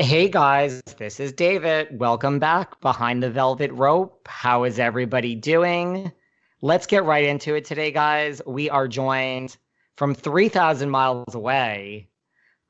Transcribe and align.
Hey 0.00 0.28
guys, 0.28 0.82
this 0.98 1.20
is 1.20 1.30
David. 1.30 2.00
Welcome 2.00 2.40
back 2.40 2.80
behind 2.80 3.22
the 3.22 3.30
velvet 3.30 3.70
rope. 3.70 4.26
How 4.26 4.64
is 4.64 4.80
everybody 4.80 5.36
doing? 5.36 6.10
Let's 6.60 6.88
get 6.88 7.04
right 7.04 7.22
into 7.22 7.54
it 7.54 7.64
today, 7.64 7.92
guys. 7.92 8.42
We 8.44 8.68
are 8.68 8.88
joined 8.88 9.56
from 9.96 10.12
3,000 10.12 10.90
miles 10.90 11.36
away 11.36 12.08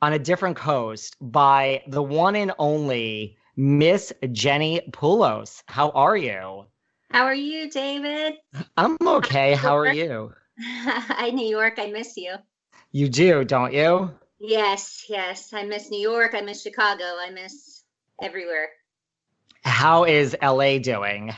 on 0.02 0.12
a 0.12 0.18
different 0.18 0.58
coast 0.58 1.16
by 1.18 1.82
the 1.88 2.02
one 2.02 2.36
and 2.36 2.52
only 2.58 3.38
Miss 3.56 4.12
Jenni 4.22 4.90
Pulos. 4.90 5.62
How 5.66 5.92
are 5.92 6.18
you? 6.18 6.66
How 7.10 7.24
are 7.24 7.34
you, 7.34 7.70
David? 7.70 8.34
I'm 8.76 8.98
okay. 9.00 9.54
How 9.54 9.74
are 9.78 9.90
you? 9.90 10.34
Hi, 10.60 11.30
New 11.30 11.48
York. 11.48 11.78
I 11.78 11.86
miss 11.86 12.18
you. 12.18 12.34
You 12.92 13.08
do, 13.08 13.44
don't 13.44 13.72
you? 13.72 14.10
Yes, 14.38 15.04
yes. 15.08 15.52
I 15.52 15.64
miss 15.64 15.90
New 15.90 16.00
York. 16.00 16.34
I 16.34 16.40
miss 16.40 16.62
Chicago. 16.62 17.04
I 17.04 17.30
miss 17.30 17.84
everywhere. 18.20 18.68
How 19.62 20.04
is 20.04 20.36
LA 20.42 20.78
doing? 20.78 21.34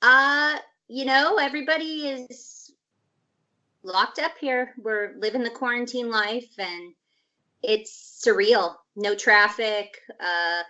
Uh, 0.00 0.56
you 0.88 1.04
know, 1.04 1.36
everybody 1.36 2.08
is 2.08 2.72
locked 3.82 4.18
up 4.18 4.32
here. 4.40 4.74
We're 4.78 5.14
living 5.18 5.42
the 5.42 5.50
quarantine 5.50 6.10
life 6.10 6.48
and 6.58 6.94
it's 7.62 8.22
surreal. 8.24 8.76
No 8.96 9.14
traffic. 9.14 9.98
Uh, 10.20 10.62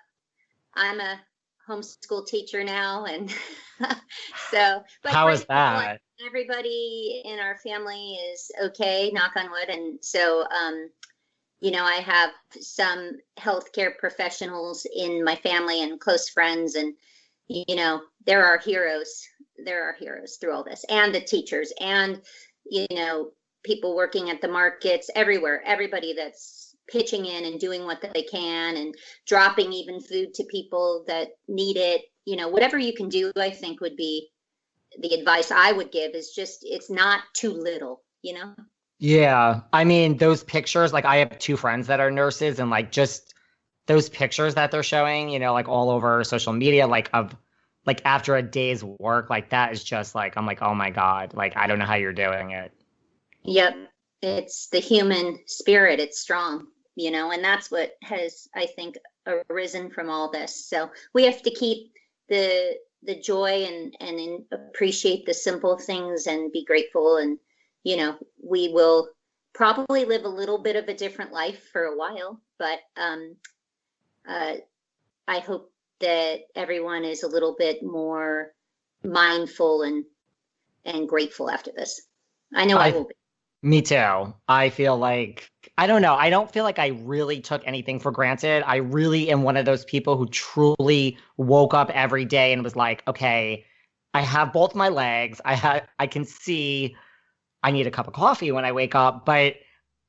I'm 0.75 1.01
a 1.01 1.21
homeschool 1.69 2.27
teacher 2.27 2.65
now 2.65 3.05
and 3.05 3.31
so 4.51 4.83
but 5.03 5.13
how 5.13 5.29
is 5.29 5.45
that? 5.45 6.01
Everybody 6.27 7.23
in 7.25 7.39
our 7.39 7.59
family 7.59 8.15
is 8.33 8.51
okay, 8.65 9.11
knock 9.13 9.33
on 9.37 9.51
wood. 9.51 9.69
And 9.69 9.99
so 10.03 10.45
um 10.45 10.89
you 11.61 11.73
know, 11.73 11.85
I 11.85 11.97
have 11.97 12.31
some 12.61 13.19
healthcare 13.39 13.97
professionals 13.99 14.87
in 14.95 15.25
my 15.25 15.35
family 15.37 15.83
and 15.83 16.01
close 16.01 16.29
friends, 16.29 16.77
and 16.77 16.95
you 17.49 17.75
know, 17.75 18.03
there 18.27 18.45
are 18.45 18.59
heroes. 18.59 19.27
There 19.65 19.89
are 19.89 19.95
heroes 19.95 20.37
through 20.37 20.53
all 20.53 20.63
this, 20.63 20.85
and 20.89 21.15
the 21.15 21.21
teachers, 21.21 21.73
and 21.81 22.21
you 22.71 22.87
know, 22.93 23.33
people 23.65 23.97
working 23.97 24.31
at 24.31 24.41
the 24.41 24.49
markets 24.49 25.11
everywhere. 25.17 25.63
Everybody 25.65 26.13
that's 26.13 26.77
pitching 26.89 27.27
in 27.27 27.45
and 27.45 27.59
doing 27.59 27.85
what 27.85 28.01
they 28.15 28.23
can, 28.23 28.77
and 28.77 28.95
dropping 29.27 29.73
even 29.73 30.01
food 30.01 30.35
to 30.35 30.45
people 30.45 31.05
that 31.09 31.31
need 31.49 31.77
it. 31.77 32.03
You 32.25 32.37
know, 32.37 32.49
whatever 32.49 32.79
you 32.79 32.93
can 32.93 33.09
do, 33.09 33.33
I 33.37 33.51
think 33.51 33.81
would 33.81 33.97
be 33.97 34.29
the 35.01 35.15
advice 35.15 35.51
I 35.51 35.73
would 35.73 35.91
give. 35.91 36.15
Is 36.15 36.31
just 36.31 36.61
it's 36.63 36.91
not 36.91 37.23
too 37.35 37.51
little. 37.51 38.03
You 38.23 38.35
know. 38.35 38.55
Yeah. 38.99 39.61
I 39.73 39.85
mean, 39.85 40.17
those 40.17 40.43
pictures, 40.43 40.93
like 40.93 41.05
I 41.05 41.17
have 41.17 41.39
two 41.39 41.57
friends 41.57 41.87
that 41.87 42.01
are 42.01 42.11
nurses 42.11 42.59
and 42.59 42.71
like 42.71 42.91
just 42.91 43.35
those 43.87 44.09
pictures 44.09 44.55
that 44.57 44.71
they're 44.71 44.83
showing, 44.83 45.29
you 45.29 45.39
know, 45.39 45.53
like 45.53 45.69
all 45.69 45.91
over 45.91 46.23
social 46.25 46.53
media, 46.53 46.87
like 46.87 47.09
of 47.13 47.35
like 47.87 48.03
after 48.05 48.37
a 48.37 48.43
day's 48.43 48.83
work, 48.83 49.31
like 49.31 49.51
that 49.51 49.73
is 49.73 49.83
just 49.83 50.15
like 50.15 50.37
I'm 50.37 50.47
like, 50.47 50.63
oh 50.63 50.75
my 50.75 50.91
God, 50.91 51.33
like 51.35 51.57
I 51.57 51.67
don't 51.67 51.79
know 51.79 51.87
how 51.87 51.95
you're 51.95 52.13
doing 52.13 52.51
it. 52.51 52.73
Yep. 53.45 53.77
It's 54.21 54.69
the 54.69 54.81
human 54.81 55.39
spirit, 55.47 56.01
it's 56.01 56.19
strong, 56.19 56.67
you 56.97 57.13
know, 57.13 57.31
and 57.31 57.43
that's 57.43 57.71
what 57.71 57.93
has, 58.03 58.49
I 58.55 58.67
think, 58.67 58.99
arisen 59.49 59.91
from 59.91 60.11
all 60.11 60.31
this. 60.31 60.67
So 60.69 60.91
we 61.15 61.25
have 61.25 61.43
to 61.43 61.51
keep 61.51 61.93
the 62.29 62.77
the 63.05 63.15
joy 63.15 63.65
and 63.65 63.97
and 64.01 64.45
appreciate 64.53 65.25
the 65.25 65.35
simple 65.35 65.79
things 65.79 66.27
and 66.27 66.51
be 66.53 66.65
grateful 66.65 67.19
and 67.19 67.39
you 67.85 67.97
know, 67.97 68.17
we 68.43 68.69
will 68.69 69.09
probably 69.55 70.05
live 70.05 70.25
a 70.25 70.29
little 70.29 70.59
bit 70.59 70.77
of 70.77 70.89
a 70.89 70.95
different 70.95 71.33
life 71.33 71.69
for 71.73 71.85
a 71.85 71.97
while, 71.97 72.41
but 72.59 72.79
um, 72.97 73.37
uh, 74.29 74.55
I 75.27 75.39
hope 75.41 75.73
that 76.01 76.41
everyone 76.55 77.05
is 77.05 77.23
a 77.23 77.29
little 77.29 77.57
bit 77.59 77.83
more 77.83 78.53
mindful 79.05 79.83
and 79.83 80.05
and 80.85 81.09
grateful 81.09 81.51
after 81.51 81.71
this. 81.77 82.03
I 82.55 82.65
know 82.65 82.79
I, 82.79 82.89
I 82.89 82.91
will 82.93 83.05
be. 83.05 83.15
Me 83.63 83.83
too. 83.83 84.33
I 84.47 84.71
feel 84.71 84.97
like 84.97 85.51
I 85.77 85.87
don't 85.89 86.03
know. 86.03 86.15
I 86.15 86.31
don't 86.31 86.51
feel 86.51 86.65
like 86.65 86.79
I 86.79 86.89
really 87.03 87.41
took 87.41 87.63
anything 87.67 87.99
for 87.99 88.13
granted. 88.13 88.63
I 88.65 88.77
really 88.77 89.31
am 89.31 89.43
one 89.43 89.57
of 89.57 89.65
those 89.65 89.85
people 89.85 90.17
who 90.17 90.27
truly 90.29 91.19
woke 91.37 91.75
up 91.75 91.91
every 91.91 92.25
day 92.25 92.53
and 92.53 92.63
was 92.63 92.77
like, 92.77 93.03
okay, 93.09 93.65
I 94.15 94.21
have 94.21 94.53
both 94.53 94.77
my 94.77 94.89
legs. 94.89 95.41
I 95.45 95.55
have 95.55 95.87
I 95.99 96.07
can 96.07 96.25
see 96.25 96.97
I 97.63 97.71
need 97.71 97.87
a 97.87 97.91
cup 97.91 98.07
of 98.07 98.13
coffee 98.13 98.53
when 98.53 98.65
I 98.65 98.73
wake 98.73 98.95
up. 98.95 99.25
But 99.27 99.57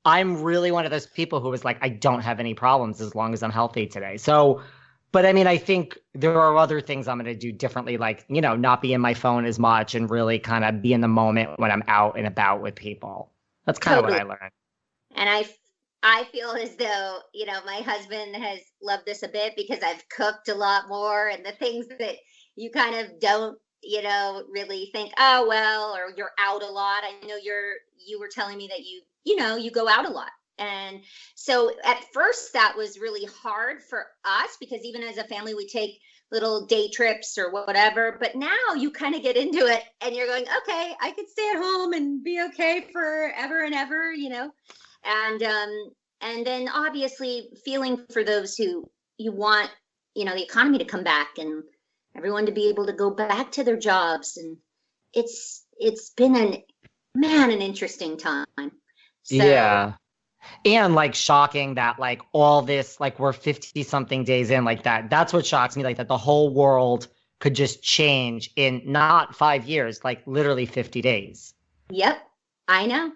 I'm 0.05 0.41
really 0.41 0.71
one 0.71 0.85
of 0.85 0.91
those 0.91 1.05
people 1.05 1.39
who 1.39 1.49
was 1.49 1.65
like, 1.65 1.77
I 1.81 1.89
don't 1.89 2.21
have 2.21 2.39
any 2.39 2.53
problems 2.53 3.01
as 3.01 3.15
long 3.15 3.33
as 3.33 3.43
I'm 3.43 3.51
healthy 3.51 3.85
today. 3.87 4.17
So, 4.17 4.61
but 5.11 5.25
I 5.25 5.33
mean, 5.33 5.47
I 5.47 5.57
think 5.57 5.97
there 6.13 6.39
are 6.39 6.55
other 6.57 6.81
things 6.81 7.07
I'm 7.07 7.17
going 7.17 7.25
to 7.25 7.35
do 7.35 7.51
differently, 7.51 7.97
like, 7.97 8.25
you 8.29 8.41
know, 8.41 8.55
not 8.55 8.81
be 8.81 8.93
in 8.93 9.01
my 9.01 9.13
phone 9.13 9.45
as 9.45 9.57
much 9.59 9.95
and 9.95 10.09
really 10.09 10.39
kind 10.39 10.63
of 10.63 10.81
be 10.81 10.93
in 10.93 11.01
the 11.01 11.07
moment 11.07 11.59
when 11.59 11.71
I'm 11.71 11.83
out 11.87 12.17
and 12.17 12.27
about 12.27 12.61
with 12.61 12.75
people. 12.75 13.31
That's 13.65 13.79
kind 13.79 13.95
totally. 13.95 14.19
of 14.19 14.27
what 14.27 14.37
I 14.37 14.39
learned. 14.41 14.53
And 15.15 15.29
I, 15.29 15.49
I 16.03 16.23
feel 16.25 16.51
as 16.51 16.75
though, 16.75 17.19
you 17.33 17.45
know, 17.45 17.59
my 17.65 17.81
husband 17.81 18.35
has 18.35 18.59
loved 18.81 19.05
this 19.05 19.23
a 19.23 19.27
bit 19.27 19.55
because 19.57 19.79
I've 19.83 20.07
cooked 20.09 20.47
a 20.47 20.55
lot 20.55 20.87
more 20.87 21.27
and 21.27 21.45
the 21.45 21.51
things 21.53 21.87
that 21.99 22.15
you 22.55 22.69
kind 22.69 22.95
of 22.95 23.19
don't 23.19 23.57
you 23.83 24.01
know 24.01 24.43
really 24.51 24.89
think 24.91 25.13
oh 25.17 25.47
well 25.47 25.95
or 25.95 26.13
you're 26.15 26.31
out 26.39 26.63
a 26.63 26.67
lot. 26.67 27.03
I 27.03 27.25
know 27.25 27.37
you're 27.41 27.73
you 28.05 28.19
were 28.19 28.29
telling 28.33 28.57
me 28.57 28.67
that 28.67 28.85
you 28.85 29.01
you 29.23 29.35
know 29.35 29.55
you 29.55 29.71
go 29.71 29.87
out 29.87 30.05
a 30.07 30.11
lot. 30.11 30.31
And 30.57 31.01
so 31.35 31.71
at 31.85 32.03
first 32.13 32.51
that 32.53 32.75
was 32.75 32.99
really 32.99 33.25
hard 33.41 33.81
for 33.81 34.07
us 34.25 34.57
because 34.59 34.81
even 34.83 35.03
as 35.03 35.17
a 35.17 35.23
family 35.23 35.53
we 35.53 35.67
take 35.67 35.99
little 36.31 36.65
day 36.65 36.89
trips 36.89 37.37
or 37.37 37.51
whatever 37.51 38.17
but 38.19 38.35
now 38.35 38.75
you 38.77 38.91
kind 38.91 39.15
of 39.15 39.23
get 39.23 39.35
into 39.35 39.65
it 39.65 39.81
and 40.01 40.15
you're 40.15 40.27
going 40.27 40.43
okay 40.43 40.93
i 41.01 41.09
could 41.09 41.27
stay 41.27 41.49
at 41.49 41.57
home 41.57 41.93
and 41.93 42.23
be 42.23 42.39
okay 42.39 42.85
forever 42.93 43.63
and 43.63 43.73
ever 43.73 44.13
you 44.13 44.29
know? 44.29 44.51
And 45.03 45.41
um 45.41 45.91
and 46.21 46.45
then 46.45 46.69
obviously 46.69 47.49
feeling 47.65 48.05
for 48.11 48.23
those 48.23 48.55
who 48.55 48.87
you 49.17 49.31
want 49.31 49.71
you 50.13 50.25
know 50.25 50.35
the 50.35 50.43
economy 50.43 50.77
to 50.77 50.85
come 50.85 51.03
back 51.03 51.37
and 51.37 51.63
everyone 52.15 52.45
to 52.45 52.51
be 52.51 52.69
able 52.69 52.85
to 52.87 52.93
go 52.93 53.11
back 53.11 53.51
to 53.53 53.63
their 53.63 53.77
jobs 53.77 54.37
and 54.37 54.57
it's 55.13 55.65
it's 55.79 56.11
been 56.11 56.35
an 56.35 56.61
man, 57.15 57.51
an 57.51 57.61
interesting 57.61 58.17
time. 58.17 58.45
So, 58.57 59.35
yeah. 59.35 59.93
And 60.65 60.95
like 60.95 61.13
shocking 61.13 61.75
that 61.75 61.99
like 61.99 62.21
all 62.31 62.61
this, 62.61 62.99
like 62.99 63.19
we're 63.19 63.33
50 63.33 63.83
something 63.83 64.23
days 64.23 64.49
in, 64.49 64.63
like 64.63 64.83
that. 64.83 65.09
That's 65.09 65.33
what 65.33 65.45
shocks 65.45 65.75
me, 65.75 65.83
like 65.83 65.97
that 65.97 66.07
the 66.07 66.17
whole 66.17 66.53
world 66.53 67.07
could 67.39 67.55
just 67.55 67.83
change 67.83 68.51
in 68.55 68.81
not 68.85 69.35
five 69.35 69.65
years, 69.65 70.03
like 70.03 70.21
literally 70.25 70.65
50 70.65 71.01
days. 71.01 71.53
Yep. 71.89 72.21
I 72.67 72.85
know. 72.85 73.11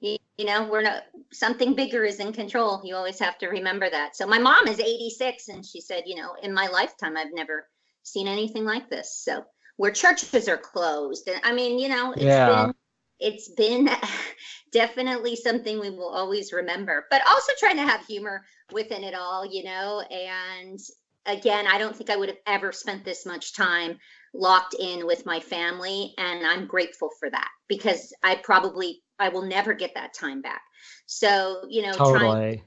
You, 0.00 0.16
you 0.38 0.44
know, 0.46 0.68
we're 0.68 0.82
not 0.82 1.04
something 1.32 1.74
bigger 1.74 2.04
is 2.04 2.20
in 2.20 2.32
control. 2.32 2.80
You 2.84 2.96
always 2.96 3.18
have 3.18 3.38
to 3.38 3.48
remember 3.48 3.88
that. 3.88 4.16
So 4.16 4.26
my 4.26 4.38
mom 4.38 4.66
is 4.66 4.80
86 4.80 5.48
and 5.48 5.64
she 5.64 5.80
said, 5.80 6.04
you 6.06 6.16
know, 6.16 6.34
in 6.42 6.52
my 6.52 6.66
lifetime 6.66 7.16
I've 7.16 7.32
never 7.32 7.68
seen 8.12 8.28
anything 8.28 8.64
like 8.64 8.90
this. 8.90 9.22
So 9.22 9.44
where 9.76 9.90
churches 9.90 10.48
are 10.48 10.58
closed. 10.58 11.26
And 11.28 11.40
I 11.42 11.52
mean, 11.52 11.78
you 11.78 11.88
know, 11.88 12.12
it's 12.12 12.22
yeah. 12.22 12.66
been 12.66 12.74
it's 13.18 13.50
been 13.50 13.88
definitely 14.72 15.36
something 15.36 15.78
we 15.78 15.90
will 15.90 16.08
always 16.08 16.52
remember, 16.52 17.06
but 17.10 17.22
also 17.26 17.52
trying 17.58 17.76
to 17.76 17.86
have 17.86 18.04
humor 18.06 18.42
within 18.72 19.04
it 19.04 19.14
all, 19.14 19.46
you 19.46 19.64
know. 19.64 20.00
And 20.00 20.78
again, 21.26 21.66
I 21.66 21.78
don't 21.78 21.94
think 21.94 22.10
I 22.10 22.16
would 22.16 22.28
have 22.28 22.38
ever 22.46 22.72
spent 22.72 23.04
this 23.04 23.26
much 23.26 23.54
time 23.54 23.98
locked 24.34 24.74
in 24.74 25.06
with 25.06 25.26
my 25.26 25.40
family. 25.40 26.14
And 26.18 26.46
I'm 26.46 26.66
grateful 26.66 27.10
for 27.18 27.30
that 27.30 27.48
because 27.68 28.12
I 28.22 28.36
probably, 28.36 29.02
I 29.18 29.28
will 29.28 29.46
never 29.46 29.74
get 29.74 29.94
that 29.94 30.14
time 30.14 30.40
back. 30.40 30.62
So, 31.06 31.62
you 31.68 31.82
know, 31.82 31.92
totally. 31.92 32.18
trying 32.18 32.62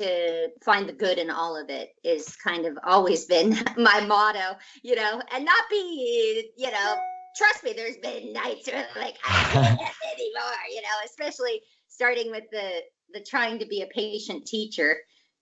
to 0.00 0.48
find 0.64 0.88
the 0.88 0.92
good 0.92 1.18
in 1.18 1.30
all 1.30 1.56
of 1.56 1.70
it 1.70 1.90
is 2.02 2.36
kind 2.36 2.66
of 2.66 2.78
always 2.84 3.26
been 3.26 3.56
my 3.76 4.00
motto, 4.00 4.58
you 4.82 4.96
know, 4.96 5.22
and 5.32 5.44
not 5.44 5.64
be, 5.70 6.50
you 6.56 6.70
know, 6.70 6.96
trust 7.36 7.64
me, 7.64 7.72
there's 7.72 7.96
been 7.98 8.32
nights 8.32 8.66
where 8.66 8.86
like 8.96 9.16
I 9.24 9.44
can't 9.52 9.66
anymore, 10.14 10.56
you 10.70 10.82
know, 10.82 10.88
especially 11.04 11.60
starting 11.88 12.30
with 12.30 12.44
the 12.50 12.80
the 13.12 13.20
trying 13.20 13.58
to 13.60 13.66
be 13.66 13.82
a 13.82 13.86
patient 13.86 14.46
teacher 14.46 14.96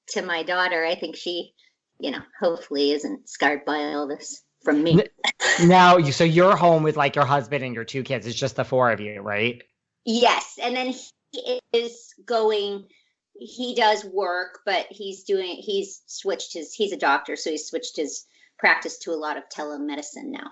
to 0.09 0.23
my 0.23 0.43
daughter. 0.43 0.85
I 0.85 0.95
think 0.95 1.17
she, 1.17 1.53
you 1.99 2.11
know, 2.11 2.23
hopefully 2.41 2.93
isn't 2.93 3.29
scarred 3.29 3.65
by 3.65 3.95
all 3.95 4.07
this 4.07 4.43
from 4.63 4.83
me. 4.83 5.03
now, 5.65 5.97
you 5.97 6.13
so 6.13 6.25
you're 6.25 6.57
home 6.57 6.83
with 6.83 6.97
like 6.97 7.17
your 7.17 7.25
husband 7.25 7.65
and 7.65 7.75
your 7.75 7.85
two 7.85 8.03
kids. 8.03 8.27
It's 8.27 8.39
just 8.39 8.57
the 8.57 8.65
four 8.65 8.91
of 8.91 9.01
you, 9.01 9.21
right? 9.21 9.63
Yes, 10.05 10.59
and 10.63 10.77
then 10.77 10.95
he 11.33 11.61
is 11.73 12.15
going. 12.25 12.87
He 13.35 13.75
does 13.75 14.05
work, 14.05 14.61
but 14.65 14.87
he's 14.91 15.25
doing. 15.25 15.57
He's 15.57 16.03
switched 16.07 16.53
his. 16.53 16.73
He's 16.75 16.93
a 16.93 16.97
doctor, 16.97 17.37
so 17.37 17.51
he's 17.51 17.67
switched 17.67 17.97
his 17.97 18.27
practice 18.59 18.99
to 18.99 19.13
a 19.13 19.17
lot 19.17 19.37
of 19.37 19.45
telemedicine 19.49 20.27
now. 20.27 20.51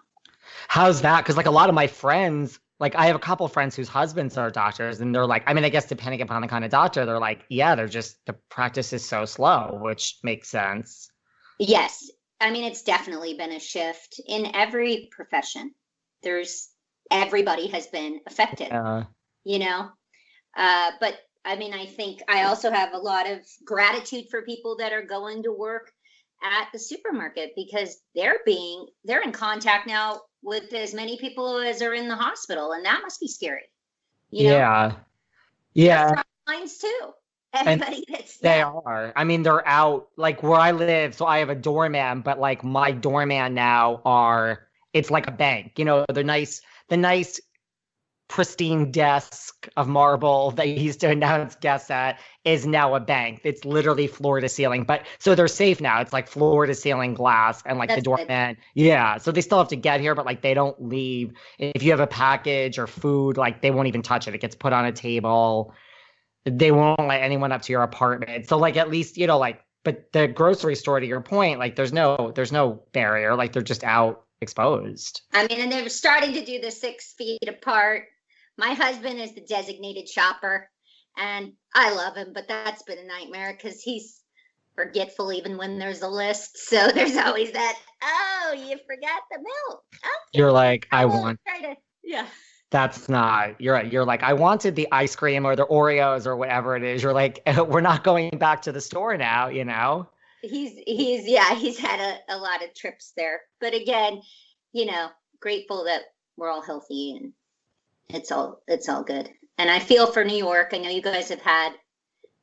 How's 0.69 1.03
that? 1.03 1.23
Because 1.23 1.37
like 1.37 1.47
a 1.47 1.51
lot 1.51 1.69
of 1.69 1.75
my 1.75 1.87
friends, 1.87 2.59
like 2.79 2.95
I 2.97 3.07
have 3.07 3.17
a 3.17 3.21
couple 3.21 3.47
friends 3.49 3.77
whose 3.77 3.89
husbands 3.89 4.37
are 4.37 4.51
doctors, 4.51 5.01
and 5.01 5.15
they're 5.15 5.27
like, 5.27 5.45
I 5.47 5.55
mean, 5.55 5.65
I 5.65 5.69
guess 5.69 5.87
depending 5.87 6.23
upon 6.23 6.43
the 6.43 6.49
kind 6.49 6.65
of 6.65 6.71
doctor, 6.71 7.07
they're 7.07 7.21
like, 7.21 7.45
yeah, 7.49 7.75
they're 7.75 7.89
just 7.89 8.17
the 8.27 8.35
practice 8.49 8.93
is 8.93 9.05
so 9.05 9.25
slow, 9.25 9.79
which 9.81 10.19
makes 10.23 10.49
sense. 10.49 11.11
Yes, 11.59 12.11
I 12.41 12.51
mean, 12.51 12.65
it's 12.65 12.83
definitely 12.83 13.35
been 13.35 13.53
a 13.53 13.61
shift 13.61 14.21
in 14.27 14.55
every 14.55 15.09
profession. 15.13 15.75
There's 16.23 16.71
everybody 17.11 17.69
has 17.69 17.87
been 17.87 18.21
affected. 18.27 18.69
Yeah. 18.69 19.05
You 19.45 19.59
know, 19.59 19.91
uh, 20.57 20.91
but 21.01 21.19
I 21.51 21.57
mean, 21.57 21.75
I 21.75 21.85
think 21.85 22.23
I 22.29 22.45
also 22.45 22.71
have 22.71 22.93
a 22.93 22.99
lot 22.99 23.29
of 23.29 23.41
gratitude 23.65 24.27
for 24.31 24.43
people 24.43 24.77
that 24.77 24.93
are 24.93 25.03
going 25.03 25.43
to 25.43 25.53
work 25.53 25.93
at 26.45 26.69
the 26.73 26.79
supermarket 26.79 27.53
because 27.57 28.01
they're 28.15 28.39
being 28.47 28.87
they're 29.05 29.23
in 29.23 29.33
contact 29.33 29.89
now 29.89 30.21
with 30.43 30.73
as 30.73 30.95
many 30.95 31.19
people 31.19 31.59
as 31.59 31.83
are 31.83 31.93
in 31.93 32.07
the 32.07 32.15
hospital, 32.15 32.73
and 32.73 32.85
that 32.85 33.01
must 33.03 33.19
be 33.19 33.27
scary. 33.27 33.65
You 34.31 34.45
know? 34.45 34.57
Yeah. 34.57 34.93
Yeah. 35.75 36.23
Lines 36.47 36.79
too. 36.79 37.11
Everybody 37.53 38.05
and 38.07 38.17
that's 38.17 38.39
they 38.39 38.63
are. 38.63 39.13
I 39.17 39.25
mean, 39.25 39.43
they're 39.43 39.67
out 39.67 40.09
like 40.17 40.45
where 40.45 40.61
I 40.61 40.71
live. 40.71 41.17
So 41.17 41.27
I 41.27 41.39
have 41.39 41.51
a 41.51 41.57
doorman, 41.57 42.21
but 42.21 42.39
like 42.39 42.63
my 42.63 42.93
doorman 42.93 43.55
now 43.55 44.03
are 44.05 44.69
it's 44.93 45.11
like 45.11 45.27
a 45.27 45.33
bank. 45.33 45.73
You 45.79 45.85
know, 45.85 46.05
they're 46.15 46.23
nice 46.23 46.63
the 46.89 46.97
nice 46.97 47.41
pristine 48.31 48.93
desk 48.93 49.69
of 49.77 49.89
marble 49.89 50.53
that 50.53 50.65
he 50.65 50.81
used 50.81 51.01
to 51.01 51.11
announce 51.11 51.57
guests 51.57 51.91
at 51.91 52.21
is 52.45 52.65
now 52.65 52.95
a 52.95 53.01
bank. 53.01 53.41
It's 53.43 53.65
literally 53.65 54.07
floor 54.07 54.41
to 54.41 54.49
ceiling. 54.49 54.85
But 54.85 55.05
so 55.19 55.35
they're 55.35 55.49
safe 55.49 55.81
now. 55.81 56.01
It's 56.01 56.13
like 56.13 56.29
floor 56.29 56.65
to 56.65 56.75
ceiling 56.75 57.13
glass 57.13 57.61
and 57.67 57.77
like 57.77 57.89
That's 57.89 57.99
the 57.99 58.05
doorman. 58.05 58.57
Yeah. 58.75 59.19
So 59.19 59.33
they 59.33 59.41
still 59.41 59.59
have 59.59 59.67
to 59.69 59.77
get 59.77 60.01
here, 60.01 60.15
but 60.15 60.27
like 60.27 60.43
they 60.43 60.55
don't 60.55 60.81
leave. 60.81 61.33
If 61.59 61.83
you 61.83 61.91
have 61.91 61.99
a 61.99 62.07
package 62.07 62.79
or 62.79 62.87
food, 62.87 63.37
like 63.37 63.63
they 63.63 63.73
won't 63.73 63.89
even 63.89 64.01
touch 64.01 64.29
it. 64.29 64.35
It 64.35 64.41
gets 64.41 64.55
put 64.55 64.73
on 64.73 64.85
a 64.85 64.93
table. 64.93 65.75
They 66.45 66.71
won't 66.71 67.01
let 67.01 67.23
anyone 67.23 67.51
up 67.51 67.63
to 67.63 67.73
your 67.73 67.83
apartment. 67.83 68.49
So 68.49 68.59
like 68.59 68.77
at 68.77 68.89
least, 68.89 69.17
you 69.17 69.27
know, 69.27 69.39
like 69.39 69.61
but 69.83 70.13
the 70.13 70.29
grocery 70.29 70.77
store 70.77 71.01
to 71.01 71.07
your 71.07 71.21
point, 71.21 71.59
like 71.59 71.75
there's 71.75 71.93
no 71.93 72.31
there's 72.37 72.53
no 72.53 72.85
barrier. 72.93 73.35
Like 73.35 73.53
they're 73.53 73.63
just 73.63 73.83
out 73.83 74.23
exposed. 74.41 75.23
I 75.33 75.49
mean, 75.49 75.61
and 75.61 75.73
they're 75.73 75.89
starting 75.89 76.33
to 76.35 76.45
do 76.45 76.61
the 76.61 76.71
six 76.71 77.13
feet 77.15 77.49
apart 77.49 78.05
my 78.61 78.75
husband 78.75 79.19
is 79.19 79.35
the 79.35 79.41
designated 79.41 80.07
shopper, 80.07 80.69
and 81.17 81.55
I 81.75 81.95
love 81.95 82.15
him, 82.15 82.33
but 82.35 82.47
that's 82.47 82.83
been 82.83 82.99
a 82.99 83.07
nightmare 83.07 83.57
because 83.57 83.81
he's 83.81 84.21
forgetful 84.77 85.33
even 85.33 85.57
when 85.57 85.79
there's 85.79 86.03
a 86.03 86.09
list. 86.09 86.59
So 86.59 86.89
there's 86.95 87.17
always 87.17 87.53
that, 87.53 87.79
oh, 88.03 88.53
you 88.55 88.77
forgot 88.87 89.23
the 89.31 89.39
milk. 89.39 89.83
Okay. 89.95 90.39
You're 90.39 90.53
like, 90.53 90.87
I, 90.93 91.03
I 91.03 91.05
want. 91.07 91.41
To, 91.47 91.75
yeah. 92.05 92.27
That's 92.71 93.09
not. 93.09 93.59
You're 93.61 93.75
right. 93.75 93.91
You're 93.91 94.05
like, 94.05 94.23
I 94.23 94.35
wanted 94.35 94.77
the 94.77 94.87
ice 94.93 95.17
cream 95.17 95.47
or 95.47 95.57
the 95.57 95.67
Oreos 95.67 96.27
or 96.27 96.37
whatever 96.37 96.77
it 96.77 96.85
is. 96.85 97.03
You're 97.03 97.15
like, 97.15 97.41
we're 97.67 97.81
not 97.81 98.05
going 98.05 98.31
back 98.39 98.63
to 98.63 98.73
the 98.73 98.81
store 98.81 99.17
now. 99.17 99.49
You 99.49 99.65
know. 99.65 100.09
He's 100.43 100.73
he's 100.87 101.29
yeah 101.29 101.55
he's 101.55 101.79
had 101.79 102.01
a, 102.01 102.35
a 102.35 102.39
lot 102.39 102.65
of 102.65 102.75
trips 102.75 103.13
there, 103.15 103.41
but 103.61 103.75
again, 103.75 104.23
you 104.73 104.87
know, 104.87 105.09
grateful 105.39 105.85
that 105.85 106.03
we're 106.39 106.49
all 106.49 106.63
healthy 106.63 107.19
and 107.21 107.35
it's 108.15 108.33
all 108.33 108.63
it's 108.67 108.89
all 108.89 109.03
good. 109.03 109.29
And 109.59 109.71
I 109.71 109.79
feel 109.79 110.07
for 110.07 110.25
New 110.25 110.37
York. 110.37 110.71
I 110.73 110.79
know 110.79 110.91
you 110.91 111.03
guys 111.03 111.29
have 111.29 111.43
had 111.43 111.73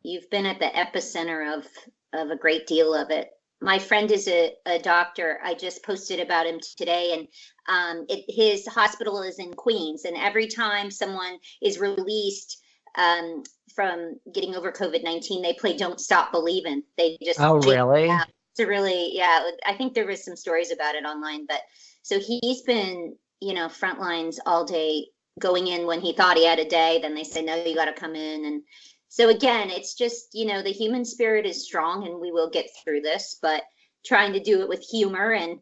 you've 0.03 0.29
been 0.29 0.45
at 0.45 0.59
the 0.59 0.65
epicenter 0.65 1.57
of 1.57 1.67
of 2.13 2.29
a 2.29 2.37
great 2.37 2.67
deal 2.67 2.93
of 2.93 3.09
it. 3.09 3.29
My 3.59 3.79
friend 3.79 4.11
is 4.11 4.27
a, 4.27 4.53
a 4.67 4.79
doctor. 4.79 5.39
I 5.43 5.55
just 5.55 5.83
posted 5.83 6.19
about 6.19 6.45
him 6.45 6.59
today, 6.77 7.13
and 7.13 7.27
um, 7.67 8.05
it, 8.07 8.25
his 8.27 8.67
hospital 8.67 9.23
is 9.23 9.39
in 9.39 9.51
Queens. 9.53 10.05
And 10.05 10.15
every 10.15 10.47
time 10.47 10.91
someone 10.91 11.39
is 11.61 11.79
released 11.79 12.61
um, 12.95 13.41
from 13.75 14.19
getting 14.31 14.55
over 14.55 14.71
COVID 14.71 15.03
nineteen, 15.03 15.41
they 15.41 15.53
play 15.53 15.75
"Don't 15.75 15.99
Stop 15.99 16.31
Believing." 16.31 16.83
They 16.97 17.17
just 17.23 17.39
oh 17.41 17.57
really? 17.57 18.11
To 18.57 18.65
really, 18.65 19.09
yeah. 19.13 19.41
I 19.65 19.73
think 19.73 19.93
there 19.93 20.07
was 20.07 20.23
some 20.23 20.35
stories 20.35 20.71
about 20.71 20.95
it 20.95 21.05
online, 21.05 21.45
but 21.47 21.61
so 22.03 22.19
he's 22.19 22.61
been 22.61 23.15
you 23.41 23.53
know 23.53 23.69
front 23.69 23.99
lines 23.99 24.39
all 24.45 24.65
day 24.65 25.07
going 25.39 25.67
in 25.67 25.85
when 25.85 26.01
he 26.01 26.13
thought 26.13 26.37
he 26.37 26.45
had 26.45 26.59
a 26.59 26.67
day 26.67 26.99
then 27.01 27.13
they 27.13 27.23
say 27.23 27.41
no 27.41 27.55
you 27.63 27.75
got 27.75 27.85
to 27.85 27.93
come 27.93 28.15
in. 28.15 28.45
And 28.45 28.63
so 29.09 29.29
again 29.29 29.69
it's 29.69 29.93
just 29.93 30.29
you 30.33 30.45
know 30.45 30.61
the 30.61 30.71
human 30.71 31.05
spirit 31.05 31.45
is 31.45 31.65
strong 31.65 32.05
and 32.07 32.19
we 32.19 32.31
will 32.31 32.49
get 32.49 32.69
through 32.83 33.01
this 33.01 33.37
but 33.41 33.63
trying 34.05 34.33
to 34.33 34.39
do 34.39 34.61
it 34.61 34.69
with 34.69 34.81
humor 34.81 35.33
and 35.33 35.59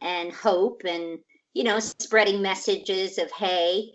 and 0.00 0.32
hope 0.32 0.82
and 0.84 1.18
you 1.54 1.64
know 1.64 1.78
spreading 1.78 2.42
messages 2.42 3.18
of 3.18 3.30
hey 3.32 3.90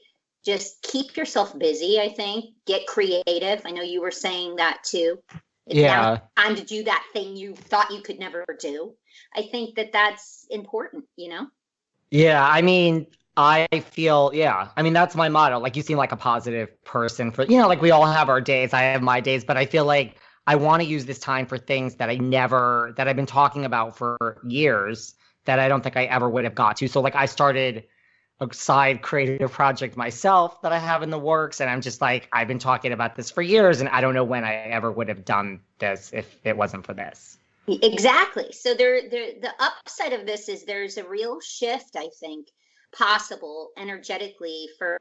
just 0.46 0.82
keep 0.82 1.16
yourself 1.16 1.58
busy 1.58 2.00
i 2.00 2.10
think. 2.10 2.46
Get 2.66 2.88
creative. 2.88 3.62
I 3.66 3.72
know 3.72 3.82
you 3.82 4.02
were 4.02 4.12
saying 4.12 4.56
that 4.56 4.84
too. 4.84 5.20
It's 5.68 5.76
yeah. 5.76 6.20
time 6.38 6.56
to 6.56 6.64
do 6.64 6.84
that 6.84 7.04
thing 7.14 7.36
you 7.36 7.56
thought 7.56 7.92
you 7.92 8.02
could 8.02 8.20
never 8.20 8.46
do 8.60 8.94
i 9.36 9.42
think 9.42 9.76
that 9.76 9.92
that's 9.92 10.46
important 10.50 11.06
you 11.16 11.30
know? 11.30 11.48
Yeah 12.12 12.46
i 12.46 12.62
mean 12.62 13.08
I 13.36 13.68
feel, 13.80 14.32
yeah. 14.34 14.70
I 14.78 14.84
mean, 14.84 14.94
that's 14.94 15.16
my 15.16 15.28
motto. 15.28 15.58
Like, 15.60 15.76
you 15.76 15.82
seem 15.82 15.98
like 15.98 16.12
a 16.12 16.18
positive 16.18 16.84
person 16.84 17.32
for, 17.32 17.44
you 17.46 17.58
know, 17.58 17.68
like 17.68 17.82
we 17.82 17.92
all 17.92 18.06
have 18.06 18.30
our 18.30 18.42
days. 18.42 18.74
I 18.74 18.82
have 18.84 19.02
my 19.02 19.20
days, 19.20 19.44
but 19.44 19.58
I 19.58 19.66
feel 19.66 19.86
like 19.86 20.18
I 20.46 20.56
want 20.56 20.84
to 20.84 20.88
use 20.88 21.06
this 21.06 21.20
time 21.20 21.48
for 21.48 21.58
things 21.58 21.96
that 21.96 22.10
I 22.10 22.16
never, 22.18 22.94
that 22.98 23.08
I've 23.08 23.16
been 23.16 23.26
talking 23.26 23.66
about 23.66 23.98
for 23.98 24.40
years 24.46 25.16
that 25.46 25.60
I 25.60 25.68
don't 25.68 25.82
think 25.82 25.98
I 25.98 26.06
ever 26.06 26.30
would 26.30 26.44
have 26.44 26.54
got 26.54 26.78
to. 26.78 26.88
So, 26.88 27.02
like, 27.02 27.16
I 27.16 27.26
started 27.26 27.86
a 28.40 28.54
side 28.54 29.02
creative 29.02 29.52
project 29.52 29.98
myself 29.98 30.62
that 30.62 30.72
I 30.72 30.78
have 30.78 31.02
in 31.02 31.10
the 31.10 31.20
works. 31.20 31.60
And 31.60 31.70
I'm 31.70 31.82
just 31.82 32.02
like, 32.02 32.30
I've 32.34 32.48
been 32.48 32.60
talking 32.60 32.92
about 32.92 33.16
this 33.16 33.32
for 33.32 33.42
years, 33.42 33.80
and 33.80 33.90
I 33.90 34.02
don't 34.02 34.14
know 34.14 34.24
when 34.24 34.44
I 34.44 34.54
ever 34.54 34.92
would 34.92 35.08
have 35.08 35.26
done 35.26 35.60
this 35.80 36.12
if 36.14 36.38
it 36.44 36.56
wasn't 36.56 36.86
for 36.86 36.94
this. 36.94 37.38
Exactly. 37.68 38.52
So, 38.52 38.76
there, 38.76 39.10
there 39.10 39.32
the 39.42 39.52
upside 39.60 40.14
of 40.14 40.28
this 40.28 40.50
is 40.50 40.66
there's 40.66 40.98
a 40.98 41.04
real 41.04 41.40
shift, 41.42 41.96
I 41.96 42.10
think 42.20 42.50
possible 42.98 43.70
energetically 43.78 44.68
for 44.78 45.00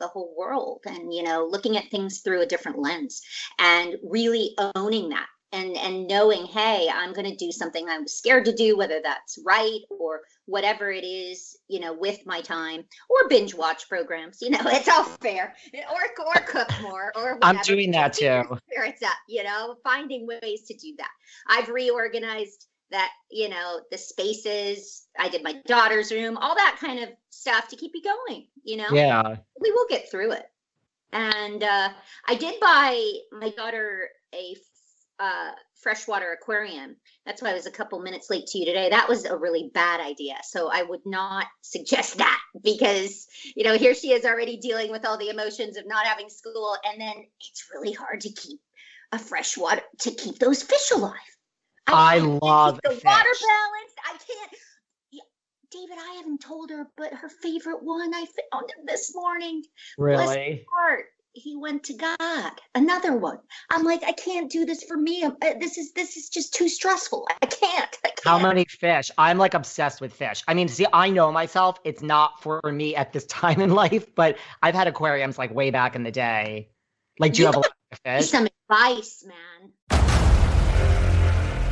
the 0.00 0.08
whole 0.08 0.34
world 0.36 0.80
and 0.86 1.12
you 1.12 1.22
know 1.22 1.46
looking 1.50 1.76
at 1.76 1.88
things 1.90 2.20
through 2.20 2.42
a 2.42 2.46
different 2.46 2.78
lens 2.78 3.22
and 3.58 3.96
really 4.02 4.54
owning 4.74 5.08
that 5.10 5.26
and 5.52 5.76
and 5.76 6.08
knowing 6.08 6.46
hey 6.46 6.88
i'm 6.92 7.12
going 7.12 7.30
to 7.30 7.36
do 7.36 7.52
something 7.52 7.88
i 7.88 7.98
was 7.98 8.12
scared 8.12 8.44
to 8.44 8.52
do 8.52 8.76
whether 8.76 9.00
that's 9.02 9.38
right 9.46 9.80
or 9.88 10.20
whatever 10.48 10.90
it 10.90 11.04
is, 11.04 11.58
you 11.68 11.78
know, 11.78 11.92
with 11.92 12.24
my 12.24 12.40
time 12.40 12.82
or 13.08 13.28
binge 13.28 13.54
watch 13.54 13.88
programs. 13.88 14.38
You 14.40 14.50
know, 14.50 14.60
it's 14.64 14.88
all 14.88 15.04
fair. 15.04 15.54
Or 15.74 16.26
or 16.26 16.40
cook 16.46 16.68
more 16.82 17.12
or 17.14 17.34
whatever. 17.34 17.58
I'm 17.58 17.62
doing 17.62 17.92
that 17.92 18.14
too. 18.14 18.42
Spirits 18.70 19.02
up, 19.02 19.12
you 19.28 19.44
know, 19.44 19.76
finding 19.84 20.26
ways 20.26 20.62
to 20.68 20.74
do 20.74 20.94
that. 20.98 21.10
I've 21.46 21.68
reorganized 21.68 22.66
that, 22.90 23.10
you 23.30 23.48
know, 23.48 23.80
the 23.90 23.98
spaces. 23.98 25.06
I 25.18 25.28
did 25.28 25.42
my 25.42 25.54
daughter's 25.66 26.10
room, 26.10 26.36
all 26.36 26.54
that 26.54 26.78
kind 26.80 27.00
of 27.00 27.10
stuff 27.30 27.68
to 27.68 27.76
keep 27.76 27.92
you 27.94 28.02
going, 28.02 28.46
you 28.64 28.76
know. 28.76 28.88
Yeah. 28.92 29.36
We 29.60 29.70
will 29.72 29.86
get 29.88 30.10
through 30.10 30.32
it. 30.32 30.46
And 31.12 31.62
uh 31.62 31.90
I 32.26 32.34
did 32.34 32.60
buy 32.60 33.12
my 33.32 33.50
daughter 33.50 34.08
a 34.34 34.56
uh, 35.18 35.50
freshwater 35.80 36.32
aquarium. 36.32 36.96
That's 37.26 37.42
why 37.42 37.50
I 37.50 37.54
was 37.54 37.66
a 37.66 37.70
couple 37.70 38.00
minutes 38.00 38.30
late 38.30 38.46
to 38.48 38.58
you 38.58 38.66
today. 38.66 38.90
That 38.90 39.08
was 39.08 39.24
a 39.24 39.36
really 39.36 39.70
bad 39.72 40.00
idea. 40.00 40.34
So 40.44 40.70
I 40.72 40.82
would 40.82 41.04
not 41.04 41.46
suggest 41.60 42.18
that 42.18 42.40
because, 42.62 43.26
you 43.56 43.64
know, 43.64 43.76
here 43.76 43.94
she 43.94 44.12
is 44.12 44.24
already 44.24 44.56
dealing 44.56 44.90
with 44.90 45.06
all 45.06 45.18
the 45.18 45.28
emotions 45.28 45.76
of 45.76 45.86
not 45.86 46.06
having 46.06 46.28
school. 46.28 46.76
And 46.84 47.00
then 47.00 47.14
it's 47.40 47.66
really 47.72 47.92
hard 47.92 48.20
to 48.22 48.30
keep 48.30 48.60
a 49.12 49.18
freshwater, 49.18 49.82
to 50.00 50.10
keep 50.10 50.38
those 50.38 50.62
fish 50.62 50.90
alive. 50.94 51.14
I, 51.88 52.18
love 52.18 52.80
the 52.82 52.90
fish. 52.90 53.04
water 53.04 53.24
balance. 53.24 53.94
I 54.04 54.10
can't. 54.12 54.52
Yeah, 55.10 55.22
David, 55.70 55.98
I 55.98 56.14
haven't 56.16 56.40
told 56.40 56.70
her, 56.70 56.86
but 56.96 57.12
her 57.12 57.28
favorite 57.28 57.82
one 57.82 58.14
I 58.14 58.26
found 58.52 58.72
this 58.86 59.14
morning. 59.14 59.62
Really? 59.96 60.66
Heart 60.72 61.06
he 61.38 61.56
went 61.56 61.84
to 61.84 61.94
God. 61.94 62.52
Another 62.74 63.16
one. 63.16 63.38
I'm 63.70 63.84
like, 63.84 64.02
I 64.04 64.12
can't 64.12 64.50
do 64.50 64.64
this 64.64 64.82
for 64.84 64.96
me. 64.96 65.22
I'm- 65.22 65.36
uh, 65.42 65.54
This 65.58 65.78
is 65.78 65.92
this 65.92 66.16
is 66.16 66.28
just 66.28 66.54
too 66.54 66.68
stressful. 66.68 67.26
I 67.42 67.46
can't. 67.46 67.96
I 68.04 68.08
can't. 68.08 68.24
How 68.24 68.38
many 68.38 68.64
fish? 68.64 69.10
I'm 69.16 69.38
like 69.38 69.54
obsessed 69.54 70.00
with 70.00 70.12
fish. 70.12 70.42
I 70.48 70.54
mean, 70.54 70.68
see, 70.68 70.86
I 70.92 71.10
know 71.10 71.30
myself. 71.32 71.78
It's 71.84 72.02
not 72.02 72.42
for 72.42 72.60
me 72.64 72.96
at 72.96 73.12
this 73.12 73.26
time 73.26 73.60
in 73.60 73.70
life, 73.70 74.14
but 74.14 74.38
I've 74.62 74.74
had 74.74 74.88
aquariums 74.88 75.38
like 75.38 75.54
way 75.54 75.70
back 75.70 75.96
in 75.96 76.02
the 76.02 76.12
day. 76.12 76.70
Like, 77.18 77.32
do 77.32 77.42
you 77.42 77.42
You 77.42 77.46
have 77.46 77.56
a 77.56 77.58
lot 77.60 77.72
of 77.92 77.98
fish? 78.04 78.30
Some 78.30 78.48
advice, 78.70 79.24
man. 79.26 80.17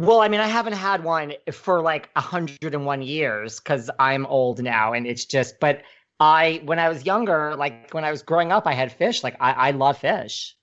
Well, 0.00 0.20
I 0.22 0.28
mean, 0.28 0.40
I 0.40 0.46
haven't 0.46 0.72
had 0.74 1.04
one 1.04 1.34
for 1.52 1.82
like 1.82 2.08
101 2.14 3.02
years 3.02 3.60
because 3.60 3.90
I'm 3.98 4.24
old 4.26 4.62
now 4.62 4.94
and 4.94 5.06
it's 5.06 5.26
just, 5.26 5.60
but 5.60 5.82
I, 6.18 6.62
when 6.64 6.78
I 6.78 6.88
was 6.88 7.04
younger, 7.04 7.54
like 7.56 7.92
when 7.92 8.04
I 8.04 8.10
was 8.10 8.22
growing 8.22 8.50
up, 8.50 8.66
I 8.66 8.72
had 8.72 8.92
fish. 8.92 9.22
Like, 9.22 9.36
I, 9.40 9.52
I 9.52 9.70
love 9.72 9.98
fish. 9.98 10.56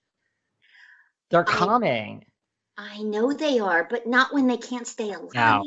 They're 1.29 1.48
I- 1.48 1.51
calming. 1.51 2.25
I 2.79 3.01
know 3.03 3.34
they 3.34 3.60
are, 3.60 3.88
but 3.89 4.06
not 4.08 4.34
when 4.34 4.48
they 4.48 4.58
can't 4.58 4.86
stay 4.88 5.12
alive. 5.12 5.34
No. 5.34 5.63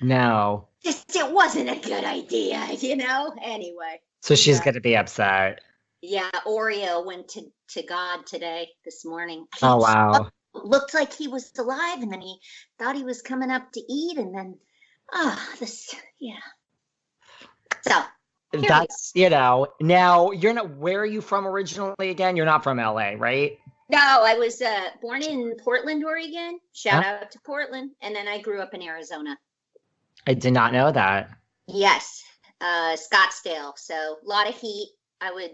No. 0.00 0.68
Just 0.82 1.14
it 1.16 1.30
wasn't 1.30 1.70
a 1.70 1.76
good 1.86 2.04
idea, 2.04 2.66
you 2.80 2.96
know. 2.96 3.34
Anyway, 3.42 4.00
So 4.22 4.34
she's 4.34 4.58
Yeah. 4.58 4.64
going 4.64 4.74
to 4.74 4.80
be 4.80 4.96
upset. 4.96 5.60
yeah. 6.02 6.30
Oreo 6.46 7.04
went 7.04 7.28
to 7.28 7.42
to 7.70 7.82
God 7.82 8.26
today 8.26 8.68
this 8.84 9.04
morning. 9.04 9.46
Oh, 9.62 9.76
wow. 9.84 10.28
Looked 10.64 10.94
like 10.94 11.12
he 11.12 11.28
was 11.28 11.52
alive, 11.58 12.02
and 12.02 12.10
then 12.10 12.20
he 12.20 12.38
thought 12.78 12.96
he 12.96 13.04
was 13.04 13.22
coming 13.22 13.50
up 13.50 13.70
to 13.72 13.80
eat, 13.88 14.18
and 14.18 14.34
then 14.34 14.58
ah, 15.12 15.48
this 15.60 15.94
yeah. 16.18 16.34
So. 17.82 18.02
That's, 18.52 19.10
you 19.16 19.30
know, 19.30 19.66
now 19.80 20.30
you're 20.30 20.52
not, 20.52 20.76
where 20.76 21.00
are 21.00 21.06
you 21.06 21.20
from 21.20 21.44
originally 21.44 22.10
again? 22.10 22.36
You're 22.36 22.46
not 22.46 22.62
from 22.62 22.78
LA, 22.78 23.14
right? 23.18 23.58
No, 23.88 23.98
I 23.98 24.34
was 24.34 24.62
uh, 24.62 24.90
born 25.02 25.22
in 25.22 25.56
Portland, 25.62 26.04
Oregon. 26.04 26.58
Shout 26.72 27.04
out 27.04 27.30
to 27.32 27.40
Portland. 27.40 27.90
And 28.00 28.14
then 28.14 28.28
I 28.28 28.40
grew 28.40 28.60
up 28.60 28.72
in 28.72 28.80
Arizona. 28.80 29.36
I 30.26 30.34
did 30.34 30.52
not 30.52 30.72
know 30.72 30.90
that. 30.90 31.30
Yes, 31.66 32.22
uh, 32.60 32.96
Scottsdale. 32.96 33.72
So 33.76 33.94
a 33.94 34.26
lot 34.26 34.48
of 34.48 34.54
heat. 34.54 34.90
I 35.20 35.32
would 35.32 35.52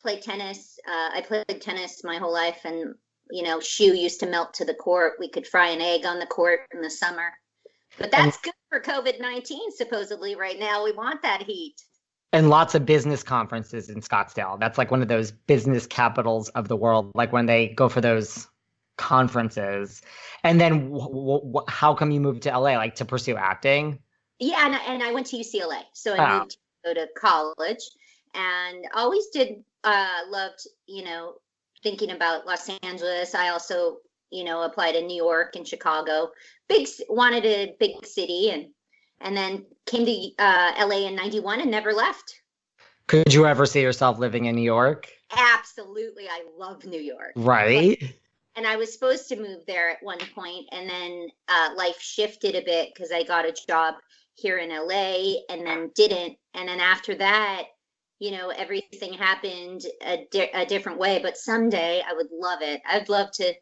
play 0.00 0.20
tennis. 0.20 0.78
Uh, 0.86 1.10
I 1.14 1.24
played 1.26 1.60
tennis 1.60 2.02
my 2.04 2.16
whole 2.16 2.32
life, 2.32 2.60
and 2.64 2.94
you 3.30 3.42
know, 3.42 3.60
shoe 3.60 3.94
used 3.94 4.20
to 4.20 4.26
melt 4.26 4.54
to 4.54 4.64
the 4.64 4.74
court. 4.74 5.14
We 5.18 5.28
could 5.28 5.46
fry 5.46 5.68
an 5.70 5.80
egg 5.80 6.06
on 6.06 6.18
the 6.18 6.26
court 6.26 6.60
in 6.72 6.80
the 6.80 6.90
summer. 6.90 7.32
But 7.98 8.10
that's 8.10 8.38
good 8.38 8.54
for 8.68 8.80
COVID 8.80 9.20
nineteen. 9.20 9.70
Supposedly, 9.72 10.36
right 10.36 10.58
now 10.58 10.84
we 10.84 10.92
want 10.92 11.22
that 11.22 11.42
heat. 11.42 11.76
And 12.32 12.50
lots 12.50 12.74
of 12.74 12.84
business 12.84 13.22
conferences 13.22 13.88
in 13.88 14.00
Scottsdale. 14.00 14.60
That's 14.60 14.76
like 14.76 14.90
one 14.90 15.00
of 15.00 15.08
those 15.08 15.30
business 15.30 15.86
capitals 15.86 16.50
of 16.50 16.68
the 16.68 16.76
world. 16.76 17.10
Like 17.14 17.32
when 17.32 17.46
they 17.46 17.68
go 17.68 17.88
for 17.88 18.00
those 18.00 18.46
conferences. 18.98 20.02
And 20.44 20.60
then 20.60 20.92
wh- 20.92 21.54
wh- 21.54 21.70
how 21.70 21.94
come 21.94 22.10
you 22.10 22.20
moved 22.20 22.42
to 22.42 22.50
LA? 22.50 22.76
Like 22.76 22.96
to 22.96 23.04
pursue 23.04 23.36
acting? 23.36 23.98
Yeah, 24.38 24.66
and 24.66 24.74
I, 24.74 24.78
and 24.80 25.02
I 25.02 25.12
went 25.12 25.26
to 25.28 25.36
UCLA, 25.36 25.82
so 25.94 26.14
I 26.14 26.34
Oh. 26.34 26.38
moved 26.40 26.50
to 26.52 26.58
go 26.84 26.94
to 26.94 27.08
college, 27.16 27.82
and 28.34 28.84
always 28.94 29.26
did 29.28 29.64
uh, 29.84 30.20
loved 30.28 30.66
you 30.86 31.04
know 31.04 31.34
thinking 31.82 32.10
about 32.10 32.46
Los 32.46 32.70
Angeles. 32.82 33.34
I 33.34 33.48
also 33.48 33.98
you 34.30 34.44
know 34.44 34.62
applied 34.62 34.94
in 34.94 35.06
New 35.06 35.16
York 35.16 35.56
and 35.56 35.66
Chicago. 35.66 36.30
Big 36.68 36.88
wanted 37.08 37.44
a 37.44 37.74
big 37.78 38.04
city, 38.06 38.50
and 38.50 38.66
and 39.20 39.36
then 39.36 39.64
came 39.86 40.04
to 40.04 40.30
uh, 40.38 40.86
LA 40.86 41.08
in 41.08 41.16
'91 41.16 41.60
and 41.60 41.70
never 41.70 41.92
left. 41.92 42.42
Could 43.06 43.32
you 43.32 43.46
ever 43.46 43.64
see 43.64 43.80
yourself 43.80 44.18
living 44.18 44.44
in 44.44 44.54
New 44.54 44.62
York? 44.62 45.08
Absolutely, 45.34 46.28
I 46.28 46.44
love 46.58 46.84
New 46.84 47.00
York. 47.00 47.32
Right. 47.36 48.02
and 48.54 48.66
I 48.66 48.76
was 48.76 48.92
supposed 48.92 49.28
to 49.28 49.36
move 49.36 49.60
there 49.66 49.88
at 49.88 50.02
one 50.02 50.18
point, 50.34 50.66
and 50.72 50.88
then 50.88 51.28
uh, 51.48 51.70
life 51.76 52.00
shifted 52.00 52.54
a 52.54 52.62
bit 52.62 52.90
because 52.94 53.10
I 53.10 53.22
got 53.22 53.46
a 53.46 53.56
job 53.66 53.94
here 54.34 54.58
in 54.58 54.68
LA, 54.68 55.40
and 55.48 55.66
then 55.66 55.90
didn't, 55.94 56.36
and 56.54 56.68
then 56.68 56.80
after 56.80 57.14
that, 57.14 57.64
you 58.18 58.32
know, 58.32 58.50
everything 58.50 59.12
happened 59.12 59.84
a, 60.02 60.26
di- 60.30 60.50
a 60.52 60.66
different 60.66 60.98
way. 60.98 61.20
But 61.22 61.36
someday, 61.36 62.02
I 62.06 62.14
would 62.14 62.28
love 62.32 62.62
it. 62.62 62.80
I'd 62.86 63.08
love 63.08 63.30
to 63.32 63.54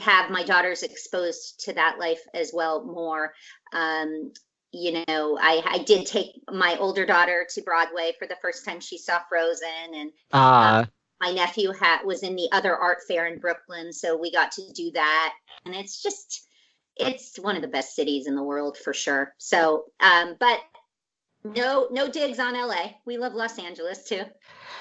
have 0.00 0.30
my 0.30 0.44
daughters 0.44 0.82
exposed 0.82 1.64
to 1.64 1.72
that 1.72 1.98
life 1.98 2.20
as 2.32 2.52
well 2.54 2.84
more. 2.84 3.34
Um, 3.72 4.32
you 4.72 5.04
know, 5.08 5.36
I, 5.40 5.62
I 5.66 5.78
did 5.78 6.06
take 6.06 6.40
my 6.48 6.76
older 6.78 7.04
daughter 7.04 7.44
to 7.54 7.62
Broadway 7.62 8.12
for 8.18 8.28
the 8.28 8.38
first 8.40 8.64
time 8.64 8.80
she 8.80 8.98
saw 8.98 9.18
Frozen, 9.28 9.94
and 9.94 10.12
Uh, 10.32 10.84
my 11.20 11.32
nephew 11.32 11.72
had 11.72 12.04
was 12.04 12.22
in 12.22 12.36
the 12.36 12.48
other 12.52 12.76
art 12.76 12.98
fair 13.08 13.26
in 13.26 13.40
Brooklyn, 13.40 13.92
so 13.92 14.16
we 14.16 14.30
got 14.30 14.52
to 14.52 14.72
do 14.72 14.92
that, 14.92 15.34
and 15.66 15.74
it's 15.74 16.00
just 16.02 16.46
it's 16.96 17.36
one 17.38 17.56
of 17.56 17.62
the 17.62 17.68
best 17.68 17.96
cities 17.96 18.26
in 18.26 18.36
the 18.36 18.42
world 18.42 18.76
for 18.78 18.94
sure. 18.94 19.34
So, 19.38 19.86
um, 20.00 20.36
but 20.38 20.60
Mm-hmm. 21.44 21.58
no 21.58 21.88
no 21.90 22.08
digs 22.10 22.38
on 22.38 22.54
LA. 22.54 22.92
We 23.06 23.16
love 23.16 23.34
Los 23.34 23.58
Angeles 23.58 24.04
too. 24.04 24.24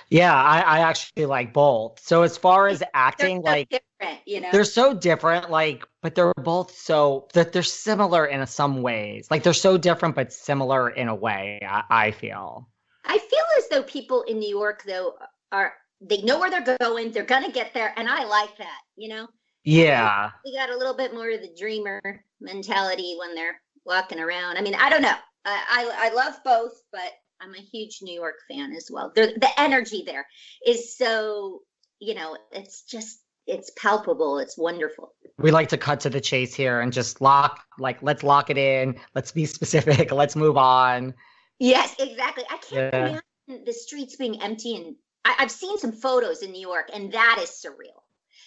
yeah, 0.09 0.33
I, 0.35 0.59
I 0.59 0.79
actually 0.79 1.25
like 1.25 1.53
both. 1.53 1.99
So 2.01 2.23
as 2.23 2.37
far 2.37 2.67
as 2.67 2.79
They're 2.79 2.89
acting, 2.93 3.37
so 3.43 3.51
like 3.51 3.69
different, 3.69 4.19
you 4.25 4.41
know. 4.41 4.49
they're 4.51 4.63
so 4.65 4.93
different, 4.93 5.49
like, 5.49 5.85
but 6.01 6.15
they're 6.15 6.33
both 6.43 6.75
so 6.75 7.27
that 7.33 7.53
they're 7.53 7.63
similar 7.63 8.25
in 8.25 8.45
some 8.47 8.81
ways. 8.81 9.27
Like 9.31 9.43
they're 9.43 9.53
so 9.53 9.77
different 9.77 10.15
but 10.15 10.33
similar 10.33 10.89
in 10.89 11.07
a 11.07 11.15
way. 11.15 11.59
I, 11.67 11.83
I 11.89 12.11
feel. 12.11 12.67
I 13.05 13.17
feel 13.17 13.45
as 13.57 13.69
though 13.69 13.83
people 13.83 14.23
in 14.23 14.39
New 14.39 14.49
York 14.49 14.83
though 14.85 15.13
are 15.51 15.73
they 16.01 16.21
know 16.21 16.39
where 16.39 16.49
they're 16.51 16.77
going. 16.79 17.11
They're 17.11 17.23
gonna 17.23 17.51
get 17.51 17.73
there, 17.73 17.93
and 17.97 18.07
I 18.09 18.25
like 18.25 18.57
that. 18.57 18.79
You 18.97 19.09
know, 19.09 19.27
Yeah. 19.63 20.31
we 20.43 20.55
got 20.55 20.69
a 20.69 20.77
little 20.77 20.95
bit 20.95 21.13
more 21.13 21.29
of 21.29 21.41
the 21.41 21.53
dreamer 21.57 22.01
mentality 22.41 23.15
when 23.19 23.33
they're 23.35 23.61
walking 23.85 24.19
around. 24.19 24.57
I 24.57 24.61
mean, 24.61 24.75
I 24.75 24.89
don't 24.89 25.01
know. 25.01 25.15
I 25.45 25.89
I, 25.99 26.09
I 26.09 26.13
love 26.13 26.35
both, 26.43 26.81
but 26.91 27.11
I'm 27.41 27.55
a 27.55 27.59
huge 27.59 27.99
New 28.01 28.13
York 28.13 28.35
fan 28.49 28.73
as 28.73 28.89
well. 28.91 29.11
The 29.15 29.33
the 29.39 29.49
energy 29.59 30.03
there 30.05 30.25
is 30.65 30.97
so 30.97 31.61
you 31.99 32.15
know, 32.15 32.37
it's 32.51 32.83
just 32.83 33.19
it's 33.45 33.71
palpable. 33.77 34.39
It's 34.39 34.57
wonderful. 34.57 35.13
We 35.37 35.51
like 35.51 35.69
to 35.69 35.77
cut 35.77 35.99
to 36.01 36.09
the 36.09 36.21
chase 36.21 36.53
here 36.53 36.81
and 36.81 36.93
just 36.93 37.19
lock, 37.19 37.65
like, 37.79 38.01
let's 38.03 38.21
lock 38.23 38.49
it 38.49 38.57
in. 38.57 38.95
Let's 39.15 39.31
be 39.31 39.45
specific. 39.57 40.11
Let's 40.11 40.35
move 40.35 40.55
on. 40.57 41.13
Yes, 41.59 41.95
exactly. 41.99 42.43
I 42.49 42.57
can't 42.57 42.93
Yeah. 42.93 43.21
imagine 43.47 43.65
the 43.65 43.73
streets 43.73 44.15
being 44.15 44.41
empty, 44.41 44.75
and 44.75 44.95
I, 45.25 45.35
I've 45.39 45.51
seen 45.51 45.77
some 45.79 45.91
photos 45.91 46.43
in 46.43 46.51
New 46.51 46.61
York, 46.61 46.89
and 46.93 47.11
that 47.11 47.39
is 47.41 47.49
surreal. 47.49 48.01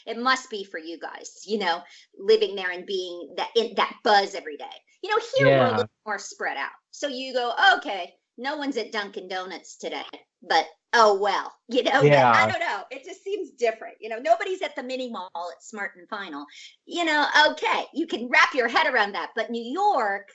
It 0.07 0.19
must 0.19 0.51
be 0.51 0.65
for 0.65 0.79
you 0.79 0.99
guys, 0.99 1.43
you 1.47 1.59
know, 1.59 1.83
living 2.19 2.55
there 2.57 2.71
and 2.71 2.87
being 2.87 3.35
that 3.37 3.51
in 3.57 3.75
that 3.77 3.95
buzz 4.03 4.35
every 4.35 4.57
day. 4.57 4.65
You 5.03 5.11
know, 5.11 5.23
here 5.37 5.59
we're 5.59 5.67
a 5.67 5.71
little 5.71 5.91
more 6.07 6.19
spread 6.19 6.57
out. 6.57 6.71
So 6.93 7.09
you 7.09 7.33
go, 7.33 7.53
okay, 7.77 8.15
no 8.39 8.57
one's 8.57 8.77
at 8.77 8.93
Dunkin' 8.93 9.29
Donuts 9.29 9.77
today, 9.77 10.05
but 10.43 10.67
oh 10.93 11.19
well, 11.19 11.53
you 11.69 11.83
know. 11.83 12.03
Yeah. 12.03 12.31
I 12.31 12.47
don't 12.47 12.61
know. 12.61 12.83
It 12.91 13.05
just 13.05 13.25
seems 13.25 13.51
different. 13.51 13.97
You 14.01 14.09
know, 14.09 14.19
nobody's 14.19 14.63
at 14.63 14.77
the 14.77 14.83
mini 14.83 15.11
mall 15.11 15.31
at 15.35 15.63
Smart 15.63 15.93
and 15.97 16.09
Final. 16.09 16.47
You 16.87 17.05
know, 17.05 17.27
okay, 17.51 17.85
you 17.93 18.07
can 18.07 18.29
wrap 18.29 18.55
your 18.55 18.69
head 18.69 18.93
around 18.93 19.13
that, 19.13 19.31
but 19.35 19.51
New 19.51 19.63
York, 19.63 20.29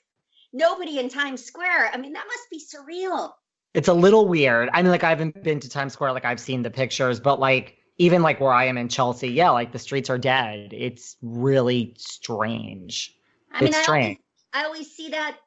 nobody 0.52 1.00
in 1.00 1.10
Times 1.10 1.44
Square. 1.44 1.92
I 1.94 1.98
mean, 1.98 2.14
that 2.14 2.26
must 2.28 2.50
be 2.50 2.60
surreal. 2.60 3.32
It's 3.74 3.88
a 3.88 3.94
little 3.94 4.28
weird. 4.28 4.70
I 4.74 4.82
mean, 4.82 4.92
like 4.92 5.04
I 5.04 5.10
haven't 5.10 5.44
been 5.44 5.60
to 5.60 5.70
Times 5.70 5.94
Square, 5.94 6.14
like 6.14 6.26
I've 6.26 6.40
seen 6.40 6.64
the 6.64 6.72
pictures, 6.72 7.20
but 7.20 7.40
like 7.40 7.78
even 7.98 8.22
like 8.22 8.40
where 8.40 8.54
I 8.54 8.66
am 8.66 8.78
in 8.78 8.90
Chelsea, 8.90 9.30
yeah, 9.30 9.50
like 9.50 9.72
the 9.72 9.80
streets 9.80 10.10
are 10.10 10.18
dead. 10.18 10.74
It's 10.74 11.18
really 11.22 11.96
strange. 11.98 13.16
I 13.52 13.62
mean, 13.62 13.70
it's 13.70 13.76
I 13.76 13.80
always, 13.80 13.86
strange. 13.86 14.20
I 14.54 14.64
always 14.66 14.92
see 14.92 15.10
that. 15.10 15.38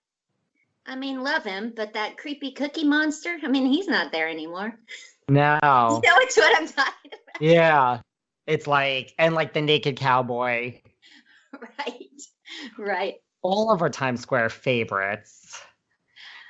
I 0.87 0.97
mean, 0.97 1.23
love 1.23 1.45
him, 1.45 1.73
but 1.77 1.93
that 1.93 2.17
creepy 2.17 2.53
cookie 2.53 2.85
monster. 2.85 3.39
I 3.43 3.49
mean, 3.49 3.67
he's 3.67 3.87
not 3.87 4.13
there 4.13 4.29
anymore. 4.29 4.79
No. 5.29 5.59
You 6.03 6.11
know, 6.11 6.17
it's 6.19 6.37
what 6.37 6.57
I'm 6.57 6.67
talking 6.67 7.11
about, 7.13 7.41
Yeah. 7.41 8.01
It's 8.47 8.67
like 8.67 9.15
and 9.19 9.35
like 9.35 9.53
the 9.53 9.61
naked 9.61 9.97
cowboy. 9.97 10.81
right? 11.79 12.23
Right. 12.79 13.15
All 13.43 13.71
of 13.71 13.83
our 13.83 13.91
Times 13.91 14.21
Square 14.21 14.51
favorites. 14.51 15.61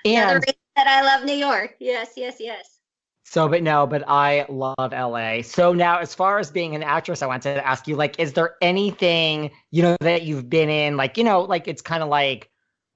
And 0.05 0.37
reason 0.37 0.55
that 0.77 0.87
I 0.87 1.03
love 1.03 1.25
New 1.25 1.35
York. 1.35 1.77
Yes, 1.79 2.13
yes, 2.17 2.37
yes. 2.41 2.79
So, 3.25 3.49
but 3.49 3.63
no, 3.63 3.87
but 3.87 4.03
I 4.09 4.45
love 4.49 4.75
LA. 4.79 5.43
So 5.43 5.73
now, 5.73 5.99
as 5.99 6.15
far 6.15 6.41
as 6.41 6.51
being 6.51 6.75
an 6.75 6.83
actress, 6.83 7.23
I 7.23 7.27
wanted 7.27 7.55
to 7.55 7.67
ask 7.67 7.87
you, 7.87 7.95
like, 7.95 8.19
is 8.19 8.33
there 8.33 8.57
anything, 8.61 9.53
you 9.71 9.83
know, 9.83 9.97
that 10.01 10.23
you've 10.23 10.51
been 10.51 10.69
in? 10.69 10.97
Like, 10.97 11.17
you 11.17 11.23
know, 11.23 11.43
like 11.43 11.69
it's 11.69 11.83
kind 11.83 12.03
of 12.03 12.09
like 12.09 12.51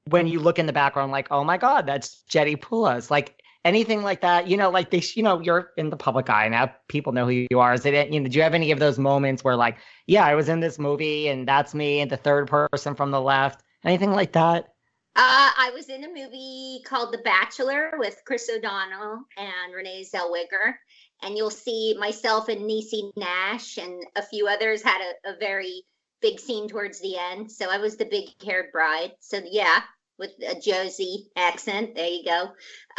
when 0.08 0.26
you 0.26 0.40
look 0.40 0.58
in 0.58 0.66
the 0.66 0.72
background, 0.72 1.12
like, 1.12 1.28
oh 1.30 1.44
my 1.44 1.56
God, 1.56 1.86
that's 1.86 2.22
Jenni 2.30 2.60
Pulos. 2.60 3.10
Like 3.10 3.42
anything 3.64 4.02
like 4.02 4.20
that, 4.20 4.46
you 4.46 4.56
know, 4.56 4.70
like 4.70 4.90
they, 4.90 5.02
you 5.14 5.22
know, 5.22 5.40
you're 5.40 5.70
in 5.76 5.90
the 5.90 5.96
public 5.96 6.28
eye 6.28 6.48
now. 6.48 6.70
People 6.88 7.12
know 7.12 7.24
who 7.24 7.46
you 7.50 7.60
are. 7.60 7.74
Is 7.74 7.86
it, 7.86 8.10
you 8.10 8.20
know, 8.20 8.28
do 8.28 8.36
you 8.36 8.42
have 8.42 8.54
any 8.54 8.70
of 8.70 8.78
those 8.78 8.98
moments 8.98 9.42
where, 9.42 9.56
like, 9.56 9.78
yeah, 10.06 10.24
I 10.24 10.34
was 10.34 10.48
in 10.48 10.60
this 10.60 10.78
movie 10.78 11.28
and 11.28 11.48
that's 11.48 11.74
me 11.74 12.00
and 12.00 12.10
the 12.10 12.16
third 12.16 12.48
person 12.48 12.94
from 12.94 13.10
the 13.10 13.20
left? 13.20 13.62
Anything 13.84 14.12
like 14.12 14.32
that? 14.32 14.68
Uh, 15.16 15.50
I 15.56 15.70
was 15.72 15.88
in 15.88 16.02
a 16.02 16.08
movie 16.08 16.82
called 16.84 17.12
The 17.12 17.18
Bachelor 17.18 17.92
with 17.98 18.20
Chris 18.26 18.50
O'Donnell 18.54 19.20
and 19.36 19.74
Renee 19.74 20.04
Zellweger. 20.04 20.74
And 21.22 21.36
you'll 21.36 21.50
see 21.50 21.96
myself 21.98 22.48
and 22.48 22.62
Niecy 22.62 23.12
Nash 23.16 23.78
and 23.78 24.04
a 24.16 24.22
few 24.22 24.48
others 24.48 24.82
had 24.82 25.00
a, 25.00 25.30
a 25.30 25.38
very 25.38 25.84
big 26.20 26.40
scene 26.40 26.68
towards 26.68 27.00
the 27.00 27.16
end. 27.16 27.50
So 27.52 27.70
I 27.70 27.78
was 27.78 27.96
the 27.96 28.06
big 28.06 28.24
haired 28.44 28.72
bride. 28.72 29.12
So, 29.20 29.40
yeah, 29.48 29.82
with 30.18 30.30
a 30.46 30.58
Josie 30.60 31.26
accent. 31.36 31.94
There 31.94 32.06
you 32.08 32.24
go. 32.24 32.50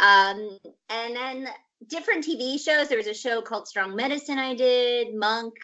Um, 0.04 0.58
and 0.90 1.16
then 1.16 1.48
different 1.88 2.24
TV 2.24 2.58
shows. 2.62 2.88
There 2.88 2.98
was 2.98 3.06
a 3.06 3.14
show 3.14 3.40
called 3.42 3.68
Strong 3.68 3.96
Medicine 3.96 4.38
I 4.38 4.54
did, 4.54 5.14
Monk, 5.14 5.54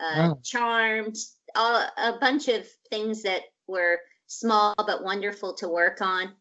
uh, 0.00 0.30
Oh. 0.32 0.40
Charmed, 0.42 1.16
all, 1.54 1.86
a 1.98 2.18
bunch 2.20 2.48
of 2.48 2.66
things 2.90 3.22
that 3.22 3.42
were 3.66 3.98
small 4.26 4.74
but 4.76 5.02
wonderful 5.02 5.54
to 5.54 5.68
work 5.68 6.00
on. 6.00 6.32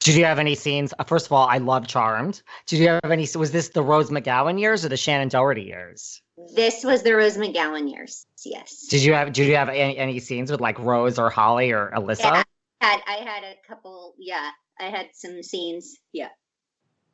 Did 0.00 0.14
you 0.14 0.24
have 0.24 0.38
any 0.38 0.54
scenes? 0.54 0.94
uh, 0.98 1.04
First 1.04 1.26
of 1.26 1.32
all, 1.32 1.46
I 1.46 1.58
love 1.58 1.86
Charmed. 1.86 2.42
Did 2.66 2.78
you 2.78 2.88
have 2.88 3.04
any? 3.10 3.28
Was 3.36 3.50
this 3.52 3.68
the 3.68 3.82
Rose 3.82 4.08
McGowan 4.10 4.58
years 4.58 4.82
or 4.84 4.88
the 4.88 4.94
Shannen 4.96 5.28
Doherty 5.28 5.62
years? 5.62 6.22
This 6.54 6.82
was 6.84 7.02
the 7.02 7.14
Rose 7.14 7.36
McGowan 7.36 7.90
years. 7.90 8.26
Yes. 8.42 8.86
Did 8.86 9.02
you 9.02 9.12
have? 9.12 9.32
Did 9.34 9.46
you 9.46 9.56
have 9.56 9.68
any, 9.68 9.98
any 9.98 10.18
scenes 10.20 10.50
with 10.50 10.60
like 10.62 10.78
Rose 10.78 11.18
or 11.18 11.28
Holly 11.28 11.72
or 11.72 11.92
Alyssa? 11.94 12.20
Yeah. 12.22 12.42
Had 12.80 13.00
I 13.06 13.16
had 13.24 13.44
a 13.44 13.54
couple, 13.66 14.14
yeah. 14.18 14.50
I 14.78 14.84
had 14.84 15.08
some 15.12 15.42
scenes. 15.42 15.98
Yeah. 16.12 16.28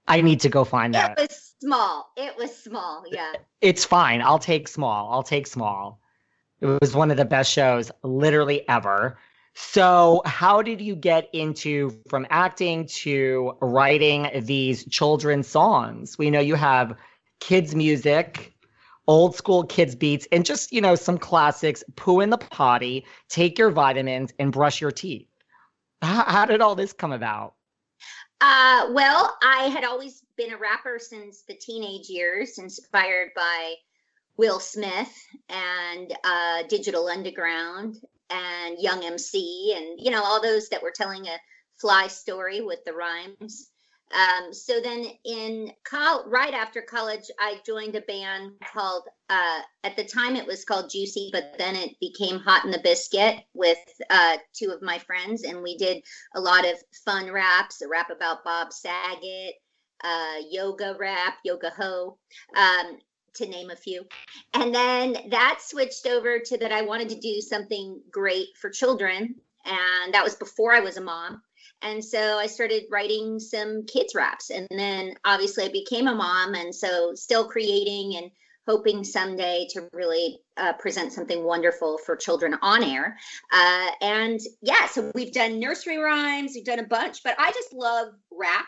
I 0.08 0.20
need 0.20 0.40
to 0.40 0.49
go 0.49 0.64
find 0.64 0.94
that. 0.94 1.18
It 1.18 1.28
was 1.28 1.54
small. 1.61 2.12
It 2.16 2.37
was 2.37 2.56
small. 2.56 3.04
Yeah. 3.11 3.32
It's 3.61 3.85
fine. 3.85 4.23
I'll 4.23 4.38
take 4.38 4.68
small. 4.68 5.12
I'll 5.12 5.25
take 5.25 5.46
small. 5.46 6.00
It 6.61 6.80
was 6.80 6.94
one 6.94 7.11
of 7.11 7.16
the 7.16 7.25
best 7.25 7.50
shows 7.50 7.90
literally 8.02 8.66
ever. 8.68 9.18
So, 9.54 10.23
how 10.26 10.62
did 10.62 10.80
you 10.80 10.94
get 10.94 11.30
into 11.32 11.90
from 12.09 12.26
acting 12.31 12.87
to 12.87 13.57
writing 13.61 14.29
these 14.42 14.85
children's 14.85 15.48
songs? 15.48 16.18
We 16.18 16.31
know 16.31 16.40
you 16.40 16.55
have 16.57 16.94
kids' 17.40 17.74
music, 17.74 18.55
old 19.07 19.35
school 19.35 19.64
kids' 19.64 19.94
beats, 19.94 20.29
and 20.31 20.44
just, 20.44 20.72
you 20.72 20.83
know, 20.83 20.94
some 20.94 21.16
classics 21.16 21.83
poo 21.96 22.20
in 22.20 22.31
the 22.31 22.38
potty, 22.38 23.07
take 23.29 23.59
your 23.59 23.70
vitamins, 23.70 24.33
and 24.38 24.52
brush 24.52 24.81
your 24.81 24.92
teeth. 24.92 25.26
How, 26.02 26.24
how 26.24 26.44
did 26.44 26.61
all 26.61 26.74
this 26.74 26.92
come 26.92 27.12
about? 27.12 27.54
Uh, 28.40 28.88
well, 28.90 29.37
I 29.42 29.68
had 29.68 29.85
always 29.85 30.22
been 30.37 30.52
a 30.52 30.59
rapper 30.59 30.98
since 30.98 31.42
the 31.48 31.54
teenage 31.54 32.09
years, 32.09 32.59
inspired 32.59 33.30
by 33.35 33.74
Will 34.37 34.61
Smith 34.61 35.12
and 35.48 36.14
uh, 36.22 36.62
Digital 36.68 37.09
Underground 37.09 37.96
and 38.28 38.78
Young 38.78 39.04
MC, 39.04 39.74
and 39.76 39.98
you 39.98 40.11
know 40.11 40.22
all 40.22 40.42
those 40.42 40.68
that 40.68 40.82
were 40.82 40.92
telling 40.94 41.26
a 41.26 41.38
fly 41.80 42.09
story 42.09 42.61
with 42.61 42.85
the 42.85 42.92
rhymes. 42.92 43.70
Um, 44.14 44.53
so 44.53 44.81
then, 44.81 45.07
in 45.25 45.73
col- 45.85 46.25
right 46.29 46.55
after 46.55 46.81
college, 46.81 47.25
I 47.40 47.61
joined 47.66 47.97
a 47.97 48.03
band 48.03 48.53
called. 48.73 49.05
Uh, 49.29 49.61
at 49.83 49.97
the 49.97 50.05
time, 50.05 50.37
it 50.37 50.47
was 50.47 50.64
called 50.64 50.90
Juicy, 50.90 51.31
but 51.33 51.57
then 51.59 51.75
it 51.75 51.99
became 52.01 52.38
Hot 52.38 52.64
in 52.64 52.71
the 52.71 52.79
Biscuit 52.79 53.40
with 53.55 53.79
uh, 54.09 54.37
two 54.55 54.71
of 54.71 54.81
my 54.83 54.99
friends, 54.99 55.42
and 55.42 55.62
we 55.62 55.77
did 55.77 56.05
a 56.37 56.40
lot 56.40 56.64
of 56.64 56.79
fun 57.05 57.33
raps, 57.33 57.83
a 57.83 57.88
rap 57.88 58.11
about 58.11 58.45
Bob 58.45 58.73
Saget, 58.73 59.55
uh, 60.05 60.37
yoga 60.51 60.95
rap, 60.99 61.38
yoga 61.45 61.71
ho, 61.71 62.16
um, 62.57 62.99
to 63.35 63.47
name 63.47 63.71
a 63.71 63.77
few. 63.77 64.05
And 64.55 64.75
then 64.75 65.16
that 65.31 65.59
switched 65.61 66.07
over 66.07 66.38
to 66.38 66.59
that 66.59 66.73
I 66.73 66.83
wanted 66.83 67.09
to 67.11 67.21
do 67.21 67.40
something 67.40 68.01
great 68.11 68.49
for 68.61 68.71
children. 68.71 69.35
And 69.64 70.14
that 70.14 70.25
was 70.25 70.37
before 70.37 70.73
I 70.73 70.81
was 70.81 70.97
a 70.97 71.01
mom. 71.01 71.42
And 71.87 72.05
so 72.05 72.37
I 72.37 72.46
started 72.46 72.85
writing 72.90 73.38
some 73.38 73.85
kids 73.85 74.14
raps. 74.14 74.51
And 74.51 74.66
then 74.70 75.14
obviously 75.25 75.64
I 75.64 75.68
became 75.68 76.09
a 76.09 76.14
mom. 76.14 76.55
And 76.55 76.75
so 76.75 77.14
still 77.14 77.46
creating 77.49 78.16
and 78.16 78.31
hoping 78.66 79.05
someday 79.05 79.68
to 79.70 79.88
really 79.92 80.40
uh, 80.57 80.72
present 80.72 81.12
something 81.12 81.44
wonderful 81.44 81.99
for 81.99 82.16
children 82.16 82.57
on 82.61 82.83
air. 82.83 83.16
Uh, 83.53 83.87
and 84.01 84.40
yeah, 84.62 84.87
so 84.87 85.12
we've 85.14 85.33
done 85.33 85.61
nursery 85.61 85.99
rhymes, 85.99 86.53
we've 86.57 86.64
done 86.64 86.81
a 86.81 86.87
bunch, 86.87 87.22
but 87.22 87.37
I 87.38 87.53
just 87.53 87.72
love 87.72 88.09
rap. 88.33 88.66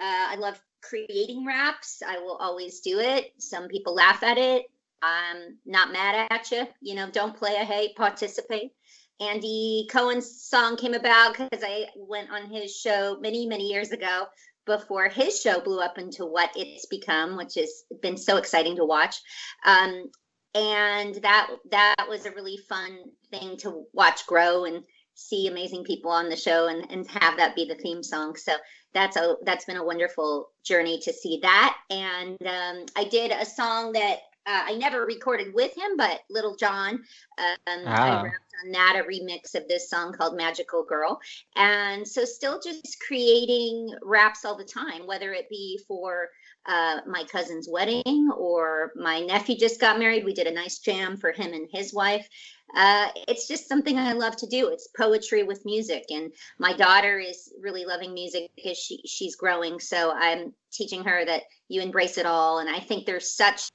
Uh, 0.00 0.26
I 0.30 0.36
love 0.36 0.60
creating 0.82 1.46
raps. 1.46 2.02
I 2.06 2.18
will 2.18 2.36
always 2.36 2.80
do 2.80 2.98
it. 2.98 3.32
Some 3.38 3.68
people 3.68 3.94
laugh 3.94 4.24
at 4.24 4.38
it. 4.38 4.64
I'm 5.00 5.58
not 5.64 5.92
mad 5.92 6.26
at 6.30 6.50
you. 6.50 6.66
You 6.80 6.96
know, 6.96 7.08
don't 7.08 7.36
play 7.36 7.54
a 7.54 7.64
hate, 7.64 7.94
participate. 7.94 8.72
Andy 9.20 9.88
Cohen's 9.90 10.42
song 10.42 10.76
came 10.76 10.94
about 10.94 11.32
because 11.32 11.62
I 11.64 11.86
went 11.96 12.30
on 12.30 12.50
his 12.50 12.74
show 12.76 13.18
many, 13.20 13.46
many 13.46 13.68
years 13.68 13.90
ago 13.90 14.26
before 14.64 15.08
his 15.08 15.40
show 15.40 15.60
blew 15.60 15.80
up 15.80 15.98
into 15.98 16.24
what 16.24 16.50
it's 16.54 16.86
become, 16.86 17.36
which 17.36 17.54
has 17.56 17.84
been 18.00 18.16
so 18.16 18.36
exciting 18.36 18.76
to 18.76 18.84
watch. 18.84 19.16
Um, 19.64 20.10
and 20.54 21.16
that 21.16 21.50
that 21.70 22.06
was 22.08 22.26
a 22.26 22.30
really 22.32 22.58
fun 22.68 22.98
thing 23.30 23.56
to 23.58 23.84
watch 23.92 24.26
grow 24.26 24.64
and 24.64 24.84
see 25.14 25.48
amazing 25.48 25.84
people 25.84 26.10
on 26.10 26.28
the 26.28 26.36
show 26.36 26.68
and, 26.68 26.88
and 26.90 27.06
have 27.08 27.36
that 27.36 27.56
be 27.56 27.64
the 27.64 27.74
theme 27.74 28.02
song. 28.02 28.36
So 28.36 28.52
that's 28.94 29.16
a 29.16 29.34
that's 29.44 29.64
been 29.64 29.76
a 29.76 29.84
wonderful 29.84 30.50
journey 30.62 31.00
to 31.00 31.12
see 31.12 31.40
that. 31.42 31.76
And 31.90 32.38
um, 32.46 32.86
I 32.96 33.04
did 33.10 33.32
a 33.32 33.44
song 33.44 33.92
that 33.92 34.18
uh, 34.48 34.62
I 34.66 34.74
never 34.76 35.04
recorded 35.04 35.52
with 35.52 35.76
him, 35.76 35.96
but 35.96 36.20
Little 36.30 36.56
John, 36.56 36.94
um, 37.38 37.84
Ah. 37.86 38.20
I 38.20 38.22
rapped 38.22 38.54
on 38.64 38.72
that 38.72 38.96
a 38.96 39.06
remix 39.06 39.54
of 39.54 39.68
this 39.68 39.90
song 39.90 40.12
called 40.12 40.36
Magical 40.36 40.84
Girl. 40.84 41.20
And 41.54 42.08
so 42.08 42.24
still 42.24 42.58
just 42.58 42.96
creating 43.06 43.94
raps 44.02 44.46
all 44.46 44.56
the 44.56 44.64
time, 44.64 45.06
whether 45.06 45.32
it 45.34 45.50
be 45.50 45.78
for 45.86 46.30
uh, 46.64 47.00
my 47.06 47.24
cousin's 47.24 47.68
wedding 47.70 48.30
or 48.36 48.92
my 48.96 49.20
nephew 49.20 49.56
just 49.56 49.80
got 49.80 49.98
married. 49.98 50.24
We 50.24 50.34
did 50.34 50.46
a 50.46 50.52
nice 50.52 50.78
jam 50.78 51.18
for 51.18 51.30
him 51.30 51.52
and 51.52 51.68
his 51.70 51.92
wife. 51.92 52.26
Uh, 52.74 53.08
it's 53.26 53.48
just 53.48 53.68
something 53.68 53.98
I 53.98 54.12
love 54.12 54.36
to 54.36 54.46
do. 54.46 54.68
It's 54.68 54.88
poetry 54.96 55.42
with 55.42 55.64
music, 55.64 56.04
and 56.10 56.30
my 56.58 56.74
daughter 56.74 57.18
is 57.18 57.50
really 57.60 57.86
loving 57.86 58.12
music 58.12 58.50
because 58.56 58.76
she 58.76 59.00
she's 59.06 59.36
growing. 59.36 59.80
So 59.80 60.12
I'm 60.12 60.52
teaching 60.70 61.02
her 61.04 61.24
that 61.24 61.44
you 61.68 61.80
embrace 61.80 62.18
it 62.18 62.26
all, 62.26 62.58
and 62.58 62.68
I 62.68 62.80
think 62.80 63.06
there's 63.06 63.34
such 63.34 63.70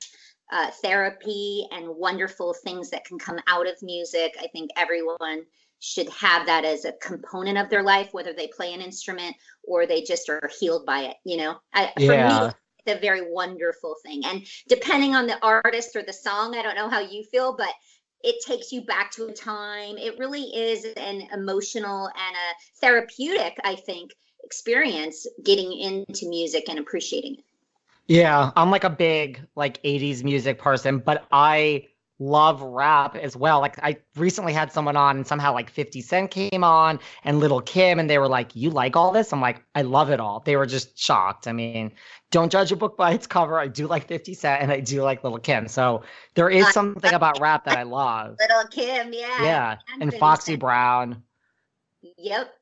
uh, 0.52 0.70
therapy 0.82 1.68
and 1.72 1.88
wonderful 1.88 2.54
things 2.54 2.90
that 2.90 3.06
can 3.06 3.18
come 3.18 3.40
out 3.48 3.68
of 3.68 3.82
music. 3.82 4.36
I 4.40 4.48
think 4.48 4.70
everyone 4.78 5.46
should 5.80 6.10
have 6.10 6.46
that 6.46 6.64
as 6.64 6.86
a 6.86 6.94
component 6.94 7.58
of 7.58 7.70
their 7.70 7.84
life, 7.84 8.10
whether 8.14 8.34
they 8.34 8.48
play 8.48 8.74
an 8.74 8.82
instrument 8.82 9.36
or 9.64 9.86
they 9.86 10.02
just 10.02 10.30
are 10.30 10.50
healed 10.60 10.86
by 10.86 11.02
it. 11.02 11.18
You 11.26 11.38
know, 11.38 11.56
I, 11.74 11.92
for 11.98 12.16
me, 12.16 12.52
it's 12.86 12.98
a 12.98 13.00
very 13.02 13.32
wonderful 13.32 13.96
thing. 14.04 14.24
And 14.26 14.46
depending 14.68 15.16
on 15.16 15.28
the 15.28 15.44
artist 15.44 15.96
or 15.96 16.04
the 16.04 16.14
song, 16.14 16.56
I 16.56 16.62
don't 16.62 16.76
know 16.76 16.90
how 16.90 17.00
you 17.00 17.24
feel, 17.26 17.56
but 17.58 17.70
it 18.24 18.36
takes 18.46 18.72
you 18.72 18.86
back 18.86 19.12
to 19.12 19.28
a 19.28 19.34
time. 19.34 19.98
It 19.98 20.18
really 20.20 20.44
is 20.44 20.86
an 20.86 21.28
emotional 21.34 22.06
and 22.08 22.36
a 22.36 22.80
therapeutic, 22.80 23.58
I 23.64 23.76
think. 23.76 24.12
experience 24.44 25.26
getting 25.44 25.72
into 25.72 26.28
music 26.28 26.66
and 26.70 26.80
appreciating 26.80 27.36
it. 27.36 27.46
Yeah, 28.08 28.52
I'm 28.56 28.70
like 28.70 28.84
a 28.84 28.90
big 28.90 29.42
like 29.56 29.82
80s 29.84 30.24
music 30.24 30.60
person, 30.60 31.00
but 31.00 31.26
I 31.32 31.88
love 32.20 32.62
rap 32.62 33.16
as 33.16 33.36
well. 33.36 33.60
Like 33.60 33.78
I 33.84 33.98
recently 34.16 34.54
had 34.54 34.72
someone 34.72 34.96
on 34.96 35.18
and 35.18 35.28
somehow 35.28 35.54
like 35.54 35.70
50 35.70 36.02
Cent 36.02 36.32
came 36.32 36.64
on 36.64 37.00
and 37.24 37.40
Little 37.40 37.62
Kim 37.62 38.00
and 38.00 38.10
they 38.10 38.18
were 38.18 38.28
like, 38.28 38.56
"You 38.56 38.70
like 38.70 38.96
all 38.96 39.12
this?" 39.12 39.34
I'm 39.34 39.42
like, 39.42 39.64
"I 39.76 39.82
love 39.82 40.10
it 40.10 40.20
all." 40.20 40.42
They 40.46 40.56
were 40.56 40.66
just 40.66 40.98
shocked. 40.98 41.48
I 41.48 41.54
mean, 41.54 41.92
don't 42.32 42.52
judge 42.52 42.72
a 42.72 42.76
book 42.76 42.98
by 42.98 43.12
its 43.12 43.28
cover. 43.28 43.60
I 43.60 43.68
do 43.68 43.88
like 43.88 44.08
50 44.08 44.34
Cent 44.34 44.62
and 44.62 44.72
I 44.72 44.80
do 44.80 45.02
like 45.04 45.24
Little 45.24 45.40
Kim. 45.40 45.68
So 45.68 46.04
there 46.36 46.50
is 46.50 46.68
something 46.74 47.14
about 47.14 47.40
rap 47.40 47.66
that 47.66 47.78
I 47.78 47.84
love. 47.84 48.38
Little 48.40 48.68
Kim, 48.70 49.14
yeah. 49.14 49.44
Yeah, 49.44 49.78
and 50.00 50.14
Foxy 50.14 50.56
Brown. 50.56 51.24
Yep. 52.18 52.54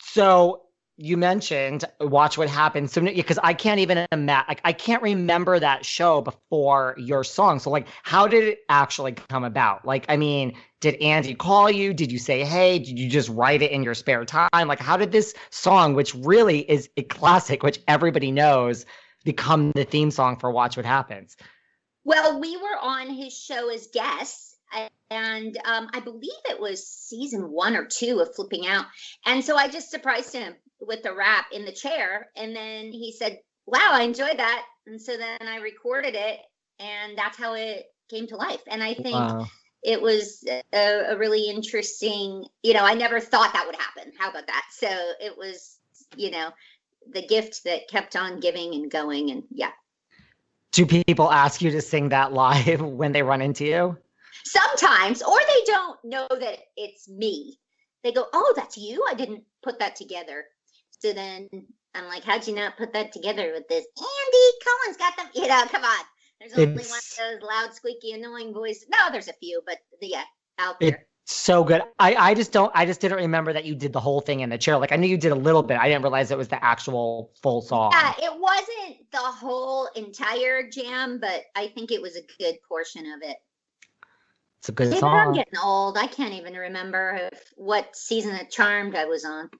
So 0.00 0.62
you 0.98 1.16
mentioned 1.16 1.84
watch 2.00 2.36
what 2.36 2.48
happens 2.48 2.92
so 2.92 3.00
because 3.00 3.38
i 3.42 3.54
can't 3.54 3.80
even 3.80 4.06
imagine 4.12 4.44
like 4.48 4.60
i 4.64 4.72
can't 4.72 5.02
remember 5.02 5.58
that 5.58 5.86
show 5.86 6.20
before 6.20 6.94
your 6.98 7.24
song. 7.24 7.58
So 7.58 7.70
like 7.70 7.86
how 8.02 8.26
did 8.26 8.44
it 8.44 8.60
actually 8.68 9.12
come 9.12 9.44
about? 9.44 9.84
Like 9.86 10.04
i 10.08 10.16
mean 10.16 10.54
did 10.80 10.96
andy 10.96 11.34
call 11.34 11.70
you? 11.70 11.94
Did 11.94 12.12
you 12.12 12.18
say 12.18 12.44
hey 12.44 12.78
did 12.78 12.98
you 12.98 13.08
just 13.08 13.28
write 13.30 13.62
it 13.62 13.70
in 13.70 13.82
your 13.82 13.94
spare 13.94 14.24
time? 14.24 14.50
Like 14.52 14.80
how 14.80 14.96
did 14.96 15.12
this 15.12 15.34
song 15.50 15.94
which 15.94 16.14
really 16.14 16.70
is 16.70 16.90
a 16.96 17.02
classic 17.02 17.62
which 17.62 17.80
everybody 17.88 18.30
knows 18.30 18.84
become 19.24 19.72
the 19.74 19.84
theme 19.84 20.10
song 20.10 20.38
for 20.38 20.50
watch 20.50 20.76
what 20.76 20.84
happens? 20.84 21.36
Well 22.04 22.38
we 22.38 22.56
were 22.56 22.78
on 22.80 23.08
his 23.08 23.32
show 23.32 23.70
as 23.70 23.88
guests 23.92 24.52
and 25.10 25.58
um, 25.66 25.90
I 25.92 26.00
believe 26.00 26.30
it 26.48 26.58
was 26.58 26.86
season 26.86 27.50
one 27.50 27.76
or 27.76 27.84
two 27.84 28.20
of 28.20 28.34
Flipping 28.34 28.66
Out. 28.66 28.86
And 29.26 29.44
so 29.44 29.56
I 29.56 29.68
just 29.68 29.90
surprised 29.90 30.32
him 30.32 30.54
with 30.86 31.02
the 31.02 31.14
rap 31.14 31.46
in 31.52 31.64
the 31.64 31.72
chair. 31.72 32.28
And 32.36 32.54
then 32.54 32.92
he 32.92 33.12
said, 33.12 33.40
Wow, 33.66 33.90
I 33.92 34.02
enjoyed 34.02 34.38
that. 34.38 34.64
And 34.86 35.00
so 35.00 35.16
then 35.16 35.38
I 35.40 35.58
recorded 35.58 36.14
it, 36.16 36.40
and 36.80 37.16
that's 37.16 37.38
how 37.38 37.54
it 37.54 37.86
came 38.10 38.26
to 38.28 38.36
life. 38.36 38.62
And 38.66 38.82
I 38.82 38.94
think 38.94 39.14
wow. 39.14 39.46
it 39.82 40.00
was 40.00 40.44
a, 40.74 41.12
a 41.12 41.16
really 41.16 41.48
interesting, 41.48 42.44
you 42.62 42.74
know, 42.74 42.84
I 42.84 42.94
never 42.94 43.20
thought 43.20 43.52
that 43.52 43.66
would 43.66 43.76
happen. 43.76 44.12
How 44.18 44.30
about 44.30 44.48
that? 44.48 44.64
So 44.72 44.88
it 45.20 45.36
was, 45.36 45.78
you 46.16 46.32
know, 46.32 46.50
the 47.12 47.24
gift 47.26 47.62
that 47.64 47.88
kept 47.88 48.16
on 48.16 48.40
giving 48.40 48.74
and 48.74 48.90
going. 48.90 49.30
And 49.30 49.44
yeah. 49.50 49.70
Do 50.72 50.86
people 50.86 51.30
ask 51.30 51.62
you 51.62 51.70
to 51.70 51.80
sing 51.80 52.08
that 52.08 52.32
live 52.32 52.80
when 52.80 53.12
they 53.12 53.22
run 53.22 53.42
into 53.42 53.64
you? 53.64 53.96
Sometimes, 54.44 55.22
or 55.22 55.38
they 55.38 55.64
don't 55.66 55.98
know 56.04 56.26
that 56.28 56.58
it's 56.76 57.08
me. 57.08 57.58
They 58.02 58.12
go, 58.12 58.26
Oh, 58.32 58.52
that's 58.56 58.76
you? 58.76 59.04
I 59.08 59.14
didn't 59.14 59.44
put 59.62 59.78
that 59.78 59.94
together. 59.94 60.46
So 61.02 61.12
then 61.12 61.48
I'm 61.96 62.06
like, 62.06 62.22
how'd 62.22 62.46
you 62.46 62.54
not 62.54 62.76
put 62.76 62.92
that 62.92 63.10
together 63.10 63.50
with 63.52 63.66
this? 63.66 63.84
Andy 63.98 64.48
Cohen's 64.64 64.96
got 64.96 65.16
them. 65.16 65.26
You 65.34 65.48
know, 65.48 65.64
come 65.66 65.82
on. 65.82 66.04
There's 66.38 66.52
only 66.52 66.80
it's, 66.80 66.90
one 66.90 66.98
of 66.98 67.40
those 67.40 67.48
loud, 67.48 67.74
squeaky, 67.74 68.12
annoying 68.12 68.54
voices. 68.54 68.86
No, 68.88 69.10
there's 69.10 69.26
a 69.26 69.32
few, 69.32 69.62
but 69.66 69.78
yeah, 70.00 70.22
out 70.60 70.78
there. 70.78 71.06
It's 71.24 71.34
so 71.34 71.64
good. 71.64 71.82
I, 71.98 72.14
I 72.14 72.34
just 72.34 72.52
don't 72.52 72.70
I 72.74 72.86
just 72.86 73.00
didn't 73.00 73.18
remember 73.18 73.52
that 73.52 73.64
you 73.64 73.74
did 73.74 73.92
the 73.92 74.00
whole 74.00 74.20
thing 74.20 74.40
in 74.40 74.50
the 74.50 74.58
chair. 74.58 74.78
Like 74.78 74.92
I 74.92 74.96
knew 74.96 75.08
you 75.08 75.16
did 75.16 75.32
a 75.32 75.36
little 75.36 75.62
bit. 75.62 75.78
I 75.78 75.88
didn't 75.88 76.02
realize 76.02 76.30
it 76.30 76.38
was 76.38 76.48
the 76.48 76.64
actual 76.64 77.32
full 77.42 77.62
song. 77.62 77.92
Yeah, 77.92 78.12
it 78.18 78.40
wasn't 78.40 79.10
the 79.10 79.18
whole 79.18 79.88
entire 79.96 80.68
jam, 80.68 81.18
but 81.20 81.42
I 81.56 81.68
think 81.68 81.90
it 81.90 82.00
was 82.00 82.16
a 82.16 82.22
good 82.38 82.58
portion 82.68 83.06
of 83.12 83.22
it. 83.28 83.36
It's 84.60 84.68
a 84.68 84.72
good 84.72 84.90
Maybe 84.90 85.00
song. 85.00 85.16
I'm 85.16 85.32
getting 85.32 85.58
old. 85.58 85.98
I 85.98 86.06
can't 86.06 86.34
even 86.34 86.54
remember 86.54 87.28
if, 87.32 87.52
what 87.56 87.96
season 87.96 88.36
of 88.36 88.48
Charmed 88.48 88.94
I 88.94 89.06
was 89.06 89.24
on. 89.24 89.50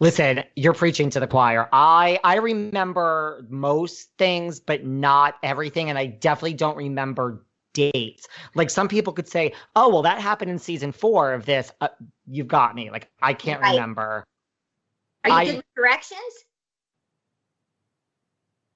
Listen, 0.00 0.44
you're 0.54 0.74
preaching 0.74 1.10
to 1.10 1.20
the 1.20 1.26
choir. 1.26 1.68
I 1.72 2.20
I 2.22 2.36
remember 2.36 3.44
most 3.48 4.10
things, 4.16 4.60
but 4.60 4.84
not 4.84 5.36
everything, 5.42 5.90
and 5.90 5.98
I 5.98 6.06
definitely 6.06 6.54
don't 6.54 6.76
remember 6.76 7.44
dates. 7.72 8.28
Like 8.54 8.70
some 8.70 8.88
people 8.88 9.12
could 9.12 9.28
say, 9.28 9.52
"Oh, 9.74 9.88
well, 9.88 10.02
that 10.02 10.20
happened 10.20 10.50
in 10.50 10.58
season 10.58 10.92
four 10.92 11.32
of 11.32 11.46
this." 11.46 11.72
Uh, 11.80 11.88
you've 12.26 12.48
got 12.48 12.74
me. 12.74 12.90
Like 12.90 13.10
I 13.20 13.34
can't 13.34 13.60
right. 13.60 13.72
remember. 13.72 14.24
Are 15.24 15.30
you 15.30 15.36
I, 15.36 15.44
good 15.44 15.56
with 15.56 15.74
directions? 15.76 16.44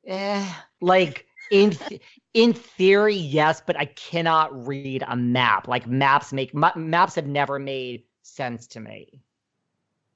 Eh, 0.06 0.52
like 0.80 1.26
in 1.52 1.70
th- 1.70 2.02
in 2.34 2.52
theory, 2.52 3.14
yes, 3.14 3.62
but 3.64 3.78
I 3.78 3.84
cannot 3.84 4.66
read 4.66 5.04
a 5.06 5.16
map. 5.16 5.68
Like 5.68 5.86
maps 5.86 6.32
make 6.32 6.52
maps 6.52 7.14
have 7.14 7.26
never 7.26 7.60
made 7.60 8.02
sense 8.22 8.66
to 8.68 8.80
me. 8.80 9.22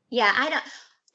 Yeah, 0.09 0.33
I 0.37 0.51
don't. 0.51 0.65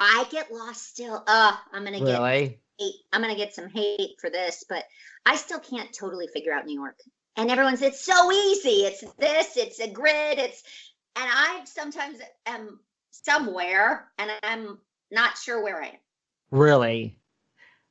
I 0.02 0.26
get 0.32 0.52
lost 0.52 0.90
still. 0.90 1.24
Uh, 1.28 1.56
I'm 1.72 1.84
gonna 1.84 2.00
get 2.00 2.20
really? 2.20 2.60
hate. 2.80 2.96
I'm 3.14 3.22
gonna 3.22 3.36
get 3.36 3.54
some 3.54 3.70
hate 3.70 4.16
for 4.20 4.32
this, 4.32 4.66
but 4.68 4.84
I 5.28 5.36
still 5.36 5.60
can't 5.60 5.94
totally 5.94 6.28
figure 6.28 6.52
out 6.52 6.66
New 6.66 6.74
York. 6.74 6.98
And 7.38 7.52
everyone's 7.52 7.84
it's 7.84 8.04
so 8.04 8.32
easy. 8.32 8.86
It's 8.86 9.02
this. 9.20 9.58
It's 9.58 9.80
a 9.80 9.88
grid. 9.88 10.40
It's 10.40 10.64
and 11.16 11.30
I 11.32 11.62
sometimes 11.66 12.18
am 12.48 12.80
somewhere 13.12 14.08
and 14.18 14.32
I'm 14.42 14.80
not 15.12 15.38
sure 15.38 15.64
where 15.64 15.80
I 15.82 15.88
am. 15.88 16.00
Really? 16.50 17.20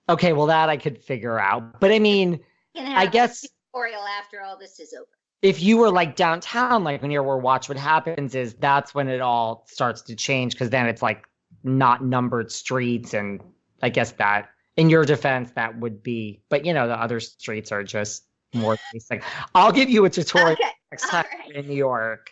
Okay, 0.08 0.32
well 0.32 0.46
that 0.46 0.68
I 0.68 0.78
could 0.78 0.98
figure 0.98 1.38
out. 1.38 1.78
But 1.78 1.92
I 1.92 2.00
mean, 2.00 2.40
I 2.76 3.06
guess 3.06 3.46
tutorial 3.72 4.02
after 4.02 4.42
all 4.42 4.58
this 4.58 4.80
is 4.80 4.92
over. 4.94 5.06
If 5.42 5.62
you 5.62 5.78
were 5.78 5.90
like 5.90 6.16
downtown, 6.16 6.82
like 6.82 7.02
when 7.02 7.12
you 7.12 7.22
were 7.22 7.38
watch 7.38 7.68
what 7.68 7.78
happens 7.78 8.34
is 8.34 8.54
that's 8.54 8.96
when 8.96 9.08
it 9.08 9.20
all 9.20 9.64
starts 9.68 10.02
to 10.02 10.16
change 10.16 10.54
because 10.54 10.70
then 10.70 10.86
it's 10.86 11.02
like 11.02 11.24
not 11.62 12.04
numbered 12.04 12.50
streets 12.50 13.14
and 13.14 13.40
i 13.82 13.88
guess 13.88 14.12
that 14.12 14.50
in 14.76 14.88
your 14.88 15.04
defense 15.04 15.50
that 15.52 15.78
would 15.78 16.02
be 16.02 16.40
but 16.48 16.64
you 16.64 16.72
know 16.72 16.86
the 16.86 17.00
other 17.00 17.20
streets 17.20 17.72
are 17.72 17.82
just 17.82 18.24
more 18.54 18.76
basic 18.92 19.22
i'll 19.54 19.72
give 19.72 19.90
you 19.90 20.04
a 20.04 20.10
tutorial 20.10 20.52
okay. 20.52 20.70
next 20.90 21.08
time 21.08 21.24
right. 21.46 21.56
in 21.56 21.66
new 21.66 21.74
york 21.74 22.30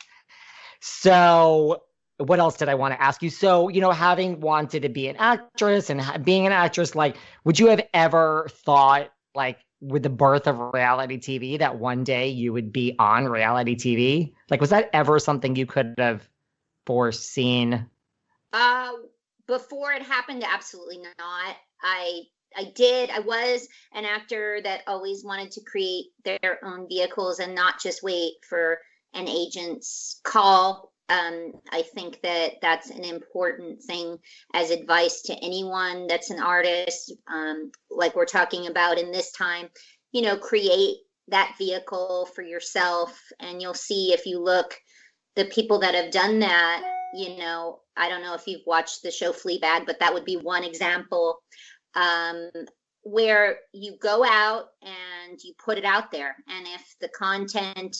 so 0.80 1.82
what 2.18 2.38
else 2.38 2.56
did 2.56 2.68
i 2.68 2.74
want 2.74 2.92
to 2.92 3.02
ask 3.02 3.22
you 3.22 3.30
so 3.30 3.68
you 3.68 3.80
know 3.80 3.90
having 3.90 4.40
wanted 4.40 4.82
to 4.82 4.88
be 4.88 5.08
an 5.08 5.16
actress 5.18 5.90
and 5.90 6.02
being 6.24 6.46
an 6.46 6.52
actress 6.52 6.94
like 6.94 7.16
would 7.44 7.58
you 7.58 7.68
have 7.68 7.82
ever 7.94 8.48
thought 8.50 9.12
like 9.34 9.58
with 9.80 10.02
the 10.02 10.10
birth 10.10 10.46
of 10.46 10.58
reality 10.72 11.18
tv 11.18 11.58
that 11.58 11.78
one 11.78 12.02
day 12.02 12.28
you 12.28 12.52
would 12.52 12.72
be 12.72 12.96
on 12.98 13.26
reality 13.26 13.76
tv 13.76 14.32
like 14.50 14.60
was 14.60 14.70
that 14.70 14.90
ever 14.92 15.18
something 15.18 15.54
you 15.54 15.66
could 15.66 15.94
have 15.98 16.28
foreseen 16.86 17.86
uh 18.52 18.92
before 19.48 19.92
it 19.92 20.02
happened 20.02 20.44
absolutely 20.44 20.98
not. 20.98 21.56
I 21.82 22.22
i 22.56 22.72
did 22.74 23.10
i 23.10 23.20
was 23.20 23.68
an 23.92 24.06
actor 24.06 24.60
that 24.64 24.80
always 24.86 25.22
wanted 25.22 25.50
to 25.50 25.60
create 25.70 26.06
their 26.24 26.58
own 26.64 26.88
vehicles 26.88 27.40
and 27.40 27.54
not 27.54 27.80
just 27.80 28.02
wait 28.02 28.32
for 28.48 28.78
an 29.12 29.28
agent's 29.28 30.20
call. 30.24 30.92
Um, 31.10 31.52
i 31.72 31.82
think 31.82 32.20
that 32.22 32.54
that's 32.60 32.90
an 32.90 33.04
important 33.04 33.82
thing 33.82 34.18
as 34.52 34.70
advice 34.70 35.22
to 35.22 35.34
anyone 35.42 36.06
that's 36.06 36.30
an 36.30 36.40
artist 36.40 37.12
um, 37.32 37.70
like 37.90 38.14
we're 38.14 38.26
talking 38.26 38.66
about 38.66 38.98
in 38.98 39.10
this 39.10 39.32
time 39.32 39.68
you 40.12 40.20
know 40.20 40.36
create 40.36 40.98
that 41.28 41.54
vehicle 41.56 42.28
for 42.34 42.42
yourself 42.42 43.18
and 43.40 43.62
you'll 43.62 43.72
see 43.72 44.12
if 44.12 44.26
you 44.26 44.38
look 44.42 44.74
the 45.34 45.46
people 45.46 45.78
that 45.78 45.94
have 45.94 46.10
done 46.10 46.40
that 46.40 46.97
you 47.14 47.38
know, 47.38 47.80
I 47.96 48.08
don't 48.08 48.22
know 48.22 48.34
if 48.34 48.46
you've 48.46 48.66
watched 48.66 49.02
the 49.02 49.10
show 49.10 49.32
Fleabag, 49.32 49.86
but 49.86 50.00
that 50.00 50.12
would 50.12 50.24
be 50.24 50.36
one 50.36 50.64
example 50.64 51.42
um, 51.94 52.50
where 53.02 53.58
you 53.72 53.96
go 54.00 54.24
out 54.24 54.66
and 54.82 55.38
you 55.42 55.54
put 55.62 55.78
it 55.78 55.84
out 55.84 56.10
there. 56.10 56.36
And 56.48 56.66
if 56.66 56.94
the 57.00 57.08
content 57.08 57.96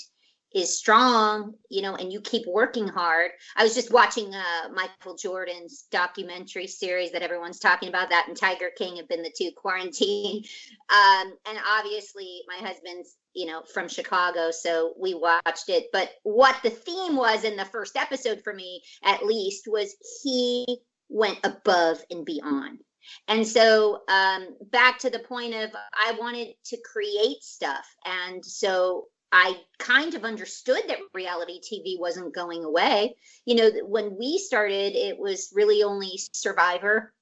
is 0.55 0.79
strong, 0.79 1.55
you 1.69 1.83
know, 1.83 1.95
and 1.97 2.13
you 2.13 2.21
keep 2.21 2.47
working 2.47 2.89
hard. 2.89 3.33
I 3.57 3.63
was 3.63 3.75
just 3.75 3.93
watching 3.93 4.35
uh, 4.35 4.71
Michael 4.73 5.15
Jordan's 5.15 5.85
documentary 5.91 6.67
series 6.67 7.13
that 7.13 7.23
everyone's 7.23 7.59
talking 7.59 7.89
about. 7.89 8.09
That 8.09 8.29
and 8.29 8.37
Tiger 8.37 8.71
King 8.77 8.97
have 8.97 9.09
been 9.09 9.23
the 9.23 9.35
two 9.37 9.51
quarantine. 9.57 10.45
Um, 10.91 11.35
and 11.47 11.59
obviously, 11.71 12.41
my 12.49 12.67
husband's, 12.67 13.19
you 13.39 13.47
know, 13.47 13.63
from 13.73 13.89
Chicago, 13.89 14.51
so 14.51 14.95
we 14.99 15.15
watched 15.15 15.69
it. 15.69 15.87
But 15.93 16.11
what 16.25 16.57
the 16.65 16.71
theme 16.71 17.15
was 17.15 17.45
in 17.45 17.57
the 17.57 17.65
first 17.65 17.97
episode 17.97 18.43
for 18.43 18.53
me, 18.53 18.83
at 19.05 19.25
least, 19.25 19.69
was 19.69 19.95
he 20.25 20.67
went 21.09 21.39
above 21.45 22.03
and 22.11 22.25
beyond. 22.25 22.81
And 23.29 23.47
so, 23.47 24.01
um, 24.09 24.57
back 24.73 24.99
to 24.99 25.11
the 25.11 25.21
point 25.21 25.55
of 25.55 25.71
I 25.95 26.17
wanted 26.19 26.49
to 26.67 26.79
create 26.93 27.45
stuff. 27.45 27.87
And 28.05 28.45
so, 28.45 29.07
I 29.31 29.61
kind 29.79 30.15
of 30.15 30.25
understood 30.25 30.83
that 30.89 30.99
reality 31.15 31.61
TV 31.61 31.97
wasn't 31.97 32.35
going 32.35 32.65
away. 32.65 33.15
You 33.45 33.55
know, 33.55 33.71
when 33.87 34.17
we 34.19 34.39
started, 34.39 34.97
it 34.97 35.17
was 35.17 35.53
really 35.55 35.85
only 35.85 36.19
Survivor 36.33 37.13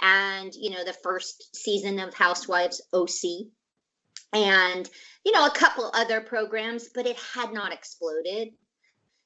and, 0.00 0.52
you 0.54 0.70
know, 0.70 0.84
the 0.84 0.96
first 1.04 1.54
season 1.54 2.00
of 2.00 2.14
Housewives 2.14 2.80
OC 2.92 3.46
and, 4.32 4.88
you 5.24 5.32
know, 5.32 5.46
a 5.46 5.50
couple 5.50 5.90
other 5.94 6.20
programs, 6.20 6.88
but 6.94 7.06
it 7.06 7.16
had 7.34 7.52
not 7.52 7.72
exploded. 7.72 8.48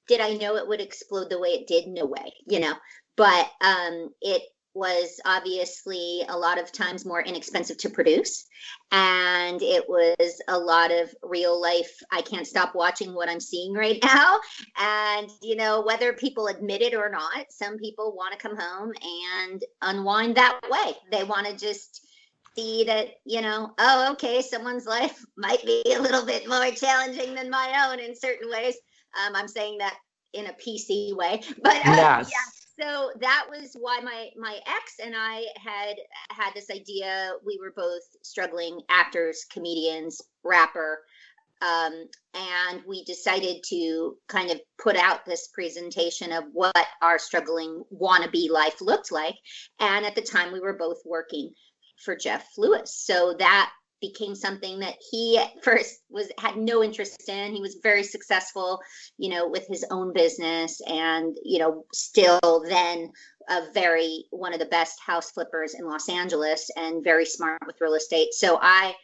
Did 0.08 0.20
I 0.20 0.34
know 0.34 0.56
it 0.56 0.68
would 0.68 0.80
explode 0.80 1.30
the 1.30 1.38
way 1.38 1.50
it 1.50 1.66
did? 1.66 1.86
No 1.88 2.06
way, 2.06 2.32
you 2.46 2.60
know, 2.60 2.74
but 3.16 3.50
um, 3.60 4.10
it 4.20 4.42
was 4.76 5.18
obviously 5.24 6.22
a 6.28 6.36
lot 6.36 6.60
of 6.60 6.70
times 6.70 7.06
more 7.06 7.22
inexpensive 7.22 7.78
to 7.78 7.88
produce. 7.88 8.44
And 8.92 9.60
it 9.62 9.88
was 9.88 10.40
a 10.48 10.58
lot 10.58 10.92
of 10.92 11.12
real 11.22 11.60
life, 11.60 11.90
I 12.12 12.20
can't 12.20 12.46
stop 12.46 12.74
watching 12.74 13.14
what 13.14 13.30
I'm 13.30 13.40
seeing 13.40 13.72
right 13.72 13.98
now. 14.04 14.38
And, 14.78 15.30
you 15.42 15.56
know, 15.56 15.80
whether 15.80 16.12
people 16.12 16.48
admit 16.48 16.82
it 16.82 16.94
or 16.94 17.08
not, 17.08 17.46
some 17.48 17.78
people 17.78 18.14
want 18.14 18.38
to 18.38 18.48
come 18.48 18.56
home 18.56 18.92
and 19.42 19.64
unwind 19.80 20.36
that 20.36 20.60
way. 20.70 20.92
They 21.10 21.24
want 21.24 21.46
to 21.46 21.56
just 21.56 22.05
see 22.56 22.84
that, 22.84 23.08
you 23.24 23.40
know, 23.40 23.72
oh, 23.78 24.12
okay, 24.12 24.42
someone's 24.42 24.86
life 24.86 25.24
might 25.36 25.64
be 25.64 25.82
a 25.94 26.00
little 26.00 26.24
bit 26.24 26.48
more 26.48 26.70
challenging 26.70 27.34
than 27.34 27.50
my 27.50 27.88
own 27.88 28.00
in 28.00 28.14
certain 28.16 28.50
ways. 28.50 28.76
Um, 29.24 29.34
I'm 29.34 29.48
saying 29.48 29.78
that 29.78 29.96
in 30.32 30.46
a 30.46 30.52
PC 30.52 31.16
way, 31.16 31.42
but 31.62 31.76
uh, 31.76 31.80
yes. 31.84 32.30
yeah 32.32 32.56
so 32.78 33.10
that 33.20 33.46
was 33.48 33.74
why 33.78 34.00
my 34.00 34.28
my 34.36 34.58
ex 34.66 34.96
and 35.02 35.14
I 35.16 35.44
had 35.56 35.96
had 36.30 36.52
this 36.54 36.70
idea. 36.70 37.32
We 37.44 37.58
were 37.60 37.72
both 37.74 38.02
struggling 38.22 38.80
actors, 38.90 39.46
comedians, 39.50 40.20
rapper, 40.44 41.00
um, 41.62 42.06
and 42.34 42.82
we 42.86 43.04
decided 43.04 43.62
to 43.70 44.16
kind 44.28 44.50
of 44.50 44.60
put 44.78 44.96
out 44.96 45.24
this 45.24 45.48
presentation 45.54 46.32
of 46.32 46.44
what 46.52 46.86
our 47.00 47.18
struggling 47.18 47.82
wannabe 47.92 48.50
life 48.50 48.80
looked 48.82 49.10
like. 49.10 49.36
And 49.80 50.04
at 50.04 50.14
the 50.14 50.22
time, 50.22 50.52
we 50.52 50.60
were 50.60 50.76
both 50.76 50.98
working 51.06 51.52
for 52.04 52.16
Jeff 52.16 52.46
Lewis, 52.56 52.94
so 52.94 53.34
that 53.38 53.70
became 54.00 54.34
something 54.34 54.78
that 54.80 54.94
he 55.10 55.38
at 55.38 55.50
first 55.62 56.00
was 56.10 56.30
had 56.38 56.56
no 56.56 56.82
interest 56.82 57.28
in. 57.28 57.54
He 57.54 57.60
was 57.60 57.78
very 57.82 58.02
successful 58.02 58.80
you 59.18 59.30
know 59.30 59.48
with 59.48 59.66
his 59.66 59.84
own 59.90 60.12
business 60.12 60.80
and 60.86 61.36
you 61.44 61.58
know 61.58 61.84
still 61.92 62.64
then 62.68 63.10
a 63.48 63.72
very 63.72 64.24
one 64.30 64.52
of 64.52 64.58
the 64.58 64.66
best 64.66 64.98
house 65.00 65.30
flippers 65.30 65.74
in 65.74 65.86
los 65.86 66.08
angeles 66.08 66.68
and 66.76 67.04
very 67.04 67.26
smart 67.26 67.60
with 67.66 67.80
real 67.80 67.94
estate. 67.94 68.32
So 68.32 68.58
i 68.60 68.94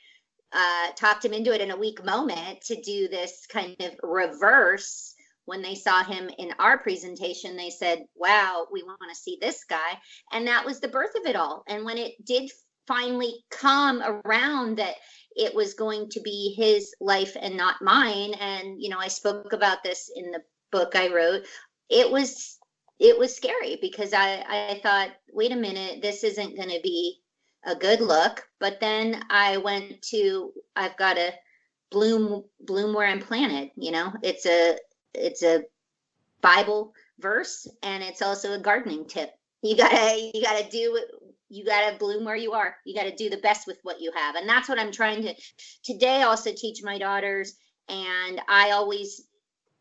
uh, 0.55 0.93
talked 0.97 1.25
him 1.25 1.33
into 1.33 1.55
it 1.55 1.63
in 1.63 1.71
a 1.71 1.77
weak 1.77 2.05
moment 2.05 2.61
to 2.61 2.79
do 2.83 3.09
this 3.09 3.47
kind 3.51 3.75
of 3.81 3.95
reverse. 4.03 5.15
When 5.47 5.63
they 5.63 5.75
saw 5.75 6.05
him 6.05 6.31
in 6.39 6.53
our 6.59 6.79
presentation 6.79 7.57
they 7.57 7.71
said 7.71 8.05
wow 8.15 8.67
we 8.71 8.83
want 8.83 8.99
to 9.09 9.17
see 9.17 9.39
this 9.41 9.65
guy. 9.65 9.99
And 10.31 10.47
that 10.47 10.65
was 10.65 10.79
the 10.79 10.89
birth 10.89 11.15
of 11.19 11.27
it 11.27 11.37
all. 11.37 11.65
And 11.67 11.85
when 11.85 11.97
it 11.97 12.13
did 12.25 12.51
finally 12.87 13.35
come 13.51 14.03
around 14.03 14.79
that 14.79 14.95
it 15.35 15.55
was 15.55 15.75
going 15.75 16.09
to 16.11 16.21
be 16.21 16.55
his 16.57 16.95
life 17.01 17.37
and 17.41 17.57
not 17.57 17.83
mine. 17.83 18.35
And 18.35 18.81
you 18.81 18.89
know 18.89 18.99
i 18.99 19.09
spoke 19.09 19.53
about 19.53 19.83
this 19.83 20.11
in 20.15 20.31
the 20.31 20.43
book 20.71 20.95
i 20.95 21.13
wrote. 21.13 21.45
It 21.89 22.11
was 22.11 22.59
it 22.99 23.19
was 23.19 23.35
scary 23.35 23.79
because 23.81 24.13
i 24.13 24.45
i 24.49 24.81
thought 24.83 25.11
wait 25.33 25.53
a 25.53 25.57
minute 25.57 26.03
this 26.03 26.25
isn't 26.25 26.57
going 26.57 26.71
to 26.71 26.81
be 26.83 27.21
a 27.65 27.75
good 27.75 28.01
look. 28.01 28.47
But 28.61 28.81
then 28.81 29.23
i 29.31 29.57
went 29.57 30.03
to 30.11 30.53
i've 30.77 30.97
got 30.97 31.19
a 31.19 31.33
bloom 31.91 32.45
bloom 32.61 32.95
where 32.95 33.07
i'm 33.07 33.21
planted 33.21 33.71
you 33.77 33.91
know 33.91 34.11
it's 34.23 34.47
a 34.47 34.79
it's 35.13 35.43
a 35.43 35.63
bible 36.41 36.95
verse 37.23 37.67
and 37.83 38.03
it's 38.03 38.21
also 38.21 38.53
a 38.53 38.59
gardening 38.59 39.07
tip. 39.07 39.31
You 39.63 39.77
gotta 39.77 40.31
you 40.35 40.43
gotta 40.43 40.69
do 40.69 41.01
you 41.53 41.67
got 41.67 41.91
to 41.91 41.99
bloom 41.99 42.25
where 42.25 42.37
you 42.37 42.53
are. 42.53 42.75
You 42.87 42.95
got 42.95 43.05
to 43.05 43.15
do 43.15 43.29
the 43.29 43.37
best 43.37 43.67
with 43.67 43.79
what 43.83 44.01
you 44.01 44.11
have. 44.17 44.37
And 44.37 44.49
that's 44.49 44.69
what 44.69 44.79
i'm 44.79 44.93
trying 44.93 45.23
to 45.23 45.35
today 45.85 46.23
also 46.23 46.51
teach 46.57 46.83
my 46.83 46.99
daughters 46.99 47.55
and 47.89 48.41
i 48.49 48.71
always 48.71 49.23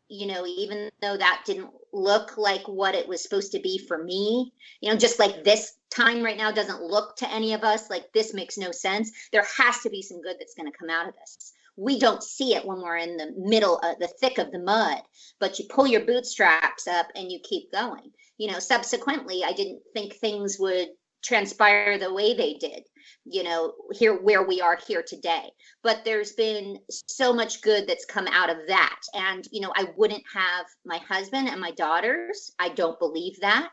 you 0.08 0.26
know 0.26 0.46
even 0.46 0.90
though 1.00 1.16
that 1.16 1.42
didn't 1.46 1.70
look 1.92 2.36
like 2.36 2.66
what 2.66 2.94
it 2.94 3.08
was 3.08 3.22
supposed 3.22 3.52
to 3.52 3.60
be 3.60 3.78
for 3.78 4.02
me 4.02 4.52
you 4.80 4.90
know 4.90 4.96
just 4.96 5.18
like 5.18 5.44
this 5.44 5.72
time 5.90 6.22
right 6.22 6.36
now 6.36 6.50
doesn't 6.50 6.82
look 6.82 7.16
to 7.16 7.30
any 7.30 7.52
of 7.54 7.62
us 7.62 7.90
like 7.90 8.12
this 8.12 8.32
makes 8.34 8.56
no 8.56 8.72
sense. 8.72 9.10
There 9.30 9.46
has 9.58 9.78
to 9.80 9.90
be 9.90 10.02
some 10.02 10.22
good 10.22 10.36
that's 10.38 10.54
going 10.54 10.70
to 10.70 10.78
come 10.78 10.90
out 10.90 11.08
of 11.08 11.14
this. 11.14 11.52
We 11.76 11.98
don't 11.98 12.22
see 12.22 12.54
it 12.54 12.66
when 12.66 12.80
we're 12.80 12.96
in 12.96 13.16
the 13.16 13.32
middle 13.36 13.78
of 13.78 13.98
the 13.98 14.08
thick 14.20 14.38
of 14.38 14.50
the 14.50 14.58
mud 14.58 14.98
but 15.38 15.58
you 15.58 15.66
pull 15.68 15.86
your 15.86 16.04
bootstraps 16.04 16.86
up 16.86 17.06
and 17.14 17.30
you 17.30 17.40
keep 17.42 17.70
going. 17.72 18.10
You 18.38 18.50
know 18.50 18.58
subsequently 18.58 19.44
i 19.44 19.52
didn't 19.52 19.82
think 19.94 20.14
things 20.14 20.56
would 20.58 20.88
transpire 21.22 21.98
the 21.98 22.12
way 22.12 22.34
they 22.34 22.54
did 22.54 22.82
you 23.24 23.42
know 23.42 23.72
here 23.92 24.14
where 24.14 24.42
we 24.42 24.60
are 24.60 24.78
here 24.86 25.02
today. 25.06 25.50
But 25.82 26.04
there's 26.04 26.32
been 26.32 26.78
so 26.90 27.32
much 27.32 27.62
good 27.62 27.86
that's 27.86 28.04
come 28.04 28.26
out 28.28 28.50
of 28.50 28.58
that. 28.68 29.00
And 29.14 29.46
you 29.50 29.60
know 29.60 29.72
i 29.76 29.86
wouldn't 29.96 30.24
have 30.34 30.66
my 30.84 30.98
husband 30.98 31.48
and 31.48 31.60
my 31.60 31.70
daughters 31.72 32.52
i 32.58 32.68
don't 32.68 32.98
believe 32.98 33.38
that. 33.40 33.70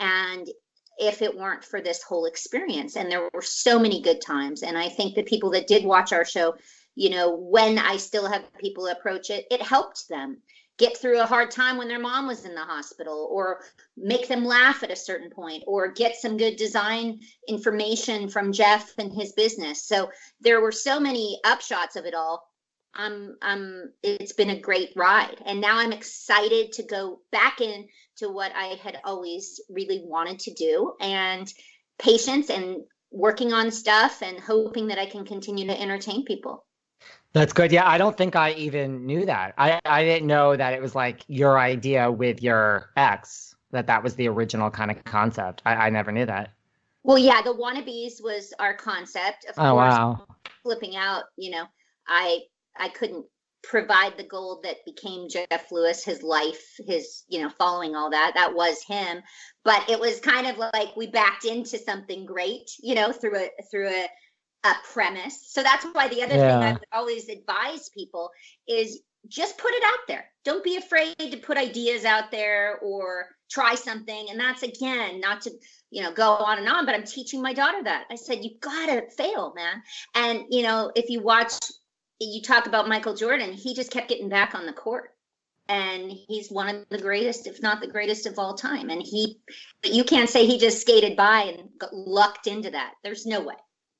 And 0.00 0.48
if 0.98 1.22
it 1.22 1.36
weren't 1.36 1.64
for 1.64 1.80
this 1.80 2.02
whole 2.02 2.26
experience 2.26 2.96
and 2.96 3.10
there 3.10 3.28
were 3.32 3.42
so 3.42 3.78
many 3.78 4.02
good 4.02 4.20
times. 4.20 4.62
And 4.62 4.78
i 4.78 4.88
think 4.88 5.14
the 5.14 5.22
people 5.22 5.50
that 5.50 5.66
did 5.66 5.84
watch 5.84 6.12
our 6.12 6.24
show 6.24 6.54
you 6.94 7.10
know 7.10 7.34
when 7.34 7.78
i 7.78 7.96
still 7.96 8.28
have 8.28 8.44
people 8.58 8.86
approach 8.86 9.30
it 9.30 9.46
it 9.50 9.62
helped 9.62 10.08
them 10.10 10.36
get 10.82 10.96
through 10.96 11.20
a 11.20 11.26
hard 11.26 11.48
time 11.48 11.76
when 11.76 11.86
their 11.86 12.00
mom 12.00 12.26
was 12.26 12.44
in 12.44 12.56
the 12.56 12.60
hospital 12.60 13.28
or 13.30 13.60
make 13.96 14.26
them 14.26 14.44
laugh 14.44 14.82
at 14.82 14.90
a 14.90 14.96
certain 14.96 15.30
point 15.30 15.62
or 15.68 15.92
get 15.92 16.16
some 16.16 16.36
good 16.36 16.56
design 16.56 17.20
information 17.46 18.28
from 18.28 18.52
Jeff 18.52 18.92
and 18.98 19.12
his 19.12 19.32
business. 19.34 19.86
So 19.86 20.10
there 20.40 20.60
were 20.60 20.72
so 20.72 20.98
many 20.98 21.38
upshots 21.46 21.94
of 21.94 22.04
it 22.04 22.14
all. 22.14 22.42
Um, 22.96 23.36
um, 23.42 23.92
it's 24.02 24.32
been 24.32 24.50
a 24.50 24.60
great 24.60 24.90
ride. 24.96 25.36
And 25.46 25.60
now 25.60 25.78
I'm 25.78 25.92
excited 25.92 26.72
to 26.72 26.82
go 26.82 27.20
back 27.30 27.60
in 27.60 27.86
to 28.16 28.28
what 28.28 28.50
I 28.56 28.76
had 28.82 28.98
always 29.04 29.60
really 29.70 30.02
wanted 30.04 30.40
to 30.40 30.54
do 30.54 30.94
and 31.00 31.46
patience 32.00 32.50
and 32.50 32.78
working 33.12 33.52
on 33.52 33.70
stuff 33.70 34.20
and 34.20 34.40
hoping 34.40 34.88
that 34.88 34.98
I 34.98 35.06
can 35.06 35.24
continue 35.24 35.68
to 35.68 35.80
entertain 35.80 36.24
people. 36.24 36.64
That's 37.32 37.52
good. 37.52 37.72
Yeah, 37.72 37.88
I 37.88 37.96
don't 37.98 38.16
think 38.16 38.36
I 38.36 38.52
even 38.52 39.06
knew 39.06 39.24
that. 39.26 39.54
I, 39.56 39.80
I 39.84 40.04
didn't 40.04 40.26
know 40.26 40.54
that 40.54 40.74
it 40.74 40.82
was 40.82 40.94
like 40.94 41.24
your 41.28 41.58
idea 41.58 42.10
with 42.10 42.42
your 42.42 42.90
ex, 42.96 43.54
that 43.70 43.86
that 43.86 44.02
was 44.02 44.14
the 44.16 44.28
original 44.28 44.70
kind 44.70 44.90
of 44.90 45.02
concept. 45.04 45.62
I, 45.64 45.74
I 45.74 45.90
never 45.90 46.12
knew 46.12 46.26
that. 46.26 46.52
Well, 47.04 47.18
yeah, 47.18 47.40
the 47.42 47.54
wannabes 47.54 48.22
was 48.22 48.52
our 48.58 48.74
concept. 48.74 49.46
Of 49.48 49.54
oh, 49.56 49.72
course, 49.72 49.92
wow. 49.92 50.26
flipping 50.62 50.94
out, 50.94 51.24
you 51.36 51.50
know, 51.50 51.64
I 52.06 52.40
I 52.78 52.88
couldn't 52.88 53.24
provide 53.62 54.16
the 54.16 54.24
gold 54.24 54.64
that 54.64 54.84
became 54.84 55.28
Jeff 55.28 55.70
Lewis, 55.70 56.04
his 56.04 56.22
life, 56.22 56.76
his, 56.86 57.24
you 57.28 57.40
know, 57.40 57.48
following 57.48 57.94
all 57.94 58.10
that. 58.10 58.32
That 58.34 58.54
was 58.54 58.82
him. 58.82 59.22
But 59.64 59.88
it 59.88 59.98
was 59.98 60.20
kind 60.20 60.46
of 60.46 60.58
like 60.58 60.96
we 60.96 61.06
backed 61.06 61.44
into 61.44 61.78
something 61.78 62.26
great, 62.26 62.70
you 62.80 62.94
know, 62.94 63.12
through 63.12 63.36
a 63.36 63.50
through 63.70 63.88
a 63.88 64.08
a 64.64 64.72
premise. 64.92 65.50
So 65.50 65.62
that's 65.62 65.84
why 65.92 66.08
the 66.08 66.22
other 66.22 66.36
yeah. 66.36 66.60
thing 66.60 66.68
I 66.68 66.72
would 66.72 66.86
always 66.92 67.28
advise 67.28 67.88
people 67.90 68.30
is 68.68 69.00
just 69.28 69.58
put 69.58 69.72
it 69.72 69.82
out 69.84 70.00
there. 70.08 70.26
Don't 70.44 70.64
be 70.64 70.76
afraid 70.76 71.14
to 71.18 71.36
put 71.36 71.56
ideas 71.56 72.04
out 72.04 72.30
there 72.30 72.78
or 72.78 73.26
try 73.50 73.74
something. 73.74 74.26
And 74.30 74.38
that's 74.38 74.62
again, 74.62 75.20
not 75.20 75.42
to, 75.42 75.50
you 75.90 76.02
know, 76.02 76.12
go 76.12 76.30
on 76.30 76.58
and 76.58 76.68
on, 76.68 76.86
but 76.86 76.94
I'm 76.94 77.04
teaching 77.04 77.42
my 77.42 77.52
daughter 77.52 77.82
that. 77.84 78.04
I 78.10 78.16
said, 78.16 78.44
you 78.44 78.52
gotta 78.60 79.04
fail, 79.16 79.52
man. 79.54 79.82
And, 80.14 80.44
you 80.50 80.62
know, 80.62 80.90
if 80.96 81.08
you 81.08 81.22
watch, 81.22 81.52
you 82.20 82.42
talk 82.42 82.66
about 82.66 82.88
Michael 82.88 83.14
Jordan, 83.14 83.52
he 83.52 83.74
just 83.74 83.90
kept 83.90 84.08
getting 84.08 84.28
back 84.28 84.54
on 84.54 84.66
the 84.66 84.72
court. 84.72 85.10
And 85.68 86.10
he's 86.10 86.50
one 86.50 86.68
of 86.68 86.88
the 86.90 86.98
greatest, 86.98 87.46
if 87.46 87.62
not 87.62 87.80
the 87.80 87.86
greatest 87.86 88.26
of 88.26 88.38
all 88.38 88.54
time. 88.54 88.90
And 88.90 89.00
he, 89.00 89.38
but 89.82 89.92
you 89.92 90.02
can't 90.02 90.28
say 90.28 90.44
he 90.44 90.58
just 90.58 90.80
skated 90.80 91.16
by 91.16 91.42
and 91.42 91.68
got 91.78 91.94
lucked 91.94 92.48
into 92.48 92.70
that. 92.70 92.94
There's 93.04 93.26
no 93.26 93.40
way. 93.40 93.54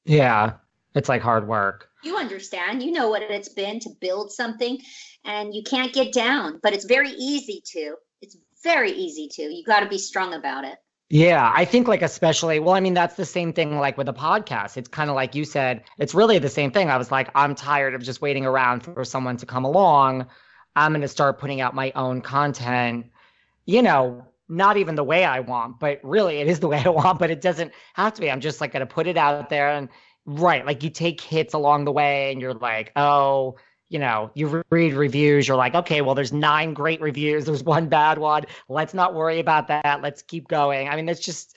Yeah, 0.05 0.55
it's 0.95 1.09
like 1.09 1.23
hard 1.23 1.47
work. 1.47 1.89
You 2.03 2.17
understand. 2.17 2.83
You 2.83 2.93
know 2.93 3.09
what 3.09 3.23
it's 3.23 3.49
been 3.49 3.81
to 3.81 3.91
build 4.01 4.33
something 4.33 4.79
and 5.25 5.55
you 5.55 5.63
can't 5.63 5.93
get 5.93 6.13
down, 6.13 6.59
but 6.63 6.73
it's 6.73 6.85
very 6.85 7.11
easy 7.11 7.63
to. 7.73 7.95
It's 8.21 8.37
very 8.63 8.93
easy 8.93 9.29
to. 9.33 9.43
You 9.43 9.65
got 9.65 9.81
to 9.81 9.89
be 9.89 9.99
strong 9.99 10.35
about 10.35 10.65
it. 10.65 10.77
Yeah, 11.09 11.53
I 11.55 11.67
think 11.67 11.89
like 11.89 12.01
especially, 12.01 12.59
well, 12.59 12.75
I 12.75 12.81
mean, 12.81 12.95
that's 12.95 13.17
the 13.17 13.27
same 13.27 13.53
thing 13.53 13.79
like 13.79 13.99
with 13.99 14.09
a 14.09 14.15
podcast. 14.15 14.79
It's 14.79 14.89
kind 14.89 15.11
of 15.11 15.17
like 15.17 15.35
you 15.35 15.45
said, 15.45 15.85
it's 15.99 16.15
really 16.15 16.39
the 16.39 16.49
same 16.49 16.71
thing. 16.71 16.89
I 16.89 16.97
was 16.97 17.11
like, 17.13 17.31
I'm 17.35 17.55
tired 17.55 17.95
of 17.95 18.03
just 18.03 18.23
waiting 18.23 18.47
around 18.47 18.81
for 18.81 19.05
someone 19.05 19.37
to 19.37 19.47
come 19.47 19.67
along. 19.67 20.27
I'm 20.75 20.93
going 20.93 21.03
to 21.03 21.09
start 21.09 21.39
putting 21.39 21.61
out 21.61 21.75
my 21.75 21.93
own 21.95 22.23
content, 22.23 23.11
you 23.67 23.83
know, 23.83 24.27
not 24.53 24.77
even 24.77 24.95
the 24.95 25.05
way 25.05 25.25
I 25.25 25.41
want, 25.41 25.81
but 25.81 25.99
really 26.03 26.39
it 26.39 26.47
is 26.47 26.61
the 26.61 26.69
way 26.69 26.83
I 26.85 26.89
want, 26.91 27.19
but 27.19 27.31
it 27.31 27.41
doesn't 27.41 27.73
have 27.95 28.15
to 28.15 28.21
be. 28.21 28.31
I'm 28.31 28.41
just 28.41 28.61
like 28.61 28.73
going 28.73 28.87
to 28.87 28.93
put 28.93 29.07
it 29.07 29.17
out 29.17 29.49
there 29.49 29.71
and 29.71 29.89
right. 30.27 30.65
Like 30.65 30.83
you 30.83 30.91
take 30.91 31.21
hits 31.21 31.55
along 31.55 31.87
the 31.87 31.93
way 31.93 32.31
and 32.31 32.41
you're 32.41 32.55
like, 32.55 32.93
oh, 32.95 33.57
you 33.89 33.99
know, 33.99 34.31
you 34.35 34.63
read 34.71 34.95
reviews, 34.95 35.49
you're 35.49 35.57
like, 35.57 35.75
okay, 35.75 36.01
well, 36.01 36.15
there's 36.15 36.33
nine 36.33 36.75
great 36.75 37.01
reviews, 37.01 37.45
there's 37.45 37.63
one 37.63 37.89
bad 37.89 38.19
one. 38.19 38.45
Let's 38.69 38.95
not 38.95 39.15
worry 39.15 39.39
about 39.39 39.69
that. 39.69 40.01
Let's 40.03 40.23
keep 40.23 40.49
going. 40.49 40.89
I 40.89 40.97
mean, 40.97 41.09
it's 41.09 41.21
just, 41.21 41.57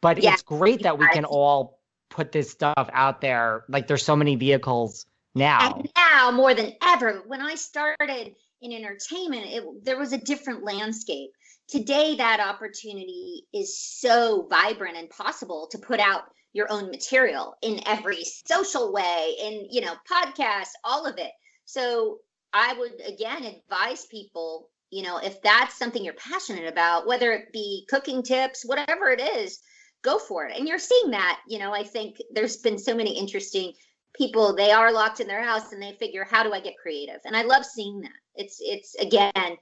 but 0.00 0.22
yeah. 0.22 0.32
it's 0.32 0.42
great 0.42 0.82
that 0.82 0.98
we 0.98 1.06
can 1.08 1.24
all 1.24 1.80
put 2.08 2.32
this 2.32 2.50
stuff 2.50 2.88
out 2.92 3.20
there. 3.20 3.64
Like 3.68 3.86
there's 3.86 4.04
so 4.04 4.16
many 4.16 4.36
vehicles 4.36 5.06
now. 5.34 5.76
And 5.76 5.90
now 5.96 6.30
more 6.30 6.54
than 6.54 6.72
ever. 6.82 7.22
When 7.26 7.40
I 7.40 7.54
started 7.54 8.34
in 8.60 8.72
entertainment, 8.72 9.46
it, 9.46 9.84
there 9.84 9.98
was 9.98 10.12
a 10.12 10.18
different 10.18 10.64
landscape 10.64 11.30
today 11.68 12.16
that 12.16 12.40
opportunity 12.40 13.46
is 13.52 13.78
so 13.78 14.46
vibrant 14.50 14.96
and 14.96 15.10
possible 15.10 15.68
to 15.70 15.78
put 15.78 16.00
out 16.00 16.24
your 16.52 16.70
own 16.70 16.90
material 16.90 17.54
in 17.62 17.80
every 17.86 18.24
social 18.46 18.92
way 18.92 19.34
in 19.40 19.66
you 19.70 19.80
know 19.80 19.94
podcasts 20.10 20.72
all 20.84 21.06
of 21.06 21.18
it. 21.18 21.32
So 21.64 22.18
i 22.54 22.74
would 22.74 23.00
again 23.06 23.44
advise 23.44 24.04
people 24.06 24.68
you 24.90 25.02
know 25.02 25.16
if 25.16 25.40
that's 25.40 25.78
something 25.78 26.04
you're 26.04 26.12
passionate 26.14 26.70
about 26.70 27.06
whether 27.06 27.32
it 27.32 27.50
be 27.52 27.86
cooking 27.88 28.22
tips 28.22 28.64
whatever 28.64 29.08
it 29.08 29.20
is 29.20 29.60
go 30.02 30.18
for 30.18 30.46
it. 30.46 30.58
And 30.58 30.66
you're 30.68 30.78
seeing 30.78 31.10
that 31.12 31.40
you 31.48 31.58
know 31.58 31.72
i 31.72 31.82
think 31.82 32.16
there's 32.34 32.58
been 32.58 32.78
so 32.78 32.94
many 32.94 33.18
interesting 33.18 33.72
people 34.14 34.54
they 34.54 34.72
are 34.72 34.92
locked 34.92 35.20
in 35.20 35.26
their 35.26 35.42
house 35.42 35.72
and 35.72 35.82
they 35.82 35.92
figure 35.92 36.26
how 36.28 36.42
do 36.42 36.52
i 36.52 36.60
get 36.60 36.76
creative? 36.76 37.20
And 37.24 37.36
i 37.36 37.42
love 37.42 37.64
seeing 37.64 38.02
that. 38.02 38.12
It's 38.34 38.58
it's 38.60 38.94
again 38.96 39.56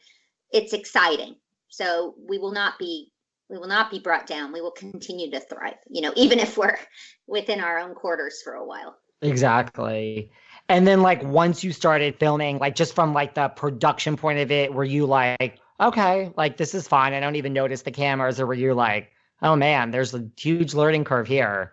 it's 0.53 0.73
exciting 0.73 1.37
so 1.71 2.15
we 2.29 2.39
will 2.39 2.53
not 2.53 2.79
be 2.79 3.11
we 3.49 3.59
will 3.59 3.67
not 3.67 3.91
be 3.91 3.99
brought 3.99 4.29
down. 4.29 4.53
We 4.53 4.61
will 4.61 4.71
continue 4.71 5.31
to 5.31 5.41
thrive 5.41 5.79
you 5.89 6.03
know 6.03 6.13
even 6.17 6.39
if 6.39 6.59
we're 6.59 6.79
within 7.27 7.61
our 7.61 7.79
own 7.79 7.95
quarters 7.95 8.43
for 8.43 8.55
a 8.55 8.67
while. 8.67 8.97
Exactly. 9.23 10.31
And 10.69 10.87
then 10.87 11.03
like 11.03 11.23
once 11.23 11.65
you 11.65 11.73
started 11.73 12.17
filming 12.19 12.59
like 12.59 12.75
just 12.75 12.95
from 12.95 13.13
like 13.13 13.35
the 13.35 13.49
production 13.49 14.17
point 14.17 14.39
of 14.39 14.51
it 14.51 14.73
were 14.73 14.85
you 14.85 15.07
like 15.07 15.61
okay 15.81 16.33
like 16.37 16.57
this 16.57 16.75
is 16.75 16.87
fine. 16.87 17.13
I 17.13 17.21
don't 17.21 17.37
even 17.37 17.53
notice 17.53 17.83
the 17.83 17.91
cameras 17.91 18.41
or 18.41 18.47
were 18.47 18.55
you 18.55 18.75
like 18.75 19.11
oh 19.43 19.57
man 19.57 19.91
there's 19.91 20.15
a 20.15 20.27
huge 20.37 20.75
learning 20.75 21.05
curve 21.05 21.27
here? 21.27 21.73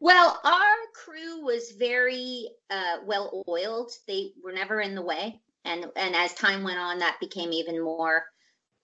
Well 0.00 0.40
our 0.44 0.76
crew 0.94 1.44
was 1.44 1.72
very 1.78 2.48
uh, 2.70 2.96
well 3.04 3.44
oiled 3.48 3.92
they 4.06 4.32
were 4.42 4.52
never 4.52 4.80
in 4.80 4.94
the 4.94 5.02
way. 5.02 5.40
And 5.64 5.86
and 5.96 6.14
as 6.14 6.34
time 6.34 6.62
went 6.62 6.78
on 6.78 6.98
that 6.98 7.20
became 7.20 7.52
even 7.52 7.82
more 7.82 8.24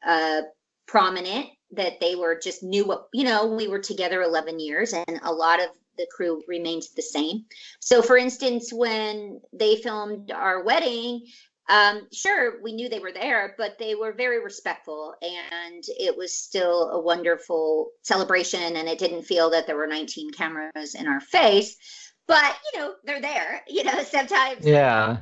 uh, 0.06 0.42
prominent 0.86 1.46
that 1.72 2.00
they 2.00 2.16
were 2.16 2.38
just 2.38 2.62
knew 2.62 2.84
what 2.84 3.06
you 3.14 3.24
know 3.24 3.46
we 3.46 3.68
were 3.68 3.78
together 3.78 4.22
11 4.22 4.58
years 4.58 4.92
and 4.92 5.20
a 5.22 5.32
lot 5.32 5.60
of 5.60 5.68
the 5.98 6.06
crew 6.14 6.42
remained 6.48 6.82
the 6.96 7.02
same. 7.02 7.44
So 7.80 8.02
for 8.02 8.16
instance 8.16 8.72
when 8.72 9.40
they 9.52 9.76
filmed 9.76 10.30
our 10.30 10.64
wedding 10.64 11.26
um, 11.68 12.08
sure 12.12 12.60
we 12.62 12.72
knew 12.72 12.88
they 12.88 12.98
were 12.98 13.12
there 13.12 13.54
but 13.56 13.78
they 13.78 13.94
were 13.94 14.12
very 14.12 14.42
respectful 14.42 15.14
and 15.22 15.84
it 15.86 16.16
was 16.16 16.36
still 16.36 16.90
a 16.90 17.00
wonderful 17.00 17.90
celebration 18.02 18.76
and 18.76 18.88
it 18.88 18.98
didn't 18.98 19.22
feel 19.22 19.50
that 19.50 19.68
there 19.68 19.76
were 19.76 19.86
19 19.86 20.32
cameras 20.32 20.96
in 20.96 21.06
our 21.06 21.20
face 21.20 21.76
but 22.26 22.56
you 22.72 22.80
know 22.80 22.94
they're 23.04 23.20
there 23.20 23.62
you 23.68 23.84
know 23.84 24.02
sometimes. 24.02 24.66
Yeah 24.66 25.18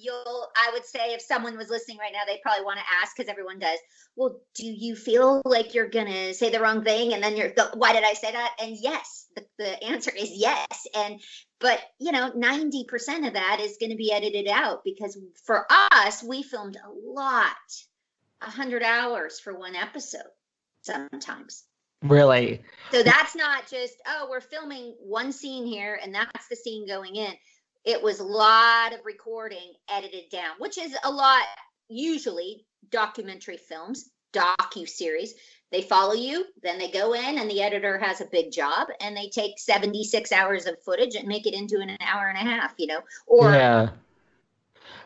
you'll 0.00 0.48
i 0.56 0.70
would 0.72 0.84
say 0.84 1.12
if 1.12 1.20
someone 1.20 1.56
was 1.56 1.68
listening 1.68 1.98
right 1.98 2.12
now 2.12 2.20
they'd 2.26 2.42
probably 2.42 2.64
want 2.64 2.78
to 2.78 2.84
ask 3.02 3.16
because 3.16 3.30
everyone 3.30 3.58
does 3.58 3.78
well 4.16 4.40
do 4.54 4.66
you 4.66 4.96
feel 4.96 5.42
like 5.44 5.74
you're 5.74 5.88
gonna 5.88 6.34
say 6.34 6.50
the 6.50 6.60
wrong 6.60 6.82
thing? 6.84 7.14
And 7.14 7.22
then 7.22 7.36
you're 7.36 7.52
why 7.74 7.92
did 7.92 8.04
i 8.04 8.14
say 8.14 8.32
that? 8.32 8.56
And 8.60 8.76
yes 8.78 9.20
the, 9.36 9.44
the 9.58 9.84
answer 9.84 10.10
is 10.16 10.30
yes. 10.32 10.86
And 10.94 11.20
but 11.58 11.80
you 11.98 12.12
know 12.12 12.30
90% 12.32 13.26
of 13.26 13.34
that 13.34 13.58
is 13.60 13.76
going 13.78 13.90
to 13.90 13.96
be 13.96 14.12
edited 14.12 14.48
out 14.48 14.82
because 14.84 15.18
for 15.44 15.66
us 15.70 16.22
we 16.22 16.42
filmed 16.42 16.76
a 16.76 16.90
lot 16.90 17.54
100 18.40 18.82
hours 18.82 19.38
for 19.40 19.58
one 19.58 19.76
episode 19.76 20.22
sometimes. 20.82 21.64
Really? 22.02 22.62
So 22.92 23.02
that's 23.02 23.36
not 23.36 23.68
just 23.68 23.94
oh 24.06 24.28
we're 24.30 24.40
filming 24.40 24.94
one 25.00 25.32
scene 25.32 25.66
here 25.66 25.98
and 26.02 26.14
that's 26.14 26.48
the 26.48 26.56
scene 26.56 26.86
going 26.86 27.16
in 27.16 27.32
it 27.84 28.02
was 28.02 28.20
a 28.20 28.24
lot 28.24 28.92
of 28.92 29.00
recording 29.04 29.72
edited 29.88 30.28
down, 30.30 30.54
which 30.58 30.78
is 30.78 30.94
a 31.04 31.10
lot 31.10 31.42
usually 31.88 32.66
documentary 32.90 33.56
films, 33.56 34.10
docu 34.32 34.88
series. 34.88 35.34
They 35.72 35.82
follow 35.82 36.14
you, 36.14 36.46
then 36.62 36.78
they 36.78 36.90
go 36.90 37.12
in 37.12 37.38
and 37.38 37.48
the 37.48 37.62
editor 37.62 37.96
has 37.98 38.20
a 38.20 38.26
big 38.26 38.50
job 38.50 38.88
and 39.00 39.16
they 39.16 39.28
take 39.28 39.58
76 39.58 40.32
hours 40.32 40.66
of 40.66 40.82
footage 40.82 41.14
and 41.14 41.28
make 41.28 41.46
it 41.46 41.54
into 41.54 41.78
an 41.78 41.96
hour 42.00 42.28
and 42.28 42.36
a 42.36 42.50
half, 42.50 42.74
you 42.76 42.88
know. 42.88 43.00
Or 43.26 43.52
yeah. 43.52 43.90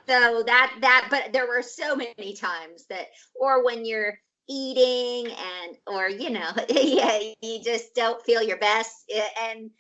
So 0.07 0.43
that 0.45 0.77
that 0.81 1.09
but 1.11 1.33
there 1.33 1.47
were 1.47 1.63
so 1.63 1.97
many 1.97 2.35
times 2.35 2.87
that 2.87 3.09
or 3.35 3.65
when 3.65 3.85
you're 3.85 4.19
eating 4.49 5.33
and 5.33 5.77
or 5.87 6.09
you 6.09 6.31
know, 6.31 6.51
yeah, 6.69 7.21
you 7.41 7.63
just 7.63 7.95
don't 7.95 8.23
feel 8.23 8.43
your 8.43 8.59
best 8.59 9.05
eh, 9.13 9.27
and 9.51 9.71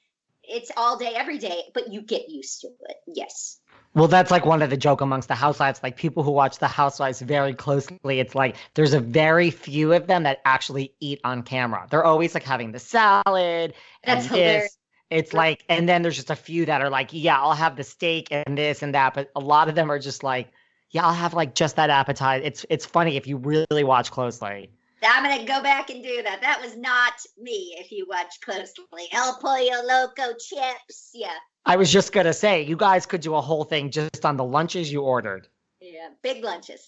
it's 0.48 0.70
all 0.76 0.96
day 0.98 1.12
every 1.14 1.38
day 1.38 1.62
but 1.72 1.92
you 1.92 2.00
get 2.00 2.28
used 2.28 2.60
to 2.62 2.68
it. 2.88 2.96
Yes. 3.06 3.60
Well 3.94 4.08
that's 4.08 4.30
like 4.30 4.44
one 4.44 4.62
of 4.62 4.70
the 4.70 4.76
joke 4.76 5.00
amongst 5.00 5.28
the 5.28 5.34
housewives 5.34 5.80
like 5.82 5.96
people 5.96 6.22
who 6.22 6.30
watch 6.30 6.58
the 6.58 6.68
housewives 6.68 7.20
very 7.20 7.54
closely 7.54 8.20
it's 8.20 8.34
like 8.34 8.56
there's 8.74 8.94
a 8.94 9.00
very 9.00 9.50
few 9.50 9.92
of 9.92 10.06
them 10.06 10.24
that 10.24 10.40
actually 10.44 10.94
eat 11.00 11.20
on 11.24 11.42
camera. 11.42 11.86
They're 11.90 12.04
always 12.04 12.34
like 12.34 12.42
having 12.42 12.72
the 12.72 12.78
salad 12.78 13.74
that's 14.04 14.26
hilarious. 14.26 14.76
It's 15.10 15.32
like 15.32 15.64
and 15.68 15.88
then 15.88 16.02
there's 16.02 16.16
just 16.16 16.30
a 16.30 16.36
few 16.36 16.66
that 16.66 16.80
are 16.80 16.90
like 16.90 17.10
yeah 17.12 17.38
i'll 17.38 17.52
have 17.52 17.76
the 17.76 17.84
steak 17.84 18.28
and 18.30 18.58
this 18.58 18.82
and 18.82 18.94
that 18.94 19.14
but 19.14 19.30
a 19.36 19.40
lot 19.40 19.68
of 19.68 19.74
them 19.74 19.90
are 19.90 19.98
just 19.98 20.22
like 20.22 20.50
yeah 20.90 21.04
i'll 21.04 21.12
have 21.12 21.34
like 21.34 21.54
just 21.54 21.76
that 21.76 21.90
appetite. 21.90 22.42
It's 22.44 22.66
it's 22.70 22.86
funny 22.86 23.16
if 23.16 23.26
you 23.26 23.36
really 23.36 23.84
watch 23.84 24.10
closely 24.10 24.70
I'm 25.12 25.22
gonna 25.22 25.44
go 25.44 25.62
back 25.62 25.90
and 25.90 26.02
do 26.02 26.22
that. 26.22 26.40
That 26.40 26.60
was 26.62 26.76
not 26.76 27.14
me. 27.38 27.76
If 27.78 27.90
you 27.90 28.06
watch 28.08 28.40
closely, 28.44 29.08
El 29.12 29.38
Pollo 29.38 29.82
Loco 29.84 30.34
chips. 30.38 31.10
Yeah. 31.12 31.34
I 31.66 31.76
was 31.76 31.92
just 31.92 32.12
gonna 32.12 32.32
say, 32.32 32.62
you 32.62 32.76
guys 32.76 33.06
could 33.06 33.20
do 33.20 33.34
a 33.34 33.40
whole 33.40 33.64
thing 33.64 33.90
just 33.90 34.24
on 34.24 34.36
the 34.36 34.44
lunches 34.44 34.92
you 34.92 35.02
ordered. 35.02 35.48
Yeah, 35.80 36.08
big 36.22 36.42
lunches. 36.44 36.86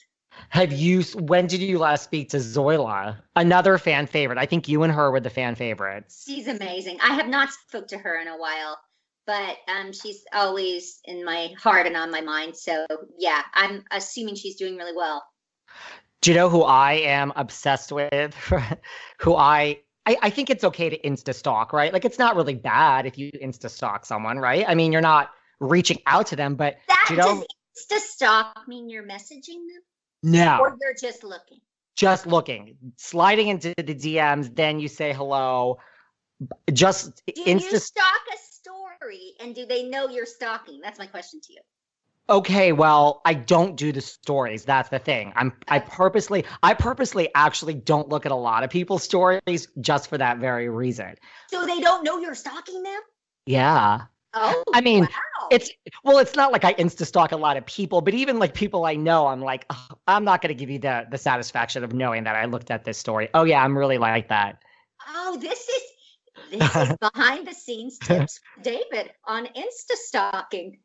Have 0.51 0.73
you? 0.73 1.03
When 1.15 1.47
did 1.47 1.61
you 1.61 1.79
last 1.79 2.05
speak 2.05 2.31
to 2.31 2.39
Zoila? 2.39 3.17
Another 3.37 3.79
fan 3.79 4.07
favorite. 4.07 4.39
I 4.39 4.47
think 4.47 4.69
you 4.69 4.83
and 4.83 4.93
her 4.93 5.11
were 5.11 5.21
the 5.21 5.31
fan 5.31 5.55
favorites. 5.55 6.25
She's 6.27 6.47
amazing. 6.47 6.99
I 7.03 7.15
have 7.15 7.29
not 7.29 7.51
spoke 7.51 7.89
to 7.89 7.99
her 7.99 8.21
in 8.21 8.29
a 8.29 8.37
while, 8.37 8.79
but 9.27 9.57
um, 9.69 9.93
she's 9.93 10.25
always 10.33 11.01
in 11.05 11.25
my 11.25 11.55
heart 11.59 11.87
and 11.87 11.97
on 11.97 12.11
my 12.11 12.21
mind. 12.21 12.57
So 12.57 12.87
yeah, 13.19 13.43
I'm 13.55 13.85
assuming 13.91 14.35
she's 14.35 14.57
doing 14.57 14.77
really 14.77 14.97
well. 14.97 15.25
Do 16.23 16.31
you 16.31 16.37
know 16.37 16.49
who 16.49 16.63
I 16.63 16.95
am 16.95 17.33
obsessed 17.37 17.93
with? 17.93 18.35
who 19.21 19.35
I, 19.35 19.81
I 20.07 20.17
I 20.23 20.31
think 20.31 20.51
it's 20.51 20.65
okay 20.65 20.89
to 20.89 20.99
insta 21.01 21.35
stalk, 21.35 21.73
right? 21.73 21.93
Like 21.93 22.05
it's 22.05 22.19
not 22.19 22.37
really 22.37 22.55
bad 22.55 23.07
if 23.07 23.19
you 23.19 23.31
insta 23.33 23.71
stalk 23.71 24.07
someone, 24.07 24.39
right? 24.39 24.65
I 24.67 24.75
mean, 24.75 24.93
you're 24.93 25.01
not 25.01 25.31
reaching 25.61 25.99
out 26.07 26.27
to 26.29 26.37
them, 26.37 26.55
but 26.55 26.79
that 26.89 27.09
you 27.11 27.17
know, 27.17 27.45
does 27.77 27.99
insta 27.99 27.99
stalk 27.99 28.67
mean 28.67 28.89
you're 28.89 29.07
messaging 29.07 29.63
them? 29.69 29.83
No, 30.23 30.59
or 30.61 30.77
you're 30.81 30.95
just 31.01 31.23
looking. 31.23 31.61
Just 31.95 32.27
looking, 32.27 32.77
sliding 32.97 33.49
into 33.49 33.73
the 33.79 33.95
DMs, 33.95 34.55
then 34.55 34.79
you 34.79 34.89
say 34.89 35.15
hello. 35.15 35.79
Just 36.73 37.23
do 37.27 37.33
insta 37.45 37.73
you 37.73 37.79
stalk 37.79 38.21
a 38.35 38.39
story, 38.39 39.33
and 39.41 39.55
do 39.55 39.65
they 39.65 39.85
know 39.85 40.09
you're 40.09 40.27
stalking? 40.27 40.81
That's 40.83 40.99
my 40.99 41.07
question 41.07 41.41
to 41.43 41.53
you. 41.53 41.61
Okay, 42.29 42.73
well, 42.73 43.23
I 43.25 43.35
don't 43.35 43.77
do 43.77 43.93
the 43.93 44.01
stories. 44.01 44.65
That's 44.65 44.89
the 44.89 44.99
thing. 44.99 45.33
I'm 45.37 45.53
I 45.69 45.79
purposely 45.79 46.45
I 46.63 46.75
purposely 46.75 47.29
actually 47.35 47.75
don't 47.75 48.09
look 48.09 48.27
at 48.27 48.33
a 48.33 48.37
lot 48.37 48.65
of 48.65 48.71
people's 48.71 49.05
stories 49.05 49.69
just 49.81 50.09
for 50.09 50.19
that 50.19 50.39
very 50.39 50.69
reason. 50.69 51.15
So 51.49 51.65
they 51.65 51.81
don't 51.81 52.03
know 52.03 52.19
you're 52.19 52.35
stalking 52.35 52.83
them? 52.83 53.01
Yeah. 53.47 54.03
Oh. 54.35 54.65
I 54.75 54.81
mean, 54.81 55.03
wow. 55.03 55.49
it's 55.53 55.71
well, 56.03 56.19
it's 56.19 56.35
not 56.35 56.51
like 56.51 56.65
I 56.65 56.75
insta 56.75 57.07
stalk 57.07 57.31
a 57.31 57.37
lot 57.37 57.57
of 57.57 57.65
people, 57.65 58.01
but 58.01 58.13
even 58.13 58.41
like 58.41 58.55
people 58.55 58.85
I 58.85 58.97
know, 58.97 59.29
I'm 59.29 59.41
like, 59.41 59.65
oh, 59.71 59.89
I'm 60.09 60.25
not 60.25 60.43
going 60.43 60.49
to 60.49 60.59
give 60.59 60.69
you 60.69 60.81
the 60.81 61.07
the 61.09 61.19
satisfaction 61.19 61.85
of 61.85 61.93
knowing 61.93 62.25
that 62.25 62.35
I 62.35 62.47
looked 62.47 62.73
at 62.73 62.85
this 62.85 62.99
story. 62.99 63.29
Oh 63.35 63.45
yeah, 63.45 63.63
I'm 63.63 63.79
really 63.79 63.99
like 63.99 64.29
that. 64.29 64.59
Oh, 65.09 65.39
this 65.41 65.61
is 65.61 65.83
this 66.59 66.77
is 66.77 66.97
behind 67.01 67.47
the 67.47 67.55
scenes 67.55 67.99
tips, 67.99 68.41
David, 68.63 69.13
on 69.27 69.47
insta 69.47 69.95
stalking. 69.95 70.81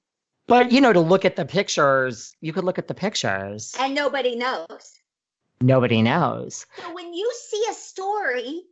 But 0.47 0.71
you 0.71 0.81
know, 0.81 0.93
to 0.93 0.99
look 0.99 1.25
at 1.25 1.35
the 1.35 1.45
pictures, 1.45 2.33
you 2.41 2.53
could 2.53 2.63
look 2.63 2.77
at 2.77 2.87
the 2.87 2.93
pictures. 2.93 3.73
And 3.79 3.95
nobody 3.95 4.35
knows. 4.35 4.93
Nobody 5.61 6.01
knows. 6.01 6.65
So 6.77 6.93
when 6.93 7.13
you 7.13 7.31
see 7.49 7.63
a 7.69 7.73
story, 7.73 8.63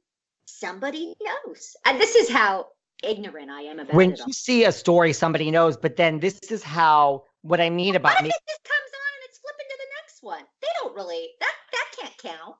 somebody 0.46 1.14
knows. 1.22 1.76
And 1.86 2.00
this 2.00 2.16
is 2.16 2.30
how 2.30 2.68
ignorant 3.04 3.50
I 3.50 3.62
am 3.62 3.80
about 3.80 3.94
when 3.94 4.14
it. 4.14 4.22
you 4.26 4.34
see 4.34 4.66
a 4.66 4.72
story, 4.72 5.14
somebody 5.14 5.52
knows. 5.52 5.78
But 5.78 5.96
then 5.96 6.20
this 6.20 6.40
is 6.50 6.64
how 6.64 7.24
what 7.42 7.62
I 7.62 7.70
mean 7.70 7.96
about 7.96 8.14
what 8.14 8.24
me. 8.24 8.30
if 8.30 8.36
it 8.36 8.44
just 8.48 8.64
comes 8.64 8.92
on 8.94 9.14
and 9.16 9.30
it's 9.30 9.38
flipping 9.38 9.66
to 9.70 9.78
the 9.78 9.90
next 10.02 10.24
one? 10.24 10.44
They 10.62 10.68
don't 10.82 10.96
really 10.96 11.30
that 11.40 11.54
that 11.72 11.88
can't 11.98 12.18
count. 12.18 12.56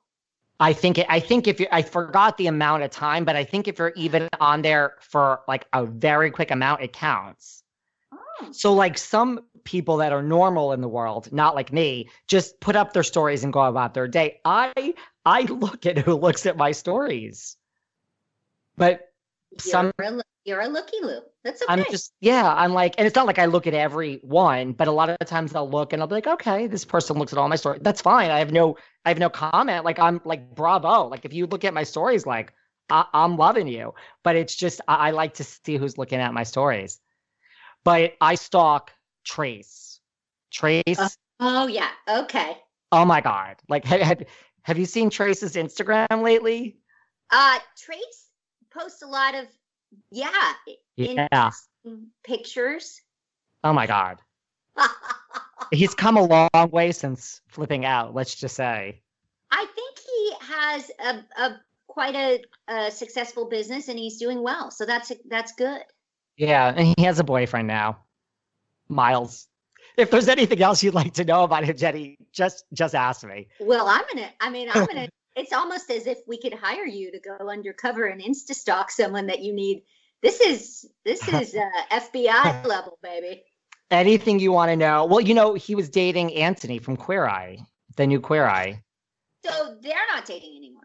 I 0.60 0.74
think 0.74 0.98
it, 0.98 1.06
I 1.08 1.20
think 1.20 1.48
if 1.48 1.58
you 1.58 1.66
I 1.72 1.82
forgot 1.82 2.36
the 2.36 2.46
amount 2.46 2.82
of 2.84 2.90
time, 2.90 3.24
but 3.24 3.34
I 3.34 3.44
think 3.44 3.66
if 3.66 3.78
you're 3.78 3.92
even 3.96 4.28
on 4.40 4.62
there 4.62 4.94
for 5.00 5.40
like 5.48 5.66
a 5.72 5.84
very 5.84 6.30
quick 6.30 6.50
amount, 6.50 6.82
it 6.82 6.92
counts. 6.92 7.64
So 8.52 8.72
like 8.72 8.98
some 8.98 9.40
people 9.64 9.98
that 9.98 10.12
are 10.12 10.22
normal 10.22 10.72
in 10.72 10.80
the 10.80 10.88
world, 10.88 11.32
not 11.32 11.54
like 11.54 11.72
me, 11.72 12.08
just 12.26 12.60
put 12.60 12.76
up 12.76 12.92
their 12.92 13.02
stories 13.02 13.44
and 13.44 13.52
go 13.52 13.62
about 13.62 13.94
their 13.94 14.08
day. 14.08 14.40
I 14.44 14.94
I 15.24 15.42
look 15.42 15.86
at 15.86 15.98
who 15.98 16.14
looks 16.14 16.46
at 16.46 16.56
my 16.56 16.72
stories. 16.72 17.56
But 18.76 19.00
some 19.58 19.92
You're 19.98 20.18
a, 20.18 20.22
you're 20.44 20.60
a 20.60 20.68
looky 20.68 20.96
loo. 21.02 21.20
That's 21.44 21.62
okay. 21.62 21.72
I'm 21.72 21.84
just 21.90 22.12
yeah, 22.20 22.52
I'm 22.54 22.72
like, 22.72 22.94
and 22.98 23.06
it's 23.06 23.16
not 23.16 23.26
like 23.26 23.38
I 23.38 23.46
look 23.46 23.66
at 23.66 23.74
every 23.74 24.20
one, 24.22 24.72
but 24.72 24.88
a 24.88 24.92
lot 24.92 25.08
of 25.08 25.16
the 25.18 25.24
times 25.24 25.54
I'll 25.54 25.68
look 25.68 25.92
and 25.92 26.02
I'll 26.02 26.08
be 26.08 26.14
like, 26.14 26.26
okay, 26.26 26.66
this 26.66 26.84
person 26.84 27.18
looks 27.18 27.32
at 27.32 27.38
all 27.38 27.48
my 27.48 27.56
stories. 27.56 27.80
That's 27.82 28.00
fine. 28.00 28.30
I 28.30 28.38
have 28.38 28.52
no, 28.52 28.76
I 29.04 29.08
have 29.10 29.18
no 29.18 29.30
comment. 29.30 29.84
Like 29.84 29.98
I'm 29.98 30.20
like, 30.24 30.54
bravo. 30.54 31.08
Like 31.08 31.24
if 31.24 31.32
you 31.32 31.46
look 31.46 31.64
at 31.64 31.74
my 31.74 31.84
stories, 31.84 32.26
like 32.26 32.52
I, 32.90 33.06
I'm 33.12 33.36
loving 33.36 33.68
you. 33.68 33.94
But 34.22 34.36
it's 34.36 34.54
just 34.54 34.80
I, 34.86 35.08
I 35.08 35.10
like 35.12 35.34
to 35.34 35.44
see 35.44 35.76
who's 35.76 35.98
looking 35.98 36.20
at 36.20 36.34
my 36.34 36.42
stories. 36.42 37.00
But 37.84 38.14
I 38.20 38.34
stalk 38.34 38.92
Trace. 39.24 40.00
Trace. 40.52 41.16
oh 41.40 41.66
yeah. 41.66 41.90
Okay. 42.08 42.56
oh 42.92 43.04
my 43.04 43.20
god. 43.20 43.56
Like 43.68 43.84
have, 43.84 44.00
have 44.00 44.22
have 44.62 44.78
you 44.78 44.86
seen 44.86 45.10
Trace's 45.10 45.54
Instagram 45.54 46.22
lately? 46.22 46.78
Uh 47.30 47.58
Trace 47.78 48.28
posts 48.70 49.02
a 49.02 49.06
lot 49.06 49.34
of 49.34 49.46
yeah, 50.10 50.52
Yeah. 50.96 51.50
pictures. 52.24 53.00
Oh 53.64 53.72
my 53.72 53.86
god. 53.86 54.18
He's 55.72 55.94
come 55.94 56.16
a 56.16 56.22
long 56.24 56.70
way 56.70 56.92
since 56.92 57.40
flipping 57.48 57.84
out. 57.84 58.14
Let's 58.14 58.34
just 58.34 58.56
say. 58.56 59.02
I 59.50 59.66
think 59.74 59.98
he 59.98 60.32
has 60.40 60.90
a, 60.98 61.42
a 61.42 61.60
quite 61.86 62.14
a, 62.14 62.42
a 62.68 62.90
successful 62.90 63.48
business 63.48 63.88
and 63.88 63.98
he's 63.98 64.18
doing 64.18 64.42
well. 64.42 64.70
So 64.70 64.84
that's 64.86 65.12
that's 65.28 65.52
good. 65.52 65.82
Yeah, 66.40 66.72
and 66.74 66.94
he 66.96 67.04
has 67.04 67.18
a 67.18 67.24
boyfriend 67.24 67.68
now, 67.68 67.98
Miles. 68.88 69.46
If 69.98 70.10
there's 70.10 70.26
anything 70.26 70.62
else 70.62 70.82
you'd 70.82 70.94
like 70.94 71.12
to 71.14 71.24
know 71.24 71.44
about 71.44 71.64
him, 71.64 71.76
Jenni, 71.76 72.16
just 72.32 72.64
just 72.72 72.94
ask 72.94 73.22
me. 73.24 73.48
Well, 73.60 73.86
I'm 73.86 74.04
gonna. 74.10 74.30
I 74.40 74.48
mean, 74.48 74.70
I'm 74.72 74.86
gonna. 74.86 75.10
it's 75.36 75.52
almost 75.52 75.90
as 75.90 76.06
if 76.06 76.16
we 76.26 76.40
could 76.40 76.54
hire 76.54 76.86
you 76.86 77.12
to 77.12 77.20
go 77.20 77.50
undercover 77.50 78.06
and 78.06 78.22
insta 78.22 78.54
stalk 78.54 78.90
someone 78.90 79.26
that 79.26 79.40
you 79.40 79.52
need. 79.52 79.82
This 80.22 80.40
is 80.40 80.88
this 81.04 81.28
is 81.34 81.54
uh, 81.54 81.68
FBI 81.92 82.64
level, 82.64 82.98
baby. 83.02 83.42
Anything 83.90 84.40
you 84.40 84.50
want 84.50 84.70
to 84.70 84.76
know? 84.76 85.04
Well, 85.04 85.20
you 85.20 85.34
know, 85.34 85.52
he 85.52 85.74
was 85.74 85.90
dating 85.90 86.32
Anthony 86.36 86.78
from 86.78 86.96
Queer 86.96 87.26
Eye, 87.26 87.58
the 87.96 88.06
new 88.06 88.18
Queer 88.18 88.46
Eye. 88.46 88.82
So 89.44 89.76
they're 89.82 89.94
not 90.10 90.24
dating 90.24 90.56
anymore. 90.56 90.84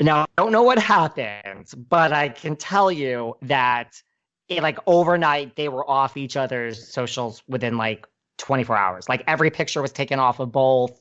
Now, 0.00 0.22
I 0.22 0.26
don't 0.38 0.52
know 0.52 0.62
what 0.62 0.78
happened, 0.78 1.70
but 1.90 2.14
I 2.14 2.30
can 2.30 2.56
tell 2.56 2.90
you 2.90 3.36
that 3.42 4.00
it, 4.56 4.62
like 4.62 4.78
overnight 4.86 5.56
they 5.56 5.68
were 5.68 5.88
off 5.88 6.16
each 6.16 6.36
other's 6.36 6.92
socials 6.92 7.42
within 7.48 7.76
like 7.76 8.06
24 8.38 8.76
hours. 8.76 9.08
Like 9.08 9.24
every 9.26 9.50
picture 9.50 9.82
was 9.82 9.92
taken 9.92 10.18
off 10.18 10.40
of 10.40 10.52
both. 10.52 11.00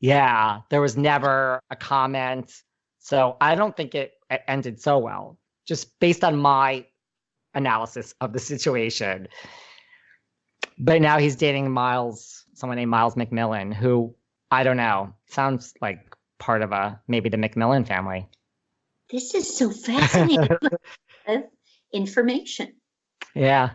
Yeah, 0.00 0.60
there 0.70 0.80
was 0.80 0.96
never 0.96 1.60
a 1.70 1.76
comment. 1.76 2.52
So 2.98 3.36
I 3.40 3.54
don't 3.54 3.76
think 3.76 3.94
it 3.94 4.14
e- 4.32 4.36
ended 4.48 4.80
so 4.80 4.98
well, 4.98 5.38
just 5.66 5.98
based 6.00 6.24
on 6.24 6.36
my 6.36 6.86
analysis 7.54 8.14
of 8.20 8.32
the 8.32 8.38
situation. 8.38 9.28
But 10.78 11.02
now 11.02 11.18
he's 11.18 11.36
dating 11.36 11.70
Miles, 11.70 12.44
someone 12.54 12.76
named 12.76 12.90
Miles 12.90 13.14
McMillan, 13.14 13.74
who 13.74 14.14
I 14.50 14.64
don't 14.64 14.76
know, 14.76 15.14
sounds 15.28 15.74
like 15.80 16.14
part 16.38 16.62
of 16.62 16.72
a 16.72 17.00
maybe 17.06 17.28
the 17.28 17.36
McMillan 17.36 17.86
family. 17.86 18.28
This 19.10 19.34
is 19.34 19.56
so 19.56 19.70
fascinating. 19.70 20.48
Information. 21.92 22.74
Yeah. 23.34 23.70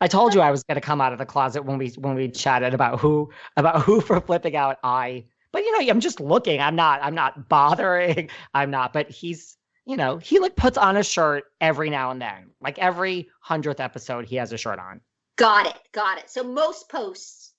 I 0.00 0.08
told 0.08 0.34
you 0.34 0.40
I 0.40 0.50
was 0.50 0.64
going 0.64 0.74
to 0.74 0.80
come 0.80 1.00
out 1.00 1.12
of 1.12 1.18
the 1.18 1.26
closet 1.26 1.64
when 1.64 1.78
we 1.78 1.90
when 1.90 2.14
we 2.14 2.28
chatted 2.28 2.74
about 2.74 2.98
who 2.98 3.30
about 3.56 3.82
who 3.84 4.00
for 4.00 4.20
flipping 4.20 4.56
out 4.56 4.78
I. 4.82 5.24
But 5.52 5.62
you 5.62 5.72
know, 5.78 5.90
I'm 5.90 6.00
just 6.00 6.20
looking. 6.20 6.60
I'm 6.60 6.74
not 6.74 7.00
I'm 7.02 7.14
not 7.14 7.48
bothering. 7.48 8.30
I'm 8.54 8.70
not, 8.70 8.92
but 8.92 9.10
he's 9.10 9.56
you 9.84 9.96
know, 9.96 10.18
he 10.18 10.38
like 10.38 10.56
puts 10.56 10.78
on 10.78 10.96
a 10.96 11.02
shirt 11.02 11.44
every 11.60 11.90
now 11.90 12.10
and 12.10 12.22
then. 12.22 12.50
Like 12.60 12.78
every 12.78 13.28
100th 13.46 13.80
episode 13.80 14.26
he 14.26 14.36
has 14.36 14.52
a 14.52 14.56
shirt 14.56 14.78
on. 14.78 15.00
Got 15.36 15.66
it. 15.66 15.78
Got 15.92 16.18
it. 16.18 16.30
So 16.30 16.42
most 16.44 16.88
posts, 16.88 17.52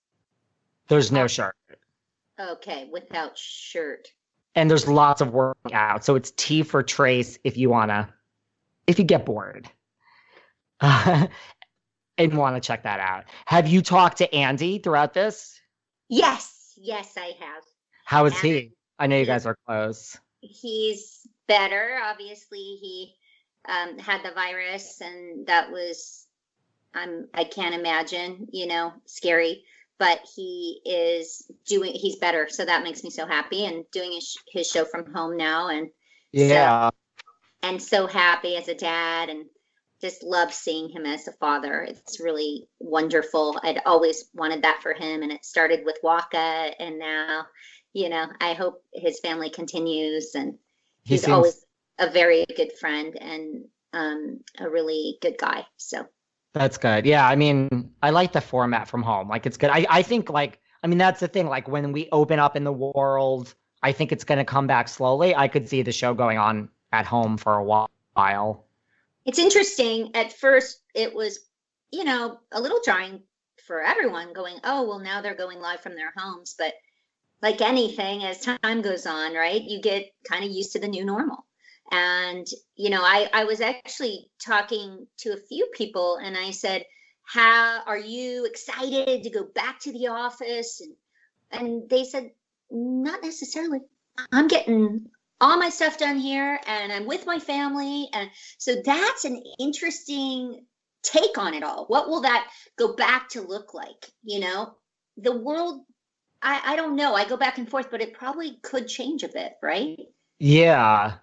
There's 0.88 1.12
no 1.12 1.28
shirt. 1.28 1.56
okay, 2.40 2.88
without 2.92 3.38
shirt. 3.38 4.08
And 4.56 4.70
there's 4.70 4.88
lots 4.88 5.20
of 5.22 5.34
workout. 5.34 6.06
So 6.06 6.16
it's 6.16 6.32
T 6.32 6.64
for 6.64 6.84
Trace 6.84 7.40
if 7.44 7.58
you 7.58 7.70
want 7.70 7.90
to 7.90 8.08
if 8.88 9.00
you 9.00 9.06
get 9.06 9.26
bored. 9.26 9.70
and 12.18 12.38
want 12.38 12.56
to 12.62 12.66
check 12.66 12.84
that 12.84 13.00
out. 13.00 13.26
Have 13.46 13.68
you 13.68 13.82
talked 13.82 14.18
to 14.18 14.34
Andy 14.36 14.80
throughout 14.80 15.14
this? 15.14 15.60
Yes. 16.10 16.74
Yes, 16.78 17.14
I 17.18 17.32
have. 17.40 17.64
How 18.06 18.26
is 18.26 18.38
he? 18.40 18.72
I 19.00 19.08
know 19.08 19.18
you 19.18 19.26
guys 19.26 19.46
are 19.46 19.58
close. 19.66 20.18
he's 20.42 21.26
better. 21.48 21.98
Obviously, 22.04 22.58
he 22.82 23.14
um, 23.68 23.98
had 23.98 24.24
the 24.24 24.32
virus, 24.32 25.00
and 25.02 25.48
that 25.48 25.72
was 25.72 26.28
I'm 26.94 27.28
I 27.34 27.46
can't 27.46 27.76
imagine, 27.76 28.48
you 28.52 28.68
know, 28.68 28.94
scary. 29.06 29.64
But 30.00 30.20
he 30.36 30.82
is 30.86 31.50
doing. 31.66 31.94
He's 31.94 32.18
better, 32.18 32.48
so 32.50 32.66
that 32.66 32.84
makes 32.84 33.04
me 33.04 33.10
so 33.10 33.26
happy. 33.26 33.66
And 33.66 33.86
doing 33.92 34.12
his 34.12 34.36
his 34.52 34.68
show 34.70 34.84
from 34.86 35.14
home 35.14 35.38
now, 35.38 35.70
and 35.70 35.90
Yeah. 36.34 36.90
and 37.62 37.82
so 37.82 38.08
happy 38.08 38.58
as 38.58 38.68
a 38.68 38.76
dad, 38.76 39.30
and 39.30 39.46
just 40.04 40.22
love 40.22 40.54
seeing 40.54 40.90
him 40.90 41.06
as 41.06 41.30
a 41.30 41.32
father. 41.32 41.82
It's 41.82 42.20
really 42.20 42.68
wonderful. 42.80 43.58
I'd 43.64 43.80
always 43.86 44.26
wanted 44.34 44.64
that 44.64 44.82
for 44.84 44.94
him, 44.94 45.24
and 45.24 45.32
it 45.32 45.46
started 45.46 45.86
with 45.86 45.96
Waka, 46.04 46.72
and 46.78 47.00
now, 47.00 47.46
you 47.94 48.10
know, 48.10 48.28
I 48.42 48.54
hope 48.54 48.84
his 48.94 49.22
family 49.22 49.50
continues 49.50 50.36
and 50.36 50.56
he 51.04 51.14
he's 51.14 51.24
seems 51.24 51.34
always 51.34 51.66
a 52.00 52.10
very 52.10 52.46
good 52.58 52.74
friend 52.74 53.16
and 53.20 53.66
um, 53.94 54.42
a 54.60 54.70
really 54.70 55.20
good 55.22 55.38
guy. 55.38 55.66
So 55.78 56.06
that's 56.52 56.78
good. 56.78 57.06
Yeah, 57.06 57.26
I 57.26 57.38
mean, 57.38 57.92
I 58.02 58.10
like 58.10 58.34
the 58.34 58.42
format 58.42 58.90
from 58.90 59.04
home. 59.04 59.30
Like 59.30 59.46
it's 59.46 59.56
good. 59.56 59.70
I 59.70 59.86
I 59.90 60.02
think 60.02 60.30
like 60.30 60.60
I 60.84 60.88
mean 60.88 60.98
that's 60.98 61.22
the 61.22 61.30
thing. 61.30 61.48
Like 61.48 61.70
when 61.70 61.94
we 61.94 62.10
open 62.12 62.40
up 62.40 62.58
in 62.58 62.66
the 62.66 62.74
world, 62.74 63.56
I 63.82 63.94
think 63.94 64.12
it's 64.12 64.26
going 64.26 64.40
to 64.40 64.46
come 64.46 64.68
back 64.68 64.90
slowly. 64.90 65.34
I 65.34 65.48
could 65.48 65.70
see 65.70 65.82
the 65.82 65.94
show 65.94 66.14
going 66.14 66.38
on 66.38 66.68
at 66.92 67.06
home 67.06 67.38
for 67.38 67.56
a 67.56 67.64
while. 67.64 68.66
It's 69.26 69.40
interesting. 69.40 70.12
At 70.16 70.34
first, 70.34 70.82
it 70.94 71.14
was, 71.14 71.40
you 71.92 72.04
know, 72.04 72.40
a 72.52 72.62
little 72.62 72.82
jarring 72.84 73.22
for 73.68 73.82
everyone 73.82 74.34
going, 74.34 74.58
oh, 74.64 74.88
well, 74.88 75.00
now 75.00 75.22
they're 75.22 75.36
going 75.36 75.60
live 75.60 75.82
from 75.82 75.96
their 75.96 76.14
homes. 76.16 76.56
But 76.58 76.74
like 77.42 77.62
anything, 77.62 78.24
as 78.24 78.42
time 78.42 78.82
goes 78.82 79.06
on, 79.06 79.34
right, 79.34 79.62
you 79.62 79.82
get 79.82 80.12
kind 80.30 80.44
of 80.44 80.52
used 80.52 80.74
to 80.74 80.80
the 80.80 80.88
new 80.88 81.06
normal. 81.06 81.46
And, 81.92 82.48
you 82.76 82.90
know, 82.90 83.02
I, 83.02 83.30
I 83.34 83.44
was 83.44 83.62
actually 83.62 84.30
talking 84.44 85.06
to 85.20 85.34
a 85.34 85.38
few 85.48 85.68
people 85.74 86.18
and 86.18 86.38
I 86.38 86.52
said, 86.52 86.86
how 87.26 87.82
are 87.86 87.98
you 87.98 88.46
excited 88.46 89.24
to 89.24 89.30
go 89.30 89.44
back 89.44 89.80
to 89.82 89.92
the 89.92 90.08
office? 90.08 90.82
And, 90.82 91.62
and 91.62 91.90
they 91.90 92.04
said, 92.04 92.32
not 92.72 93.22
necessarily. 93.22 93.80
I'm 94.32 94.48
getting 94.48 95.08
all 95.44 95.58
my 95.58 95.68
stuff 95.70 95.98
done 95.98 96.18
here 96.18 96.58
and 96.66 96.92
I'm 96.92 97.06
with 97.06 97.26
my 97.26 97.38
family. 97.38 98.08
And 98.14 98.30
so 98.58 98.76
that's 98.84 99.26
an 99.26 99.44
interesting 99.60 100.64
take 101.04 101.38
on 101.38 101.54
it 101.54 101.64
all. 101.64 101.86
What 101.88 102.08
will 102.08 102.22
that 102.22 102.50
go 102.78 102.96
back 102.96 103.28
to 103.30 103.42
look 103.42 103.74
like? 103.74 104.10
You 104.24 104.40
know, 104.40 104.76
the 105.18 105.36
world, 105.36 105.82
I, 106.42 106.62
I 106.64 106.76
don't 106.78 106.96
know. 106.96 107.14
I 107.14 107.28
go 107.28 107.36
back 107.36 107.58
and 107.58 107.70
forth, 107.70 107.92
but 107.92 108.02
it 108.02 108.14
probably 108.14 108.58
could 108.64 108.88
change 108.88 109.24
a 109.24 109.28
bit, 109.28 109.54
right? 109.62 110.00
Yeah. 110.40 111.16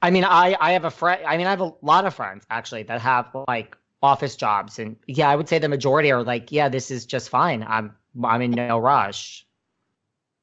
I 0.00 0.10
mean, 0.10 0.24
I 0.24 0.56
I 0.58 0.72
have 0.72 0.84
a 0.84 0.90
friend. 0.90 1.22
I 1.26 1.36
mean, 1.36 1.46
I 1.46 1.50
have 1.50 1.60
a 1.60 1.72
lot 1.82 2.06
of 2.06 2.14
friends 2.14 2.44
actually 2.48 2.84
that 2.84 3.00
have 3.00 3.36
like 3.48 3.76
office 4.00 4.36
jobs, 4.36 4.78
and 4.78 4.94
yeah, 5.08 5.28
I 5.28 5.34
would 5.34 5.48
say 5.48 5.58
the 5.58 5.68
majority 5.68 6.12
are 6.12 6.22
like, 6.22 6.52
yeah, 6.52 6.68
this 6.68 6.92
is 6.92 7.04
just 7.04 7.30
fine. 7.30 7.64
I'm 7.68 7.96
I'm 8.22 8.40
in 8.40 8.52
no 8.52 8.78
rush. 8.78 9.44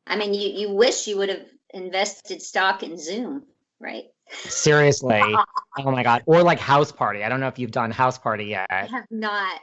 I 0.08 0.18
mean, 0.18 0.34
you, 0.34 0.50
you 0.50 0.72
wish 0.72 1.08
you 1.08 1.18
would 1.18 1.30
have 1.30 1.46
invested 1.76 2.42
stock 2.42 2.82
in 2.82 2.98
Zoom, 2.98 3.44
right? 3.80 4.06
Seriously. 4.30 5.22
oh 5.80 5.92
my 5.92 6.02
god. 6.02 6.24
Or 6.26 6.42
like 6.42 6.60
house 6.60 6.92
party. 6.92 7.24
I 7.24 7.30
don't 7.30 7.40
know 7.40 7.48
if 7.48 7.60
you've 7.60 7.72
done 7.72 7.92
house 7.92 8.18
party 8.18 8.46
yet. 8.46 8.68
I 8.72 8.86
have 8.86 9.06
not. 9.12 9.60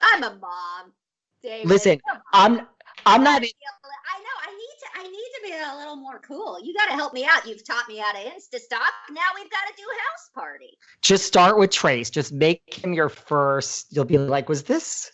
I'm 0.00 0.22
a 0.22 0.36
mom. 0.36 0.92
David. 1.42 1.68
Listen, 1.68 2.00
I'm 2.32 2.66
I'm 3.06 3.24
not. 3.24 3.42
I 3.42 3.48
know. 3.48 4.36
I 4.42 4.50
need 4.50 4.76
to. 4.80 4.86
I 4.96 5.02
need 5.02 5.10
to 5.10 5.40
be 5.42 5.52
a 5.52 5.76
little 5.76 5.96
more 5.96 6.20
cool. 6.20 6.58
You 6.62 6.74
got 6.74 6.86
to 6.86 6.92
help 6.92 7.12
me 7.12 7.24
out. 7.24 7.46
You've 7.46 7.64
taught 7.64 7.88
me 7.88 7.96
how 7.96 8.12
to 8.12 8.18
Insta 8.18 8.58
stock. 8.58 8.92
Now 9.10 9.22
we've 9.34 9.50
got 9.50 9.66
to 9.66 9.74
do 9.76 9.82
house 9.82 10.30
party. 10.34 10.78
Just 11.02 11.26
start 11.26 11.58
with 11.58 11.70
Trace. 11.70 12.10
Just 12.10 12.32
make 12.32 12.62
him 12.82 12.92
your 12.92 13.08
first. 13.08 13.88
You'll 13.90 14.04
be 14.04 14.18
like, 14.18 14.48
was 14.48 14.62
this 14.62 15.10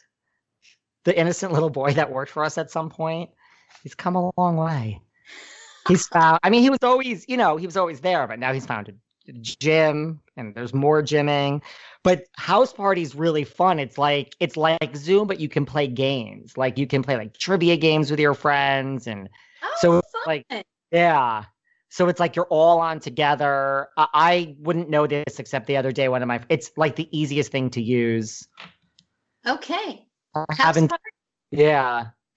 the 1.05 1.19
innocent 1.19 1.53
little 1.53 1.71
boy 1.71 1.95
that 1.95 2.13
worked 2.13 2.33
for 2.33 2.45
us 2.45 2.59
at 2.59 2.71
some 2.71 2.91
point? 2.91 3.31
He's 3.83 3.95
come 3.95 4.17
a 4.17 4.31
long 4.37 4.57
way. 4.57 5.01
He's 5.89 6.07
found. 6.09 6.39
I 6.43 6.51
mean, 6.51 6.63
he 6.63 6.71
was 6.71 6.79
always, 6.83 7.25
you 7.29 7.37
know, 7.37 7.57
he 7.57 7.67
was 7.67 7.77
always 7.77 8.01
there, 8.01 8.27
but 8.27 8.39
now 8.39 8.53
he's 8.53 8.67
found 8.67 8.89
a 8.89 9.33
gym, 9.41 10.21
and 10.37 10.55
there's 10.55 10.75
more 10.75 11.03
gymming. 11.03 11.63
But 12.03 12.25
house 12.37 12.73
parties 12.73 13.15
really 13.15 13.45
fun. 13.45 13.79
It's 13.79 13.99
like 13.99 14.35
it's 14.41 14.57
like 14.57 14.97
Zoom, 14.97 15.27
but 15.27 15.41
you 15.41 15.49
can 15.49 15.65
play 15.67 15.87
games. 15.87 16.57
Like 16.57 16.79
you 16.79 16.87
can 16.87 17.03
play 17.03 17.17
like 17.17 17.37
trivia 17.39 17.77
games 17.77 18.11
with 18.11 18.21
your 18.21 18.35
friends, 18.35 19.07
and 19.07 19.29
Oh, 19.63 19.75
So, 19.81 19.93
fun. 19.93 20.23
like, 20.27 20.65
Yeah. 20.91 21.45
So 21.91 22.09
it's 22.09 22.21
like 22.21 22.37
you're 22.37 22.47
all 22.51 22.79
on 22.79 23.01
together. 23.01 23.89
I, 23.97 24.07
I 24.15 24.57
wouldn't 24.61 24.89
know 24.91 25.07
this 25.07 25.39
except 25.39 25.67
the 25.67 25.77
other 25.77 25.93
day 25.93 26.09
one 26.09 26.23
of 26.23 26.29
my 26.29 26.41
it's 26.49 26.71
like 26.77 26.97
the 26.97 27.09
easiest 27.17 27.51
thing 27.51 27.69
to 27.71 27.83
use. 27.83 28.47
Okay. 29.47 30.07
I 30.35 30.45
haven't 30.51 30.89
party, 30.89 31.03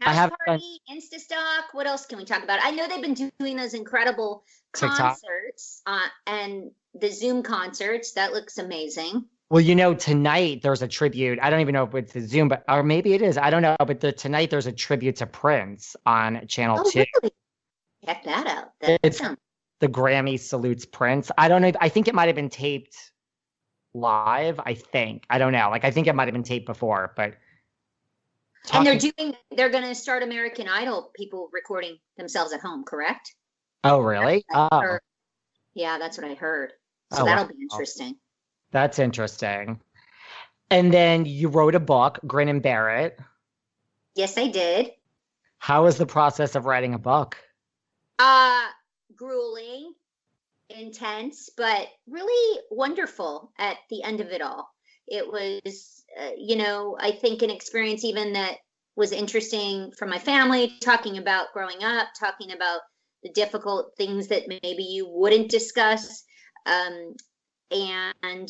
I 0.05 0.09
house 0.09 0.15
haven't 0.15 0.39
done- 0.45 0.59
party, 0.59 0.79
Instastock. 0.91 1.63
What 1.73 1.87
else 1.87 2.05
can 2.05 2.17
we 2.17 2.25
talk 2.25 2.43
about? 2.43 2.59
I 2.63 2.71
know 2.71 2.87
they've 2.87 3.01
been 3.01 3.31
doing 3.39 3.57
those 3.57 3.73
incredible 3.73 4.43
TikTok. 4.75 4.97
concerts 4.97 5.81
uh, 5.85 6.07
and 6.27 6.71
the 6.93 7.09
Zoom 7.09 7.43
concerts. 7.43 8.13
That 8.13 8.33
looks 8.33 8.57
amazing. 8.57 9.25
Well, 9.49 9.61
you 9.61 9.75
know, 9.75 9.93
tonight 9.93 10.61
there's 10.63 10.81
a 10.81 10.87
tribute. 10.87 11.37
I 11.41 11.49
don't 11.49 11.59
even 11.59 11.73
know 11.73 11.83
if 11.83 11.93
it's 11.93 12.13
the 12.13 12.21
Zoom, 12.21 12.47
but 12.47 12.63
or 12.67 12.81
maybe 12.81 13.13
it 13.13 13.21
is. 13.21 13.37
I 13.37 13.49
don't 13.49 13.61
know. 13.61 13.75
But 13.79 13.99
the 13.99 14.11
tonight 14.11 14.49
there's 14.49 14.65
a 14.67 14.71
tribute 14.71 15.17
to 15.17 15.27
Prince 15.27 15.95
on 16.05 16.47
Channel 16.47 16.77
Oh, 16.79 16.89
Two. 16.89 17.03
really? 17.21 17.33
Check 18.05 18.23
that 18.23 18.47
out. 18.47 18.71
That 18.81 18.99
It's- 19.03 19.17
sounds 19.17 19.37
The 19.79 19.87
Grammy 19.89 20.39
salutes 20.39 20.85
Prince. 20.85 21.29
I 21.37 21.47
don't 21.49 21.61
know. 21.61 21.71
I 21.79 21.89
think 21.89 22.07
it 22.07 22.15
might 22.15 22.27
have 22.27 22.35
been 22.35 22.49
taped 22.49 22.95
live. 23.93 24.59
I 24.65 24.73
think. 24.73 25.25
I 25.29 25.37
don't 25.37 25.51
know. 25.53 25.69
Like 25.69 25.85
I 25.85 25.91
think 25.91 26.07
it 26.07 26.15
might 26.15 26.27
have 26.27 26.33
been 26.33 26.43
taped 26.43 26.65
before, 26.65 27.13
but. 27.15 27.35
And 28.71 28.85
they're 28.85 28.97
doing. 28.97 29.35
They're 29.51 29.69
going 29.69 29.83
to 29.83 29.95
start 29.95 30.23
American 30.23 30.67
Idol. 30.67 31.11
People 31.15 31.49
recording 31.51 31.97
themselves 32.17 32.53
at 32.53 32.61
home. 32.61 32.83
Correct? 32.83 33.33
Oh, 33.83 33.99
really? 33.99 34.45
Oh. 34.53 34.97
Yeah, 35.73 35.97
that's 35.97 36.17
what 36.17 36.29
I 36.29 36.35
heard. 36.35 36.71
So 37.11 37.23
Oh, 37.23 37.25
that'll 37.25 37.45
wow. 37.45 37.49
be 37.49 37.61
interesting. 37.61 38.15
that's 38.71 38.99
interesting. 38.99 39.79
And 40.69 40.91
then 40.93 41.25
you 41.25 41.49
wrote 41.49 41.75
a 41.75 41.79
book, 41.79 42.19
Grin 42.25 42.47
and 42.49 42.61
Bear 42.61 42.89
It. 43.01 43.19
Yes, 44.15 44.37
I 44.37 44.47
did. 44.47 44.91
How 45.59 45.83
was 45.83 45.97
the 45.97 46.05
process 46.05 46.55
of 46.55 46.65
writing 46.65 46.93
a 46.93 46.99
book? 46.99 47.37
Uh 48.19 48.61
grueling, 49.15 49.93
intense, 50.69 51.49
but 51.55 51.87
really 52.07 52.59
wonderful 52.71 53.51
at 53.57 53.77
the 53.89 54.03
end 54.03 54.21
of 54.21 54.27
it 54.27 54.41
all. 54.41 54.73
It 55.07 55.27
was, 55.27 56.03
uh, 56.19 56.31
you 56.37 56.55
know, 56.55 56.97
I 56.99 57.11
think 57.11 57.41
an 57.41 57.49
experience 57.49 58.03
even 58.03 58.33
that 58.33 58.57
was 58.95 59.11
interesting 59.11 59.91
for 59.97 60.05
my 60.05 60.19
family, 60.19 60.73
talking 60.81 61.17
about 61.17 61.53
growing 61.53 61.83
up, 61.83 62.07
talking 62.19 62.51
about 62.51 62.81
the 63.23 63.31
difficult 63.31 63.93
things 63.97 64.27
that 64.27 64.43
maybe 64.47 64.83
you 64.83 65.07
wouldn't 65.09 65.49
discuss. 65.49 66.23
Um, 66.65 67.15
and 67.71 68.49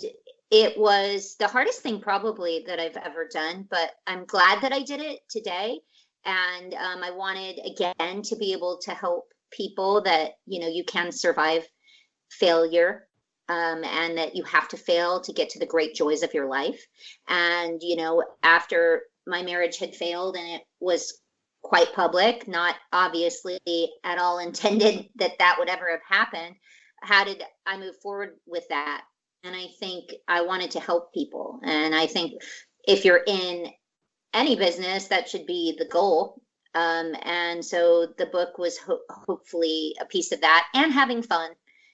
it 0.51 0.77
was 0.77 1.35
the 1.39 1.47
hardest 1.47 1.81
thing 1.81 1.99
probably 1.99 2.63
that 2.67 2.79
I've 2.79 2.97
ever 2.97 3.27
done, 3.31 3.67
but 3.69 3.91
I'm 4.05 4.25
glad 4.25 4.61
that 4.61 4.73
I 4.73 4.83
did 4.83 4.99
it 4.99 5.19
today. 5.29 5.79
And 6.25 6.73
um, 6.73 7.03
I 7.03 7.11
wanted 7.11 7.59
again 7.65 8.21
to 8.23 8.35
be 8.35 8.53
able 8.53 8.79
to 8.83 8.91
help 8.91 9.25
people 9.51 10.01
that 10.03 10.31
you 10.45 10.59
know 10.59 10.67
you 10.67 10.83
can 10.83 11.11
survive 11.11 11.63
failure 12.29 13.07
um, 13.49 13.83
and 13.83 14.17
that 14.17 14.35
you 14.35 14.43
have 14.43 14.67
to 14.69 14.77
fail 14.77 15.21
to 15.21 15.33
get 15.33 15.49
to 15.49 15.59
the 15.59 15.65
great 15.65 15.95
joys 15.95 16.23
of 16.23 16.33
your 16.33 16.47
life. 16.47 16.85
And 17.27 17.81
you 17.81 17.95
know, 17.95 18.23
after 18.41 19.03
my 19.27 19.41
marriage 19.43 19.77
had 19.77 19.95
failed 19.95 20.35
and 20.35 20.47
it 20.47 20.61
was 20.79 21.19
quite 21.61 21.93
public, 21.93 22.47
not 22.47 22.75
obviously 22.91 23.59
at 24.03 24.17
all 24.17 24.39
intended 24.45 25.07
that 25.15 25.39
that 25.39 25.55
would 25.59 25.69
ever 25.69 25.89
have 25.89 26.01
happened. 26.07 26.55
How 27.01 27.23
did 27.23 27.43
I 27.65 27.77
move 27.77 27.95
forward 28.01 28.37
with 28.45 28.67
that? 28.69 29.03
And 29.43 29.55
I 29.55 29.67
think 29.79 30.05
I 30.27 30.41
wanted 30.41 30.71
to 30.71 30.79
help 30.79 31.13
people. 31.13 31.59
And 31.63 31.93
I 31.93 32.05
think 32.05 32.41
if 32.87 33.03
you're 33.03 33.23
in 33.27 33.67
any 34.33 34.55
business, 34.55 35.07
that 35.07 35.27
should 35.27 35.45
be 35.45 35.75
the 35.77 35.85
goal. 35.85 36.41
Um, 36.75 37.13
and 37.21 37.63
so 37.63 38.07
the 38.17 38.25
book 38.25 38.57
was 38.57 38.77
ho- 38.77 39.01
hopefully 39.09 39.95
a 39.99 40.05
piece 40.05 40.31
of 40.31 40.41
that 40.41 40.65
and 40.73 40.91
having 40.91 41.21
fun 41.21 41.51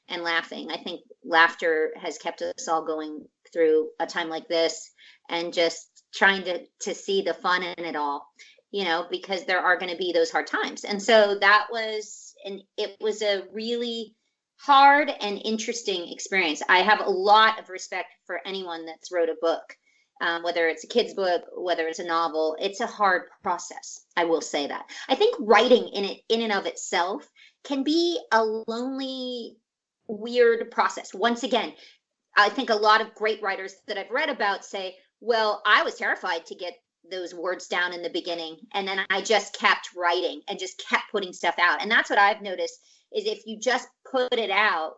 and 0.10 0.24
laughing. 0.24 0.70
I 0.72 0.78
think 0.78 1.02
laughter 1.24 1.94
has 2.02 2.18
kept 2.18 2.42
us 2.42 2.68
all 2.68 2.86
going 2.86 3.26
through 3.52 3.90
a 4.00 4.06
time 4.06 4.30
like 4.30 4.48
this 4.48 4.92
and 5.30 5.54
just 5.54 6.04
trying 6.14 6.44
to, 6.44 6.62
to 6.82 6.96
see 6.96 7.22
the 7.22 7.34
fun 7.34 7.64
in 7.64 7.86
it 7.86 7.96
all, 7.96 8.28
you 8.72 8.84
know, 8.84 9.06
because 9.10 9.46
there 9.46 9.62
are 9.62 9.78
going 9.78 9.92
to 9.92 9.98
be 9.98 10.12
those 10.12 10.32
hard 10.32 10.48
times. 10.48 10.84
And 10.84 11.02
so 11.02 11.38
that 11.40 11.68
was, 11.72 12.34
and 12.46 12.62
it 12.78 12.98
was 13.00 13.22
a 13.22 13.44
really 13.54 14.16
hard 14.58 15.10
and 15.22 15.42
interesting 15.44 16.12
experience. 16.12 16.62
I 16.68 16.80
have 16.80 17.00
a 17.00 17.10
lot 17.10 17.60
of 17.60 17.70
respect 17.70 18.10
for 18.26 18.40
anyone 18.46 18.86
that's 18.86 19.12
wrote 19.12 19.30
a 19.30 19.36
book 19.42 19.76
um, 20.22 20.44
whether 20.44 20.68
it's 20.68 20.84
a 20.84 20.88
kid's 20.88 21.14
book, 21.14 21.44
whether 21.56 21.88
it's 21.88 22.00
a 22.00 22.04
novel, 22.04 22.58
it's 22.60 22.82
a 22.82 22.88
hard 22.88 23.24
process. 23.42 24.02
I 24.18 24.26
will 24.26 24.42
say 24.42 24.68
that. 24.68 24.86
I 25.08 25.16
think 25.16 25.36
writing 25.40 25.90
in 25.90 26.06
it, 26.06 26.18
in 26.28 26.42
and 26.42 26.52
of 26.52 26.66
itself, 26.66 27.28
can 27.64 27.84
be 27.84 28.20
a 28.32 28.44
lonely, 28.44 29.56
weird 30.10 30.70
process. 30.72 31.14
Once 31.14 31.44
again, 31.44 31.74
I 32.36 32.50
think 32.50 32.70
a 32.70 32.76
lot 32.76 33.02
of 33.02 33.16
great 33.16 33.42
writers 33.42 33.76
that 33.88 33.98
I've 33.98 34.12
read 34.12 34.30
about 34.30 34.66
say, 34.66 34.98
"Well, 35.22 35.62
I 35.66 35.84
was 35.84 35.96
terrified 35.96 36.46
to 36.48 36.56
get 36.56 36.74
those 37.10 37.34
words 37.34 37.68
down 37.68 37.94
in 37.94 38.02
the 38.02 38.10
beginning, 38.10 38.58
and 38.74 38.88
then 38.88 39.06
I 39.10 39.22
just 39.22 39.54
kept 39.54 39.96
writing 39.96 40.42
and 40.48 40.60
just 40.60 40.84
kept 40.90 41.12
putting 41.12 41.34
stuff 41.34 41.56
out." 41.58 41.82
And 41.82 41.90
that's 41.90 42.10
what 42.10 42.20
I've 42.20 42.42
noticed 42.42 42.80
is 43.14 43.26
if 43.26 43.46
you 43.46 43.60
just 43.60 43.88
put 44.12 44.34
it 44.34 44.52
out 44.52 44.96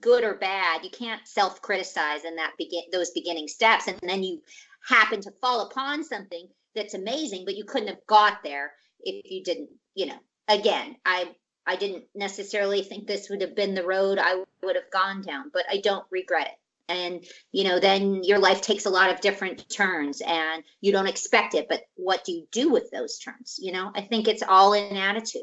good 0.00 0.22
or 0.22 0.34
bad 0.34 0.84
you 0.84 0.90
can't 0.90 1.26
self-criticize 1.26 2.24
in 2.24 2.36
that 2.36 2.52
begin 2.56 2.82
those 2.92 3.10
beginning 3.10 3.48
steps 3.48 3.88
and 3.88 3.98
then 4.02 4.22
you 4.22 4.40
happen 4.86 5.20
to 5.20 5.32
fall 5.40 5.66
upon 5.66 6.04
something 6.04 6.46
that's 6.74 6.94
amazing 6.94 7.44
but 7.44 7.56
you 7.56 7.64
couldn't 7.64 7.88
have 7.88 8.06
got 8.06 8.42
there 8.44 8.72
if 9.00 9.24
you 9.24 9.42
didn't 9.42 9.68
you 9.94 10.06
know 10.06 10.18
again 10.46 10.94
i 11.04 11.28
i 11.68 11.76
didn't 11.76 12.04
necessarily 12.14 12.82
think 12.82 13.06
this 13.06 13.28
would 13.28 13.40
have 13.40 13.54
been 13.54 13.74
the 13.74 13.86
road 13.86 14.18
i 14.20 14.42
would 14.62 14.76
have 14.76 14.90
gone 14.90 15.22
down 15.22 15.50
but 15.52 15.64
i 15.70 15.78
don't 15.78 16.06
regret 16.10 16.48
it 16.48 16.58
and 16.90 17.24
you 17.52 17.64
know 17.64 17.78
then 17.78 18.24
your 18.24 18.38
life 18.38 18.60
takes 18.60 18.86
a 18.86 18.90
lot 18.90 19.10
of 19.10 19.20
different 19.20 19.68
turns 19.68 20.20
and 20.26 20.64
you 20.80 20.90
don't 20.90 21.06
expect 21.06 21.54
it 21.54 21.66
but 21.68 21.82
what 21.94 22.24
do 22.24 22.32
you 22.32 22.46
do 22.50 22.70
with 22.70 22.90
those 22.90 23.18
turns 23.18 23.58
you 23.60 23.72
know 23.72 23.90
i 23.94 24.00
think 24.00 24.26
it's 24.26 24.42
all 24.42 24.72
in 24.72 24.96
attitude 24.96 25.42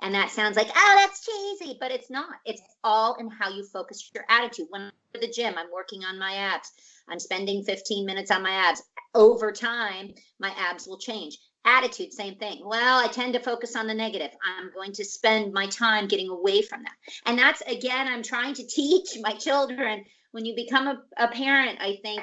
and 0.00 0.14
that 0.14 0.30
sounds 0.30 0.56
like, 0.56 0.68
oh, 0.74 0.94
that's 0.96 1.24
cheesy, 1.24 1.76
but 1.80 1.90
it's 1.90 2.10
not. 2.10 2.36
It's 2.44 2.62
all 2.84 3.16
in 3.16 3.30
how 3.30 3.50
you 3.50 3.64
focus 3.64 4.10
your 4.14 4.24
attitude. 4.28 4.66
When 4.70 4.82
I'm 4.82 4.92
at 5.14 5.20
the 5.20 5.28
gym, 5.28 5.54
I'm 5.58 5.72
working 5.72 6.04
on 6.04 6.18
my 6.18 6.34
abs. 6.34 6.72
I'm 7.08 7.18
spending 7.18 7.64
15 7.64 8.06
minutes 8.06 8.30
on 8.30 8.42
my 8.42 8.50
abs. 8.50 8.82
Over 9.14 9.50
time, 9.50 10.14
my 10.38 10.52
abs 10.56 10.86
will 10.86 10.98
change. 10.98 11.38
Attitude, 11.64 12.12
same 12.12 12.36
thing. 12.36 12.62
Well, 12.64 13.04
I 13.04 13.08
tend 13.08 13.34
to 13.34 13.40
focus 13.40 13.76
on 13.76 13.86
the 13.86 13.94
negative. 13.94 14.30
I'm 14.42 14.70
going 14.72 14.92
to 14.92 15.04
spend 15.04 15.52
my 15.52 15.66
time 15.66 16.08
getting 16.08 16.30
away 16.30 16.62
from 16.62 16.82
that. 16.82 16.94
And 17.26 17.38
that's, 17.38 17.60
again, 17.62 18.08
I'm 18.08 18.22
trying 18.22 18.54
to 18.54 18.66
teach 18.68 19.18
my 19.20 19.32
children. 19.32 20.04
When 20.32 20.44
you 20.44 20.54
become 20.54 20.86
a, 20.88 21.02
a 21.16 21.28
parent, 21.28 21.78
I 21.80 21.98
think 22.02 22.22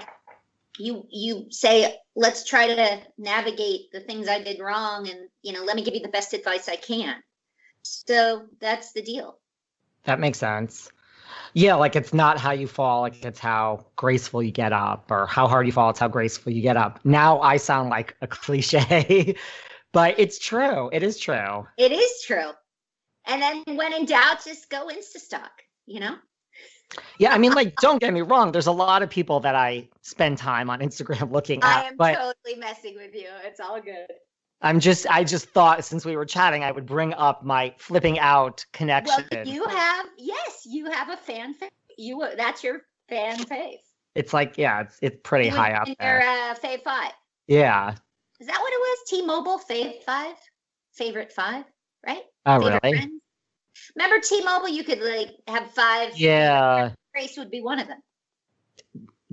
you 0.78 1.08
you 1.10 1.48
say 1.52 1.96
let's 2.18 2.44
try 2.44 2.68
to 2.68 3.00
navigate 3.18 3.90
the 3.94 4.02
things 4.02 4.28
i 4.28 4.44
did 4.44 4.60
wrong 4.60 5.08
and 5.08 5.30
you 5.42 5.54
know 5.54 5.64
let 5.64 5.74
me 5.74 5.82
give 5.82 5.94
you 5.94 6.02
the 6.02 6.10
best 6.10 6.34
advice 6.34 6.68
i 6.68 6.76
can 6.76 7.16
so 7.86 8.48
that's 8.60 8.94
the 8.94 9.04
deal. 9.04 9.38
That 10.06 10.20
makes 10.20 10.40
sense. 10.40 10.90
Yeah, 11.54 11.76
like 11.76 11.96
it's 11.96 12.14
not 12.14 12.40
how 12.40 12.52
you 12.52 12.68
fall, 12.68 13.02
like 13.02 13.24
it's 13.24 13.40
how 13.40 13.86
graceful 13.96 14.44
you 14.44 14.52
get 14.52 14.74
up, 14.74 15.10
or 15.10 15.26
how 15.26 15.48
hard 15.48 15.66
you 15.66 15.72
fall, 15.72 15.90
it's 15.90 16.00
how 16.00 16.08
graceful 16.08 16.52
you 16.52 16.62
get 16.62 16.78
up. 16.78 17.00
Now 17.06 17.40
I 17.42 17.58
sound 17.58 17.90
like 17.90 18.16
a 18.22 18.28
cliche, 18.46 19.36
but 19.92 20.20
it's 20.20 20.40
true. 20.40 20.90
It 20.92 21.04
is 21.04 21.20
true. 21.20 21.68
It 21.78 21.92
is 21.92 22.22
true. 22.26 22.52
And 23.28 23.42
then 23.42 23.64
when 23.78 23.94
in 23.94 24.06
doubt, 24.06 24.44
just 24.44 24.70
go 24.70 24.88
Instastock, 24.88 25.50
you 25.86 26.00
know? 26.00 26.16
Yeah, 27.18 27.34
I 27.34 27.38
mean, 27.38 27.54
like, 27.54 27.76
don't 27.78 28.00
get 28.00 28.14
me 28.14 28.22
wrong. 28.22 28.52
There's 28.52 28.68
a 28.68 28.72
lot 28.72 29.02
of 29.02 29.10
people 29.10 29.40
that 29.42 29.56
I 29.56 29.90
spend 30.02 30.38
time 30.38 30.70
on 30.70 30.80
Instagram 30.80 31.32
looking 31.32 31.62
at, 31.64 31.86
I 31.86 31.88
am 31.88 31.98
but 31.98 32.14
totally 32.14 32.60
messing 32.60 32.96
with 32.96 33.16
you. 33.16 33.30
It's 33.44 33.60
all 33.60 33.82
good. 33.82 34.12
I'm 34.66 34.80
just, 34.80 35.06
I 35.12 35.24
just 35.24 35.50
thought 35.50 35.86
since 35.86 36.06
we 36.06 36.16
were 36.18 36.26
chatting, 36.26 36.64
I 36.64 36.72
would 36.72 36.88
bring 36.88 37.14
up 37.14 37.44
my 37.46 37.74
flipping 37.78 38.18
out 38.18 38.66
connection. 38.74 39.24
Well, 39.32 39.46
you 39.46 39.64
have, 39.68 40.08
yes, 40.18 40.64
you 40.66 40.90
have 40.90 41.10
a 41.10 41.18
fan 41.18 41.54
face. 41.54 41.70
You, 42.00 42.28
that's 42.36 42.64
your 42.64 42.82
fan 43.08 43.38
face. 43.46 43.84
it's 44.16 44.34
like, 44.34 44.58
yeah, 44.58 44.82
it's 44.82 44.98
it's 45.04 45.18
pretty 45.24 45.46
You 45.46 45.52
high 45.52 45.74
up 45.74 45.88
there. 46.00 46.20
Your 46.20 46.28
uh, 46.28 46.56
Fave 46.56 46.82
Five. 46.84 47.12
Yeah. 47.48 47.94
Is 48.40 48.48
that 48.48 48.60
what 48.60 48.74
it 48.74 48.80
was? 48.80 48.98
T-Mobile 49.08 49.60
Fave 49.70 50.04
Five, 50.04 50.36
favorite 50.94 51.32
five, 51.32 51.64
right? 52.06 52.24
Oh, 52.48 52.60
Favorite 52.60 52.80
really? 52.84 52.98
friends? 52.98 53.22
Remember 53.96 54.20
T-Mobile? 54.20 54.70
You 54.70 54.84
could 54.84 55.00
like 55.00 55.30
have 55.48 55.70
five. 55.72 56.18
Yeah. 56.18 56.90
Grace 57.14 57.38
would 57.38 57.52
be 57.52 57.62
one 57.62 57.80
of 57.80 57.88
them. 57.88 58.00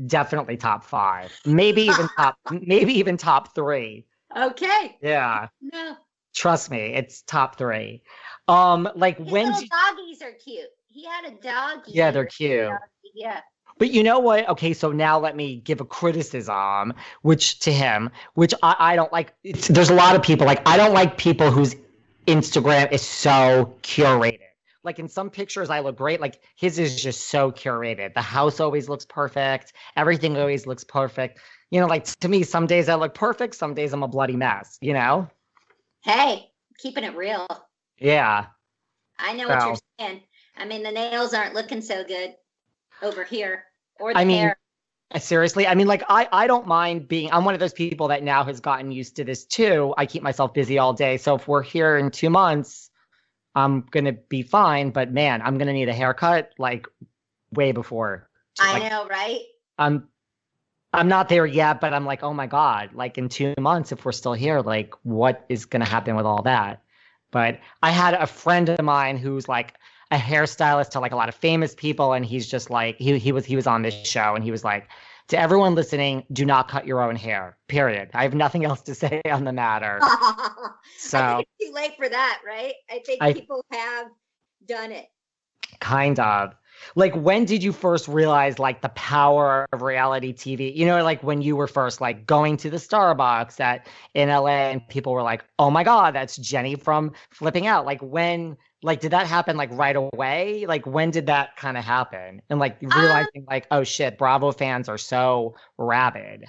Definitely 0.07 0.59
top 0.59 0.85
five. 0.85 1.33
Maybe 1.47 1.83
even 1.83 2.09
top. 2.18 2.37
Maybe 2.51 2.93
even 2.99 3.16
top 3.16 3.55
three. 3.55 4.05
Okay. 4.37 4.97
Yeah. 5.03 5.49
No. 5.61 5.97
Trust 6.35 6.70
me, 6.70 6.95
it's 6.95 7.22
top 7.22 7.59
three. 7.59 8.03
Um, 8.49 8.89
like 8.97 9.18
His 9.18 9.30
when? 9.30 9.47
little 9.47 9.61
do- 9.61 9.66
doggies 9.68 10.22
are 10.22 10.33
cute. 10.33 10.66
He 10.89 11.05
had 11.05 11.24
a 11.26 11.30
doggy. 11.43 11.93
Yeah, 11.93 12.11
they're 12.11 12.24
cute. 12.26 12.70
Yeah. 13.14 13.41
But 13.78 13.91
you 13.91 14.03
know 14.03 14.18
what? 14.18 14.49
Okay, 14.49 14.74
so 14.74 14.93
now 14.93 15.18
let 15.18 15.35
me 15.37 15.57
give 15.57 15.80
a 15.80 15.85
criticism, 15.85 16.93
which 17.22 17.59
to 17.61 17.72
him, 17.72 18.11
which 18.35 18.55
I, 18.62 18.76
I 18.78 18.97
don't 18.97 19.12
like. 19.12 19.35
It's, 19.45 19.68
there's 19.68 19.91
a 19.91 19.95
lot 19.95 20.14
of 20.16 20.22
people 20.22 20.47
like 20.47 20.66
I 20.68 20.76
don't 20.76 20.93
like 20.95 21.16
people 21.18 21.51
whose 21.51 21.74
Instagram 22.26 22.93
is 22.93 23.03
so 23.03 23.74
curated. 23.83 24.39
like 24.85 24.99
in 24.99 25.09
some 25.09 25.30
pictures 25.30 25.70
I 25.70 25.80
look 25.80 25.97
great. 25.97 26.20
Like 26.20 26.41
his 26.57 26.78
is 26.78 27.01
just 27.03 27.28
so 27.28 27.51
curated. 27.51 28.14
The 28.14 28.22
house 28.22 28.61
always 28.61 28.89
looks 28.89 29.05
perfect. 29.07 29.72
Everything 29.97 30.37
always 30.37 30.66
looks 30.66 30.85
perfect. 30.85 31.39
You 31.73 31.81
know, 31.81 31.87
like 31.87 32.05
to 32.05 32.29
me, 32.29 32.43
some 32.43 32.66
days 32.66 32.91
I 32.91 32.97
look 32.97 33.14
perfect, 33.14 33.55
some 33.55 33.73
days 33.73 33.95
I'm 33.95 34.03
a 34.03 34.09
bloody 34.09 34.37
mess, 34.37 34.77
you 34.83 34.93
know? 34.93 35.27
Hey, 36.05 36.51
keeping 36.79 37.03
it 37.03 37.16
real. 37.16 37.47
Yeah. 37.99 38.45
I 39.18 39.33
know 39.33 39.49
what 39.49 39.66
you're 39.66 39.77
saying. 39.99 40.20
I 40.59 40.66
mean, 40.66 40.83
the 40.83 40.91
nails 40.91 41.33
aren't 41.33 41.55
looking 41.55 41.81
so 41.81 42.05
good 42.05 42.35
over 43.01 43.25
here. 43.25 43.64
Or 43.99 44.12
the 44.12 44.18
I 44.18 44.27
mean, 44.27 44.41
hair. 44.43 44.59
Uh, 45.14 45.18
Seriously, 45.18 45.66
I 45.66 45.75
mean, 45.75 45.87
like 45.87 46.03
I 46.11 46.29
I 46.31 46.47
don't 46.47 46.66
mind 46.66 47.09
being. 47.09 47.33
I'm 47.33 47.47
one 47.47 47.55
of 47.55 47.61
those 47.61 47.73
people 47.73 48.09
that 48.09 48.23
now 48.23 48.45
has 48.45 48.61
gotten 48.61 48.93
used 48.93 49.16
to 49.16 49.25
this 49.25 49.47
too. 49.47 49.95
I 49.97 50.05
keep 50.05 50.23
myself 50.23 50.53
busy 50.53 50.79
all 50.79 50.93
day, 50.93 51.16
so 51.16 51.37
if 51.37 51.49
we're 51.49 51.62
here 51.62 51.97
in 51.97 52.11
two 52.11 52.29
months, 52.29 52.91
I'm 53.55 53.87
gonna 53.91 54.12
be 54.12 54.43
fine. 54.43 54.91
But 54.91 55.11
man, 55.11 55.41
I'm 55.41 55.57
gonna 55.57 55.73
need 55.73 55.89
a 55.89 55.95
haircut 55.95 56.53
like 56.59 56.87
way 57.51 57.73
before. 57.73 58.29
I 58.61 58.89
know, 58.91 59.07
right? 59.07 59.41
I'm 59.79 60.09
I'm 60.93 61.09
not 61.09 61.28
there 61.28 61.47
yet, 61.47 61.80
but 61.80 61.95
I'm 61.95 62.05
like, 62.05 62.22
oh 62.22 62.34
my 62.34 62.47
god, 62.47 62.90
like 62.95 63.16
in 63.18 63.28
two 63.28 63.55
months, 63.59 63.93
if 63.93 64.05
we're 64.05 64.12
still 64.12 64.34
here, 64.34 64.61
like 64.61 64.93
what 65.05 65.45
is 65.49 65.64
gonna 65.64 65.86
happen 65.88 66.16
with 66.16 66.26
all 66.26 66.43
that? 66.43 66.82
But 67.30 67.61
I 67.82 67.90
had 67.90 68.14
a 68.14 68.26
friend 68.26 68.68
of 68.68 68.80
mine 68.84 69.16
who's 69.16 69.49
like 69.49 69.74
a 70.11 70.16
hairstylist 70.16 70.90
to 70.90 71.01
like 71.01 71.12
a 71.12 71.16
lot 71.16 71.28
of 71.30 71.34
famous 71.34 71.74
people, 71.74 72.12
and 72.12 72.24
he's 72.24 72.47
just 72.47 72.68
like 72.70 72.97
he 72.99 73.18
he 73.18 73.32
was 73.32 73.47
he 73.47 73.57
was 73.57 73.66
on 73.66 73.82
this 73.82 73.95
show, 74.07 74.34
and 74.34 74.45
he 74.45 74.51
was 74.51 74.64
like, 74.64 74.88
to 75.28 75.38
everyone 75.38 75.74
listening, 75.74 76.24
do 76.32 76.45
not 76.45 76.68
cut 76.68 76.86
your 76.86 77.01
own 77.01 77.16
hair. 77.16 77.57
Period. 77.68 78.11
I 78.12 78.22
have 78.24 78.34
nothing 78.34 78.64
else 78.66 78.82
to 78.82 78.95
say 78.95 79.22
on 79.30 79.45
the 79.45 79.53
matter. 79.53 79.99
I 80.03 80.74
So 80.99 81.18
think 81.18 81.49
it's 81.59 81.68
too 81.68 81.74
late 81.74 81.97
for 81.97 82.09
that, 82.09 82.40
right? 82.47 82.74
I 82.90 82.99
think 83.07 83.22
I- 83.22 83.32
people 83.32 83.64
have 83.72 84.09
done 84.66 84.93
it. 84.93 85.07
kind 85.80 86.18
of 86.20 86.55
like 86.95 87.14
when 87.14 87.45
did 87.45 87.62
you 87.62 87.72
first 87.72 88.09
realize 88.09 88.59
like 88.59 88.83
the 88.83 88.89
power 88.91 89.66
of 89.72 89.83
reality 89.83 90.33
tv 90.33 90.74
you 90.74 90.87
know 90.87 91.03
like 91.03 91.22
when 91.22 91.43
you 91.43 91.57
were 91.57 91.66
first 91.66 92.01
like 92.01 92.26
going 92.26 92.57
to 92.57 92.70
the 92.70 92.76
starbucks 92.76 93.61
at 93.61 93.87
in 94.14 94.28
la 94.28 94.47
and 94.47 94.87
people 94.89 95.12
were 95.12 95.22
like 95.22 95.45
oh 95.59 95.70
my 95.70 95.85
god 95.85 96.14
that's 96.14 96.39
jenni 96.39 96.80
from 96.80 97.12
flipping 97.30 97.66
out. 97.66 97.87
Like 97.87 98.01
when 98.01 98.57
like 98.83 99.01
did 99.01 99.12
that 99.12 99.26
happen 99.26 99.57
like 99.57 99.70
right 99.72 99.97
away? 99.97 100.66
Like 100.66 100.87
when 100.87 101.11
did 101.11 101.26
that 101.26 101.57
kind 101.57 101.76
of 101.76 101.85
happen? 101.85 102.43
And 102.51 102.59
like 102.59 102.78
um, 102.83 103.01
realizing 103.01 103.45
like 103.49 103.66
oh 103.70 103.85
shit 103.85 104.18
bravo 104.18 104.53
fans 104.53 104.89
are 104.89 104.99
so 104.99 105.55
rabid 105.78 106.45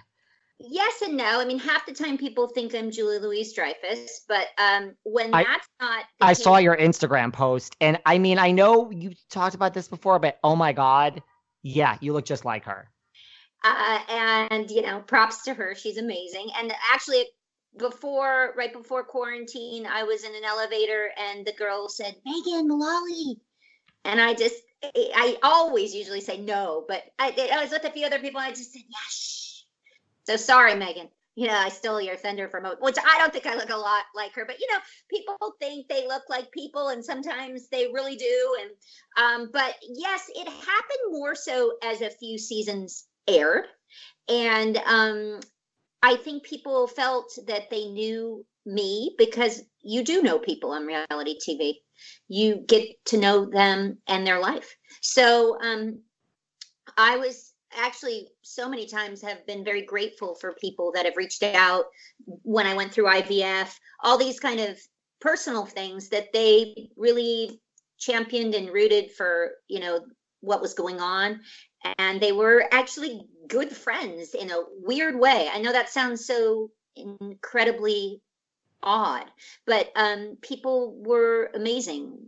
Yes 0.66 1.02
and 1.02 1.18
no. 1.18 1.42
I 1.42 1.46
mean, 1.46 1.60
half 1.60 1.86
the 1.86 1.94
time 1.94 2.18
people 2.18 2.48
think 2.48 2.74
I'm 2.74 2.90
Julie 2.90 3.20
Louise 3.20 3.54
Dreyfus, 3.54 4.22
but 4.28 4.48
um, 4.58 4.96
when 5.04 5.34
I- 5.34 5.44
that's 5.44 5.68
not, 5.82 6.06
i 6.22 6.32
saw 6.34 6.58
your 6.58 6.78
instagram 6.78 7.34
post 7.34 7.76
and 7.82 8.00
i 8.06 8.18
mean 8.18 8.38
i 8.40 8.52
know 8.52 8.90
you 8.92 9.12
talked 9.30 9.56
about 9.56 9.74
this 9.74 9.90
before 9.90 10.20
but 10.20 10.40
oh 10.44 10.56
my 10.56 10.72
god 10.72 11.22
yeah 11.64 11.98
you 12.00 12.14
look 12.14 12.26
just 12.26 12.46
like 12.46 12.64
her 12.64 12.90
uh, 13.64 14.00
and 14.50 14.70
you 14.70 14.82
know, 14.82 15.00
props 15.00 15.44
to 15.44 15.54
her. 15.54 15.76
She's 15.76 15.98
amazing. 15.98 16.50
And 16.60 16.74
actually, 16.92 17.26
before, 17.78 18.54
right 18.58 18.74
before 18.74 19.04
quarantine, 19.04 19.86
I 19.88 20.04
was 20.04 20.24
in 20.24 20.36
an 20.36 20.44
elevator, 20.44 21.12
and 21.18 21.46
the 21.46 21.54
girl 21.54 21.90
said, 21.90 22.16
"Megan 22.26 22.68
Mullally," 22.68 23.40
and 24.06 24.20
I 24.22 24.34
just, 24.34 24.56
I 24.84 24.92
I 24.96 25.38
always 25.44 25.96
usually 25.96 26.22
say 26.22 26.38
no, 26.38 26.86
but 26.88 27.04
I, 27.18 27.50
I 27.54 27.62
was 27.64 27.72
with 27.72 27.86
a 27.86 27.92
few 27.92 28.06
other 28.06 28.20
people, 28.20 28.42
and 28.42 28.52
I 28.52 28.54
just 28.54 28.74
said 28.74 28.82
yes. 28.90 29.43
So 30.26 30.36
sorry, 30.38 30.76
Megan. 30.76 31.10
You 31.36 31.48
know, 31.48 31.56
I 31.56 31.70
stole 31.70 32.00
your 32.00 32.16
thunder 32.16 32.48
from, 32.48 32.64
which 32.80 32.96
I 33.04 33.18
don't 33.18 33.34
think 33.34 33.48
I 33.48 33.56
look 33.56 33.72
a 33.72 33.76
lot 33.76 34.04
like 34.14 34.36
her, 34.36 34.46
but 34.46 34.60
you 34.60 34.68
know, 34.72 34.80
people 35.10 35.56
think 35.60 35.88
they 35.88 36.08
look 36.08 36.24
like 36.30 36.52
people, 36.52 36.90
and 36.90 37.04
sometimes 37.04 37.70
they 37.70 37.88
really 37.92 38.16
do. 38.16 38.58
And 38.62 38.72
um, 39.18 39.50
but 39.52 39.76
yes, 39.90 40.30
it 40.30 40.48
happened 40.48 41.12
more 41.12 41.34
so 41.34 41.74
as 41.84 42.02
a 42.02 42.12
few 42.12 42.38
seasons 42.38 43.08
aired, 43.28 43.66
and 44.30 44.78
um, 44.86 45.40
I 46.04 46.18
think 46.18 46.44
people 46.44 46.88
felt 46.88 47.32
that 47.48 47.70
they 47.72 47.86
knew 47.86 48.46
me 48.66 49.16
because 49.18 49.64
you 49.82 50.04
do 50.04 50.22
know 50.22 50.38
people 50.38 50.72
on 50.72 50.86
reality 50.86 51.38
TV. 51.40 51.76
You 52.28 52.64
get 52.68 53.04
to 53.06 53.18
know 53.18 53.50
them 53.50 53.98
and 54.08 54.28
their 54.28 54.40
life. 54.40 54.76
So 55.02 55.58
um, 55.62 56.02
I 56.98 57.18
was 57.18 57.53
actually 57.78 58.30
so 58.42 58.70
many 58.70 58.88
times 58.88 59.22
have 59.22 59.46
been 59.46 59.64
very 59.64 59.84
grateful 59.84 60.36
for 60.36 60.54
people 60.54 60.92
that 60.94 61.06
have 61.06 61.18
reached 61.18 61.44
out 61.44 61.86
when 62.44 62.66
I 62.66 62.74
went 62.74 62.94
through 62.94 63.06
IVF, 63.06 63.74
all 64.04 64.18
these 64.18 64.40
kind 64.40 64.60
of 64.60 64.78
personal 65.20 65.66
things 65.66 66.10
that 66.10 66.34
they 66.34 66.90
really 66.98 67.62
championed 67.98 68.54
and 68.56 68.70
rooted 68.70 69.12
for, 69.12 69.52
you 69.68 69.80
know, 69.80 70.06
what 70.42 70.62
was 70.62 70.74
going 70.74 71.00
on. 71.00 71.40
And 71.98 72.20
they 72.20 72.32
were 72.32 72.66
actually 72.72 73.26
good 73.48 73.70
friends 73.70 74.34
in 74.34 74.52
a 74.52 74.64
weird 74.82 75.20
way. 75.20 75.50
I 75.52 75.60
know 75.60 75.72
that 75.72 75.90
sounds 75.90 76.26
so 76.26 76.72
incredibly 76.96 78.22
odd, 78.82 79.26
but 79.66 79.92
um, 79.96 80.38
people 80.42 80.96
were 80.98 81.50
amazing, 81.56 82.28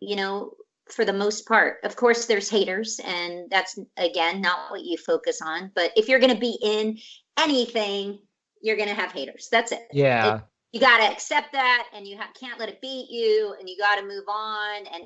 you 0.00 0.16
know, 0.16 0.52
for 0.90 1.04
the 1.04 1.12
most 1.12 1.46
part. 1.46 1.78
Of 1.84 1.96
course, 1.96 2.26
there's 2.26 2.48
haters, 2.48 3.00
and 3.04 3.50
that's 3.50 3.78
again 3.96 4.40
not 4.40 4.70
what 4.70 4.84
you 4.84 4.96
focus 4.96 5.40
on. 5.42 5.70
But 5.74 5.92
if 5.96 6.08
you're 6.08 6.20
going 6.20 6.34
to 6.34 6.40
be 6.40 6.58
in 6.62 6.98
anything, 7.38 8.20
you're 8.62 8.76
going 8.76 8.88
to 8.88 8.94
have 8.94 9.12
haters. 9.12 9.48
That's 9.50 9.72
it. 9.72 9.82
yeah 9.92 10.40
You 10.72 10.80
got 10.80 10.98
to 10.98 11.12
accept 11.12 11.52
that, 11.52 11.86
and 11.94 12.06
you 12.06 12.16
ha- 12.18 12.30
can't 12.38 12.58
let 12.58 12.68
it 12.68 12.80
beat 12.80 13.08
you, 13.10 13.54
and 13.58 13.68
you 13.68 13.76
got 13.78 13.96
to 13.96 14.02
move 14.02 14.24
on. 14.28 14.86
And 14.92 15.04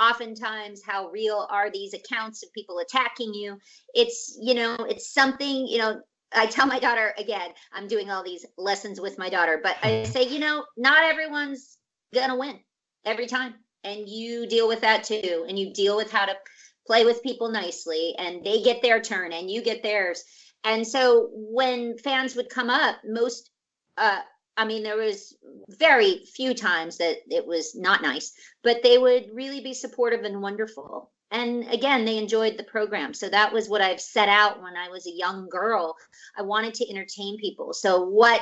oftentimes, 0.00 0.82
how 0.86 1.08
real 1.10 1.46
are 1.50 1.70
these 1.70 1.94
accounts 1.94 2.42
of 2.42 2.52
people 2.52 2.78
attacking 2.78 3.34
you? 3.34 3.58
It's 3.94 4.38
you 4.40 4.54
know, 4.54 4.74
it's 4.88 5.12
something 5.12 5.66
you 5.66 5.78
know. 5.78 6.00
I 6.36 6.46
tell 6.46 6.66
my 6.66 6.80
daughter 6.80 7.14
again, 7.16 7.50
I'm 7.72 7.86
doing 7.86 8.10
all 8.10 8.24
these 8.24 8.44
lessons 8.58 9.00
with 9.00 9.18
my 9.18 9.28
daughter, 9.28 9.60
but 9.62 9.76
I 9.84 9.98
hmm. 9.98 10.10
say, 10.10 10.26
you 10.26 10.40
know, 10.40 10.64
not 10.76 11.04
everyone's 11.04 11.78
gonna 12.12 12.36
win 12.36 12.58
every 13.04 13.26
time. 13.26 13.54
And 13.84 14.08
you 14.08 14.46
deal 14.46 14.66
with 14.66 14.80
that 14.80 15.04
too. 15.04 15.44
And 15.48 15.58
you 15.58 15.72
deal 15.72 15.96
with 15.96 16.10
how 16.10 16.26
to 16.26 16.36
play 16.86 17.04
with 17.04 17.22
people 17.22 17.50
nicely 17.50 18.14
and 18.18 18.44
they 18.44 18.62
get 18.62 18.82
their 18.82 19.00
turn 19.00 19.32
and 19.32 19.50
you 19.50 19.62
get 19.62 19.82
theirs. 19.82 20.24
And 20.64 20.86
so 20.86 21.28
when 21.32 21.98
fans 21.98 22.34
would 22.36 22.48
come 22.48 22.70
up, 22.70 22.96
most 23.04 23.50
uh 23.96 24.20
I 24.56 24.64
mean 24.64 24.82
there 24.82 24.96
was 24.96 25.36
very 25.68 26.24
few 26.34 26.54
times 26.54 26.98
that 26.98 27.16
it 27.28 27.46
was 27.46 27.74
not 27.74 28.02
nice, 28.02 28.32
but 28.62 28.82
they 28.82 28.98
would 28.98 29.26
really 29.32 29.60
be 29.60 29.74
supportive 29.74 30.24
and 30.24 30.42
wonderful. 30.42 31.10
And 31.30 31.68
again, 31.72 32.04
they 32.04 32.18
enjoyed 32.18 32.56
the 32.56 32.64
program. 32.64 33.12
So 33.12 33.28
that 33.28 33.52
was 33.52 33.68
what 33.68 33.80
I've 33.80 34.00
set 34.00 34.28
out 34.28 34.62
when 34.62 34.76
I 34.76 34.88
was 34.88 35.06
a 35.06 35.12
young 35.12 35.48
girl. 35.48 35.96
I 36.36 36.42
wanted 36.42 36.74
to 36.74 36.88
entertain 36.88 37.38
people. 37.38 37.72
So 37.72 38.04
what 38.04 38.40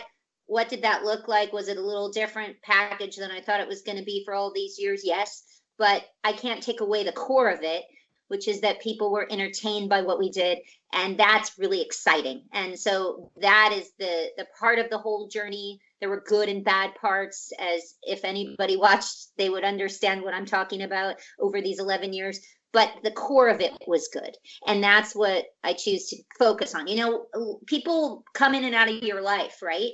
what 0.53 0.69
did 0.69 0.83
that 0.83 1.03
look 1.03 1.29
like? 1.29 1.51
Was 1.55 1.69
it 1.69 1.79
a 1.79 1.87
little 1.87 2.13
different 2.13 2.61
package 2.61 3.17
than 3.17 3.31
I 3.31 3.41
thought 3.41 3.61
it 3.61 3.69
was 3.69 3.81
going 3.81 3.97
to 3.97 4.05
be 4.05 4.23
for 4.23 4.35
all 4.35 4.53
these 4.53 4.79
years? 4.79 5.01
Yes, 5.03 5.45
but 5.79 6.05
I 6.23 6.35
can't 6.35 6.63
take 6.63 6.83
away 6.83 7.05
the 7.05 7.13
core 7.13 7.49
of 7.49 7.63
it, 7.63 7.85
which 8.29 8.47
is 8.49 8.61
that 8.61 8.83
people 8.83 9.11
were 9.11 9.27
entertained 9.31 9.89
by 9.89 10.03
what 10.03 10.19
we 10.19 10.31
did, 10.31 10.59
and 10.93 11.19
that's 11.19 11.59
really 11.59 11.81
exciting. 11.81 12.43
And 12.53 12.79
so 12.79 13.33
that 13.41 13.73
is 13.75 13.93
the 13.99 14.27
the 14.37 14.47
part 14.61 14.79
of 14.79 14.91
the 14.91 14.99
whole 14.99 15.29
journey. 15.29 15.81
There 16.01 16.11
were 16.11 16.21
good 16.21 16.51
and 16.51 16.63
bad 16.63 16.97
parts, 16.97 17.51
as 17.59 17.95
if 18.03 18.23
anybody 18.23 18.77
watched, 18.77 19.29
they 19.39 19.49
would 19.49 19.65
understand 19.65 20.21
what 20.21 20.35
I'm 20.35 20.45
talking 20.45 20.83
about 20.83 21.17
over 21.41 21.63
these 21.63 21.79
11 21.79 22.13
years. 22.13 22.41
But 22.73 22.91
the 23.05 23.11
core 23.11 23.49
of 23.49 23.61
it 23.61 23.73
was 23.87 24.09
good, 24.13 24.35
and 24.67 24.83
that's 24.83 25.15
what 25.15 25.45
I 25.63 25.75
choose 25.75 26.07
to 26.09 26.17
focus 26.39 26.75
on. 26.75 26.87
You 26.87 26.97
know, 26.97 27.59
people 27.67 28.25
come 28.33 28.55
in 28.55 28.65
and 28.65 28.75
out 28.75 28.89
of 28.89 29.03
your 29.03 29.21
life, 29.21 29.59
right? 29.63 29.93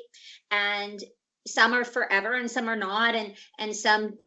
and 0.50 1.02
some 1.46 1.72
are 1.72 1.84
forever 1.84 2.34
and 2.34 2.50
some 2.50 2.68
are 2.68 2.76
not. 2.76 3.14
And 3.14 3.34
and 3.58 3.74
some 3.74 4.18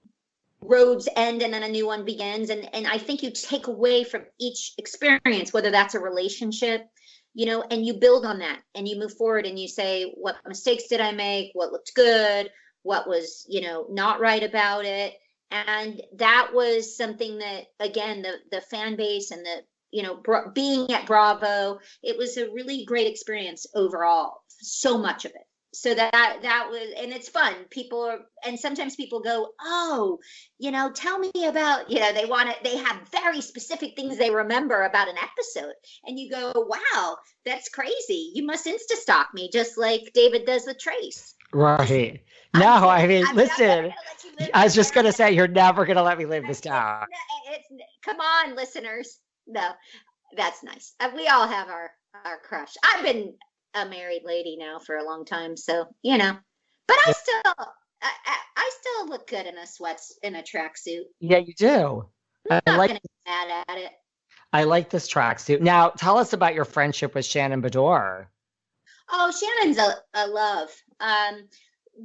roads 0.61 1.09
end 1.15 1.41
and 1.41 1.53
then 1.53 1.63
a 1.63 1.69
new 1.69 1.87
one 1.87 2.05
begins. 2.05 2.49
And 2.49 2.69
and 2.73 2.87
i 2.87 2.97
think 2.97 3.23
you 3.23 3.31
take 3.31 3.67
away 3.67 4.03
from 4.03 4.23
each 4.39 4.73
experience 4.77 5.53
whether 5.53 5.71
that's 5.71 5.95
a 5.95 5.99
relationship 5.99 6.87
you 7.33 7.45
know 7.45 7.63
and 7.71 7.85
you 7.85 7.95
build 7.95 8.25
on 8.25 8.39
that 8.39 8.59
and 8.75 8.87
you 8.87 8.99
move 8.99 9.15
forward 9.17 9.45
and 9.45 9.57
you 9.57 9.67
say 9.67 10.13
what 10.17 10.35
mistakes 10.47 10.87
did 10.87 11.01
i 11.01 11.11
make? 11.11 11.51
What 11.53 11.71
looked 11.71 11.93
good? 11.95 12.49
What 12.83 13.07
was 13.07 13.45
you 13.49 13.61
know 13.61 13.87
not 13.89 14.19
right 14.19 14.43
about 14.43 14.85
it 14.85 15.13
and 15.51 16.01
that 16.17 16.51
was 16.53 16.95
something 16.97 17.39
that 17.39 17.65
again 17.79 18.21
the 18.21 18.35
the 18.51 18.61
fan 18.61 18.95
base 18.95 19.31
and 19.31 19.45
the 19.45 19.57
you 19.91 20.03
know 20.03 20.15
bra- 20.15 20.49
being 20.49 20.89
at 20.91 21.05
bravo 21.05 21.77
it 22.01 22.17
was 22.17 22.37
a 22.37 22.49
really 22.51 22.85
great 22.85 23.07
experience 23.07 23.65
overall 23.75 24.41
so 24.61 24.97
much 24.97 25.25
of 25.25 25.31
it. 25.31 25.41
So 25.73 25.95
that 25.95 26.39
that 26.41 26.67
was 26.69 26.93
and 26.97 27.13
it's 27.13 27.29
fun. 27.29 27.53
People 27.69 28.01
are 28.01 28.19
and 28.45 28.59
sometimes 28.59 28.97
people 28.97 29.21
go 29.21 29.51
oh 29.61 30.19
you 30.59 30.69
know 30.69 30.91
tell 30.91 31.17
me 31.17 31.31
about 31.45 31.89
you 31.89 31.99
know 31.99 32.11
they 32.11 32.25
want 32.25 32.49
to 32.49 32.55
they 32.61 32.75
have 32.75 33.07
very 33.09 33.39
specific 33.39 33.95
things 33.95 34.17
they 34.17 34.31
remember 34.31 34.83
about 34.83 35.07
an 35.07 35.15
episode. 35.17 35.73
And 36.03 36.19
you 36.19 36.29
go 36.29 36.51
wow 36.55 37.15
that's 37.45 37.69
crazy. 37.69 38.31
You 38.35 38.45
must 38.45 38.65
insta 38.65 38.95
stalk 38.95 39.29
me 39.33 39.49
just 39.51 39.77
like 39.77 40.11
david 40.13 40.45
does 40.45 40.65
with 40.65 40.77
trace. 40.77 41.35
Right. 41.53 42.21
No, 42.53 42.89
I 42.89 43.07
mean, 43.07 43.25
I'm 43.25 43.35
listen. 43.35 43.65
gonna 43.65 43.81
let 43.81 44.23
you 44.23 44.31
live 44.39 44.49
I 44.53 44.63
was 44.63 44.75
just 44.75 44.93
gonna 44.93 45.11
say 45.11 45.31
you're 45.31 45.47
never 45.47 45.85
gonna 45.85 46.03
let 46.03 46.17
me 46.17 46.25
live 46.25 46.45
this 46.47 46.61
down. 46.61 47.05
It's, 47.49 47.67
come 48.03 48.19
on, 48.19 48.55
listeners. 48.55 49.19
No, 49.47 49.69
that's 50.35 50.63
nice. 50.63 50.93
Uh, 50.99 51.11
we 51.15 51.27
all 51.27 51.47
have 51.47 51.69
our 51.69 51.91
our 52.25 52.37
crush. 52.39 52.73
I've 52.83 53.03
been 53.03 53.33
a 53.73 53.85
married 53.85 54.23
lady 54.25 54.57
now 54.57 54.79
for 54.79 54.97
a 54.97 55.03
long 55.03 55.25
time, 55.25 55.55
so 55.55 55.87
you 56.01 56.17
know. 56.17 56.37
But 56.87 56.97
I 57.07 57.11
still, 57.13 57.53
I, 57.57 58.11
I, 58.25 58.37
I 58.57 58.71
still 58.81 59.07
look 59.07 59.27
good 59.27 59.45
in 59.45 59.57
a 59.57 59.65
sweats 59.65 60.17
in 60.23 60.35
a 60.35 60.43
tracksuit. 60.43 61.03
Yeah, 61.19 61.37
you 61.37 61.53
do. 61.53 62.05
I 62.49 62.55
I'm 62.55 62.61
not 62.65 62.77
like 62.77 63.01
mad 63.25 63.63
at 63.69 63.77
it. 63.77 63.91
I 64.51 64.65
like 64.65 64.89
this 64.89 65.11
tracksuit. 65.11 65.61
Now, 65.61 65.89
tell 65.89 66.17
us 66.17 66.33
about 66.33 66.53
your 66.53 66.65
friendship 66.65 67.15
with 67.15 67.25
Shannon 67.25 67.61
Beador. 67.61 68.25
Oh, 69.09 69.31
Shannon's 69.31 69.77
a, 69.77 69.95
a 70.13 70.27
love. 70.27 70.69
Um, 70.99 71.47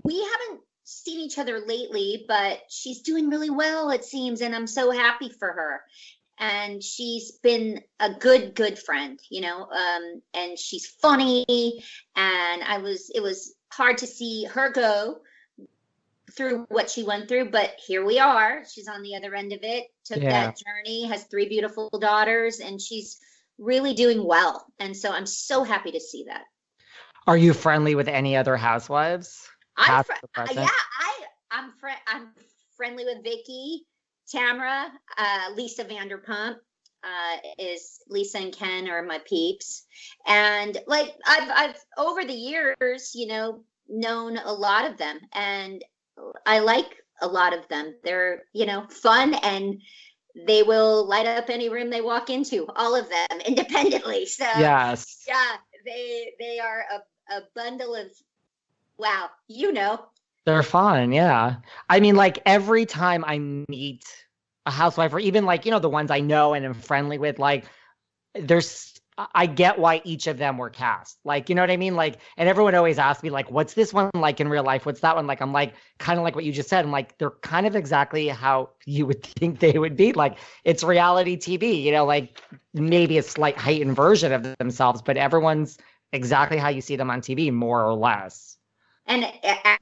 we 0.05 0.19
haven't 0.19 0.61
seen 0.85 1.21
each 1.21 1.39
other 1.39 1.61
lately, 1.61 2.25
but 2.29 2.61
she's 2.69 3.03
doing 3.03 3.29
really 3.29 3.51
well, 3.51 3.91
it 3.91 4.05
seems, 4.05 4.41
and 4.41 4.55
I'm 4.55 4.67
so 4.67 4.91
happy 4.91 5.29
for 5.29 5.49
her. 5.49 5.81
And 6.39 6.83
she's 6.83 7.33
been 7.43 7.83
a 7.99 8.13
good, 8.13 8.55
good 8.55 8.79
friend, 8.79 9.19
you 9.31 9.41
know. 9.41 9.63
Um, 9.63 10.23
and 10.35 10.59
she's 10.59 10.87
funny, 10.87 11.83
and 12.15 12.63
I 12.63 12.79
was, 12.79 13.11
it 13.15 13.23
was 13.23 13.55
hard 13.73 13.99
to 13.99 14.07
see 14.07 14.45
her 14.45 14.71
go 14.71 15.21
through 16.37 16.67
what 16.69 16.91
she 16.91 17.03
went 17.03 17.29
through, 17.29 17.51
but 17.51 17.75
here 17.87 18.05
we 18.05 18.19
are. 18.19 18.65
She's 18.71 18.89
on 18.89 19.03
the 19.03 19.17
other 19.17 19.35
end 19.35 19.53
of 19.53 19.61
it. 19.63 19.87
Took 20.05 20.23
Yeah. 20.23 20.31
that 20.31 20.59
journey, 20.59 21.07
has 21.07 21.25
three 21.25 21.49
beautiful 21.49 21.89
daughters, 21.99 22.61
and 22.61 22.81
she's 22.81 23.19
really 23.59 23.95
doing 23.95 24.25
well. 24.25 24.67
And 24.79 24.95
so 24.95 25.11
I'm 25.11 25.27
so 25.27 25.65
happy 25.65 25.93
to 25.93 26.01
see 26.01 26.25
that. 26.29 26.43
Are 27.27 27.37
you 27.37 27.55
friendly 27.55 27.95
with 27.95 28.09
any 28.09 28.37
other 28.37 28.57
housewives? 28.57 29.49
I'm 29.77 29.97
Past 29.97 30.07
fri- 30.07 30.17
or 30.23 30.29
present? 30.35 30.59
yeah, 30.59 30.69
I 31.01 31.13
I'm 31.51 31.73
fri- 31.81 32.05
I'm 32.07 32.29
friendly 32.77 33.05
with 33.05 33.23
Vicki, 33.25 33.83
Tamara, 34.31 34.91
uh, 35.19 35.51
Lisa 35.55 35.85
Vanderpump. 35.85 36.57
Uh, 37.05 37.37
is 37.59 38.01
Lisa 38.09 38.39
and 38.39 38.53
Ken 38.53 38.89
are 38.89 39.03
my 39.03 39.21
peeps, 39.29 39.85
and 40.27 40.77
like 40.89 41.15
I've 41.25 41.51
I've 41.51 41.77
over 41.97 42.25
the 42.25 42.33
years, 42.33 43.13
you 43.15 43.29
know, 43.29 43.63
known 43.89 44.37
a 44.39 44.53
lot 44.53 44.91
of 44.91 44.99
them, 44.99 45.21
and 45.33 45.85
I 46.47 46.59
like 46.61 46.97
a 47.21 47.29
lot 47.29 47.57
of 47.57 47.69
them. 47.69 47.95
They're 48.03 48.43
you 48.53 48.67
know 48.67 48.87
fun 48.89 49.35
and 49.35 49.81
they 50.47 50.63
will 50.63 51.07
light 51.07 51.27
up 51.27 51.49
any 51.49 51.69
room 51.69 51.91
they 51.91 52.01
walk 52.01 52.29
into, 52.31 52.67
all 52.77 52.95
of 52.95 53.09
them 53.09 53.41
independently. 53.47 54.27
So 54.27 54.45
Yes. 54.45 55.25
yeah, 55.29 55.57
they 55.85 56.33
they 56.41 56.59
are 56.59 56.85
a, 57.31 57.35
a 57.37 57.43
bundle 57.55 57.95
of 57.95 58.09
wow, 58.99 59.31
you 59.49 59.73
know. 59.73 60.05
They're 60.45 60.63
fun, 60.63 61.13
yeah. 61.13 61.57
I 61.89 62.01
mean, 62.01 62.15
like 62.15 62.39
every 62.47 62.87
time 62.87 63.25
I 63.27 63.39
meet 63.39 64.05
a 64.65 64.71
housewife, 64.71 65.13
or 65.13 65.19
even 65.19 65.45
like, 65.45 65.65
you 65.65 65.71
know, 65.73 65.79
the 65.81 65.89
ones 65.89 66.11
I 66.11 66.21
know 66.21 66.55
and 66.55 66.65
am 66.65 66.75
friendly 66.75 67.19
with, 67.19 67.39
like, 67.39 67.65
there's, 68.35 68.95
I- 69.35 69.47
get 69.47 69.79
why 69.79 70.03
each 70.05 70.27
of 70.27 70.39
them 70.39 70.59
were 70.59 70.71
cast. 70.71 71.19
Like, 71.25 71.49
you 71.49 71.55
know 71.55 71.63
what 71.63 71.71
I 71.71 71.77
mean? 71.79 71.97
Like, 71.97 72.19
and 72.37 72.49
everyone 72.49 72.75
always 72.75 72.99
asks 72.99 73.23
me, 73.23 73.31
like, 73.31 73.51
what's 73.51 73.75
this 73.75 73.93
one 73.93 74.11
like 74.15 74.41
in 74.41 74.49
real 74.49 74.63
life? 74.63 74.85
What's 74.87 75.01
that 75.01 75.17
one 75.17 75.27
like? 75.27 75.41
I'm 75.41 75.53
like, 75.53 75.75
kind 75.99 76.19
of 76.19 76.23
like 76.25 76.35
what 76.35 76.45
you 76.45 76.53
just 76.53 76.69
said. 76.69 76.85
I'm 76.85 76.91
like, 76.93 77.17
they're 77.19 77.31
kind 77.31 77.67
of 77.67 77.75
exactly 77.75 78.29
how 78.29 78.71
you 78.85 79.07
would 79.07 79.23
think 79.39 79.59
they 79.61 79.79
would 79.79 79.97
be. 79.97 80.13
Like, 80.13 80.39
it's 80.65 80.85
reality 80.85 81.37
TV, 81.37 81.83
you 81.83 81.93
know, 81.93 82.05
like 82.05 82.41
maybe 82.75 83.19
a 83.19 83.23
slight 83.23 83.57
heightened 83.57 83.97
version 83.97 84.33
of 84.33 84.47
themselves, 84.59 85.03
but 85.03 85.17
everyone's 85.17 85.79
exactly 86.13 86.59
how 86.59 86.69
you 86.69 86.81
see 86.83 86.97
them 86.97 87.11
on 87.11 87.21
TV, 87.21 87.51
more 87.51 87.85
or 87.85 87.95
less. 87.95 88.56
And 89.07 89.25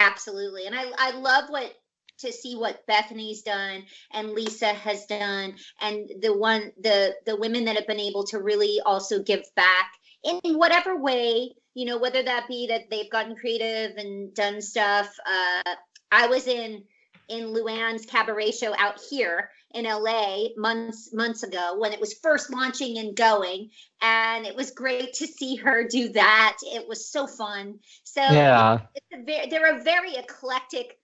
absolutely. 0.01 0.67
And 0.67 0.75
I 0.75 0.85
I 0.99 1.11
love 1.13 1.49
what 1.49 1.73
to 2.19 2.33
see 2.33 2.57
what 2.57 2.87
Bethenny's 2.87 3.43
done 3.43 3.85
and 4.13 4.31
Lisa 4.31 4.67
has 4.67 5.05
done 5.07 5.55
and 5.81 6.09
the 6.21 6.37
one 6.37 6.73
the 6.81 7.15
the 7.27 7.37
women 7.37 7.65
that 7.65 7.77
have 7.77 7.87
been 7.87 8.01
able 8.01 8.25
to 8.27 8.39
really 8.39 8.81
also 8.85 9.23
give 9.23 9.43
back 9.57 9.91
in 10.23 10.55
whatever 10.55 10.97
way, 10.97 11.55
you 11.75 11.87
know, 11.87 11.99
whether 11.99 12.23
that 12.23 12.47
be 12.49 12.69
that 12.69 12.83
they've 12.91 13.11
gotten 13.11 13.35
creative 13.37 13.97
and 13.97 14.35
done 14.35 14.63
stuff. 14.63 15.09
Uh 15.27 15.75
I 16.13 16.29
was 16.29 16.47
in 16.47 16.85
in 17.29 17.45
Luann's 17.47 18.07
cabaret 18.07 18.53
show 18.53 18.75
out 18.77 19.01
here 19.11 19.51
in 19.73 19.85
LA 19.85 20.49
months 20.57 21.13
months 21.13 21.43
ago 21.43 21.77
when 21.79 21.93
it 21.93 22.01
was 22.01 22.15
first 22.23 22.51
launching 22.51 22.99
and 22.99 23.17
going 23.17 23.71
and 24.01 24.47
it 24.47 24.55
was 24.55 24.71
great 24.71 25.13
to 25.15 25.27
see 25.27 25.57
her 25.57 25.87
do 25.89 26.11
that. 26.11 26.57
It 26.63 26.87
was 26.89 27.11
so 27.11 27.27
fun. 27.27 27.81
So 28.05 28.21
Yeah. 28.21 28.81
it's 28.95 29.07
a 29.13 29.25
very, 29.25 29.49
they're 29.49 29.81
a 29.81 29.83
very 29.83 30.15
eclectic, 30.15 30.99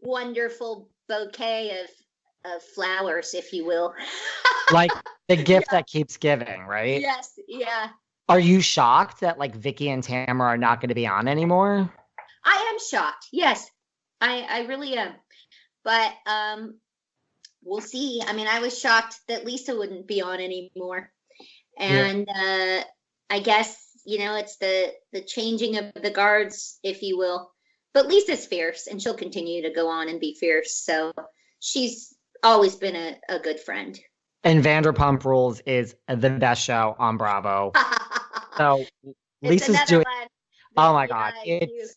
wonderful 0.00 0.88
bouquet 1.08 1.82
of 1.82 1.90
of 2.52 2.62
flowers, 2.62 3.34
if 3.34 3.52
you 3.52 3.66
will. 3.66 3.92
like 4.72 4.92
the 5.28 5.36
gift 5.36 5.70
that 5.72 5.86
keeps 5.88 6.16
giving, 6.16 6.62
right? 6.62 7.00
yes, 7.00 7.38
yeah. 7.48 7.88
Are 8.28 8.40
you 8.40 8.60
shocked 8.60 9.20
that 9.20 9.38
like 9.38 9.54
Vicki 9.54 9.90
and 9.90 10.02
Tamara 10.02 10.50
are 10.50 10.56
not 10.56 10.80
going 10.80 10.88
to 10.88 10.94
be 10.94 11.06
on 11.06 11.28
anymore? 11.28 11.92
I 12.44 12.70
am 12.72 12.78
shocked. 12.78 13.26
Yes, 13.32 13.68
I 14.20 14.46
I 14.48 14.60
really 14.66 14.96
am. 14.96 15.12
But 15.86 16.12
um, 16.26 16.80
we'll 17.62 17.80
see. 17.80 18.20
I 18.26 18.32
mean, 18.32 18.48
I 18.48 18.58
was 18.58 18.76
shocked 18.76 19.20
that 19.28 19.46
Lisa 19.46 19.76
wouldn't 19.76 20.08
be 20.08 20.20
on 20.20 20.40
anymore, 20.40 21.12
and 21.78 22.28
uh, 22.28 22.80
I 23.30 23.38
guess 23.38 23.78
you 24.04 24.18
know 24.18 24.34
it's 24.34 24.56
the 24.56 24.92
the 25.12 25.20
changing 25.20 25.76
of 25.78 25.92
the 26.02 26.10
guards, 26.10 26.80
if 26.82 27.02
you 27.02 27.16
will. 27.16 27.52
But 27.94 28.08
Lisa's 28.08 28.46
fierce, 28.46 28.88
and 28.88 29.00
she'll 29.00 29.14
continue 29.14 29.62
to 29.62 29.70
go 29.70 29.86
on 29.88 30.08
and 30.08 30.18
be 30.18 30.34
fierce. 30.34 30.74
So 30.84 31.12
she's 31.60 32.12
always 32.42 32.74
been 32.74 32.96
a, 32.96 33.16
a 33.28 33.38
good 33.38 33.60
friend. 33.60 33.96
And 34.42 34.64
Vanderpump 34.64 35.24
Rules 35.24 35.60
is 35.60 35.94
the 36.08 36.30
best 36.30 36.62
show 36.62 36.96
on 36.98 37.16
Bravo. 37.16 37.72
So 38.56 38.86
Lisa's 39.42 39.78
doing. 39.86 40.04
one 40.06 40.28
Oh 40.78 40.94
my 40.94 41.04
yeah, 41.04 41.08
God, 41.08 41.34
you- 41.44 41.58
it's 41.60 41.96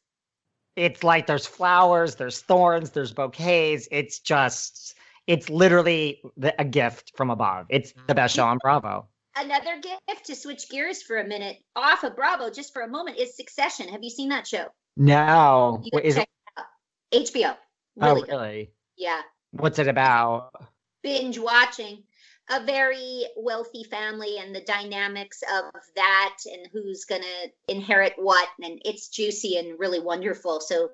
it's 0.80 1.04
like 1.04 1.28
there's 1.28 1.46
flowers, 1.46 2.16
there's 2.16 2.42
thorns, 2.42 2.92
there's 2.92 3.12
bouquets. 3.14 3.88
It's 3.92 4.20
just 4.20 4.96
it's 5.28 5.50
literally 5.50 6.22
the, 6.38 6.60
a 6.60 6.66
gift 6.66 7.12
from 7.16 7.30
above. 7.30 7.68
It's 7.70 7.94
the 8.08 8.16
best 8.16 8.36
show 8.36 8.46
on 8.46 8.58
Bravo. 8.62 9.08
another 9.38 9.80
gift 9.82 10.26
to 10.26 10.36
switch 10.36 10.70
gears 10.70 11.04
for 11.04 11.18
a 11.18 11.28
minute 11.28 11.58
off 11.76 12.04
of 12.04 12.16
Bravo 12.16 12.50
just 12.50 12.74
for 12.74 12.82
a 12.82 12.88
moment 12.88 13.18
is 13.18 13.36
Succession. 13.36 13.90
Have 13.90 14.04
you 14.04 14.10
seen 14.10 14.30
that 14.30 14.48
show? 14.48 14.66
No, 14.98 15.84
gotta 15.92 16.06
is 16.08 16.18
it? 16.18 16.22
it 16.22 16.30
out. 16.58 16.66
HBO. 17.14 17.56
Oh, 18.02 18.08
Really 18.16 18.22
good. 18.22 18.30
really? 18.32 18.72
Yeah. 18.98 19.22
What's 19.52 19.80
it 19.80 19.88
about? 19.88 20.52
Binge 21.04 21.38
watching 21.40 22.04
a 22.50 22.66
very 22.66 23.26
wealthy 23.38 23.84
family 23.84 24.38
and 24.40 24.56
the 24.56 24.62
dynamics 24.62 25.44
of 25.44 25.72
that 25.96 26.38
and 26.46 26.68
who's 26.74 27.06
going 27.06 27.22
to 27.22 27.74
inherit 27.74 28.14
what. 28.18 28.48
And 28.62 28.82
it's 28.86 29.10
juicy 29.10 29.58
and 29.58 29.80
really 29.80 30.00
wonderful. 30.00 30.60
So, 30.60 30.90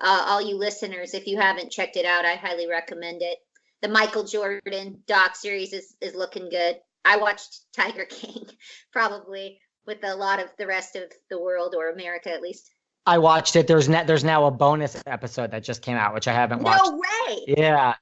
uh, 0.00 0.24
all 0.26 0.42
you 0.42 0.56
listeners, 0.56 1.14
if 1.14 1.26
you 1.26 1.38
haven't 1.38 1.72
checked 1.72 1.96
it 1.96 2.04
out, 2.04 2.24
I 2.24 2.34
highly 2.34 2.68
recommend 2.68 3.22
it. 3.22 3.38
The 3.82 3.88
Michael 3.88 4.24
Jordan 4.24 5.02
doc 5.06 5.36
series 5.36 5.72
is, 5.72 5.94
is 6.00 6.14
looking 6.14 6.48
good. 6.48 6.76
I 7.04 7.18
watched 7.18 7.60
Tiger 7.74 8.04
King 8.10 8.46
probably 8.92 9.60
with 9.86 9.98
a 10.02 10.16
lot 10.16 10.40
of 10.40 10.48
the 10.58 10.66
rest 10.66 10.96
of 10.96 11.04
the 11.30 11.40
world 11.40 11.74
or 11.76 11.90
America 11.90 12.32
at 12.32 12.42
least. 12.42 12.70
I 13.06 13.18
watched 13.18 13.54
it. 13.54 13.68
There's 13.68 13.88
ne- 13.88 14.04
there's 14.04 14.24
now 14.24 14.46
a 14.46 14.50
bonus 14.50 15.00
episode 15.06 15.52
that 15.52 15.62
just 15.62 15.80
came 15.80 15.96
out, 15.96 16.12
which 16.12 16.26
I 16.26 16.32
haven't 16.32 16.62
watched. 16.62 16.84
No 16.84 16.96
way. 16.96 17.44
Yeah. 17.46 17.94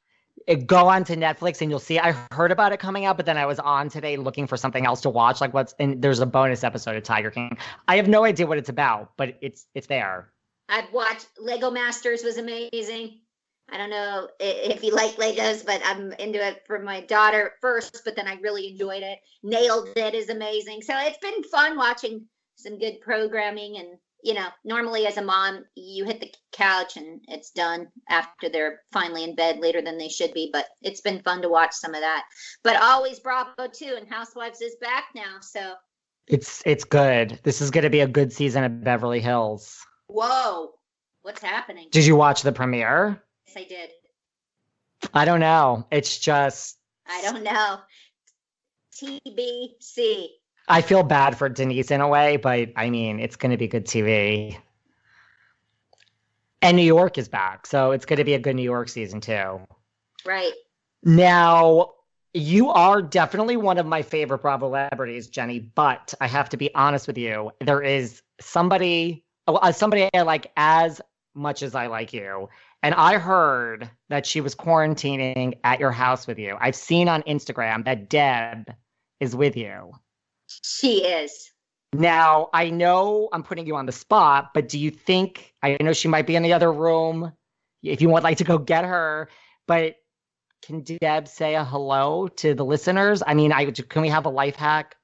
It, 0.47 0.67
go 0.67 0.89
on 0.89 1.05
to 1.05 1.17
Netflix 1.17 1.63
and 1.63 1.71
you'll 1.71 1.79
see. 1.79 1.99
I 1.99 2.13
heard 2.33 2.53
about 2.53 2.73
it 2.73 2.79
coming 2.79 3.05
out, 3.05 3.17
but 3.17 3.27
then 3.27 3.39
I 3.39 3.47
was 3.47 3.59
on 3.59 3.89
today 3.89 4.17
looking 4.17 4.47
for 4.47 4.57
something 4.57 4.85
else 4.85 5.01
to 5.03 5.11
watch. 5.11 5.41
Like 5.41 5.55
what's 5.55 5.75
and 5.79 6.03
there's 6.03 6.21
a 6.21 6.27
bonus 6.27 6.65
episode 6.65 6.97
of 6.97 7.03
Tiger 7.03 7.31
King. 7.31 7.57
I 7.89 7.97
have 7.97 8.09
no 8.09 8.25
idea 8.25 8.47
what 8.47 8.59
it's 8.59 8.69
about, 8.69 9.13
but 9.17 9.39
it's 9.41 9.67
it's 9.75 9.87
there. 9.87 10.31
I've 10.69 10.93
watched 10.93 11.29
Lego 11.39 11.71
Masters 11.71 12.23
was 12.23 12.39
amazing. 12.39 13.21
I 13.71 13.79
don't 13.79 13.91
know 13.91 14.29
if 14.39 14.85
you 14.85 14.95
like 14.95 15.17
Legos, 15.17 15.65
but 15.65 15.81
I'm 15.85 16.13
into 16.13 16.47
it 16.47 16.63
for 16.67 16.79
my 16.79 17.01
daughter 17.01 17.53
first, 17.61 18.03
but 18.05 18.15
then 18.15 18.29
I 18.29 18.35
really 18.35 18.69
enjoyed 18.69 19.03
it. 19.03 19.19
Nailed 19.43 19.89
It 19.97 20.15
is 20.15 20.29
amazing. 20.29 20.83
So 20.83 20.95
it's 20.99 21.19
been 21.19 21.43
fun 21.45 21.77
watching 21.77 22.27
some 22.57 22.79
good 22.79 23.01
programming 23.01 23.79
and 23.79 23.99
you 24.25 24.33
know, 24.33 24.49
normally 24.65 25.07
as 25.07 25.19
a 25.19 25.23
mom, 25.23 25.65
you 25.77 26.07
hit 26.07 26.19
the 26.19 26.33
couch 26.51 26.97
and 26.97 27.21
it's 27.29 27.51
done 27.51 27.89
after 28.09 28.49
they're 28.49 28.81
finally 28.91 29.23
in 29.23 29.35
bed 29.35 29.59
later 29.59 29.83
than 29.83 29.99
they 29.99 30.09
should 30.09 30.33
be, 30.33 30.49
but 30.51 30.65
it's 30.81 31.03
been 31.03 31.21
fun 31.23 31.43
to 31.43 31.51
watch 31.51 31.75
some 31.75 31.95
of 31.95 32.01
that. 32.01 32.25
But 32.63 32.81
always 32.81 33.21
Bravo 33.21 33.69
too 33.71 33.95
and 33.99 34.09
Housewives 34.09 34.63
is 34.63 34.77
back 34.81 35.05
now. 35.15 35.37
So, 35.43 35.75
It's 36.27 36.63
it's 36.65 36.85
good. 36.85 37.39
This 37.43 37.61
is 37.61 37.71
going 37.71 37.85
to 37.85 37.91
be 37.91 38.01
a 38.01 38.09
good 38.09 38.33
season 38.33 38.65
of 38.65 38.83
Beverly 38.83 39.21
Hills. 39.21 39.79
whoa. 40.07 40.71
What's 41.21 41.43
happening? 41.43 41.89
Did 41.91 42.05
you 42.07 42.17
watch 42.17 42.43
the 42.43 42.53
premiere? 42.53 43.23
Yes, 43.47 43.57
I 43.57 43.65
did. 43.69 43.91
I 45.13 45.25
don't 45.25 45.41
know. 45.41 45.87
It's 45.91 46.19
just 46.19 46.79
I 47.07 47.21
don't 47.23 47.43
know. 47.43 47.79
TBC. 48.95 50.29
I 50.69 50.81
feel 50.81 51.03
bad 51.03 51.37
for 51.37 51.49
Denise 51.49 51.91
in 51.91 52.01
a 52.01 52.09
way, 52.09 52.37
but 52.37 52.71
I 52.77 52.91
mean, 52.91 53.21
it's 53.21 53.37
going 53.37 53.51
to 53.51 53.59
be 53.59 53.69
good 53.69 53.87
TV. 53.87 54.57
And 56.63 56.77
New 56.77 56.85
York 56.85 57.19
is 57.19 57.29
back, 57.29 57.67
so 57.67 57.91
it's 57.91 58.07
going 58.07 58.19
to 58.19 58.25
be 58.25 58.35
a 58.35 58.39
good 58.39 58.57
New 58.57 58.63
York 58.63 58.89
season 58.89 59.21
too. 59.21 59.61
Right. 60.25 60.53
Now, 61.03 61.93
you 62.33 62.71
are 62.71 63.03
definitely 63.03 63.59
one 63.59 63.77
of 63.77 63.85
my 63.85 64.01
favorite 64.01 64.41
Bravo 64.41 64.69
celebrities, 64.69 65.29
Jenni. 65.29 65.69
But 65.75 66.15
I 66.21 66.27
have 66.27 66.49
to 66.51 66.57
be 66.57 66.75
honest 66.75 67.07
with 67.07 67.19
you. 67.19 67.51
There 67.61 67.83
is 67.83 68.23
somebody, 68.41 69.25
uh, 69.47 69.73
somebody 69.73 70.09
I 70.15 70.23
like 70.23 70.51
as 70.57 71.03
much 71.35 71.63
as 71.63 71.75
I 71.75 71.89
like 71.89 72.15
you, 72.15 72.49
and 72.83 72.95
I 72.95 73.19
heard 73.19 73.91
that 74.09 74.25
she 74.25 74.41
was 74.41 74.55
quarantining 74.55 75.59
at 75.65 75.81
your 75.81 75.91
house 75.91 76.27
with 76.27 76.39
you. 76.39 76.57
I've 76.59 76.77
seen 76.77 77.09
on 77.09 77.23
Instagram 77.23 77.85
that 77.85 78.09
Deb 78.09 78.75
is 79.21 79.37
with 79.37 79.57
you. 79.57 79.93
She 80.63 81.05
is. 81.05 81.51
Now, 81.93 82.51
I 82.53 82.71
know 82.71 83.29
I'm 83.33 83.43
putting 83.43 83.67
you 83.67 83.77
on 83.77 83.87
the 83.87 83.93
spot, 83.93 84.51
but 84.53 84.69
do 84.69 84.79
you 84.79 84.91
think 84.91 85.53
I 85.63 85.77
know 85.81 85.93
she 85.93 86.09
might 86.09 86.27
be 86.27 86.35
in 86.37 86.43
the 86.43 86.53
other 86.53 86.73
room 86.73 87.33
if 87.83 88.01
you 88.01 88.09
would 88.11 88.23
like 88.25 88.39
to 88.39 88.45
go 88.45 88.59
get 88.59 88.85
her, 88.85 89.29
but 89.67 89.97
can 90.63 90.81
Deb 90.81 91.29
say 91.29 91.55
a 91.55 91.65
hello 91.65 92.29
to 92.29 92.55
the 92.55 92.65
listeners? 92.65 93.23
I 93.25 93.35
mean, 93.35 93.53
I 93.53 93.71
can 93.71 94.03
we 94.03 94.09
have 94.09 94.27
a 94.27 94.31
life 94.31 94.57
hack 94.57 94.97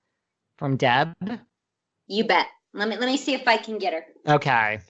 from 0.57 0.77
Deb? 0.77 1.15
You 2.07 2.25
bet. 2.25 2.47
Let 2.73 2.89
me 2.89 2.97
let 2.97 3.07
me 3.07 3.17
see 3.17 3.35
if 3.35 3.47
I 3.47 3.57
can 3.57 3.79
get 3.79 3.93
her. 3.93 4.05
Okay. 4.27 4.81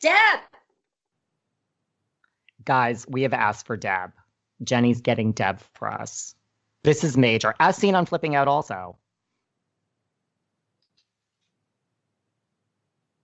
Deb. 0.00 0.40
Guys, 2.64 3.06
we 3.08 3.22
have 3.22 3.32
asked 3.32 3.66
for 3.66 3.76
Deb. 3.76 4.12
Jenni's 4.62 5.00
getting 5.00 5.32
Deb 5.32 5.60
for 5.74 5.88
us. 5.88 6.34
This 6.84 7.02
is 7.02 7.16
major, 7.16 7.54
as 7.58 7.76
seen 7.76 7.94
on 7.94 8.06
Flipping 8.06 8.36
Out 8.36 8.48
also. 8.48 8.96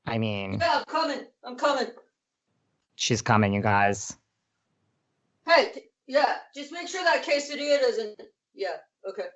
I 0.09 0.19
mean, 0.19 0.59
Yeah, 0.61 0.79
I'm 0.79 0.85
coming. 0.85 1.27
I'm 1.45 1.57
coming. 1.57 1.87
she's 2.97 3.23
coming, 3.23 3.53
you 3.53 3.61
guys. 3.61 4.17
Hey, 5.47 5.71
t- 5.75 5.81
yeah, 6.07 6.37
just 6.55 6.73
make 6.73 6.89
sure 6.89 7.03
that 7.05 7.25
quesadilla 7.25 7.81
doesn't. 7.81 8.21
Yeah, 8.55 8.77
okay. 9.09 9.27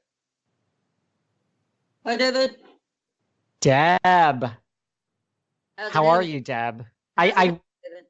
Hi, 2.06 2.16
David. 2.16 2.56
Deb, 3.60 4.00
How's 4.02 5.92
how 5.92 6.06
are 6.06 6.22
you, 6.22 6.40
Deb? 6.40 6.84
I, 7.16 7.28
How's 7.28 7.38
I 7.38 7.44
David? 7.46 8.06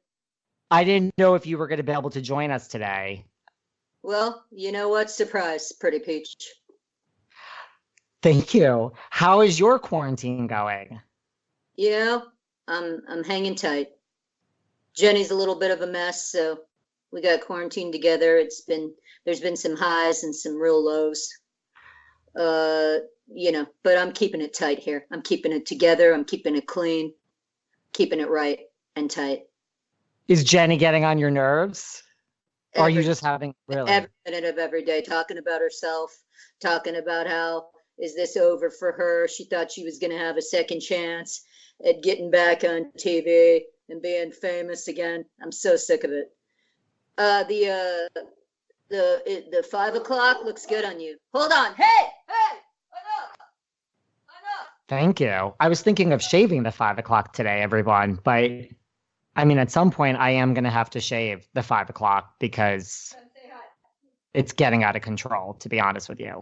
I 0.71 0.83
didn't 0.83 1.13
know 1.17 1.35
if 1.35 1.45
you 1.45 1.57
were 1.57 1.67
going 1.67 1.77
to 1.77 1.83
be 1.83 1.91
able 1.91 2.09
to 2.11 2.21
join 2.21 2.49
us 2.49 2.67
today. 2.67 3.25
Well, 4.01 4.43
you 4.51 4.71
know 4.71 4.89
what? 4.89 5.11
Surprise, 5.11 5.71
pretty 5.71 5.99
peach. 5.99 6.35
Thank 8.21 8.53
you. 8.53 8.93
How 9.09 9.41
is 9.41 9.59
your 9.59 9.77
quarantine 9.79 10.47
going? 10.47 10.99
You 11.75 11.89
know, 11.91 12.23
I'm 12.67 13.01
I'm 13.07 13.23
hanging 13.23 13.55
tight. 13.55 13.87
Jenni's 14.95 15.31
a 15.31 15.35
little 15.35 15.55
bit 15.55 15.71
of 15.71 15.81
a 15.81 15.87
mess, 15.87 16.31
so 16.31 16.59
we 17.11 17.21
got 17.21 17.41
quarantined 17.41 17.93
together. 17.93 18.37
It's 18.37 18.61
been 18.61 18.93
there's 19.25 19.41
been 19.41 19.55
some 19.55 19.75
highs 19.75 20.23
and 20.23 20.35
some 20.35 20.55
real 20.55 20.83
lows. 20.83 21.29
Uh, 22.37 22.97
you 23.27 23.51
know, 23.51 23.65
but 23.83 23.97
I'm 23.97 24.11
keeping 24.11 24.41
it 24.41 24.53
tight 24.53 24.79
here. 24.79 25.05
I'm 25.11 25.21
keeping 25.21 25.51
it 25.51 25.65
together. 25.65 26.13
I'm 26.13 26.25
keeping 26.25 26.55
it 26.55 26.67
clean, 26.67 27.13
keeping 27.93 28.19
it 28.19 28.29
right 28.29 28.59
and 28.95 29.09
tight. 29.09 29.43
Is 30.27 30.43
Jenni 30.43 30.79
getting 30.79 31.05
on 31.05 31.17
your 31.17 31.31
nerves? 31.31 32.01
Or 32.75 32.83
are 32.83 32.89
you 32.89 33.03
just 33.03 33.23
having 33.23 33.53
really? 33.67 33.91
every 33.91 34.09
minute 34.25 34.45
of 34.45 34.57
every 34.57 34.83
day 34.83 35.01
talking 35.01 35.37
about 35.37 35.61
herself, 35.61 36.11
talking 36.59 36.95
about 36.95 37.27
how 37.27 37.67
is 37.99 38.15
this 38.15 38.35
over 38.35 38.71
for 38.71 38.91
her? 38.93 39.27
She 39.27 39.45
thought 39.45 39.71
she 39.71 39.83
was 39.83 39.99
going 39.99 40.11
to 40.11 40.17
have 40.17 40.37
a 40.37 40.41
second 40.41 40.79
chance 40.79 41.45
at 41.85 42.01
getting 42.03 42.31
back 42.31 42.63
on 42.63 42.91
TV 42.97 43.61
and 43.89 44.01
being 44.01 44.31
famous 44.31 44.87
again. 44.87 45.25
I'm 45.41 45.51
so 45.51 45.75
sick 45.75 46.03
of 46.03 46.11
it. 46.11 46.31
Uh, 47.17 47.43
the 47.43 47.69
uh, 47.69 48.19
the 48.89 49.21
it, 49.25 49.51
the 49.51 49.63
five 49.63 49.95
o'clock 49.95 50.43
looks 50.43 50.65
good 50.65 50.85
on 50.85 50.99
you. 50.99 51.17
Hold 51.33 51.51
on. 51.51 51.73
Hey, 51.75 51.83
hey, 52.27 52.57
enough, 52.91 53.35
enough. 54.27 54.67
Thank 54.87 55.19
you. 55.19 55.53
I 55.59 55.67
was 55.69 55.81
thinking 55.81 56.13
of 56.13 56.21
shaving 56.21 56.63
the 56.63 56.71
five 56.71 56.97
o'clock 56.97 57.33
today, 57.33 57.61
everyone, 57.61 58.19
but 58.23 58.49
I 59.35 59.45
mean, 59.45 59.57
at 59.57 59.71
some 59.71 59.91
point, 59.91 60.17
I 60.17 60.31
am 60.31 60.53
going 60.53 60.63
to 60.63 60.69
have 60.69 60.89
to 60.91 60.99
shave 60.99 61.47
the 61.53 61.63
five 61.63 61.89
o'clock 61.89 62.35
because 62.39 63.13
Come 63.15 63.25
say 63.33 63.49
hi. 63.51 63.59
it's 64.33 64.53
getting 64.53 64.83
out 64.83 64.95
of 64.95 65.01
control, 65.01 65.55
to 65.55 65.69
be 65.69 65.79
honest 65.79 66.09
with 66.09 66.19
you. 66.19 66.41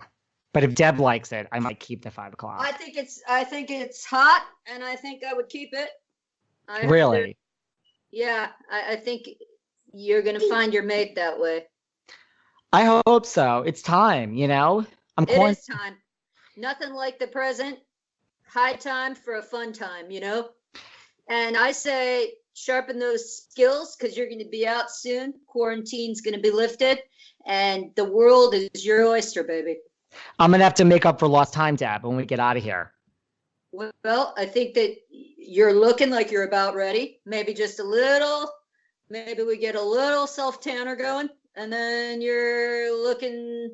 But 0.53 0.63
if 0.63 0.75
Deb 0.75 0.99
likes 0.99 1.31
it, 1.31 1.47
I 1.51 1.59
might 1.59 1.79
keep 1.79 2.03
the 2.03 2.11
five 2.11 2.33
o'clock. 2.33 2.59
I 2.59 2.71
think 2.73 2.97
it's 2.97 3.21
I 3.27 3.43
think 3.43 3.69
it's 3.69 4.05
hot, 4.05 4.45
and 4.67 4.83
I 4.83 4.95
think 4.95 5.23
I 5.23 5.33
would 5.33 5.47
keep 5.47 5.69
it. 5.71 5.89
I 6.67 6.85
really? 6.85 7.37
Yeah, 8.11 8.49
I, 8.69 8.93
I 8.93 8.95
think 8.97 9.27
you're 9.93 10.21
gonna 10.21 10.41
find 10.41 10.73
your 10.73 10.83
mate 10.83 11.15
that 11.15 11.39
way. 11.39 11.67
I 12.73 13.01
hope 13.05 13.25
so. 13.25 13.63
It's 13.63 13.81
time, 13.81 14.33
you 14.33 14.47
know? 14.47 14.85
I'm 15.17 15.23
It 15.25 15.29
quarant- 15.29 15.51
is 15.51 15.65
time. 15.65 15.97
Nothing 16.55 16.93
like 16.93 17.19
the 17.19 17.27
present. 17.27 17.79
High 18.47 18.73
time 18.73 19.15
for 19.15 19.35
a 19.35 19.41
fun 19.41 19.73
time, 19.73 20.09
you 20.09 20.21
know? 20.21 20.49
And 21.29 21.57
I 21.57 21.71
say 21.73 22.33
sharpen 22.53 22.99
those 22.99 23.43
skills 23.43 23.95
because 23.95 24.15
you're 24.15 24.27
going 24.27 24.39
to 24.39 24.49
be 24.49 24.67
out 24.67 24.91
soon. 24.91 25.33
Quarantine's 25.47 26.21
going 26.21 26.35
to 26.35 26.41
be 26.41 26.51
lifted, 26.51 26.99
and 27.45 27.91
the 27.95 28.05
world 28.05 28.53
is 28.53 28.85
your 28.85 29.05
oyster, 29.05 29.43
baby. 29.43 29.77
I'm 30.39 30.51
going 30.51 30.59
to 30.59 30.63
have 30.63 30.73
to 30.75 30.85
make 30.85 31.05
up 31.05 31.19
for 31.19 31.27
lost 31.27 31.53
time, 31.53 31.75
Deb, 31.75 32.03
when 32.03 32.15
we 32.15 32.25
get 32.25 32.39
out 32.39 32.57
of 32.57 32.63
here. 32.63 32.93
Well, 33.71 34.33
I 34.37 34.45
think 34.45 34.73
that 34.73 34.97
you're 35.09 35.73
looking 35.73 36.09
like 36.09 36.31
you're 36.31 36.47
about 36.47 36.75
ready. 36.75 37.19
Maybe 37.25 37.53
just 37.53 37.79
a 37.79 37.83
little. 37.83 38.49
Maybe 39.09 39.43
we 39.43 39.57
get 39.57 39.75
a 39.75 39.81
little 39.81 40.27
self 40.27 40.61
tanner 40.61 40.95
going, 40.95 41.29
and 41.55 41.71
then 41.71 42.21
you're 42.21 42.93
looking 43.03 43.71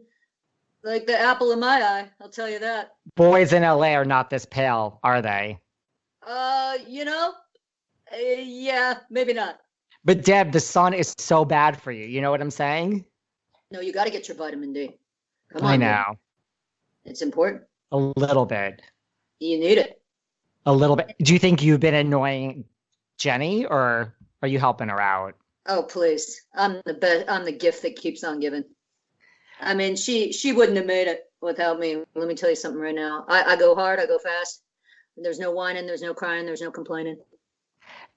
like 0.83 1.05
the 1.07 1.19
apple 1.19 1.51
of 1.51 1.59
my 1.59 1.81
eye. 1.81 2.09
I'll 2.21 2.29
tell 2.29 2.49
you 2.49 2.59
that. 2.59 2.95
Boys 3.15 3.53
in 3.53 3.63
LA 3.63 3.93
are 3.93 4.05
not 4.05 4.29
this 4.29 4.45
pale, 4.45 4.99
are 5.03 5.21
they? 5.21 5.59
Uh, 6.25 6.77
you 6.87 7.05
know, 7.05 7.33
uh, 8.11 8.17
yeah, 8.17 8.97
maybe 9.09 9.33
not. 9.33 9.59
But 10.05 10.23
Deb, 10.23 10.51
the 10.51 10.59
sun 10.59 10.93
is 10.93 11.13
so 11.17 11.43
bad 11.43 11.81
for 11.81 11.91
you. 11.91 12.05
You 12.05 12.21
know 12.21 12.31
what 12.31 12.41
I'm 12.41 12.51
saying? 12.51 13.05
No, 13.71 13.81
you 13.81 13.91
got 13.91 14.05
to 14.05 14.11
get 14.11 14.27
your 14.27 14.37
vitamin 14.37 14.73
D. 14.73 14.97
Come 15.51 15.63
on, 15.63 15.73
I 15.73 15.77
know. 15.77 16.17
It's 17.07 17.21
important. 17.21 17.63
A 17.91 17.97
little 17.97 18.45
bit. 18.45 18.81
You 19.39 19.57
need 19.59 19.77
it. 19.77 20.01
A 20.65 20.73
little 20.73 20.97
bit. 20.97 21.15
Do 21.21 21.33
you 21.33 21.39
think 21.39 21.63
you've 21.63 21.79
been 21.79 21.93
annoying 21.93 22.65
Jenni 23.17 23.65
or 23.69 24.13
are 24.41 24.47
you 24.47 24.59
helping 24.59 24.89
her 24.89 24.99
out? 24.99 25.35
Oh, 25.65 25.83
please. 25.83 26.41
I'm 26.53 26.81
the 26.85 26.93
best. 26.93 27.25
I'm 27.29 27.45
the 27.45 27.53
gift 27.53 27.81
that 27.83 27.95
keeps 27.95 28.23
on 28.23 28.39
giving. 28.41 28.65
I 29.59 29.73
mean, 29.73 29.95
she 29.95 30.33
she 30.33 30.51
wouldn't 30.51 30.77
have 30.77 30.85
made 30.85 31.07
it 31.07 31.23
without 31.41 31.79
me. 31.79 32.03
Let 32.13 32.27
me 32.27 32.35
tell 32.35 32.49
you 32.49 32.55
something 32.55 32.81
right 32.81 32.93
now. 32.93 33.25
I, 33.27 33.53
I 33.53 33.55
go 33.55 33.73
hard. 33.73 33.99
I 33.99 34.05
go 34.05 34.19
fast. 34.19 34.61
There's 35.15 35.39
no 35.39 35.51
whining. 35.51 35.87
There's 35.87 36.01
no 36.01 36.13
crying. 36.13 36.45
There's 36.45 36.61
no 36.61 36.71
complaining. 36.71 37.17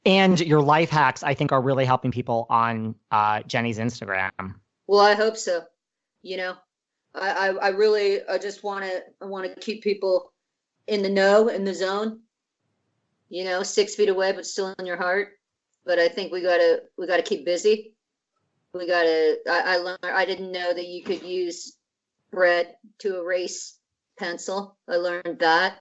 And 0.05 0.39
your 0.41 0.61
life 0.61 0.91
hacks, 0.91 1.23
I 1.23 1.35
think, 1.35 1.53
are 1.53 1.61
really 1.61 1.85
helping 1.85 2.11
people 2.11 2.47
on 2.51 2.95
uh, 3.11 3.43
Jenni's 3.43 3.79
Instagram. 3.79 4.55
Well, 4.87 5.01
I 5.01 5.15
hope 5.15 5.37
so. 5.37 5.63
You 6.23 6.37
know, 6.37 6.55
I 7.15 7.31
I, 7.31 7.49
I 7.49 7.69
really 7.69 8.21
I 8.29 8.39
just 8.39 8.63
want 8.63 8.85
to 8.85 9.03
I 9.21 9.27
want 9.27 9.53
to 9.53 9.61
keep 9.61 9.83
people 9.83 10.33
in 10.87 11.03
the 11.03 11.09
know 11.09 11.49
in 11.49 11.65
the 11.65 11.75
zone. 11.75 12.21
You 13.29 13.45
know, 13.45 13.63
six 13.63 13.95
feet 13.95 14.09
away, 14.09 14.33
but 14.33 14.47
still 14.47 14.75
in 14.79 14.87
your 14.87 14.97
heart. 14.97 15.29
But 15.85 15.99
I 15.99 16.09
think 16.09 16.33
we 16.33 16.43
gotta 16.43 16.83
we 16.99 17.07
gotta 17.07 17.23
keep 17.23 17.45
busy. 17.45 17.95
We 18.75 18.87
gotta. 18.87 19.39
I 19.49 19.75
I 19.75 19.77
learned. 19.77 19.99
I 20.05 20.25
didn't 20.25 20.53
know 20.53 20.73
that 20.73 20.87
you 20.87 21.03
could 21.03 21.23
use 21.23 21.77
bread 22.31 22.75
to 22.99 23.21
erase 23.21 23.79
pencil. 24.19 24.77
I 24.89 24.97
learned 24.97 25.39
that. 25.41 25.79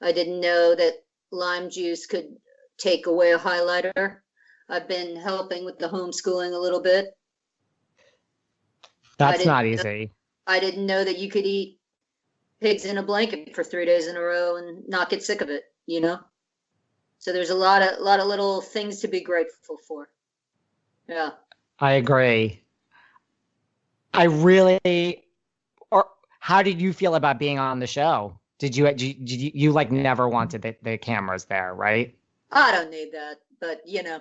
I 0.00 0.12
didn't 0.12 0.40
know 0.40 0.74
that 0.74 1.04
lime 1.30 1.70
juice 1.70 2.06
could 2.06 2.36
take 2.78 3.06
away 3.06 3.32
a 3.32 3.38
highlighter. 3.38 4.18
I've 4.68 4.88
been 4.88 5.16
helping 5.16 5.64
with 5.64 5.78
the 5.78 5.88
homeschooling 5.88 6.54
a 6.54 6.58
little 6.58 6.80
bit. 6.80 7.06
That's 9.18 9.44
not 9.44 9.66
easy. 9.66 10.12
I 10.48 10.58
didn't 10.58 10.86
know 10.86 11.04
that 11.04 11.18
you 11.18 11.30
could 11.30 11.44
eat 11.44 11.78
pigs 12.60 12.86
in 12.86 12.98
a 12.98 13.02
blanket 13.02 13.54
for 13.54 13.62
three 13.62 13.84
days 13.84 14.08
in 14.08 14.16
a 14.16 14.20
row 14.20 14.56
and 14.56 14.88
not 14.88 15.10
get 15.10 15.22
sick 15.22 15.42
of 15.42 15.50
it, 15.50 15.64
you 15.86 16.00
know? 16.00 16.18
So 17.18 17.32
there's 17.32 17.50
a 17.50 17.54
lot 17.54 17.82
of 17.82 17.98
a 17.98 18.02
lot 18.02 18.20
of 18.20 18.26
little 18.26 18.60
things 18.60 19.00
to 19.00 19.08
be 19.08 19.20
grateful 19.20 19.76
for. 19.86 20.08
Yeah. 21.08 21.30
I 21.78 21.92
agree. 21.92 22.62
I 24.14 24.24
really. 24.24 25.24
Or 25.90 26.06
how 26.40 26.62
did 26.62 26.80
you 26.80 26.92
feel 26.92 27.14
about 27.16 27.38
being 27.38 27.58
on 27.58 27.78
the 27.80 27.86
show? 27.86 28.38
Did 28.58 28.76
you 28.76 28.86
did 28.86 29.02
you, 29.02 29.14
did 29.14 29.40
you, 29.40 29.50
you 29.54 29.72
like 29.72 29.90
never 29.90 30.28
wanted 30.28 30.62
the, 30.62 30.76
the 30.82 30.96
cameras 30.96 31.44
there, 31.44 31.74
right? 31.74 32.14
I 32.50 32.72
don't 32.72 32.90
need 32.90 33.12
that, 33.12 33.36
but 33.60 33.82
you 33.86 34.02
know. 34.02 34.20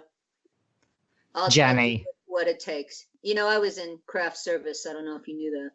I'll 1.36 1.50
Jenni. 1.50 2.04
what 2.26 2.48
it 2.48 2.60
takes. 2.60 3.06
You 3.22 3.36
know, 3.36 3.48
I 3.48 3.60
was 3.60 3.78
in 3.78 4.00
craft 4.08 4.38
service. 4.38 4.88
I 4.90 4.94
don't 4.94 5.06
know 5.06 5.16
if 5.16 5.28
you 5.28 5.36
knew 5.36 5.52
that. 5.52 5.72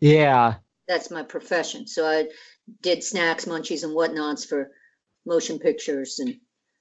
Yeah. 0.00 0.54
That's 0.86 1.10
my 1.10 1.22
profession. 1.22 1.86
So 1.86 2.06
I 2.06 2.28
did 2.82 3.02
snacks, 3.02 3.44
munchies, 3.44 3.84
and 3.84 3.92
whatnots 3.94 4.44
for 4.44 4.70
motion 5.26 5.58
pictures 5.58 6.18
and 6.18 6.36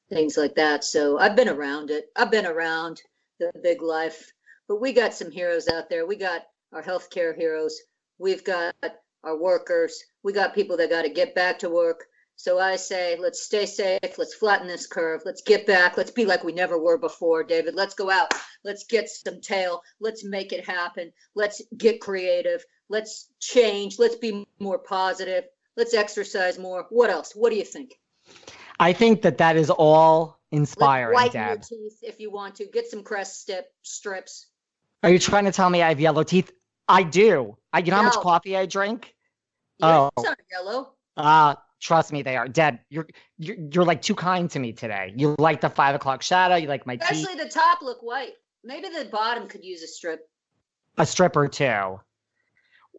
things 0.10 0.38
like 0.38 0.56
that. 0.56 0.84
So 0.84 1.18
I've 1.20 1.36
been 1.36 1.50
around 1.50 1.92
it. 1.92 2.06
I've 2.16 2.32
been 2.32 2.46
around 2.46 3.02
the 3.40 3.52
big 3.62 3.82
life, 3.82 4.32
but 4.68 4.82
we 4.82 4.94
got 4.94 5.14
some 5.14 5.32
heroes 5.32 5.68
out 5.68 5.90
there. 5.90 6.06
We 6.06 6.16
got 6.16 6.44
our 6.74 6.82
healthcare 6.82 7.36
heroes. 7.36 7.78
We've 8.18 8.44
got 8.44 8.76
our 9.24 9.38
workers. 9.38 10.02
We 10.24 10.34
got 10.34 10.56
people 10.56 10.78
that 10.78 10.90
got 10.90 11.04
to 11.04 11.10
get 11.10 11.36
back 11.36 11.60
to 11.60 11.70
work. 11.70 12.06
So 12.40 12.60
I 12.60 12.76
say, 12.76 13.18
let's 13.20 13.42
stay 13.42 13.66
safe. 13.66 14.18
Let's 14.18 14.36
flatten 14.36 14.68
this 14.68 14.86
curve. 14.86 15.24
Let's 15.26 15.42
get 15.42 15.66
back. 15.66 15.98
Let's 15.98 16.12
be 16.12 16.24
like 16.24 16.44
we 16.44 16.52
never 16.52 16.78
were 16.78 17.00
before, 17.00 17.44
David. 17.44 17.74
Let's 17.74 17.96
go 17.96 18.12
out. 18.12 18.32
Let's 18.64 18.84
get 18.86 19.10
some 19.10 19.42
tail. 19.42 19.82
Let's 20.00 20.24
make 20.24 20.54
it 20.54 20.64
happen. 20.64 21.12
Let's 21.34 21.64
get 21.76 22.00
creative. 22.00 22.64
Let's 22.90 23.30
change. 23.40 23.98
Let's 23.98 24.18
be 24.18 24.46
more 24.60 24.78
positive. 24.78 25.46
Let's 25.76 25.96
exercise 25.96 26.60
more. 26.60 26.86
What 26.92 27.10
else? 27.10 27.34
What 27.34 27.50
do 27.50 27.56
you 27.56 27.66
think? 27.66 27.96
I 28.80 28.94
think 28.94 29.24
that 29.24 29.40
that 29.40 29.58
is 29.58 29.72
all 29.72 30.40
Let's 30.52 30.62
inspiring, 30.62 31.16
whiten 31.16 31.48
your 31.48 31.58
teeth 31.58 31.98
if 32.04 32.20
you 32.20 32.30
want 32.30 32.56
to. 32.56 32.68
Get 32.68 32.88
some 32.88 33.04
crest 33.04 33.42
step 33.42 33.66
strips. 33.82 34.46
Are 35.02 35.10
you 35.10 35.18
trying 35.18 35.46
to 35.46 35.52
tell 35.52 35.72
me 35.72 35.82
I 35.82 35.90
have 35.90 36.00
yellow 36.00 36.22
teeth? 36.22 36.52
I 36.88 37.02
do. 37.02 37.58
I, 37.74 37.80
you 37.80 37.90
know 37.90 37.98
how 37.98 38.04
much 38.04 38.14
coffee 38.16 38.56
I 38.56 38.68
drink? 38.68 39.16
Oh. 39.82 40.12
yellow. 40.52 40.94
Ah, 41.18 41.58
trust 41.80 42.12
me, 42.12 42.22
they 42.22 42.36
are. 42.36 42.48
Deb, 42.48 42.80
you're, 42.90 43.08
you're 43.38 43.56
you're 43.72 43.86
like 43.86 44.02
too 44.02 44.16
kind 44.16 44.50
to 44.52 44.60
me 44.60 44.74
today. 44.74 45.14
You 45.16 45.36
like 45.40 45.62
the 45.62 45.70
five 45.70 45.96
o'clock 45.96 46.22
shadow. 46.22 46.56
You 46.56 46.68
like 46.68 46.86
my 46.86 46.96
teeth. 46.96 47.28
The 47.38 47.50
top 47.50 47.82
look 47.82 48.02
white. 48.02 48.34
Maybe 48.64 48.90
the 48.90 49.06
bottom 49.12 49.48
could 49.48 49.64
use 49.64 49.84
a 49.84 49.88
strip. 49.88 50.30
a 50.98 51.06
stripper 51.06 51.48
too. 51.48 52.00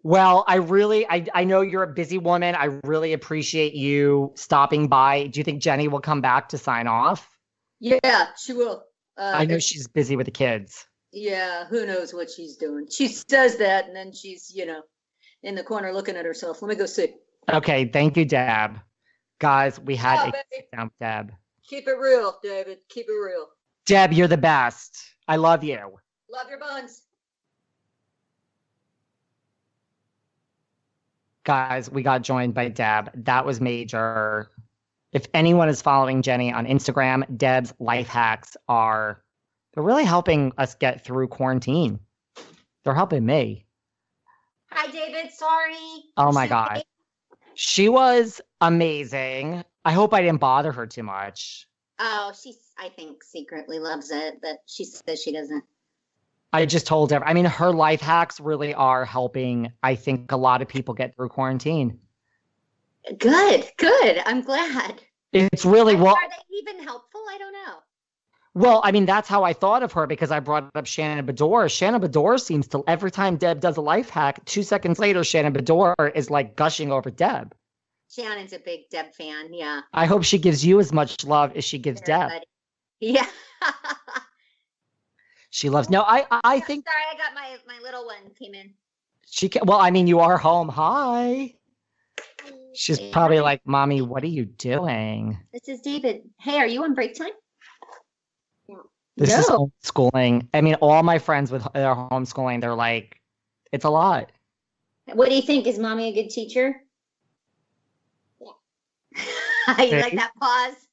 Well, 0.04 0.44
I 0.46 0.56
really, 0.56 1.06
I, 1.08 1.26
I 1.34 1.44
know 1.44 1.60
you're 1.60 1.82
a 1.82 1.92
busy 1.92 2.18
woman. 2.18 2.54
I 2.54 2.66
really 2.84 3.12
appreciate 3.12 3.74
you 3.74 4.32
stopping 4.36 4.86
by. 4.86 5.26
Do 5.26 5.40
you 5.40 5.44
think 5.44 5.60
Jenni 5.60 5.90
will 5.90 6.00
come 6.00 6.20
back 6.20 6.48
to 6.50 6.58
sign 6.58 6.86
off? 6.86 7.36
Yeah, 7.80 8.28
she 8.36 8.52
will. 8.52 8.84
Uh, 9.16 9.32
I 9.34 9.44
know 9.44 9.58
she's 9.58 9.88
busy 9.88 10.14
with 10.14 10.26
the 10.26 10.32
kids. 10.32 10.86
Yeah, 11.12 11.66
who 11.66 11.84
knows 11.84 12.14
what 12.14 12.30
she's 12.30 12.56
doing? 12.56 12.86
She 12.88 13.08
says 13.08 13.56
that, 13.58 13.86
and 13.86 13.96
then 13.96 14.12
she's, 14.12 14.52
you 14.54 14.66
know, 14.66 14.82
in 15.42 15.54
the 15.54 15.64
corner 15.64 15.92
looking 15.92 16.16
at 16.16 16.24
herself. 16.24 16.62
Let 16.62 16.68
me 16.68 16.76
go 16.76 16.86
see. 16.86 17.14
Okay, 17.50 17.86
thank 17.86 18.16
you, 18.16 18.24
Deb. 18.24 18.78
Guys, 19.38 19.78
we 19.80 19.96
had 19.96 20.18
Oh, 20.20 20.28
a 20.28 20.32
baby. 20.32 20.44
sit 20.54 20.70
down 20.72 20.84
with 20.86 20.98
Deb. 21.00 21.32
Keep 21.64 21.88
it 21.88 21.98
real, 21.98 22.38
David. 22.42 22.78
Keep 22.88 23.06
it 23.08 23.12
real. 23.12 23.48
Deb, 23.86 24.12
you're 24.12 24.28
the 24.28 24.36
best. 24.36 24.98
I 25.28 25.36
love 25.36 25.62
you. 25.64 25.78
Love 26.30 26.48
your 26.50 26.58
buns. 26.58 27.02
Guys, 31.44 31.90
we 31.90 32.02
got 32.02 32.22
joined 32.22 32.52
by 32.54 32.68
Deb. 32.68 33.10
That 33.24 33.46
was 33.46 33.60
major. 33.60 34.50
If 35.12 35.26
anyone 35.32 35.68
is 35.70 35.80
following 35.80 36.22
Jenni 36.22 36.52
on 36.52 36.66
Instagram, 36.66 37.24
Deb's 37.38 37.72
life 37.78 38.08
hacks 38.08 38.56
are 38.68 39.22
they're 39.72 39.82
really 39.82 40.04
helping 40.04 40.52
us 40.58 40.74
get 40.74 41.04
through 41.04 41.28
quarantine. 41.28 41.98
They're 42.84 42.94
helping 42.94 43.24
me. 43.24 43.64
Hi, 44.72 44.90
David. 44.90 45.32
Sorry. 45.32 45.74
Oh 46.18 46.32
my 46.32 46.44
She- 46.44 46.50
God. 46.50 46.82
She 47.60 47.88
was 47.88 48.40
amazing. 48.60 49.64
I 49.84 49.90
hope 49.90 50.14
I 50.14 50.22
didn't 50.22 50.38
bother 50.38 50.70
her 50.70 50.86
too 50.86 51.02
much. 51.02 51.66
Oh, 51.98 52.32
she's, 52.40 52.56
I 52.78 52.88
think, 52.88 53.24
secretly 53.24 53.80
loves 53.80 54.12
it, 54.12 54.34
but 54.40 54.58
she 54.66 54.84
says 54.84 55.20
she 55.20 55.32
doesn't. 55.32 55.64
I 56.52 56.66
just 56.66 56.86
told 56.86 57.10
her. 57.10 57.26
I 57.26 57.34
mean, 57.34 57.46
her 57.46 57.72
life 57.72 58.00
hacks 58.00 58.38
really 58.38 58.74
are 58.74 59.04
helping, 59.04 59.72
I 59.82 59.96
think, 59.96 60.30
a 60.30 60.36
lot 60.36 60.62
of 60.62 60.68
people 60.68 60.94
get 60.94 61.16
through 61.16 61.30
quarantine. 61.30 61.98
Good, 63.18 63.68
good. 63.76 64.22
I'm 64.24 64.42
glad. 64.42 65.02
It's 65.32 65.64
really 65.64 65.96
well. 65.96 66.14
Are 66.14 66.28
they 66.28 66.56
even 66.58 66.84
helpful? 66.84 67.22
I 67.28 67.38
don't 67.38 67.54
know. 67.54 67.78
Well, 68.54 68.80
I 68.82 68.92
mean, 68.92 69.06
that's 69.06 69.28
how 69.28 69.44
I 69.44 69.52
thought 69.52 69.82
of 69.82 69.92
her 69.92 70.06
because 70.06 70.30
I 70.30 70.40
brought 70.40 70.70
up 70.74 70.86
Shannon 70.86 71.24
Beador. 71.26 71.70
Shannon 71.70 72.00
Beador 72.00 72.40
seems 72.40 72.66
to 72.68 72.82
every 72.86 73.10
time 73.10 73.36
Deb 73.36 73.60
does 73.60 73.76
a 73.76 73.80
life 73.80 74.10
hack, 74.10 74.44
two 74.46 74.62
seconds 74.62 74.98
later, 74.98 75.22
Shannon 75.22 75.52
Beador 75.52 75.94
is 76.14 76.30
like 76.30 76.56
gushing 76.56 76.90
over 76.90 77.10
Deb. 77.10 77.54
Shannon's 78.10 78.52
a 78.52 78.58
big 78.58 78.88
Deb 78.90 79.12
fan. 79.14 79.52
Yeah. 79.52 79.82
I 79.92 80.06
hope 80.06 80.24
she 80.24 80.38
gives 80.38 80.64
you 80.64 80.80
as 80.80 80.92
much 80.92 81.24
love 81.24 81.56
as 81.56 81.64
she 81.64 81.78
gives 81.78 82.00
Deb. 82.00 82.30
Yeah. 83.00 83.26
She 85.50 85.70
loves. 85.70 85.88
No, 85.88 86.02
I 86.02 86.26
I 86.44 86.60
think 86.60 86.84
Sorry, 86.86 87.04
I 87.10 87.16
got 87.16 87.34
my 87.34 87.56
my 87.66 87.80
little 87.82 88.04
one 88.04 88.32
came 88.38 88.54
in. 88.54 88.74
she 89.28 89.48
can. 89.48 89.62
Well, 89.64 89.78
I 89.78 89.90
mean, 89.90 90.06
you 90.06 90.20
are 90.20 90.36
home. 90.36 90.68
Hi. 90.68 91.54
She's 92.74 93.00
probably 93.12 93.40
like, 93.40 93.60
"Mommy, 93.64 94.02
what 94.02 94.22
are 94.22 94.28
you 94.28 94.44
doing?" 94.44 95.38
This 95.52 95.68
is 95.68 95.80
David. 95.80 96.22
Hey, 96.40 96.58
are 96.58 96.66
you 96.66 96.84
on 96.84 96.94
break 96.94 97.16
time? 97.16 97.32
This 99.18 99.36
is 99.36 99.48
No. 99.48 99.72
homeschooling. 99.82 100.48
I 100.54 100.60
mean, 100.60 100.74
all 100.76 101.02
my 101.02 101.18
friends 101.18 101.50
with 101.50 101.66
their 101.74 101.94
homeschooling, 101.94 102.60
they're 102.60 102.74
like, 102.74 103.20
"It's 103.72 103.84
a 103.84 103.90
lot." 103.90 104.30
What 105.12 105.28
do 105.28 105.34
you 105.34 105.42
think? 105.42 105.66
Is 105.66 105.78
mommy 105.78 106.08
a 106.08 106.12
good 106.12 106.30
teacher? 106.30 106.82
Yeah. 108.40 108.52
you 109.84 109.96
like 109.96 110.14
that 110.14 110.32
pause? 110.40 110.88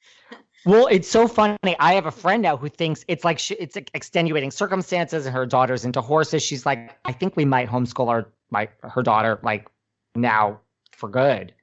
Well, 0.65 0.87
it's 0.87 1.07
so 1.07 1.27
funny. 1.27 1.57
I 1.79 1.93
have 1.93 2.07
a 2.07 2.11
friend 2.11 2.41
now 2.41 2.57
who 2.57 2.69
thinks 2.69 3.05
it's 3.07 3.23
like 3.23 3.37
sh 3.37 3.51
it's 3.59 3.75
like 3.75 3.91
extenuating 3.93 4.49
circumstances, 4.49 5.27
and 5.27 5.35
her 5.35 5.45
daughter's 5.45 5.85
into 5.85 6.01
horses. 6.01 6.41
She's 6.41 6.65
like, 6.65 6.97
I 7.05 7.11
think 7.11 7.35
we 7.35 7.45
might 7.45 7.69
homeschool 7.69 8.07
our 8.09 8.27
my 8.49 8.67
her 8.81 9.03
daughter 9.03 9.39
like 9.43 9.69
now 10.15 10.59
for 10.91 11.07
good, 11.07 11.53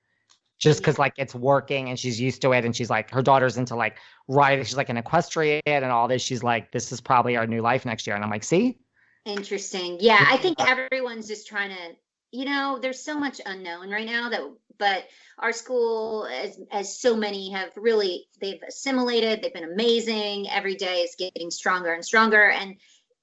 just 0.63 0.81
because 0.81 0.99
like 0.99 1.15
it's 1.19 1.35
working 1.35 1.89
and 1.89 1.99
she's 1.99 2.21
used 2.21 2.41
to 2.43 2.53
it, 2.53 2.65
and 2.65 2.75
she's 2.75 2.89
like 2.89 3.11
her 3.11 3.23
daughter's 3.23 3.57
into 3.57 3.75
like 3.75 3.97
riding. 4.29 4.65
She's 4.65 4.77
like 4.77 4.89
an 4.89 4.97
equestrian 4.97 5.61
and 5.67 5.85
all 5.87 6.09
this. 6.09 6.23
She's 6.23 6.43
like, 6.43 6.71
this 6.71 6.93
is 6.93 7.01
probably 7.01 7.37
our 7.37 7.47
new 7.47 7.61
life 7.61 7.85
next 7.85 8.07
year, 8.07 8.15
and 8.15 8.25
I'm 8.25 8.31
like, 8.31 8.45
see, 8.45 8.79
Interesting. 9.25 9.99
Yeah, 10.01 10.25
I 10.29 10.37
think 10.37 10.61
everyone's 10.61 11.29
just 11.29 11.47
trying 11.47 11.71
to, 11.71 11.97
you 12.33 12.45
know, 12.45 12.79
there's 12.81 13.01
so 13.01 13.19
much 13.19 13.41
unknown 13.45 13.91
right 13.91 14.07
now 14.07 14.29
that 14.31 14.41
but 14.79 15.05
our 15.39 15.53
school 15.53 16.27
as 16.27 16.59
as 16.73 16.99
so 16.99 17.15
many 17.15 17.53
have 17.53 17.71
really 17.77 18.27
they've 18.41 18.63
assimilated, 18.67 19.43
they've 19.43 19.55
been 19.55 19.71
amazing. 19.71 20.49
Every 20.51 20.75
day 20.75 21.03
is 21.03 21.15
getting 21.17 21.51
stronger 21.51 21.93
and 21.93 22.05
stronger 22.05 22.51
and 22.51 22.77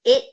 it 0.04 0.24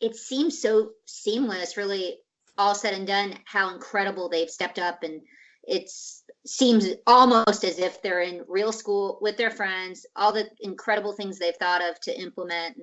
it 0.00 0.16
seems 0.16 0.60
so 0.60 0.90
seamless 1.06 1.76
really 1.76 2.18
all 2.58 2.74
said 2.74 2.94
and 2.94 3.06
done 3.06 3.38
how 3.44 3.72
incredible 3.72 4.28
they've 4.28 4.50
stepped 4.50 4.80
up 4.80 5.04
and 5.04 5.20
it's 5.62 6.21
seems 6.44 6.86
almost 7.06 7.64
as 7.64 7.78
if 7.78 8.02
they're 8.02 8.22
in 8.22 8.44
real 8.48 8.72
school 8.72 9.18
with 9.20 9.36
their 9.36 9.50
friends 9.50 10.06
all 10.16 10.32
the 10.32 10.48
incredible 10.60 11.12
things 11.12 11.38
they've 11.38 11.56
thought 11.56 11.82
of 11.82 12.00
to 12.00 12.20
implement. 12.20 12.76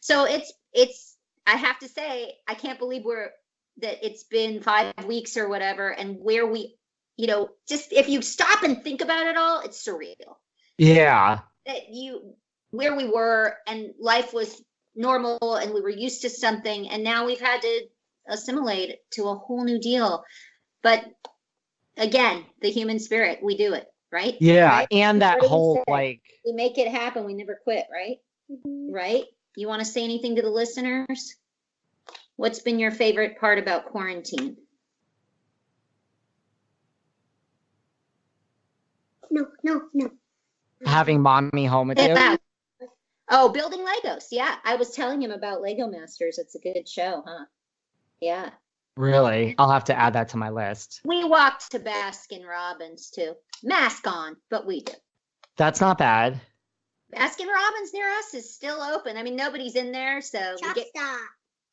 So 0.00 0.24
it's 0.24 0.52
it's 0.72 1.16
I 1.46 1.56
have 1.56 1.78
to 1.80 1.88
say, 1.88 2.34
I 2.48 2.54
can't 2.54 2.78
believe 2.78 3.04
we're 3.04 3.30
that 3.78 4.04
it's 4.06 4.24
been 4.24 4.62
five 4.62 4.92
weeks 5.06 5.36
or 5.36 5.48
whatever, 5.48 5.88
and 5.88 6.18
where 6.20 6.46
we, 6.46 6.76
you 7.16 7.26
know, 7.26 7.50
just 7.68 7.92
if 7.92 8.08
you 8.08 8.22
stop 8.22 8.62
and 8.62 8.82
think 8.82 9.00
about 9.00 9.26
it 9.26 9.36
all, 9.36 9.60
it's 9.60 9.86
surreal. 9.86 10.36
Yeah, 10.78 11.40
that 11.66 11.88
you 11.90 12.34
where 12.70 12.96
we 12.96 13.08
were 13.08 13.56
and 13.66 13.92
life 14.00 14.32
was 14.32 14.62
normal 14.94 15.56
and 15.56 15.74
we 15.74 15.80
were 15.80 15.90
used 15.90 16.22
to 16.22 16.30
something, 16.30 16.88
and 16.88 17.04
now 17.04 17.26
we've 17.26 17.40
had 17.40 17.62
to 17.62 17.86
assimilate 18.28 18.98
to 19.12 19.28
a 19.28 19.34
whole 19.34 19.64
new 19.64 19.80
deal. 19.80 20.24
But 20.82 21.04
again, 21.96 22.44
the 22.60 22.70
human 22.70 22.98
spirit, 22.98 23.40
we 23.42 23.56
do 23.56 23.74
it, 23.74 23.86
right? 24.10 24.36
yeah, 24.40 24.70
Right? 24.70 24.88
and 24.90 25.22
that 25.22 25.34
What 25.34 25.40
do 25.40 25.46
you 25.46 25.50
whole 25.50 25.76
say? 25.76 25.84
like, 25.88 26.22
We 26.44 26.52
make 26.52 26.78
it 26.78 26.88
happen. 26.88 27.24
We 27.24 27.34
never 27.34 27.58
quit, 27.62 27.86
right? 27.92 28.18
Mm-hmm. 28.50 28.92
right? 28.92 29.24
You 29.56 29.68
want 29.68 29.80
to 29.80 29.84
say 29.86 30.04
anything 30.04 30.36
to 30.36 30.42
the 30.42 30.50
listeners? 30.50 31.36
What's 32.36 32.60
been 32.60 32.78
your 32.78 32.90
favorite 32.90 33.38
part 33.38 33.58
about 33.58 33.86
quarantine? 33.86 34.56
No, 39.30 39.46
no, 39.62 39.82
no. 39.94 40.10
having 40.84 41.22
mommy 41.22 41.64
home 41.64 41.88
with 41.88 41.98
you. 41.98 42.14
Oh, 43.30 43.48
building 43.48 43.80
Legos. 43.80 44.24
Yeah, 44.30 44.54
I 44.62 44.76
was 44.76 44.90
telling 44.90 45.22
him 45.22 45.30
about 45.30 45.62
Lego 45.62 45.86
Masters. 45.86 46.38
It's 46.38 46.54
a 46.54 46.58
good 46.58 46.86
show, 46.86 47.22
huh? 47.26 47.46
Yeah. 48.20 48.50
Really, 48.96 49.54
I'll 49.58 49.70
have 49.70 49.84
to 49.84 49.98
add 49.98 50.12
that 50.14 50.28
to 50.30 50.36
my 50.36 50.50
list. 50.50 51.00
We 51.04 51.24
walked 51.24 51.70
to 51.72 51.78
Baskin 51.78 52.46
Robbins 52.46 53.10
too. 53.10 53.34
Mask 53.62 54.06
on, 54.06 54.36
but 54.50 54.66
we 54.66 54.80
do. 54.82 54.92
That's 55.56 55.80
not 55.80 55.98
bad. 55.98 56.40
Baskin 57.14 57.46
Robbins 57.46 57.92
near 57.92 58.08
us 58.18 58.34
is 58.34 58.54
still 58.54 58.80
open. 58.82 59.16
I 59.16 59.22
mean, 59.22 59.36
nobody's 59.36 59.76
in 59.76 59.92
there, 59.92 60.20
so 60.20 60.38
we 60.60 60.66
Chop 60.66 60.76
get. 60.76 60.88
stop. 60.88 61.20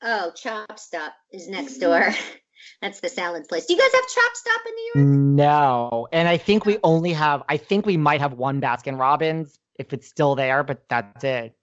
Oh, 0.01 0.31
Chop 0.35 0.79
Stop 0.79 1.13
is 1.31 1.47
next 1.47 1.77
door. 1.77 2.01
Mm-hmm. 2.01 2.35
That's 2.81 2.99
the 2.99 3.09
salad 3.09 3.47
place. 3.47 3.65
Do 3.65 3.73
you 3.73 3.79
guys 3.79 3.93
have 3.93 4.07
Chop 4.09 4.35
Stop 4.35 4.61
in 4.67 4.75
New 4.75 4.91
York? 4.95 5.19
No. 5.37 6.07
And 6.11 6.27
I 6.27 6.37
think 6.37 6.65
we 6.65 6.77
only 6.83 7.13
have, 7.13 7.43
I 7.47 7.55
think 7.55 7.85
we 7.85 7.95
might 7.95 8.19
have 8.19 8.33
one 8.33 8.59
Baskin 8.59 8.99
Robbins 8.99 9.57
if 9.75 9.93
it's 9.93 10.07
still 10.07 10.35
there, 10.35 10.63
but 10.63 10.83
that's 10.89 11.23
it. 11.23 11.55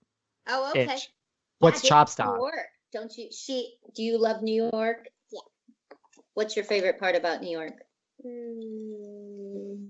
Oh, 0.49 0.71
okay. 0.71 0.85
Itch. 0.85 1.09
What's 1.59 1.85
Yeah, 1.85 1.89
Chop 1.91 2.09
Stop? 2.09 2.39
Don't 2.93 3.17
you? 3.19 3.29
She. 3.31 3.75
Do 3.95 4.03
you 4.03 4.19
love 4.19 4.43
New 4.43 4.71
York? 4.73 5.09
Yeah. 6.37 6.43
What's 6.43 6.57
your 6.57 6.65
favorite 6.65 6.99
part 6.99 7.17
about 7.17 7.43
New 7.43 7.51
York? 7.51 7.83
Mm, 8.25 9.89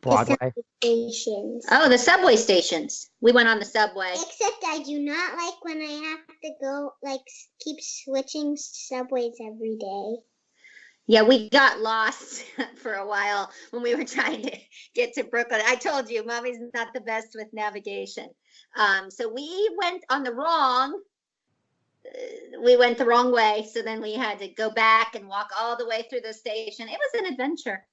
Broadway. 0.00 0.36
The 0.54 0.62
stations. 0.82 1.66
Oh, 1.70 1.88
the 1.88 1.98
subway 1.98 2.36
stations. 2.36 3.10
We 3.20 3.32
went 3.32 3.48
on 3.48 3.58
the 3.58 3.64
subway. 3.64 4.12
Except 4.12 4.64
I 4.66 4.82
do 4.84 4.98
not 5.00 5.36
like 5.36 5.64
when 5.64 5.80
I 5.80 6.16
have 6.16 6.26
to 6.44 6.50
go, 6.60 6.92
like, 7.02 7.22
keep 7.60 7.76
switching 7.80 8.56
subways 8.56 9.34
every 9.40 9.76
day. 9.76 10.16
Yeah, 11.06 11.22
we 11.22 11.50
got 11.50 11.80
lost 11.80 12.44
for 12.76 12.94
a 12.94 13.06
while 13.06 13.50
when 13.70 13.82
we 13.82 13.94
were 13.94 14.04
trying 14.04 14.42
to 14.42 14.58
get 14.94 15.14
to 15.14 15.24
Brooklyn. 15.24 15.60
I 15.64 15.76
told 15.76 16.10
you, 16.10 16.24
mommy's 16.24 16.58
not 16.74 16.94
the 16.94 17.00
best 17.00 17.28
with 17.34 17.48
navigation. 17.52 18.28
Um, 18.76 19.10
so 19.10 19.32
we 19.32 19.70
went 19.78 20.04
on 20.10 20.22
the 20.22 20.32
wrong. 20.32 21.00
We 22.64 22.76
went 22.76 22.96
the 22.98 23.04
wrong 23.04 23.30
way, 23.30 23.68
so 23.70 23.82
then 23.82 24.00
we 24.00 24.14
had 24.14 24.38
to 24.38 24.48
go 24.48 24.70
back 24.70 25.14
and 25.14 25.28
walk 25.28 25.50
all 25.58 25.76
the 25.76 25.86
way 25.86 26.06
through 26.08 26.22
the 26.22 26.32
station. 26.32 26.88
It 26.88 26.98
was 26.98 27.22
an 27.22 27.32
adventure. 27.32 27.84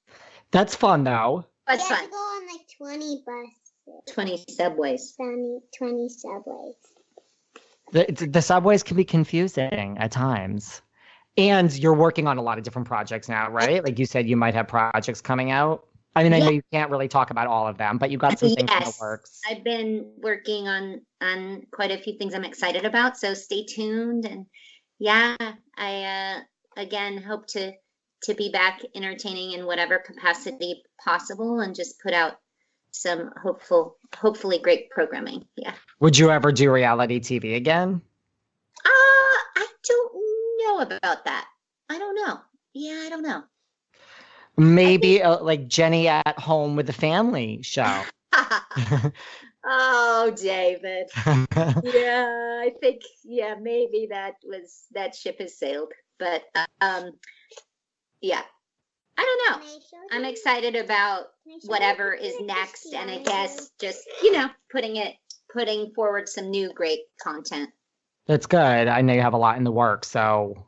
That's 0.50 0.74
fun 0.74 1.04
though. 1.04 1.44
It 1.68 1.72
was 1.72 1.80
we 1.82 1.88
have 1.88 1.98
fun. 1.98 2.04
to 2.04 2.10
go 2.10 2.16
on, 2.16 2.46
like, 2.46 3.00
20 3.00 3.22
buses, 3.26 4.14
Twenty 4.14 4.44
subways. 4.48 5.14
20, 5.16 5.60
20 5.76 6.08
subways. 6.08 6.74
The, 7.92 8.28
the 8.30 8.42
subways 8.42 8.82
can 8.82 8.96
be 8.96 9.04
confusing 9.04 9.96
at 9.98 10.10
times. 10.10 10.80
And 11.36 11.72
you're 11.76 11.94
working 11.94 12.26
on 12.26 12.38
a 12.38 12.42
lot 12.42 12.58
of 12.58 12.64
different 12.64 12.88
projects 12.88 13.28
now, 13.28 13.50
right? 13.50 13.82
Like 13.82 13.98
you 13.98 14.06
said, 14.06 14.28
you 14.28 14.36
might 14.36 14.54
have 14.54 14.68
projects 14.68 15.20
coming 15.20 15.50
out. 15.50 15.86
I 16.14 16.22
mean, 16.22 16.34
I 16.34 16.40
know 16.40 16.50
you 16.50 16.62
can't 16.72 16.90
really 16.90 17.08
talk 17.08 17.30
about 17.30 17.46
all 17.46 17.66
of 17.66 17.78
them, 17.78 17.96
but 17.98 18.10
you 18.10 18.18
got 18.18 18.38
some 18.38 18.50
things 18.50 18.70
in 18.70 18.78
the 18.78 18.94
works. 19.00 19.40
I've 19.48 19.64
been 19.64 20.12
working 20.18 20.68
on 20.68 21.00
on 21.20 21.66
quite 21.70 21.90
a 21.90 21.98
few 21.98 22.18
things 22.18 22.34
I'm 22.34 22.44
excited 22.44 22.84
about, 22.84 23.16
so 23.16 23.32
stay 23.32 23.64
tuned. 23.64 24.26
And 24.26 24.46
yeah, 24.98 25.36
I 25.76 26.04
uh, 26.04 26.40
again 26.76 27.16
hope 27.16 27.46
to 27.48 27.72
to 28.24 28.34
be 28.34 28.50
back 28.50 28.82
entertaining 28.94 29.52
in 29.52 29.66
whatever 29.66 29.98
capacity 29.98 30.82
possible, 31.02 31.60
and 31.60 31.74
just 31.74 32.00
put 32.00 32.12
out 32.12 32.34
some 32.92 33.30
hopeful, 33.42 33.96
hopefully 34.14 34.58
great 34.58 34.90
programming. 34.90 35.44
Yeah. 35.56 35.72
Would 36.00 36.18
you 36.18 36.30
ever 36.30 36.52
do 36.52 36.70
reality 36.70 37.20
TV 37.20 37.56
again? 37.56 38.00
Uh, 38.84 38.88
I 38.88 39.66
don't 39.84 40.12
know 40.58 40.80
about 40.80 41.24
that. 41.24 41.46
I 41.88 41.98
don't 41.98 42.14
know. 42.14 42.38
Yeah, 42.74 43.02
I 43.06 43.08
don't 43.08 43.22
know. 43.22 43.42
Maybe 44.56 45.22
uh, 45.22 45.42
like 45.42 45.68
Jenni 45.68 46.06
at 46.06 46.38
home 46.38 46.76
with 46.76 46.86
the 46.86 46.92
family 46.92 47.62
show. 47.62 48.02
oh, 49.64 50.34
David. 50.36 51.08
yeah, 51.16 52.60
I 52.62 52.72
think 52.80 53.02
yeah, 53.24 53.54
maybe 53.60 54.08
that 54.10 54.34
was 54.44 54.84
that 54.92 55.14
ship 55.14 55.38
has 55.40 55.58
sailed. 55.58 55.92
But 56.18 56.42
um 56.80 57.12
yeah. 58.20 58.42
I 59.18 59.22
don't 59.22 59.60
know. 59.60 59.66
I 59.66 59.78
show 59.78 59.96
I'm 60.10 60.24
excited 60.24 60.76
about 60.76 61.26
Can 61.44 61.52
I 61.52 61.58
show 61.58 61.58
you 61.62 61.68
whatever 61.68 62.12
is 62.12 62.34
next 62.40 62.92
and 62.94 63.10
I 63.10 63.18
guess 63.18 63.70
just, 63.80 64.00
you 64.22 64.32
know, 64.32 64.48
putting 64.70 64.96
it 64.96 65.14
putting 65.52 65.92
forward 65.94 66.28
some 66.28 66.50
new 66.50 66.72
great 66.72 67.00
content. 67.22 67.70
That's 68.26 68.46
good. 68.46 68.88
I 68.88 69.00
know 69.02 69.12
you 69.12 69.20
have 69.20 69.34
a 69.34 69.38
lot 69.38 69.58
in 69.58 69.64
the 69.64 69.72
works, 69.72 70.08
so 70.08 70.66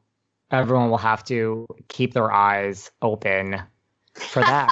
everyone 0.51 0.91
will 0.91 0.99
have 0.99 1.24
to 1.24 1.66
keep 1.89 2.12
their 2.12 2.30
eyes 2.30 2.91
open 3.01 3.62
for 4.15 4.41
that. 4.41 4.71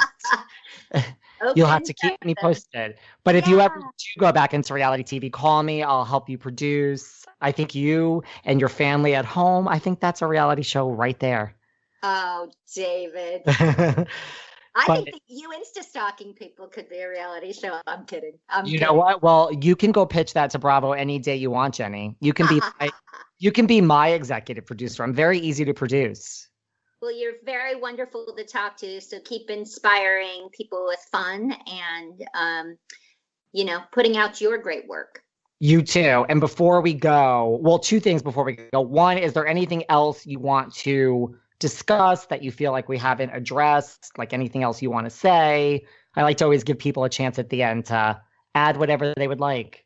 You'll 1.57 1.67
have 1.67 1.83
to 1.85 1.93
keep 1.93 2.25
me 2.25 2.35
posted. 2.41 2.97
But 3.25 3.35
if 3.35 3.49
you 3.49 3.61
ever 3.61 3.75
do 3.81 4.21
go 4.21 4.31
back 4.33 4.55
into 4.55 4.75
reality 4.75 5.03
TV, 5.03 5.33
call 5.33 5.63
me. 5.63 5.83
I'll 5.83 6.05
help 6.05 6.29
you 6.29 6.39
produce. 6.39 7.25
I 7.41 7.51
think 7.51 7.75
you 7.75 8.23
and 8.45 8.61
your 8.61 8.69
family 8.69 9.15
at 9.15 9.25
home, 9.25 9.67
I 9.67 9.79
think 9.79 9.99
that's 10.01 10.23
a 10.23 10.27
reality 10.27 10.63
show 10.63 10.89
right 10.91 11.19
there. 11.19 11.57
Oh, 12.05 12.51
David. 12.75 13.43
I 14.75 14.87
But- 14.87 15.05
think 15.05 15.11
that 15.13 15.21
you 15.27 15.51
insta 15.51 15.83
stalking 15.83 16.33
people 16.33 16.67
could 16.67 16.89
be 16.89 16.99
a 16.99 17.09
reality 17.09 17.53
show. 17.53 17.81
I'm 17.87 18.05
kidding. 18.07 18.39
I'm 18.49 18.65
you 18.65 18.79
know 18.79 18.95
what? 18.95 19.23
Well, 19.23 19.51
you 19.61 19.77
can 19.77 19.93
go 19.93 20.07
pitch 20.07 20.33
that 20.35 20.51
to 20.53 20.59
Bravo 20.59 20.93
any 20.93 21.19
day 21.19 21.37
you 21.37 21.51
want, 21.51 21.75
Jenni. 21.75 22.17
You 22.21 22.33
can 22.33 22.47
be 22.47 22.61
my, 22.81 22.91
you 23.39 23.53
can 23.53 23.67
be 23.67 23.81
my 23.81 24.09
executive 24.11 24.65
producer. 24.65 25.03
I'm 25.03 25.13
very 25.13 25.39
easy 25.39 25.65
to 25.65 25.75
produce. 25.75 26.49
Well, 27.03 27.13
you're 27.13 27.35
very 27.45 27.75
wonderful 27.75 28.33
to 28.37 28.45
talk 28.45 28.77
to. 28.77 29.01
So 29.01 29.19
keep 29.25 29.51
inspiring 29.51 30.49
people 30.53 30.87
with 30.87 31.01
fun 31.11 31.53
and, 31.67 32.25
um, 32.33 32.79
you 33.53 33.65
know, 33.65 33.81
putting 33.91 34.17
out 34.17 34.41
your 34.41 34.57
great 34.57 34.87
work. 34.87 35.21
You 35.59 35.83
too. 35.83 36.25
And 36.29 36.39
before 36.39 36.81
we 36.81 36.95
go, 36.95 37.59
well, 37.61 37.81
two 37.81 37.99
things 37.99 38.23
before 38.23 38.45
we 38.45 38.57
go. 38.73 38.81
One, 38.81 39.19
is 39.19 39.33
there 39.33 39.49
anything 39.49 39.83
else 39.89 40.25
you 40.25 40.39
want 40.39 40.73
to 40.77 41.37
discuss 41.59 42.27
that 42.27 42.45
you 42.45 42.53
feel 42.53 42.71
like 42.71 42.89
we 42.89 42.99
haven't 42.99 43.31
addressed? 43.31 44.17
Like 44.17 44.33
anything 44.33 44.63
else 44.63 44.81
you 44.81 44.91
want 44.91 45.07
to 45.07 45.11
say? 45.11 45.85
I 46.15 46.23
like 46.23 46.37
to 46.37 46.45
always 46.45 46.63
give 46.63 46.79
people 46.79 47.03
a 47.03 47.11
chance 47.11 47.37
at 47.37 47.49
the 47.49 47.65
end 47.65 47.87
to 47.87 48.21
add 48.55 48.77
whatever 48.77 49.13
they 49.17 49.27
would 49.27 49.41
like. 49.41 49.85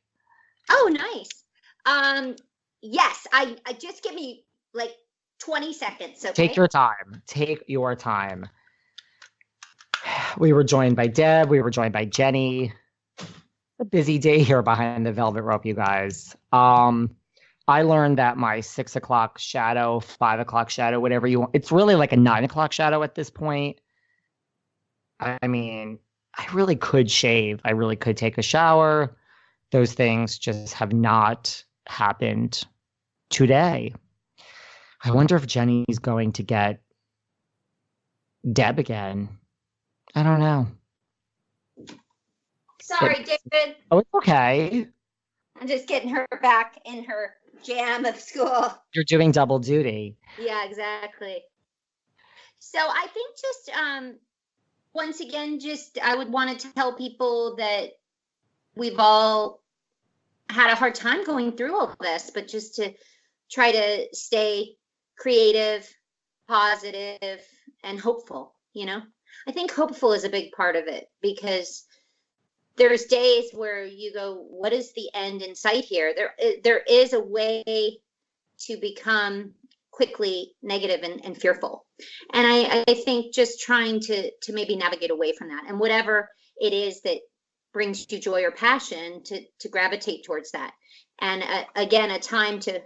Oh, 0.71 0.91
nice. 0.93 1.45
Um, 1.87 2.37
yes, 2.83 3.27
I, 3.33 3.57
I 3.65 3.73
just 3.73 4.03
give 4.03 4.15
me 4.15 4.45
like 4.75 4.93
20 5.41 5.73
seconds. 5.73 6.25
Okay. 6.25 6.33
Take 6.33 6.57
your 6.57 6.69
time. 6.69 7.23
Take 7.27 7.65
your 7.67 7.95
time. 7.95 8.49
We 10.39 10.53
were 10.53 10.65
joined 10.65 10.97
by 10.97 11.07
Deb. 11.07 11.49
We 11.49 11.61
were 11.61 11.71
joined 11.71 11.93
by 11.93 12.07
Jenni. 12.07 12.73
A 13.79 13.85
busy 13.85 14.19
day 14.19 14.43
here 14.43 14.63
behind 14.63 15.05
the 15.05 15.13
velvet 15.13 15.43
rope, 15.43 15.67
you 15.67 15.75
guys. 15.75 16.35
Um, 16.53 17.17
I 17.69 17.83
learned 17.83 18.19
that 18.19 18.37
my 18.37 18.61
six 18.61 18.97
o'clock 18.97 19.39
shadow, 19.39 20.01
five 20.01 20.41
o'clock 20.41 20.71
shadow, 20.71 21.01
whatever 21.01 21.27
you 21.27 21.41
want, 21.41 21.51
it's 21.55 21.73
really 21.73 21.95
like 21.95 22.13
a 22.13 22.17
nine 22.17 22.45
o'clock 22.45 22.73
shadow 22.73 23.03
at 23.03 23.15
this 23.15 23.29
point. 23.29 23.81
I 25.21 25.39
I 25.43 25.49
mean, 25.49 25.99
I 26.37 26.47
really 26.53 26.77
could 26.77 27.11
shave. 27.11 27.61
I 27.65 27.73
really 27.73 27.97
could 27.97 28.17
take 28.17 28.39
a 28.39 28.43
shower. 28.43 29.17
Those 29.73 29.93
things 29.95 30.39
just 30.39 30.75
have 30.75 30.93
not 30.93 31.65
happened 31.89 32.63
today. 33.31 33.93
I 35.07 35.13
wonder 35.13 35.37
if 35.37 35.47
Jenni's 35.47 36.01
going 36.01 36.33
to 36.33 36.43
get 36.43 36.81
Deb 38.53 38.81
again. 38.81 39.29
I 40.17 40.25
don't 40.25 40.41
know. 40.41 40.67
Sorry, 42.83 43.23
David. 43.25 43.77
Oh, 43.93 43.99
it's 43.99 44.15
okay. 44.15 44.89
I'm 45.61 45.69
just 45.69 45.87
getting 45.87 46.09
her 46.11 46.27
back 46.43 46.81
in 46.85 47.05
her 47.05 47.35
jam 47.63 48.05
of 48.05 48.19
school. 48.19 48.67
You're 48.95 49.05
doing 49.05 49.31
double 49.31 49.61
duty. 49.61 50.17
Yeah, 50.41 50.65
exactly. 50.65 51.43
So 52.59 52.81
I 52.81 53.07
think 53.15 53.37
just 53.41 53.79
um 53.79 54.15
once 54.93 55.21
again, 55.21 55.61
just 55.61 55.99
I 56.03 56.17
would 56.17 56.31
want 56.31 56.59
to 56.59 56.73
tell 56.73 56.95
people 56.95 57.57
that 57.57 57.91
we've 58.75 58.99
all 58.99 59.63
had 60.49 60.73
a 60.73 60.75
hard 60.75 60.97
time 60.97 61.25
going 61.25 61.53
through 61.53 61.77
all 61.77 61.95
this, 62.01 62.31
but 62.35 62.49
just 62.49 62.77
to 62.77 62.93
try 63.49 63.71
to 63.71 64.09
stay 64.13 64.77
creative, 65.17 65.89
positive, 66.49 67.41
and 67.83 67.99
hopeful, 67.99 68.55
you 68.73 68.87
know? 68.87 69.03
I 69.47 69.53
think 69.53 69.71
hopeful 69.71 70.13
is 70.13 70.25
a 70.25 70.29
big 70.29 70.53
part 70.53 70.77
of 70.77 70.87
it 70.87 71.09
because 71.21 71.85
there's 72.77 73.05
days 73.07 73.51
where 73.53 73.85
you 73.85 74.13
go, 74.13 74.45
what 74.49 74.73
is 74.73 74.93
the 74.93 75.11
end 75.15 75.43
in 75.43 75.55
sight 75.55 75.85
here? 75.85 76.15
There 76.15 76.35
there 76.63 76.83
is 76.89 77.13
a 77.13 77.21
way 77.21 77.63
to 77.67 78.77
become 78.81 79.53
quickly 79.91 80.53
negative 80.63 81.01
and, 81.03 81.25
and 81.25 81.37
fearful. 81.37 81.87
And 82.33 82.47
I, 82.47 82.85
I 82.87 82.95
think 82.95 83.35
just 83.35 83.61
trying 83.61 84.01
to 84.01 84.31
to 84.43 84.53
maybe 84.53 84.77
navigate 84.77 85.11
away 85.11 85.33
from 85.33 85.49
that 85.49 85.65
and 85.69 85.81
whatever 85.81 86.29
it 86.61 86.73
is 86.73 87.01
that 87.03 87.19
brings 87.73 88.11
you 88.11 88.19
joy 88.19 88.43
or 88.43 88.51
passion 88.51 89.23
to 89.25 89.43
to 89.61 89.69
gravitate 89.69 90.25
towards 90.25 90.51
that. 90.53 90.73
And 91.21 91.43
uh, 91.43 91.65
again, 91.75 92.11
a 92.11 92.19
time 92.19 92.61
to 92.61 92.83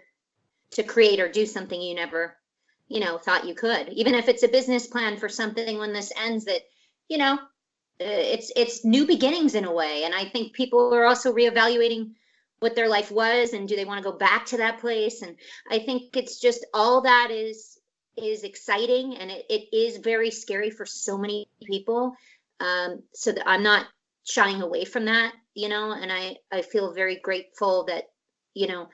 to 0.73 0.83
create 0.83 1.21
or 1.21 1.29
do 1.29 1.47
something 1.47 1.81
you 1.81 1.95
never, 1.95 2.37
you 2.89 3.01
know, 3.01 3.19
thought 3.19 3.47
you 3.47 3.55
could. 3.55 3.89
Even 3.91 4.15
if 4.15 4.29
it's 4.29 4.43
a 4.43 4.49
business 4.49 4.87
plan 4.87 5.17
for 5.17 5.29
something 5.29 5.79
when 5.79 5.93
this 5.93 6.13
ends 6.17 6.45
that, 6.45 6.63
you 7.09 7.19
know, 7.19 7.35
uh, 7.35 7.39
it's 7.99 8.51
it's 8.57 8.85
new 8.85 9.07
beginnings 9.07 9.55
in 9.55 9.65
a 9.65 9.73
way. 9.73 10.05
And 10.05 10.15
I 10.15 10.25
think 10.25 10.53
people 10.53 10.95
are 10.95 11.05
also 11.05 11.33
reevaluating 11.33 12.13
what 12.61 12.77
their 12.77 12.89
life 12.89 13.11
was 13.11 13.53
and 13.53 13.67
do 13.67 13.75
they 13.75 13.85
want 13.85 14.03
to 14.03 14.11
go 14.11 14.17
back 14.17 14.47
to 14.47 14.59
that 14.59 14.79
place 14.79 15.23
and 15.23 15.37
i 15.71 15.79
think 15.79 16.17
it's 16.17 16.39
just 16.39 16.65
all 16.73 17.01
that 17.01 17.31
is 17.31 17.79
is 18.17 18.45
exciting 18.45 19.17
and 19.17 19.31
it, 19.31 19.45
it 19.49 19.75
is 19.75 19.97
very 19.97 20.31
scary 20.31 20.71
for 20.71 20.87
so 20.87 21.19
many 21.19 21.49
people 21.65 22.15
um, 22.61 23.03
so 23.15 23.33
that 23.33 23.49
i'm 23.49 23.63
not 23.63 23.87
shying 24.25 24.63
away 24.63 24.85
from 24.85 25.07
that 25.07 25.33
you 25.55 25.69
know 25.69 25.93
and 25.93 26.13
i 26.13 26.37
i 26.53 26.63
feel 26.63 26.93
very 26.93 27.17
grateful 27.17 27.85
that 27.87 28.05
you 28.55 28.69
know 28.69 28.89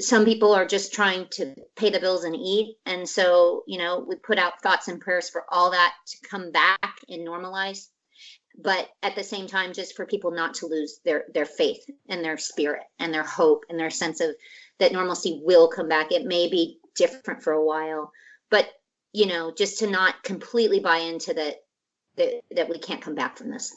some 0.00 0.24
people 0.24 0.54
are 0.54 0.66
just 0.66 0.92
trying 0.94 1.26
to 1.30 1.54
pay 1.76 1.90
the 1.90 2.00
bills 2.00 2.24
and 2.24 2.34
eat 2.34 2.76
and 2.86 3.08
so 3.08 3.62
you 3.66 3.78
know 3.78 4.04
we 4.08 4.16
put 4.16 4.38
out 4.38 4.62
thoughts 4.62 4.88
and 4.88 5.00
prayers 5.00 5.28
for 5.28 5.44
all 5.50 5.70
that 5.70 5.94
to 6.06 6.16
come 6.28 6.50
back 6.50 6.98
and 7.08 7.26
normalize 7.26 7.88
but 8.60 8.88
at 9.02 9.14
the 9.14 9.22
same 9.22 9.46
time 9.46 9.72
just 9.72 9.94
for 9.94 10.06
people 10.06 10.30
not 10.30 10.54
to 10.54 10.66
lose 10.66 11.00
their 11.04 11.24
their 11.34 11.44
faith 11.44 11.84
and 12.08 12.24
their 12.24 12.38
spirit 12.38 12.82
and 12.98 13.12
their 13.12 13.22
hope 13.22 13.64
and 13.68 13.78
their 13.78 13.90
sense 13.90 14.20
of 14.20 14.30
that 14.78 14.92
normalcy 14.92 15.42
will 15.44 15.68
come 15.68 15.88
back 15.88 16.12
it 16.12 16.24
may 16.24 16.48
be 16.48 16.78
different 16.96 17.42
for 17.42 17.52
a 17.52 17.64
while 17.64 18.10
but 18.50 18.68
you 19.12 19.26
know 19.26 19.52
just 19.56 19.78
to 19.78 19.90
not 19.90 20.22
completely 20.22 20.80
buy 20.80 20.96
into 20.96 21.34
that 21.34 21.56
that, 22.18 22.42
that 22.50 22.68
we 22.68 22.78
can't 22.78 23.00
come 23.00 23.14
back 23.14 23.38
from 23.38 23.50
this. 23.50 23.74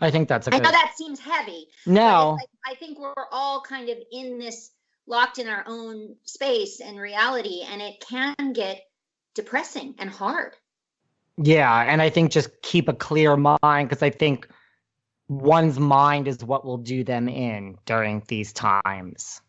I 0.00 0.10
think 0.10 0.28
that's 0.28 0.46
a 0.46 0.54
I 0.54 0.58
good. 0.58 0.64
know 0.64 0.70
that 0.70 0.92
seems 0.96 1.20
heavy. 1.20 1.66
no, 1.86 2.36
like, 2.38 2.48
I 2.66 2.74
think 2.74 2.98
we're 2.98 3.12
all 3.32 3.60
kind 3.60 3.88
of 3.88 3.98
in 4.12 4.38
this 4.38 4.70
locked 5.06 5.38
in 5.38 5.48
our 5.48 5.64
own 5.66 6.16
space 6.24 6.80
and 6.80 6.98
reality, 6.98 7.62
and 7.66 7.80
it 7.80 8.00
can 8.00 8.52
get 8.52 8.82
depressing 9.34 9.94
and 9.98 10.10
hard. 10.10 10.54
yeah, 11.36 11.82
and 11.82 12.00
I 12.00 12.10
think 12.10 12.32
just 12.32 12.62
keep 12.62 12.88
a 12.88 12.94
clear 12.94 13.36
mind 13.36 13.88
because 13.88 14.02
I 14.02 14.10
think 14.10 14.48
one's 15.28 15.78
mind 15.78 16.28
is 16.28 16.42
what 16.42 16.64
will 16.64 16.78
do 16.78 17.04
them 17.04 17.28
in 17.28 17.76
during 17.84 18.22
these 18.28 18.52
times. 18.52 19.40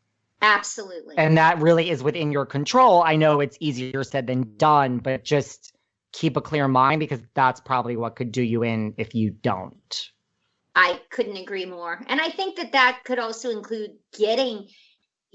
Absolutely. 0.41 1.17
And 1.17 1.37
that 1.37 1.61
really 1.61 1.89
is 1.89 2.03
within 2.03 2.31
your 2.31 2.45
control. 2.45 3.01
I 3.03 3.15
know 3.15 3.39
it's 3.39 3.57
easier 3.59 4.03
said 4.03 4.27
than 4.27 4.55
done, 4.57 4.99
but 4.99 5.23
just 5.23 5.73
keep 6.11 6.37
a 6.37 6.41
clear 6.41 6.67
mind 6.67 6.99
because 6.99 7.21
that's 7.33 7.59
probably 7.59 7.97
what 7.97 8.15
could 8.15 8.31
do 8.31 8.41
you 8.41 8.63
in 8.63 8.93
if 8.97 9.15
you 9.15 9.31
don't. 9.31 10.11
I 10.75 10.99
couldn't 11.09 11.37
agree 11.37 11.65
more. 11.65 12.03
And 12.07 12.21
I 12.21 12.29
think 12.29 12.57
that 12.57 12.73
that 12.73 13.01
could 13.03 13.17
also 13.17 13.49
include 13.49 13.91
getting, 14.15 14.67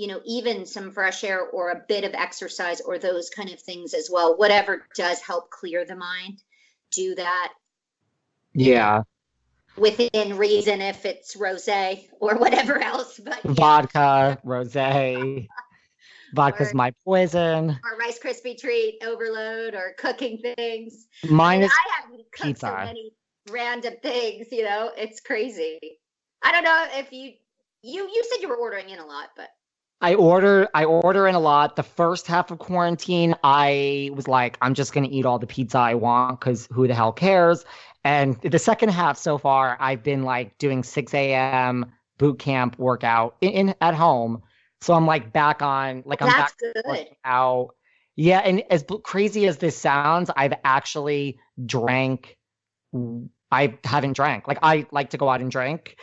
you 0.02 0.08
know, 0.08 0.20
even 0.24 0.66
some 0.66 0.90
fresh 0.90 1.22
air 1.22 1.40
or 1.40 1.70
a 1.70 1.82
bit 1.86 2.02
of 2.02 2.12
exercise 2.12 2.80
or 2.80 2.98
those 2.98 3.30
kind 3.30 3.50
of 3.50 3.60
things 3.60 3.94
as 3.94 4.08
well. 4.12 4.36
Whatever 4.36 4.84
does 4.96 5.20
help 5.20 5.48
clear 5.50 5.84
the 5.84 5.94
mind, 5.94 6.42
do 6.90 7.14
that 7.14 7.52
Yeah. 8.52 9.02
within 9.76 10.36
reason 10.38 10.80
if 10.82 11.06
it's 11.06 11.36
rosé 11.36 12.08
or 12.18 12.34
whatever 12.36 12.78
else. 12.82 13.20
But 13.22 13.44
yeah, 13.44 13.52
Vodka, 13.52 14.38
rose. 14.42 14.72
Vodka's 16.34 16.72
Or- 16.72 16.76
my 16.76 16.90
poison. 17.04 17.70
or 17.70 17.96
Rice 17.96 18.18
Krispie 18.18 18.58
treat 18.58 18.98
overload 19.04 19.74
or 19.76 19.94
cooking 19.98 20.38
things. 20.56 21.06
Mine 21.28 21.62
I, 21.62 21.66
is 21.66 21.70
I 21.72 22.00
haven't 22.02 22.24
cooked 22.32 22.38
so 22.38 22.44
pizza. 22.44 22.84
many 22.86 23.12
random 23.50 23.94
things, 24.02 24.48
you 24.50 24.64
know, 24.64 24.90
it's 24.96 25.20
crazy. 25.20 25.78
I 26.42 26.50
don't 26.50 26.64
know 26.64 26.86
if 26.94 27.12
you 27.12 27.34
you 27.84 28.02
you 28.08 28.24
said 28.30 28.42
you 28.42 28.48
were 28.48 28.56
ordering 28.56 28.88
in 28.88 28.98
a 28.98 29.06
lot, 29.06 29.30
but 29.36 29.48
I 30.02 30.14
order 30.14 30.68
I 30.74 30.84
order 30.84 31.28
in 31.28 31.36
a 31.36 31.40
lot. 31.40 31.76
The 31.76 31.84
first 31.84 32.26
half 32.26 32.50
of 32.50 32.58
quarantine, 32.58 33.36
I 33.44 34.10
was 34.14 34.28
like, 34.28 34.58
I'm 34.60 34.74
just 34.74 34.92
gonna 34.92 35.08
eat 35.10 35.24
all 35.26 35.38
the 35.38 35.46
pizza 35.46 35.78
I 35.78 35.94
want 35.94 36.40
because 36.40 36.68
who 36.72 36.88
the 36.88 36.94
hell 36.94 37.12
cares? 37.12 37.64
And 38.04 38.36
the 38.42 38.58
second 38.58 38.88
half 38.90 39.16
so 39.16 39.38
far, 39.38 39.76
I've 39.80 40.02
been 40.02 40.24
like 40.24 40.58
doing 40.58 40.82
6 40.82 41.14
a.m. 41.14 41.92
boot 42.18 42.40
camp 42.40 42.78
workout 42.78 43.36
in, 43.40 43.50
in 43.52 43.74
at 43.80 43.94
home. 43.94 44.42
So 44.80 44.94
I'm 44.94 45.06
like 45.06 45.32
back 45.32 45.62
on 45.62 46.02
like 46.04 46.20
I'm 46.20 46.28
that's 46.28 46.52
back 46.54 46.74
good. 46.84 47.08
out. 47.24 47.70
Yeah, 48.16 48.40
and 48.40 48.64
as 48.70 48.82
b- 48.82 48.98
crazy 49.04 49.46
as 49.46 49.58
this 49.58 49.78
sounds, 49.78 50.30
I've 50.36 50.54
actually 50.64 51.38
drank. 51.64 52.36
I 53.52 53.78
haven't 53.84 54.14
drank. 54.14 54.48
Like 54.48 54.58
I 54.62 54.86
like 54.90 55.10
to 55.10 55.18
go 55.18 55.28
out 55.28 55.40
and 55.40 55.50
drink. 55.50 55.96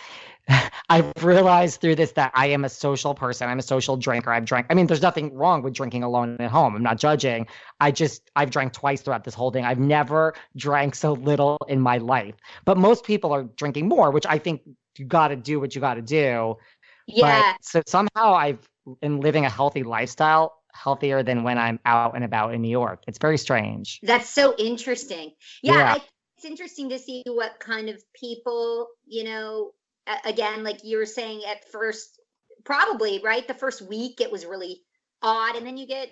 I've 0.89 1.11
realized 1.23 1.81
through 1.81 1.95
this 1.95 2.13
that 2.13 2.31
I 2.33 2.47
am 2.47 2.65
a 2.65 2.69
social 2.69 3.13
person. 3.13 3.47
I'm 3.49 3.59
a 3.59 3.63
social 3.63 3.97
drinker. 3.97 4.31
I've 4.31 4.45
drank. 4.45 4.67
I 4.69 4.73
mean, 4.73 4.87
there's 4.87 5.01
nothing 5.01 5.33
wrong 5.33 5.61
with 5.61 5.73
drinking 5.73 6.03
alone 6.03 6.37
at 6.39 6.49
home. 6.49 6.75
I'm 6.75 6.83
not 6.83 6.97
judging. 6.97 7.47
I 7.79 7.91
just 7.91 8.29
I've 8.35 8.49
drank 8.49 8.73
twice 8.73 9.01
throughout 9.01 9.23
this 9.23 9.33
whole 9.33 9.51
thing. 9.51 9.65
I've 9.65 9.79
never 9.79 10.33
drank 10.55 10.95
so 10.95 11.13
little 11.13 11.57
in 11.67 11.79
my 11.79 11.97
life. 11.97 12.35
But 12.65 12.77
most 12.77 13.03
people 13.03 13.31
are 13.33 13.43
drinking 13.43 13.87
more, 13.87 14.11
which 14.11 14.25
I 14.25 14.37
think 14.39 14.61
you 14.97 15.05
got 15.05 15.29
to 15.29 15.35
do 15.35 15.59
what 15.59 15.75
you 15.75 15.81
got 15.81 15.95
to 15.95 16.01
do. 16.01 16.57
Yeah. 17.07 17.53
But 17.53 17.65
so 17.65 17.81
somehow 17.87 18.33
I've 18.33 18.67
been 19.01 19.19
living 19.19 19.45
a 19.45 19.49
healthy 19.49 19.83
lifestyle, 19.83 20.55
healthier 20.73 21.23
than 21.23 21.43
when 21.43 21.57
I'm 21.57 21.79
out 21.85 22.15
and 22.15 22.23
about 22.23 22.53
in 22.53 22.61
New 22.61 22.69
York. 22.69 23.03
It's 23.07 23.19
very 23.19 23.37
strange. 23.37 23.99
That's 24.03 24.29
so 24.29 24.55
interesting. 24.57 25.31
Yeah, 25.61 25.77
Yeah. 25.77 25.93
I, 25.93 26.01
it's 26.37 26.45
interesting 26.45 26.89
to 26.89 26.99
see 26.99 27.21
what 27.27 27.59
kind 27.59 27.89
of 27.89 28.01
people, 28.15 28.87
you 29.05 29.25
know, 29.25 29.71
again, 30.25 30.63
like 30.63 30.83
you 30.83 30.97
were 30.97 31.05
saying 31.05 31.43
at 31.49 31.69
first, 31.71 32.19
probably, 32.63 33.19
right? 33.23 33.47
The 33.47 33.53
first 33.53 33.81
week 33.81 34.21
it 34.21 34.31
was 34.31 34.45
really 34.45 34.81
odd, 35.21 35.55
and 35.55 35.65
then 35.65 35.77
you 35.77 35.87
get 35.87 36.09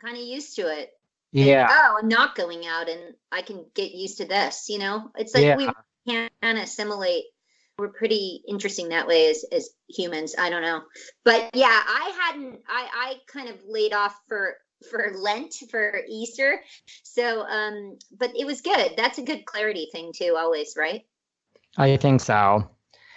kind 0.00 0.16
of 0.16 0.22
used 0.22 0.56
to 0.56 0.62
it. 0.62 0.90
And, 1.34 1.46
Yeah. 1.46 1.68
oh, 1.70 1.98
I'm 2.00 2.08
not 2.08 2.34
going 2.34 2.66
out 2.66 2.88
and 2.88 3.14
I 3.30 3.42
can 3.42 3.66
get 3.74 3.92
used 3.92 4.18
to 4.18 4.24
this, 4.24 4.68
you 4.68 4.78
know? 4.78 5.10
It's 5.16 5.34
like 5.34 5.56
we 5.56 5.68
can 6.06 6.30
assimilate. 6.42 7.24
We're 7.78 7.88
pretty 7.88 8.42
interesting 8.48 8.88
that 8.88 9.06
way 9.06 9.28
as, 9.28 9.44
as 9.52 9.70
humans. 9.88 10.34
I 10.38 10.48
don't 10.48 10.62
know. 10.62 10.82
But 11.24 11.50
yeah, 11.52 11.66
I 11.68 12.18
hadn't, 12.22 12.60
I, 12.68 12.88
I 12.94 13.14
kind 13.26 13.50
of 13.50 13.56
laid 13.68 13.92
off 13.92 14.18
for 14.28 14.56
for 14.90 15.12
Lent 15.16 15.54
for 15.70 16.00
Easter. 16.08 16.60
So 17.02 17.42
um 17.46 17.98
but 18.18 18.30
it 18.36 18.46
was 18.46 18.60
good. 18.60 18.92
That's 18.96 19.18
a 19.18 19.22
good 19.22 19.44
clarity 19.46 19.88
thing 19.90 20.12
too 20.14 20.36
always, 20.38 20.74
right? 20.76 21.06
I 21.76 21.96
think 21.96 22.20
so. 22.20 22.70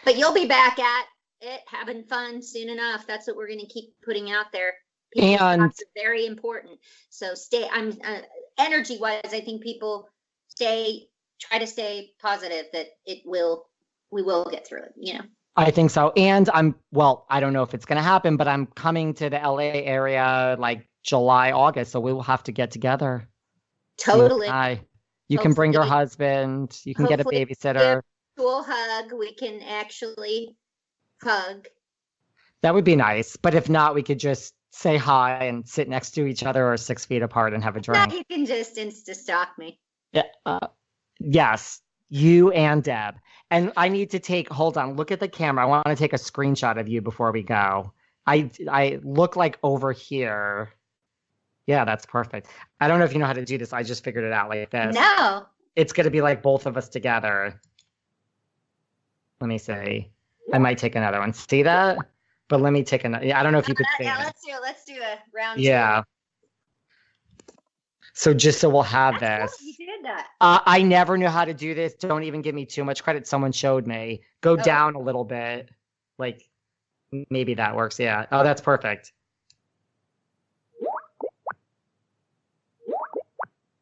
But 0.09 0.17
you'll 0.17 0.33
be 0.33 0.47
back 0.47 0.79
at 0.79 1.05
it 1.39 1.61
having 1.67 2.03
fun 2.03 2.41
soon 2.41 2.67
enough. 2.67 3.05
That's 3.05 3.27
what 3.27 3.35
we're 3.37 3.45
going 3.45 3.59
to 3.59 3.67
keep 3.67 3.93
putting 4.03 4.31
out 4.31 4.47
there. 4.51 4.73
People's 5.13 5.39
And- 5.39 5.71
very 5.95 6.25
important. 6.25 6.79
So 7.11 7.35
stay 7.35 7.67
I'm 7.71 7.95
uh, 8.03 8.21
energy 8.57 8.97
wise 8.99 9.21
I 9.25 9.41
think 9.41 9.61
people 9.61 10.09
stay 10.47 11.09
try 11.39 11.59
to 11.59 11.67
stay 11.67 12.09
positive 12.19 12.65
that 12.73 12.87
it 13.05 13.19
will 13.23 13.67
we 14.09 14.23
will 14.23 14.45
get 14.49 14.65
through 14.65 14.81
it, 14.81 14.93
you 14.97 15.13
know. 15.13 15.25
I 15.55 15.69
think 15.69 15.91
so. 15.91 16.11
And 16.17 16.49
I'm 16.55 16.73
well, 16.91 17.27
I 17.29 17.39
don't 17.39 17.53
know 17.53 17.61
if 17.61 17.75
it's 17.75 17.85
going 17.85 17.97
to 17.97 18.03
happen, 18.03 18.35
but 18.35 18.47
I'm 18.47 18.65
coming 18.65 19.13
to 19.13 19.29
the 19.29 19.37
LA 19.37 19.77
area 19.77 20.55
like 20.57 20.89
July, 21.03 21.51
August, 21.51 21.91
so 21.91 21.99
we 21.99 22.13
will 22.13 22.23
have 22.23 22.41
to 22.45 22.51
get 22.51 22.71
together. 22.71 23.29
you 23.99 24.13
Totally. 24.13 24.47
I. 24.47 24.81
You 25.27 25.37
can 25.37 25.53
bring 25.53 25.71
your 25.71 25.83
husband, 25.83 26.75
you 26.83 26.95
can 26.95 27.05
get 27.05 27.19
a 27.19 27.23
babysitter. 27.23 28.01
We'll 28.39 28.63
hug. 28.63 29.11
We 29.13 29.33
can 29.33 29.61
actually 29.61 30.55
hug. 31.21 31.67
That 32.61 32.73
would 32.73 32.85
be 32.85 32.95
nice. 32.95 33.35
But 33.35 33.53
if 33.53 33.69
not, 33.69 33.93
we 33.95 34.01
could 34.01 34.19
just 34.19 34.55
say 34.71 34.97
hi 34.97 35.45
and 35.45 35.67
sit 35.67 35.89
next 35.89 36.11
to 36.11 36.25
each 36.25 36.43
other 36.43 36.71
or 36.71 36.77
six 36.77 37.05
feet 37.05 37.21
apart 37.21 37.53
and 37.53 37.63
have 37.63 37.75
a 37.75 37.81
drink. 37.81 38.13
you 38.13 38.23
can 38.25 38.45
just 38.45 38.77
insta 38.77 39.13
stalk 39.15 39.57
me. 39.57 39.79
Yeah, 40.13 40.23
uh, 40.45 40.67
yes, 41.19 41.81
you 42.09 42.51
and 42.51 42.83
Deb. 42.83 43.15
And 43.51 43.71
I 43.77 43.89
need 43.89 44.11
to 44.11 44.19
take. 44.19 44.49
Hold 44.49 44.77
on. 44.77 44.95
Look 44.95 45.11
at 45.11 45.19
the 45.19 45.27
camera. 45.27 45.63
I 45.63 45.67
want 45.67 45.85
to 45.87 45.95
take 45.95 46.13
a 46.13 46.17
screenshot 46.17 46.79
of 46.79 46.87
you 46.87 47.01
before 47.01 47.31
we 47.31 47.43
go. 47.43 47.93
I 48.27 48.49
I 48.69 48.99
look 49.03 49.35
like 49.35 49.57
over 49.63 49.91
here. 49.91 50.69
Yeah, 51.65 51.85
that's 51.85 52.05
perfect. 52.05 52.47
I 52.79 52.87
don't 52.87 52.99
know 52.99 53.05
if 53.05 53.13
you 53.13 53.19
know 53.19 53.25
how 53.25 53.33
to 53.33 53.45
do 53.45 53.57
this. 53.57 53.73
I 53.73 53.83
just 53.83 54.03
figured 54.03 54.23
it 54.23 54.31
out 54.31 54.49
like 54.49 54.69
this. 54.69 54.95
No. 54.95 55.45
It's 55.75 55.93
gonna 55.93 56.11
be 56.11 56.21
like 56.21 56.43
both 56.43 56.65
of 56.65 56.77
us 56.77 56.89
together. 56.89 57.59
Let 59.41 59.47
me 59.47 59.57
see. 59.57 60.09
I 60.53 60.57
might 60.57 60.77
take 60.77 60.95
another 60.95 61.19
one. 61.19 61.33
See 61.33 61.63
that? 61.63 61.97
But 62.47 62.61
let 62.61 62.73
me 62.73 62.83
take 62.83 63.03
another. 63.05 63.25
Yeah, 63.25 63.39
I 63.39 63.43
don't 63.43 63.53
know 63.53 63.59
if 63.59 63.67
you 63.67 63.75
could 63.75 63.85
see 63.97 64.05
yeah, 64.05 64.17
let's 64.17 64.41
do 64.43 64.51
let's 64.61 64.83
do 64.85 64.93
a 65.01 65.17
round. 65.33 65.57
two. 65.57 65.63
Yeah. 65.63 66.03
So 68.13 68.33
just 68.33 68.59
so 68.59 68.69
we'll 68.69 68.81
have 68.83 69.19
That's 69.19 69.57
this. 69.59 69.77
You 69.79 69.85
did 69.85 70.03
that. 70.03 70.27
Uh, 70.41 70.59
I 70.65 70.81
never 70.81 71.17
knew 71.17 71.27
how 71.29 71.45
to 71.45 71.53
do 71.53 71.73
this. 71.73 71.93
Don't 71.93 72.23
even 72.23 72.41
give 72.41 72.53
me 72.55 72.65
too 72.65 72.83
much 72.83 73.03
credit. 73.03 73.27
Someone 73.27 73.51
showed 73.51 73.87
me. 73.87 74.23
Go 74.41 74.53
Oh. 74.53 74.57
down 74.57 74.95
a 74.95 74.99
little 74.99 75.23
bit. 75.23 75.69
Like 76.17 76.49
maybe 77.29 77.53
that 77.53 77.75
works. 77.75 77.99
Yeah. 77.99 78.25
Oh, 78.31 78.43
that's 78.43 78.61
perfect. 78.61 79.13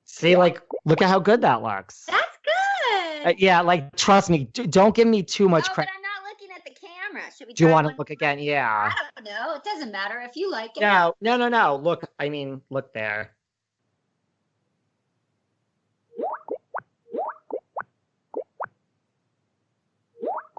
See, 0.05 0.35
like, 0.35 0.61
look 0.85 1.01
at 1.01 1.09
how 1.09 1.19
good 1.19 1.41
that 1.41 1.61
looks. 1.61 2.07
Uh, 3.27 3.33
yeah, 3.37 3.59
like, 3.59 3.93
trust 3.97 4.29
me. 4.29 4.45
d- 4.53 4.67
don't 4.67 4.95
give 4.95 5.05
me 5.05 5.21
too 5.21 5.49
much 5.49 5.67
oh, 5.69 5.73
credit. 5.73 5.91
I'm 5.93 6.01
not 6.01 6.31
looking 6.31 6.47
at 6.55 6.63
the 6.63 6.71
camera. 6.71 7.29
Should 7.37 7.47
we? 7.47 7.53
Do 7.53 7.65
you 7.65 7.69
want 7.69 7.85
to 7.89 7.93
look 7.97 8.09
again? 8.09 8.39
Yeah. 8.39 8.93
I 8.93 9.09
don't 9.15 9.25
know. 9.25 9.55
It 9.55 9.65
doesn't 9.65 9.91
matter 9.91 10.21
if 10.21 10.37
you 10.37 10.49
like 10.49 10.77
it. 10.77 10.79
No, 10.79 11.13
no, 11.19 11.35
no, 11.35 11.49
no. 11.49 11.75
Look, 11.75 12.09
I 12.19 12.29
mean, 12.29 12.61
look 12.69 12.93
there. 12.93 13.35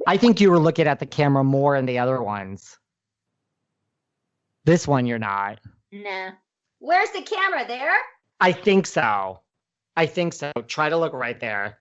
I 0.07 0.19
think 0.19 0.39
you 0.39 0.51
were 0.51 0.59
looking 0.59 0.86
at 0.86 0.99
the 1.01 1.07
camera 1.07 1.45
more 1.45 1.74
in 1.74 1.86
the 1.86 1.99
other 1.99 2.23
ones. 2.23 2.78
This 4.66 4.86
one, 4.86 5.07
you're 5.07 5.19
not. 5.19 5.59
No. 5.90 6.32
Where's 6.81 7.11
the 7.12 7.23
camera? 7.23 7.66
There. 7.66 7.97
I 8.40 8.53
think 8.53 8.86
so. 8.86 9.40
I 9.97 10.05
think 10.05 10.35
so. 10.35 10.53
Try 10.66 10.90
to 10.90 10.99
look 10.99 11.15
right 11.15 11.40
there. 11.40 11.78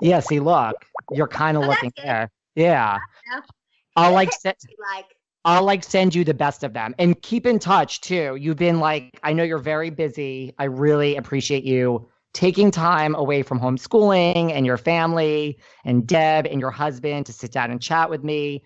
Yeah, 0.00 0.20
see, 0.20 0.40
look. 0.40 0.76
You're 1.10 1.28
kind 1.28 1.56
of 1.56 1.64
Oh, 1.64 1.68
looking 1.68 1.92
there. 1.96 2.30
Yeah. 2.54 2.98
Yeah. 3.30 3.40
I'll 3.96 4.12
like 4.12 4.30
you 4.44 4.52
like. 4.78 5.06
I'll 5.44 5.64
like 5.64 5.82
send 5.82 6.14
you 6.14 6.24
the 6.24 6.34
best 6.34 6.62
of 6.62 6.72
them 6.74 6.94
and 6.98 7.20
keep 7.22 7.46
in 7.46 7.58
touch 7.58 8.00
too. 8.00 8.36
You've 8.36 8.56
been 8.56 8.80
like, 8.80 9.18
I 9.22 9.32
know 9.32 9.44
you're 9.44 9.58
very 9.58 9.88
busy. 9.90 10.52
I 10.58 10.64
really 10.64 11.16
appreciate 11.16 11.64
you 11.64 12.08
taking 12.34 12.70
time 12.70 13.14
away 13.14 13.42
from 13.42 13.58
homeschooling 13.58 14.52
and 14.52 14.66
your 14.66 14.76
family 14.76 15.58
and 15.84 16.06
Deb 16.06 16.46
and 16.46 16.60
your 16.60 16.70
husband 16.70 17.26
to 17.26 17.32
sit 17.32 17.50
down 17.50 17.70
and 17.70 17.80
chat 17.80 18.10
with 18.10 18.22
me. 18.22 18.62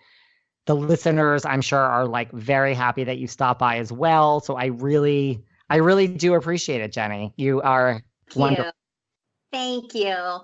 The 0.67 0.75
listeners, 0.75 1.45
I'm 1.45 1.61
sure, 1.61 1.79
are 1.79 2.07
like 2.07 2.33
very 2.33 2.75
happy 2.75 3.05
that 3.05 3.19
you 3.19 3.29
stopped 3.29 3.61
by 3.61 3.79
as 3.79 3.93
well. 3.93 4.41
So 4.41 4.57
I 4.57 4.67
really, 4.67 5.45
I 5.71 5.77
really 5.77 6.09
do 6.09 6.35
appreciate 6.35 6.81
it, 6.81 6.93
Jenni. 6.93 7.33
You 7.37 7.63
are 7.63 8.03
Thank 8.31 8.37
wonderful. 8.37 8.73
you. 9.53 9.59
Thank 9.59 9.95
you. 9.95 10.41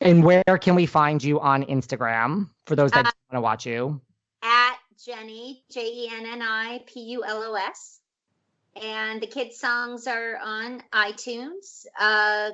And 0.00 0.24
where 0.24 0.42
can 0.60 0.74
we 0.74 0.86
find 0.86 1.22
you 1.22 1.40
on 1.40 1.64
Instagram 1.64 2.48
for 2.66 2.74
those 2.74 2.90
that 2.92 3.06
Uh, 3.06 3.10
want 3.30 3.36
to 3.36 3.40
watch 3.40 3.66
you? 3.66 4.00
At 4.42 4.76
Jenni, 4.96 5.62
J 5.70 5.86
E 5.86 6.10
N 6.10 6.26
N 6.26 6.42
I 6.42 6.82
P 6.86 7.00
U 7.00 7.24
L 7.24 7.42
O 7.42 7.54
S. 7.54 8.00
And 8.76 9.20
the 9.20 9.26
kids' 9.26 9.58
songs 9.58 10.06
are 10.06 10.38
on 10.38 10.82
iTunes. 10.92 11.86
Uh, 11.98 12.52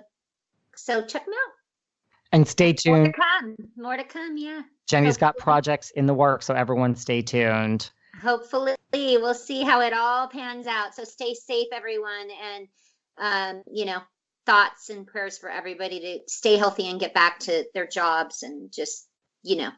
so 0.75 1.05
check 1.05 1.25
them 1.25 1.35
out. 1.35 1.53
And 2.33 2.49
stay 2.49 2.73
tuned. 2.73 2.97
More 2.97 3.07
to 3.07 3.13
come. 3.13 3.57
More 3.77 3.97
to 3.97 4.05
come, 4.05 4.37
yeah. 4.37 4.63
Jenni's 4.89 5.17
got 5.17 5.37
projects 5.37 5.91
in 5.91 6.07
the 6.07 6.15
works, 6.15 6.47
so 6.47 6.55
everyone 6.55 6.97
stay 6.97 7.23
tuned. 7.23 7.91
Hopefully, 8.23 8.77
we'll 8.93 9.35
see 9.35 9.63
how 9.63 9.81
it 9.81 9.93
all 9.93 10.27
pans 10.29 10.67
out. 10.67 10.95
So 10.95 11.05
stay 11.05 11.35
safe, 11.35 11.69
everyone. 11.73 12.29
And, 12.55 12.69
um, 13.19 13.63
you 13.71 13.85
know, 13.85 14.01
thoughts 14.47 14.89
and 14.91 15.07
prayers 15.07 15.37
for 15.39 15.51
everybody 15.51 16.01
to 16.01 16.19
stay 16.33 16.57
healthy 16.57 16.89
and 16.89 17.01
get 17.01 17.13
back 17.13 17.41
to 17.41 17.65
their 17.75 17.87
jobs 17.87 18.43
and 18.43 18.73
just, 18.73 19.07
you 19.43 19.57
know, 19.57 19.71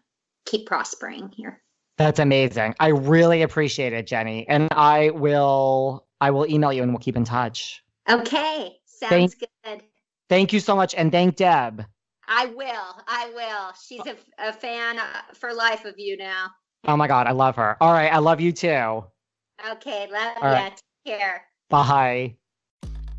keep 0.47 0.66
prospering 0.66 1.31
here. 1.35 1.61
That's 1.97 2.20
amazing. 2.20 2.74
I 2.78 2.89
really 2.89 3.43
appreciate 3.43 3.93
it, 3.93 4.07
Jenni. 4.07 4.45
And 4.49 4.69
I 4.70 5.11
will 5.11 6.07
I 6.20 6.31
will 6.31 6.47
email 6.47 6.73
you 6.73 6.82
and 6.82 6.93
we'll 6.93 7.01
keep 7.01 7.16
in 7.16 7.24
touch. 7.24 7.82
Okay. 8.09 8.77
Sounds 8.86 9.35
Thank- 9.35 9.39
good. 9.65 9.82
Thank 10.28 10.53
you 10.53 10.61
so 10.61 10.77
much 10.77 10.95
and 10.95 11.11
thank 11.11 11.36
Deb. 11.36 11.85
I 12.28 12.47
will. 12.47 13.03
I 13.07 13.31
will. 13.35 13.73
She's 13.82 14.03
a, 14.07 14.16
a 14.39 14.53
fan 14.53 14.99
uh, 14.99 15.23
for 15.35 15.55
life 15.55 15.86
of 15.86 15.95
you 15.99 16.19
now. 16.19 16.51
Oh 16.86 16.97
my 16.97 17.09
god, 17.09 17.27
I 17.27 17.32
love 17.32 17.57
her. 17.57 17.77
All 17.81 17.93
right, 17.93 18.12
I 18.12 18.19
love 18.19 18.40
you 18.40 18.53
too. 18.53 19.05
Okay. 19.70 20.07
Love 20.12 20.36
All 20.43 20.43
ya. 20.43 20.53
right. 20.53 20.82
Take 21.07 21.19
care. 21.19 21.45
Bye. 21.70 22.36